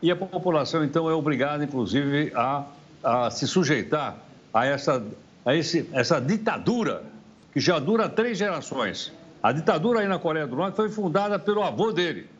e 0.01 0.09
a 0.09 0.15
população, 0.15 0.83
então, 0.83 1.07
é 1.07 1.13
obrigada, 1.13 1.63
inclusive, 1.63 2.31
a, 2.33 2.65
a 3.03 3.29
se 3.29 3.47
sujeitar 3.47 4.17
a, 4.51 4.65
essa, 4.65 5.05
a 5.45 5.53
esse, 5.53 5.87
essa 5.93 6.19
ditadura 6.19 7.03
que 7.53 7.59
já 7.59 7.77
dura 7.77 8.09
três 8.09 8.39
gerações. 8.39 9.13
A 9.43 9.51
ditadura 9.51 9.99
aí 9.99 10.07
na 10.07 10.17
Coreia 10.17 10.47
do 10.47 10.55
Norte 10.55 10.77
foi 10.77 10.89
fundada 10.89 11.37
pelo 11.37 11.61
avô 11.61 11.91
dele. 11.91 12.38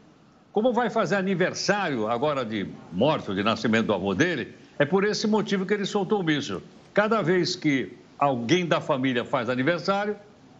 Como 0.51 0.73
vai 0.73 0.89
fazer 0.89 1.15
aniversário 1.15 2.07
agora 2.07 2.43
de 2.43 2.67
morte, 2.91 3.33
de 3.33 3.43
nascimento 3.43 3.87
do 3.87 3.93
avô 3.93 4.15
dele, 4.15 4.53
é 4.79 4.85
por 4.85 5.03
esse 5.03 5.27
motivo 5.27 5.65
que 5.65 5.73
ele 5.73 5.85
soltou 5.85 6.21
o 6.21 6.23
míssil. 6.23 6.61
Cada 6.93 7.21
vez 7.21 7.55
que 7.55 7.95
alguém 8.17 8.65
da 8.65 8.81
família 8.81 9.23
faz 9.23 9.47
aniversário, 9.47 10.15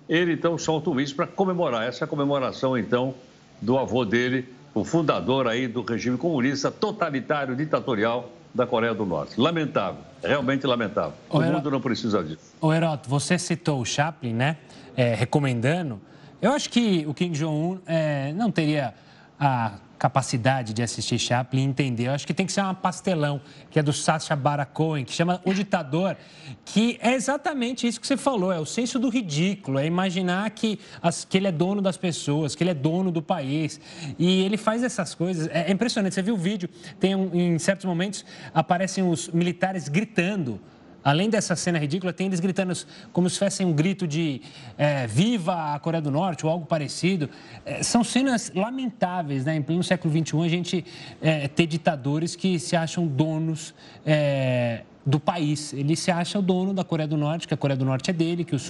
ele 0.07 0.33
então 0.33 0.57
solta 0.57 0.89
o 0.89 0.93
míssil 0.93 1.15
para 1.15 1.27
comemorar. 1.27 1.87
Essa 1.87 2.03
é 2.03 2.05
a 2.05 2.07
comemoração, 2.07 2.77
então, 2.77 3.15
do 3.61 3.77
avô 3.79 4.05
dele, 4.05 4.47
o 4.73 4.83
fundador 4.83 5.47
aí 5.47 5.67
do 5.67 5.81
regime 5.81 6.17
comunista 6.17 6.69
totalitário, 6.69 7.55
ditatorial 7.55 8.29
da 8.53 8.67
Coreia 8.67 8.93
do 8.93 9.05
Norte. 9.05 9.39
Lamentável, 9.39 10.01
realmente 10.23 10.67
lamentável. 10.67 11.13
O, 11.29 11.39
o 11.39 11.41
mundo 11.41 11.71
não 11.71 11.81
precisa 11.81 12.23
disso. 12.23 12.53
O 12.61 12.71
Heroto, 12.71 13.09
você 13.09 13.39
citou 13.39 13.81
o 13.81 13.85
Chaplin, 13.85 14.33
né? 14.33 14.57
É, 14.95 15.15
recomendando. 15.15 15.99
Eu 16.41 16.51
acho 16.51 16.69
que 16.69 17.05
o 17.07 17.13
Kim 17.13 17.31
Jong-un 17.31 17.79
é, 17.85 18.33
não 18.33 18.51
teria 18.51 18.93
a 19.39 19.79
capacidade 19.99 20.73
de 20.73 20.81
assistir 20.81 21.19
Chaplin 21.19 21.61
e 21.61 21.65
entender. 21.65 22.07
Eu 22.07 22.13
acho 22.13 22.25
que 22.25 22.33
tem 22.33 22.45
que 22.45 22.53
ser 22.53 22.61
uma 22.61 22.73
pastelão, 22.73 23.41
que 23.69 23.77
é 23.77 23.83
do 23.83 23.91
Sacha 23.91 24.35
Baron 24.35 24.65
Cohen, 24.73 25.03
que 25.03 25.11
chama 25.11 25.41
O 25.43 25.53
Ditador, 25.53 26.15
que 26.63 26.97
é 27.01 27.13
exatamente 27.13 27.85
isso 27.85 27.99
que 27.99 28.07
você 28.07 28.15
falou, 28.15 28.51
é 28.51 28.59
o 28.59 28.65
senso 28.65 28.97
do 28.97 29.09
ridículo, 29.09 29.77
é 29.77 29.85
imaginar 29.85 30.49
que, 30.51 30.79
as, 31.01 31.25
que 31.25 31.37
ele 31.37 31.47
é 31.47 31.51
dono 31.51 31.81
das 31.81 31.97
pessoas, 31.97 32.55
que 32.55 32.63
ele 32.63 32.71
é 32.71 32.73
dono 32.73 33.11
do 33.11 33.21
país. 33.21 33.79
E 34.17 34.41
ele 34.43 34.55
faz 34.57 34.83
essas 34.83 35.13
coisas. 35.13 35.47
É, 35.47 35.69
é 35.69 35.71
impressionante. 35.71 36.15
Você 36.15 36.21
viu 36.21 36.35
o 36.35 36.37
vídeo, 36.37 36.69
tem 36.99 37.13
um, 37.13 37.29
em 37.33 37.59
certos 37.59 37.85
momentos 37.85 38.25
aparecem 38.53 39.03
os 39.07 39.27
militares 39.29 39.89
gritando 39.89 40.59
Além 41.03 41.29
dessa 41.29 41.55
cena 41.55 41.79
ridícula, 41.79 42.11
tem 42.11 42.27
eles 42.27 42.39
gritando 42.39 42.73
como 43.13 43.29
se 43.29 43.39
fosse 43.39 43.63
um 43.63 43.71
grito 43.71 44.07
de 44.07 44.41
é, 44.77 45.07
viva 45.07 45.73
a 45.73 45.79
Coreia 45.79 46.01
do 46.01 46.11
Norte 46.11 46.45
ou 46.45 46.51
algo 46.51 46.65
parecido. 46.65 47.29
É, 47.65 47.81
são 47.81 48.03
cenas 48.03 48.51
lamentáveis, 48.53 49.45
né? 49.45 49.55
Em 49.55 49.61
pleno 49.61 49.83
século 49.83 50.13
XXI, 50.13 50.41
a 50.43 50.49
gente 50.49 50.85
é, 51.21 51.47
ter 51.47 51.67
ditadores 51.67 52.35
que 52.35 52.59
se 52.59 52.75
acham 52.75 53.07
donos 53.07 53.73
é, 54.05 54.81
do 55.05 55.19
país. 55.19 55.73
Ele 55.73 55.95
se 55.95 56.11
acha 56.11 56.37
o 56.37 56.41
dono 56.41 56.73
da 56.73 56.83
Coreia 56.83 57.07
do 57.07 57.17
Norte, 57.17 57.47
que 57.47 57.53
a 57.53 57.57
Coreia 57.57 57.77
do 57.77 57.85
Norte 57.85 58.09
é 58.09 58.13
dele, 58.13 58.43
que 58.43 58.55
os, 58.55 58.69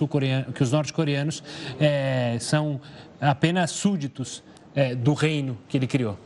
que 0.54 0.64
os 0.64 0.72
norte-coreanos 0.72 1.44
é, 1.80 2.38
são 2.40 2.80
apenas 3.20 3.72
súditos 3.72 4.44
é, 4.76 4.96
do 4.96 5.14
reino 5.14 5.58
que 5.68 5.78
ele 5.78 5.88
criou. 5.88 6.18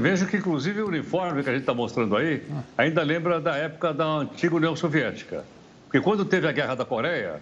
Veja 0.00 0.26
que, 0.26 0.36
inclusive, 0.36 0.82
o 0.82 0.88
uniforme 0.88 1.42
que 1.42 1.48
a 1.48 1.52
gente 1.52 1.62
está 1.62 1.74
mostrando 1.74 2.16
aí 2.16 2.42
ainda 2.76 3.02
lembra 3.02 3.40
da 3.40 3.56
época 3.56 3.92
da 3.94 4.04
antiga 4.04 4.56
União 4.56 4.74
Soviética. 4.76 5.44
Porque 5.84 6.00
quando 6.00 6.24
teve 6.24 6.46
a 6.46 6.52
Guerra 6.52 6.74
da 6.74 6.84
Coreia, 6.84 7.40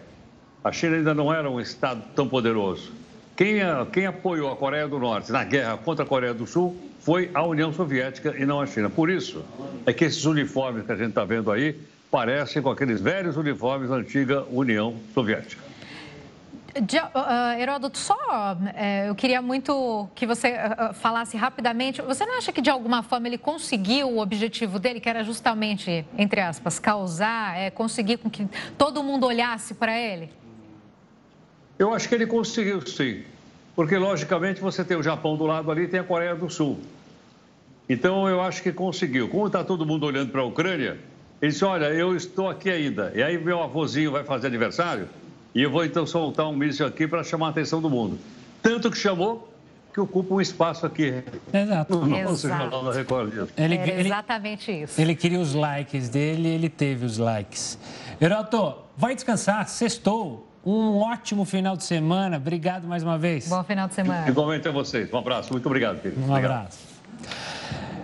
a 0.62 0.72
China 0.72 0.96
ainda 0.96 1.14
não 1.14 1.32
era 1.32 1.50
um 1.50 1.60
Estado 1.60 2.02
tão 2.14 2.28
poderoso. 2.28 2.92
Quem, 3.36 3.60
quem 3.92 4.06
apoiou 4.06 4.50
a 4.50 4.56
Coreia 4.56 4.88
do 4.88 4.98
Norte 4.98 5.30
na 5.30 5.44
guerra 5.44 5.76
contra 5.76 6.04
a 6.04 6.08
Coreia 6.08 6.34
do 6.34 6.46
Sul 6.46 6.76
foi 7.00 7.30
a 7.32 7.46
União 7.46 7.72
Soviética 7.72 8.34
e 8.36 8.44
não 8.44 8.60
a 8.60 8.66
China. 8.66 8.90
Por 8.90 9.08
isso 9.08 9.44
é 9.86 9.92
que 9.92 10.04
esses 10.04 10.24
uniformes 10.24 10.84
que 10.84 10.92
a 10.92 10.96
gente 10.96 11.10
está 11.10 11.24
vendo 11.24 11.50
aí 11.50 11.78
parecem 12.10 12.60
com 12.60 12.70
aqueles 12.70 13.00
velhos 13.00 13.36
uniformes 13.36 13.90
da 13.90 13.96
antiga 13.96 14.44
União 14.50 14.96
Soviética. 15.14 15.67
Uh, 16.80 17.60
Heródoto, 17.60 17.98
só 17.98 18.14
uh, 18.14 19.08
eu 19.08 19.14
queria 19.14 19.42
muito 19.42 20.08
que 20.14 20.24
você 20.24 20.54
uh, 20.54 20.94
falasse 20.94 21.36
rapidamente. 21.36 22.00
Você 22.02 22.24
não 22.24 22.38
acha 22.38 22.52
que 22.52 22.60
de 22.60 22.70
alguma 22.70 23.02
forma 23.02 23.26
ele 23.26 23.38
conseguiu 23.38 24.08
o 24.08 24.20
objetivo 24.20 24.78
dele, 24.78 25.00
que 25.00 25.08
era 25.08 25.24
justamente, 25.24 26.06
entre 26.16 26.40
aspas, 26.40 26.78
causar, 26.78 27.58
é, 27.58 27.70
conseguir 27.70 28.18
com 28.18 28.30
que 28.30 28.46
todo 28.76 29.02
mundo 29.02 29.26
olhasse 29.26 29.74
para 29.74 29.98
ele? 29.98 30.30
Eu 31.78 31.92
acho 31.92 32.08
que 32.08 32.14
ele 32.14 32.26
conseguiu, 32.26 32.80
sim. 32.86 33.22
Porque, 33.74 33.96
logicamente, 33.96 34.60
você 34.60 34.84
tem 34.84 34.96
o 34.96 35.02
Japão 35.02 35.36
do 35.36 35.46
lado 35.46 35.70
ali 35.70 35.82
e 35.82 35.88
tem 35.88 36.00
a 36.00 36.04
Coreia 36.04 36.34
do 36.34 36.48
Sul. 36.48 36.78
Então, 37.88 38.28
eu 38.28 38.40
acho 38.40 38.62
que 38.62 38.72
conseguiu. 38.72 39.28
Como 39.28 39.46
está 39.46 39.64
todo 39.64 39.84
mundo 39.84 40.06
olhando 40.06 40.30
para 40.30 40.42
a 40.42 40.44
Ucrânia, 40.44 40.98
ele 41.40 41.50
disse: 41.50 41.64
Olha, 41.64 41.86
eu 41.86 42.14
estou 42.14 42.48
aqui 42.48 42.70
ainda. 42.70 43.12
E 43.14 43.22
aí, 43.22 43.38
meu 43.38 43.62
avôzinho 43.62 44.12
vai 44.12 44.22
fazer 44.22 44.46
aniversário 44.46 45.08
e 45.58 45.62
eu 45.64 45.72
vou 45.72 45.84
então 45.84 46.06
soltar 46.06 46.46
um 46.46 46.54
míssil 46.54 46.86
aqui 46.86 47.08
para 47.08 47.24
chamar 47.24 47.48
a 47.48 47.50
atenção 47.50 47.82
do 47.82 47.90
mundo. 47.90 48.16
Tanto 48.62 48.88
que 48.92 48.96
chamou 48.96 49.52
que 49.92 49.98
ocupa 49.98 50.34
um 50.34 50.40
espaço 50.40 50.86
aqui. 50.86 51.24
Exato. 51.52 51.98
No 51.98 52.22
nosso 52.22 52.46
Jornal 52.46 52.84
da 52.84 52.92
Record. 52.92 53.48
Ele, 53.56 53.74
é 53.76 54.00
exatamente 54.02 54.70
ele, 54.70 54.84
isso. 54.84 55.00
Ele 55.00 55.16
queria 55.16 55.40
os 55.40 55.54
likes 55.54 56.08
dele 56.08 56.46
ele 56.46 56.68
teve 56.68 57.04
os 57.04 57.18
likes. 57.18 57.76
Heroto, 58.20 58.76
vai 58.96 59.16
descansar, 59.16 59.68
sextou. 59.68 60.46
Um 60.64 60.98
ótimo 60.98 61.44
final 61.44 61.76
de 61.76 61.82
semana. 61.82 62.36
Obrigado 62.36 62.86
mais 62.86 63.02
uma 63.02 63.18
vez. 63.18 63.48
Bom 63.48 63.64
final 63.64 63.88
de 63.88 63.94
semana. 63.94 64.28
Igualmente 64.28 64.68
a 64.68 64.70
vocês. 64.70 65.12
Um 65.12 65.18
abraço. 65.18 65.52
Muito 65.52 65.66
obrigado, 65.66 66.00
querido. 66.00 66.20
Um 66.20 66.30
obrigado. 66.30 66.52
abraço. 66.52 66.78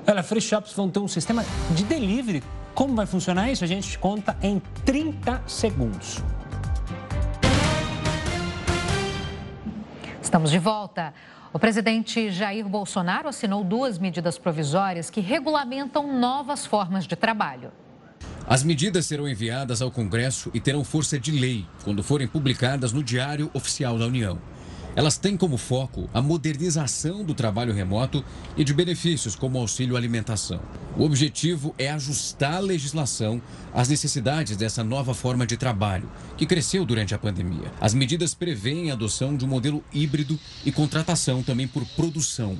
Olha, 0.08 0.24
Free 0.24 0.40
Shops 0.40 0.72
vão 0.72 0.90
ter 0.90 0.98
um 0.98 1.06
sistema 1.06 1.44
de 1.70 1.84
delivery. 1.84 2.42
Como 2.74 2.96
vai 2.96 3.06
funcionar 3.06 3.48
isso? 3.52 3.62
A 3.62 3.68
gente 3.68 3.96
conta 3.96 4.36
em 4.42 4.60
30 4.84 5.40
segundos. 5.46 6.20
Estamos 10.34 10.50
de 10.50 10.58
volta. 10.58 11.14
O 11.52 11.60
presidente 11.60 12.28
Jair 12.28 12.68
Bolsonaro 12.68 13.28
assinou 13.28 13.62
duas 13.62 14.00
medidas 14.00 14.36
provisórias 14.36 15.08
que 15.08 15.20
regulamentam 15.20 16.18
novas 16.18 16.66
formas 16.66 17.06
de 17.06 17.14
trabalho. 17.14 17.70
As 18.44 18.64
medidas 18.64 19.06
serão 19.06 19.28
enviadas 19.28 19.80
ao 19.80 19.92
Congresso 19.92 20.50
e 20.52 20.58
terão 20.58 20.82
força 20.82 21.20
de 21.20 21.30
lei 21.30 21.64
quando 21.84 22.02
forem 22.02 22.26
publicadas 22.26 22.92
no 22.92 23.00
Diário 23.00 23.48
Oficial 23.54 23.96
da 23.96 24.06
União. 24.06 24.40
Elas 24.96 25.18
têm 25.18 25.36
como 25.36 25.56
foco 25.56 26.08
a 26.14 26.22
modernização 26.22 27.24
do 27.24 27.34
trabalho 27.34 27.72
remoto 27.72 28.24
e 28.56 28.62
de 28.62 28.72
benefícios 28.72 29.34
como 29.34 29.58
auxílio 29.58 29.96
alimentação. 29.96 30.60
O 30.96 31.02
objetivo 31.02 31.74
é 31.76 31.90
ajustar 31.90 32.54
a 32.54 32.60
legislação 32.60 33.42
às 33.72 33.88
necessidades 33.88 34.56
dessa 34.56 34.84
nova 34.84 35.12
forma 35.12 35.44
de 35.44 35.56
trabalho, 35.56 36.08
que 36.36 36.46
cresceu 36.46 36.84
durante 36.84 37.12
a 37.12 37.18
pandemia. 37.18 37.72
As 37.80 37.92
medidas 37.92 38.34
prevêem 38.34 38.90
a 38.90 38.94
adoção 38.94 39.36
de 39.36 39.44
um 39.44 39.48
modelo 39.48 39.82
híbrido 39.92 40.38
e 40.64 40.70
contratação 40.70 41.42
também 41.42 41.66
por 41.66 41.84
produção. 41.96 42.56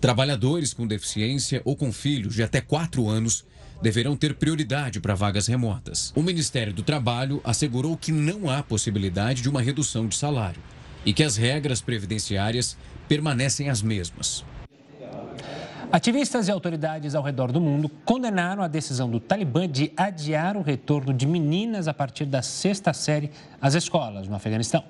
Trabalhadores 0.00 0.74
com 0.74 0.86
deficiência 0.86 1.62
ou 1.64 1.76
com 1.76 1.92
filhos 1.92 2.34
de 2.34 2.42
até 2.42 2.60
4 2.60 3.08
anos 3.08 3.44
deverão 3.80 4.16
ter 4.16 4.34
prioridade 4.34 4.98
para 4.98 5.14
vagas 5.14 5.46
remotas. 5.46 6.12
O 6.16 6.22
Ministério 6.24 6.72
do 6.72 6.82
Trabalho 6.82 7.40
assegurou 7.44 7.96
que 7.96 8.10
não 8.10 8.50
há 8.50 8.64
possibilidade 8.64 9.42
de 9.42 9.48
uma 9.48 9.62
redução 9.62 10.08
de 10.08 10.16
salário 10.16 10.60
e 11.08 11.12
que 11.14 11.24
as 11.24 11.38
regras 11.38 11.80
previdenciárias 11.80 12.76
permanecem 13.08 13.70
as 13.70 13.80
mesmas. 13.80 14.44
Ativistas 15.90 16.48
e 16.48 16.50
autoridades 16.50 17.14
ao 17.14 17.22
redor 17.22 17.50
do 17.50 17.62
mundo 17.62 17.88
condenaram 18.04 18.62
a 18.62 18.68
decisão 18.68 19.08
do 19.08 19.18
Talibã 19.18 19.66
de 19.66 19.90
adiar 19.96 20.54
o 20.54 20.60
retorno 20.60 21.14
de 21.14 21.26
meninas 21.26 21.88
a 21.88 21.94
partir 21.94 22.26
da 22.26 22.42
sexta 22.42 22.92
série 22.92 23.30
às 23.58 23.72
escolas 23.72 24.28
no 24.28 24.36
Afeganistão. 24.36 24.84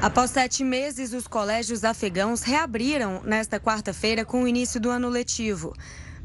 Após 0.00 0.30
sete 0.30 0.64
meses, 0.64 1.12
os 1.12 1.28
colégios 1.28 1.84
afegãos 1.84 2.40
reabriram 2.40 3.20
nesta 3.22 3.60
quarta-feira 3.60 4.24
com 4.24 4.44
o 4.44 4.48
início 4.48 4.80
do 4.80 4.88
ano 4.88 5.10
letivo. 5.10 5.76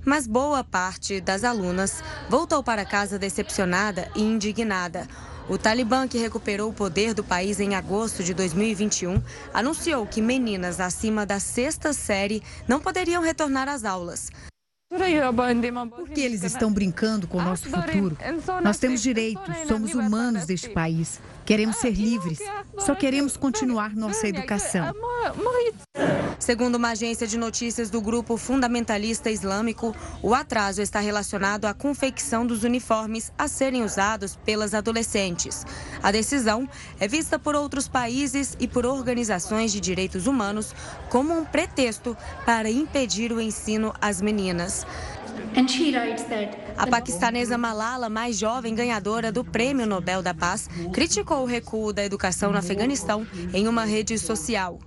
Mas 0.06 0.26
boa 0.26 0.64
parte 0.64 1.20
das 1.20 1.44
alunas 1.44 2.02
voltou 2.30 2.64
para 2.64 2.86
casa 2.86 3.20
decepcionada 3.20 4.10
e 4.16 4.22
indignada. 4.22 5.06
O 5.48 5.60
Talibã, 5.60 6.08
que 6.08 6.18
recuperou 6.18 6.72
o 6.72 6.74
poder 6.74 7.14
do 7.14 7.24
país 7.24 7.60
em 7.60 7.76
agosto 7.76 8.24
de 8.24 8.34
2021, 8.34 9.22
anunciou 9.54 10.08
que 10.08 10.20
meninas 10.20 10.80
acima 10.80 11.24
da 11.24 11.40
sexta 11.40 11.94
série 11.94 12.42
não 12.68 12.80
poderiam 12.80 13.22
retornar 13.22 13.70
às 13.70 13.86
aulas. 13.86 14.32
Porque 15.96 16.22
eles 16.22 16.44
estão 16.44 16.72
brincando 16.72 17.28
com 17.28 17.38
o 17.38 17.44
nosso 17.44 17.70
futuro. 17.70 18.18
Nós 18.64 18.80
temos 18.80 19.02
direitos, 19.02 19.44
somos 19.68 19.94
humanos 19.94 20.46
deste 20.46 20.70
país. 20.70 21.20
Queremos 21.46 21.78
ser 21.78 21.92
livres. 21.92 22.40
Só 22.80 22.96
queremos 22.96 23.38
continuar 23.38 23.96
nossa 23.96 24.28
educação. 24.28 24.94
Segundo 26.40 26.76
uma 26.76 26.90
agência 26.90 27.26
de 27.26 27.38
notícias 27.38 27.90
do 27.90 28.02
grupo 28.02 28.36
fundamentalista 28.36 29.32
islâmico, 29.32 29.96
o 30.22 30.34
atraso 30.34 30.82
está 30.82 31.00
relacionado 31.00 31.66
à 31.66 31.74
confecção 31.74 32.46
dos 32.46 32.64
uniformes 32.64 33.32
a 33.38 33.48
serem 33.48 33.84
usados 33.84 34.36
pelas 34.46 34.74
adolescentes. 34.74 35.66
A 36.04 36.12
decisão 36.12 36.68
é 37.00 37.08
vista 37.08 37.40
por 37.40 37.56
outros 37.56 37.88
países 37.88 38.56
e 38.60 38.68
por 38.68 38.86
organizações 38.86 39.72
de 39.72 39.80
direitos 39.80 40.28
humanos 40.28 40.76
como 41.10 41.34
um 41.34 41.46
pretexto 41.46 42.18
para 42.46 42.70
impedir 42.70 43.32
o 43.32 43.40
ensino 43.40 43.94
às 44.02 44.22
meninas. 44.22 44.86
A 46.78 46.88
paquistanesa 46.88 47.58
Malala, 47.58 48.10
mais 48.10 48.38
jovem 48.38 48.76
ganhadora 48.76 49.32
do 49.32 49.44
Prêmio 49.44 49.86
Nobel 49.86 50.22
da 50.22 50.34
Paz, 50.34 50.70
criticou 50.94 51.44
o 51.44 51.46
recuo 51.46 51.94
da 51.94 52.04
educação 52.04 52.52
no 52.52 52.58
Afeganistão 52.58 53.26
em 53.54 53.68
uma 53.68 53.86
rede 53.86 54.18
social. 54.20 54.80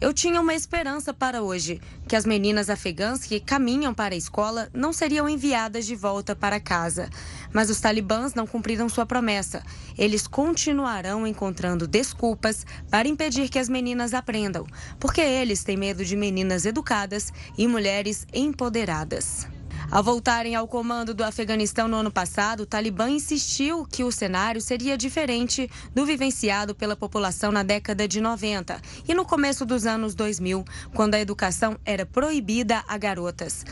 Eu 0.00 0.12
tinha 0.12 0.40
uma 0.40 0.54
esperança 0.54 1.14
para 1.14 1.42
hoje, 1.42 1.80
que 2.06 2.16
as 2.16 2.26
meninas 2.26 2.68
afegãs 2.68 3.24
que 3.24 3.40
caminham 3.40 3.94
para 3.94 4.14
a 4.14 4.18
escola 4.18 4.68
não 4.74 4.92
seriam 4.92 5.28
enviadas 5.28 5.86
de 5.86 5.94
volta 5.94 6.36
para 6.36 6.60
casa. 6.60 7.08
Mas 7.54 7.70
os 7.70 7.80
talibãs 7.80 8.34
não 8.34 8.46
cumpriram 8.46 8.88
sua 8.88 9.06
promessa. 9.06 9.62
Eles 9.96 10.26
continuarão 10.26 11.26
encontrando 11.26 11.86
desculpas 11.86 12.66
para 12.90 13.08
impedir 13.08 13.48
que 13.48 13.58
as 13.58 13.68
meninas 13.68 14.12
aprendam, 14.12 14.66
porque 14.98 15.20
eles 15.22 15.64
têm 15.64 15.76
medo 15.76 16.04
de 16.04 16.16
meninas 16.16 16.66
educadas 16.66 17.32
e 17.56 17.66
mulheres 17.66 18.26
empoderadas. 18.34 19.46
Ao 19.90 20.02
voltarem 20.02 20.54
ao 20.54 20.66
comando 20.66 21.14
do 21.14 21.22
Afeganistão 21.22 21.86
no 21.86 21.96
ano 21.96 22.10
passado, 22.10 22.60
o 22.60 22.66
Talibã 22.66 23.08
insistiu 23.08 23.86
que 23.86 24.02
o 24.02 24.10
cenário 24.10 24.60
seria 24.60 24.96
diferente 24.96 25.70
do 25.94 26.04
vivenciado 26.04 26.74
pela 26.74 26.96
população 26.96 27.52
na 27.52 27.62
década 27.62 28.08
de 28.08 28.20
90 28.20 28.80
e 29.06 29.14
no 29.14 29.24
começo 29.24 29.64
dos 29.64 29.86
anos 29.86 30.14
2000, 30.14 30.64
quando 30.94 31.14
a 31.14 31.20
educação 31.20 31.78
era 31.84 32.04
proibida 32.06 32.82
a 32.88 32.98
garotas. 32.98 33.64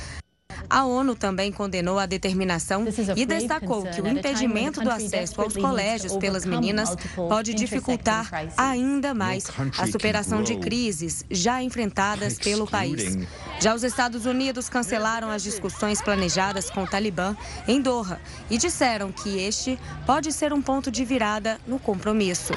A 0.68 0.84
ONU 0.84 1.14
também 1.14 1.52
condenou 1.52 1.98
a 1.98 2.06
determinação 2.06 2.84
e 3.16 3.26
destacou 3.26 3.84
que 3.84 4.00
o 4.00 4.08
impedimento 4.08 4.80
do 4.80 4.90
acesso 4.90 5.40
aos 5.40 5.56
colégios 5.56 6.16
pelas 6.16 6.44
meninas 6.44 6.96
pode 7.14 7.54
dificultar 7.54 8.28
ainda 8.56 9.14
mais 9.14 9.50
a 9.78 9.86
superação 9.86 10.42
de 10.42 10.56
crises 10.56 11.24
já 11.30 11.62
enfrentadas 11.62 12.38
pelo 12.38 12.66
país. 12.66 13.18
Já 13.60 13.74
os 13.74 13.82
Estados 13.82 14.26
Unidos 14.26 14.68
cancelaram 14.68 15.30
as 15.30 15.42
discussões 15.42 16.00
planejadas 16.00 16.70
com 16.70 16.84
o 16.84 16.86
Talibã 16.86 17.36
em 17.68 17.80
Doha 17.80 18.20
e 18.50 18.58
disseram 18.58 19.12
que 19.12 19.38
este 19.38 19.78
pode 20.06 20.32
ser 20.32 20.52
um 20.52 20.62
ponto 20.62 20.90
de 20.90 21.04
virada 21.04 21.58
no 21.66 21.78
compromisso. 21.78 22.52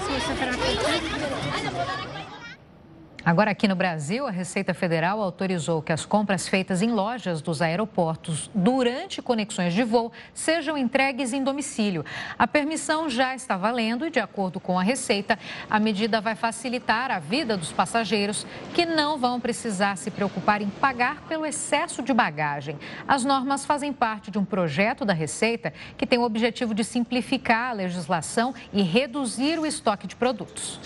Agora, 3.26 3.50
aqui 3.50 3.68
no 3.68 3.76
Brasil, 3.76 4.28
a 4.28 4.30
Receita 4.30 4.72
Federal 4.72 5.20
autorizou 5.20 5.82
que 5.82 5.92
as 5.92 6.06
compras 6.06 6.48
feitas 6.48 6.84
em 6.84 6.92
lojas 6.92 7.42
dos 7.42 7.60
aeroportos 7.60 8.52
durante 8.54 9.20
conexões 9.20 9.74
de 9.74 9.84
voo 9.84 10.12
sejam 10.32 10.78
entregues 10.78 11.34
em 11.34 11.44
domicílio. 11.44 12.06
A 12.38 12.46
permissão 12.46 13.10
já 13.10 13.34
está 13.34 13.58
valendo 13.58 14.06
e, 14.06 14.12
de 14.12 14.20
acordo 14.20 14.60
com 14.60 14.78
a 14.78 14.84
Receita, 14.84 15.40
a 15.68 15.80
medida 15.80 16.22
vai 16.22 16.36
facilitar 16.36 17.10
a 17.10 17.18
vida 17.18 17.58
dos 17.58 17.72
passageiros 17.72 18.46
que 18.76 18.86
não 18.86 19.18
vão 19.18 19.40
precisar 19.40 19.96
se 19.96 20.12
preocupar 20.12 20.62
em 20.62 20.70
pagar 20.70 21.24
pelo 21.24 21.48
excesso 21.48 22.04
de 22.04 22.14
bagagem. 22.14 22.78
As 23.08 23.26
normas 23.26 23.66
fazem 23.66 23.92
parte 23.92 24.30
de 24.30 24.38
um 24.38 24.46
projeto 24.46 25.04
da 25.04 25.14
Receita 25.14 25.74
que 25.98 26.06
tem 26.06 26.20
o 26.20 26.24
objetivo 26.24 26.76
de 26.76 26.84
simplificar 26.84 27.72
a 27.72 27.74
legislação 27.74 28.54
e 28.72 28.84
reduzir 28.84 29.58
o 29.58 29.66
estoque 29.66 30.06
de 30.06 30.16
produtos. 30.16 30.80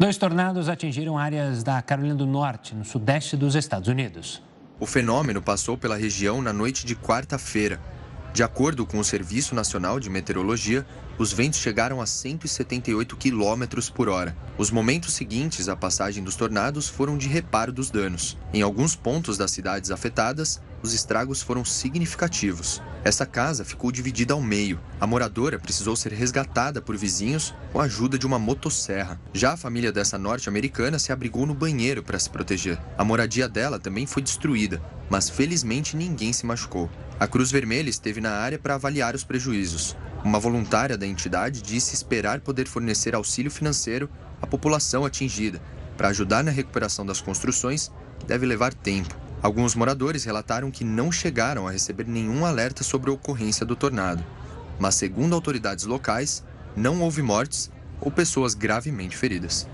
Dois 0.00 0.16
tornados 0.16 0.70
atingiram 0.70 1.18
áreas 1.18 1.62
da 1.62 1.82
Carolina 1.82 2.14
do 2.14 2.24
Norte, 2.24 2.74
no 2.74 2.86
sudeste 2.86 3.36
dos 3.36 3.54
Estados 3.54 3.86
Unidos. 3.86 4.42
O 4.78 4.86
fenômeno 4.86 5.42
passou 5.42 5.76
pela 5.76 5.94
região 5.94 6.40
na 6.40 6.54
noite 6.54 6.86
de 6.86 6.96
quarta-feira. 6.96 7.78
De 8.32 8.42
acordo 8.42 8.86
com 8.86 8.98
o 8.98 9.04
Serviço 9.04 9.54
Nacional 9.54 10.00
de 10.00 10.08
Meteorologia, 10.08 10.86
os 11.18 11.34
ventos 11.34 11.60
chegaram 11.60 12.00
a 12.00 12.06
178 12.06 13.14
km 13.14 13.90
por 13.94 14.08
hora. 14.08 14.34
Os 14.56 14.70
momentos 14.70 15.12
seguintes 15.12 15.68
à 15.68 15.76
passagem 15.76 16.24
dos 16.24 16.34
tornados 16.34 16.88
foram 16.88 17.18
de 17.18 17.28
reparo 17.28 17.70
dos 17.70 17.90
danos. 17.90 18.38
Em 18.54 18.62
alguns 18.62 18.96
pontos 18.96 19.36
das 19.36 19.50
cidades 19.50 19.90
afetadas, 19.90 20.62
os 20.82 20.94
estragos 20.94 21.42
foram 21.42 21.64
significativos. 21.64 22.82
Essa 23.02 23.24
casa 23.24 23.64
ficou 23.64 23.90
dividida 23.90 24.34
ao 24.34 24.42
meio. 24.42 24.78
A 25.00 25.06
moradora 25.06 25.58
precisou 25.58 25.96
ser 25.96 26.12
resgatada 26.12 26.82
por 26.82 26.96
vizinhos 26.96 27.54
com 27.72 27.80
a 27.80 27.84
ajuda 27.84 28.18
de 28.18 28.26
uma 28.26 28.38
motosserra. 28.38 29.18
Já 29.32 29.52
a 29.52 29.56
família 29.56 29.90
dessa 29.90 30.18
norte-americana 30.18 30.98
se 30.98 31.12
abrigou 31.12 31.46
no 31.46 31.54
banheiro 31.54 32.02
para 32.02 32.18
se 32.18 32.28
proteger. 32.28 32.78
A 32.98 33.04
moradia 33.04 33.48
dela 33.48 33.78
também 33.78 34.06
foi 34.06 34.22
destruída, 34.22 34.82
mas 35.08 35.30
felizmente 35.30 35.96
ninguém 35.96 36.32
se 36.32 36.44
machucou. 36.44 36.90
A 37.18 37.26
Cruz 37.26 37.50
Vermelha 37.50 37.88
esteve 37.88 38.20
na 38.20 38.32
área 38.32 38.58
para 38.58 38.74
avaliar 38.74 39.14
os 39.14 39.24
prejuízos. 39.24 39.96
Uma 40.22 40.38
voluntária 40.38 40.98
da 40.98 41.06
entidade 41.06 41.62
disse 41.62 41.94
esperar 41.94 42.40
poder 42.40 42.68
fornecer 42.68 43.14
auxílio 43.14 43.50
financeiro 43.50 44.08
à 44.42 44.46
população 44.46 45.04
atingida. 45.06 45.60
Para 45.96 46.08
ajudar 46.08 46.44
na 46.44 46.50
recuperação 46.50 47.04
das 47.04 47.20
construções, 47.20 47.90
deve 48.26 48.44
levar 48.46 48.74
tempo. 48.74 49.14
Alguns 49.42 49.74
moradores 49.74 50.24
relataram 50.24 50.70
que 50.70 50.84
não 50.84 51.10
chegaram 51.10 51.66
a 51.66 51.70
receber 51.70 52.06
nenhum 52.06 52.44
alerta 52.44 52.84
sobre 52.84 53.10
a 53.10 53.14
ocorrência 53.14 53.64
do 53.64 53.74
tornado. 53.74 54.24
Mas, 54.78 54.94
segundo 54.96 55.34
autoridades 55.34 55.86
locais, 55.86 56.44
não 56.76 57.02
houve 57.02 57.22
mortes 57.22 57.70
ou 58.00 58.10
pessoas 58.10 58.54
gravemente 58.54 59.16
feridas. 59.16 59.66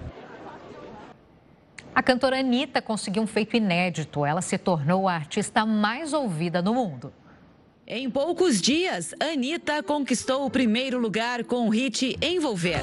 A 1.94 2.02
cantora 2.02 2.38
Anitta 2.38 2.82
conseguiu 2.82 3.22
um 3.22 3.26
feito 3.26 3.56
inédito. 3.56 4.24
Ela 4.24 4.42
se 4.42 4.58
tornou 4.58 5.08
a 5.08 5.14
artista 5.14 5.64
mais 5.64 6.12
ouvida 6.12 6.60
no 6.60 6.74
mundo. 6.74 7.12
Em 7.86 8.10
poucos 8.10 8.60
dias, 8.60 9.14
Anitta 9.20 9.82
conquistou 9.82 10.44
o 10.44 10.50
primeiro 10.50 10.98
lugar 10.98 11.44
com 11.44 11.68
o 11.68 11.70
hit 11.70 12.18
Envolver. 12.20 12.80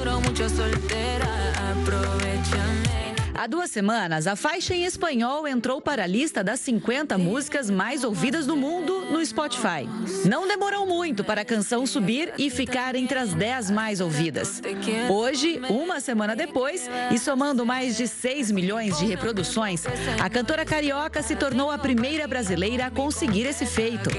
Há 3.36 3.48
duas 3.48 3.72
semanas, 3.72 4.28
a 4.28 4.36
faixa 4.36 4.76
em 4.76 4.86
espanhol 4.86 5.48
entrou 5.48 5.82
para 5.82 6.04
a 6.04 6.08
lista 6.08 6.44
das 6.44 6.60
50 6.60 7.18
músicas 7.18 7.68
mais 7.68 8.04
ouvidas 8.04 8.46
no 8.46 8.56
mundo 8.56 9.08
no 9.10 9.26
Spotify. 9.26 9.90
Não 10.24 10.48
demorou 10.48 10.86
muito 10.86 11.24
para 11.24 11.42
a 11.42 11.46
canção 11.46 11.88
subir 11.88 12.32
e 12.38 12.52
ficar 12.52 12.94
entre 12.96 13.18
as 13.18 13.34
10 13.34 13.72
mais 13.72 14.00
ouvidas. 14.00 14.62
Hoje, 15.10 15.60
uma 15.68 16.00
semana 16.00 16.36
depois, 16.36 16.88
e 17.12 17.18
somando 17.18 17.66
mais 17.66 17.98
de 17.98 18.08
6 18.08 18.52
milhões 18.52 19.00
de 19.00 19.06
reproduções, 19.06 19.84
a 20.22 20.30
cantora 20.30 20.64
carioca 20.64 21.24
se 21.24 21.36
tornou 21.36 21.72
a 21.72 21.78
primeira 21.78 22.28
brasileira 22.28 22.86
a 22.86 22.92
conseguir 22.92 23.48
esse 23.48 23.66
feito. 23.66 24.12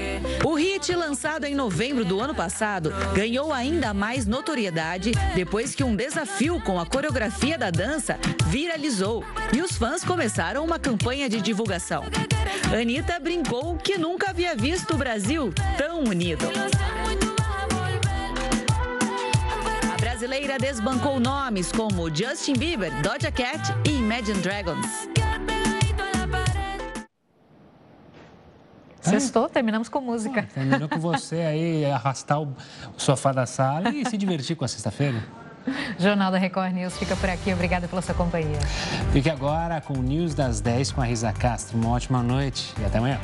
O 0.43 0.55
hit, 0.55 0.93
lançado 0.93 1.45
em 1.45 1.55
novembro 1.55 2.03
do 2.03 2.19
ano 2.19 2.35
passado, 2.35 2.91
ganhou 3.13 3.53
ainda 3.53 3.93
mais 3.93 4.25
notoriedade 4.25 5.13
depois 5.33 5.73
que 5.73 5.85
um 5.85 5.95
desafio 5.95 6.59
com 6.61 6.77
a 6.77 6.85
coreografia 6.85 7.57
da 7.57 7.71
dança 7.71 8.19
viralizou 8.47 9.04
e 9.53 9.61
os 9.61 9.77
fãs 9.77 10.03
começaram 10.03 10.65
uma 10.65 10.79
campanha 10.79 11.29
de 11.29 11.39
divulgação. 11.39 12.03
Anitta 12.73 13.19
brincou 13.19 13.75
que 13.77 13.97
nunca 13.97 14.31
havia 14.31 14.55
visto 14.55 14.95
o 14.95 14.97
Brasil 14.97 15.53
tão 15.77 16.03
unido. 16.03 16.45
A 19.93 19.97
brasileira 19.97 20.57
desbancou 20.57 21.19
nomes 21.19 21.71
como 21.71 22.13
Justin 22.13 22.53
Bieber, 22.53 22.91
Doja 23.01 23.31
Cat 23.31 23.61
e 23.87 23.97
Imagine 23.97 24.41
Dragons. 24.41 25.07
Sextou, 29.01 29.47
terminamos 29.47 29.87
com 29.87 30.01
música. 30.01 30.41
Pô, 30.41 30.53
terminou 30.53 30.89
com 30.89 30.99
você 30.99 31.35
aí 31.35 31.85
arrastar 31.85 32.41
o 32.41 32.55
sofá 32.97 33.31
da 33.31 33.45
sala 33.45 33.89
e 33.89 34.03
se 34.09 34.17
divertir 34.17 34.55
com 34.55 34.65
a 34.65 34.67
sexta-feira. 34.67 35.44
Jornal 35.99 36.31
da 36.31 36.37
Record 36.37 36.73
News 36.73 36.97
fica 36.97 37.15
por 37.15 37.29
aqui. 37.29 37.53
Obrigada 37.53 37.87
pela 37.87 38.01
sua 38.01 38.15
companhia. 38.15 38.59
Fique 39.11 39.29
agora 39.29 39.81
com 39.81 39.93
o 39.93 40.01
News 40.01 40.33
das 40.33 40.61
10 40.61 40.91
com 40.91 41.01
a 41.01 41.05
Risa 41.05 41.31
Castro. 41.33 41.77
Uma 41.77 41.91
ótima 41.91 42.21
noite 42.21 42.73
e 42.79 42.85
até 42.85 42.97
amanhã. 42.97 43.19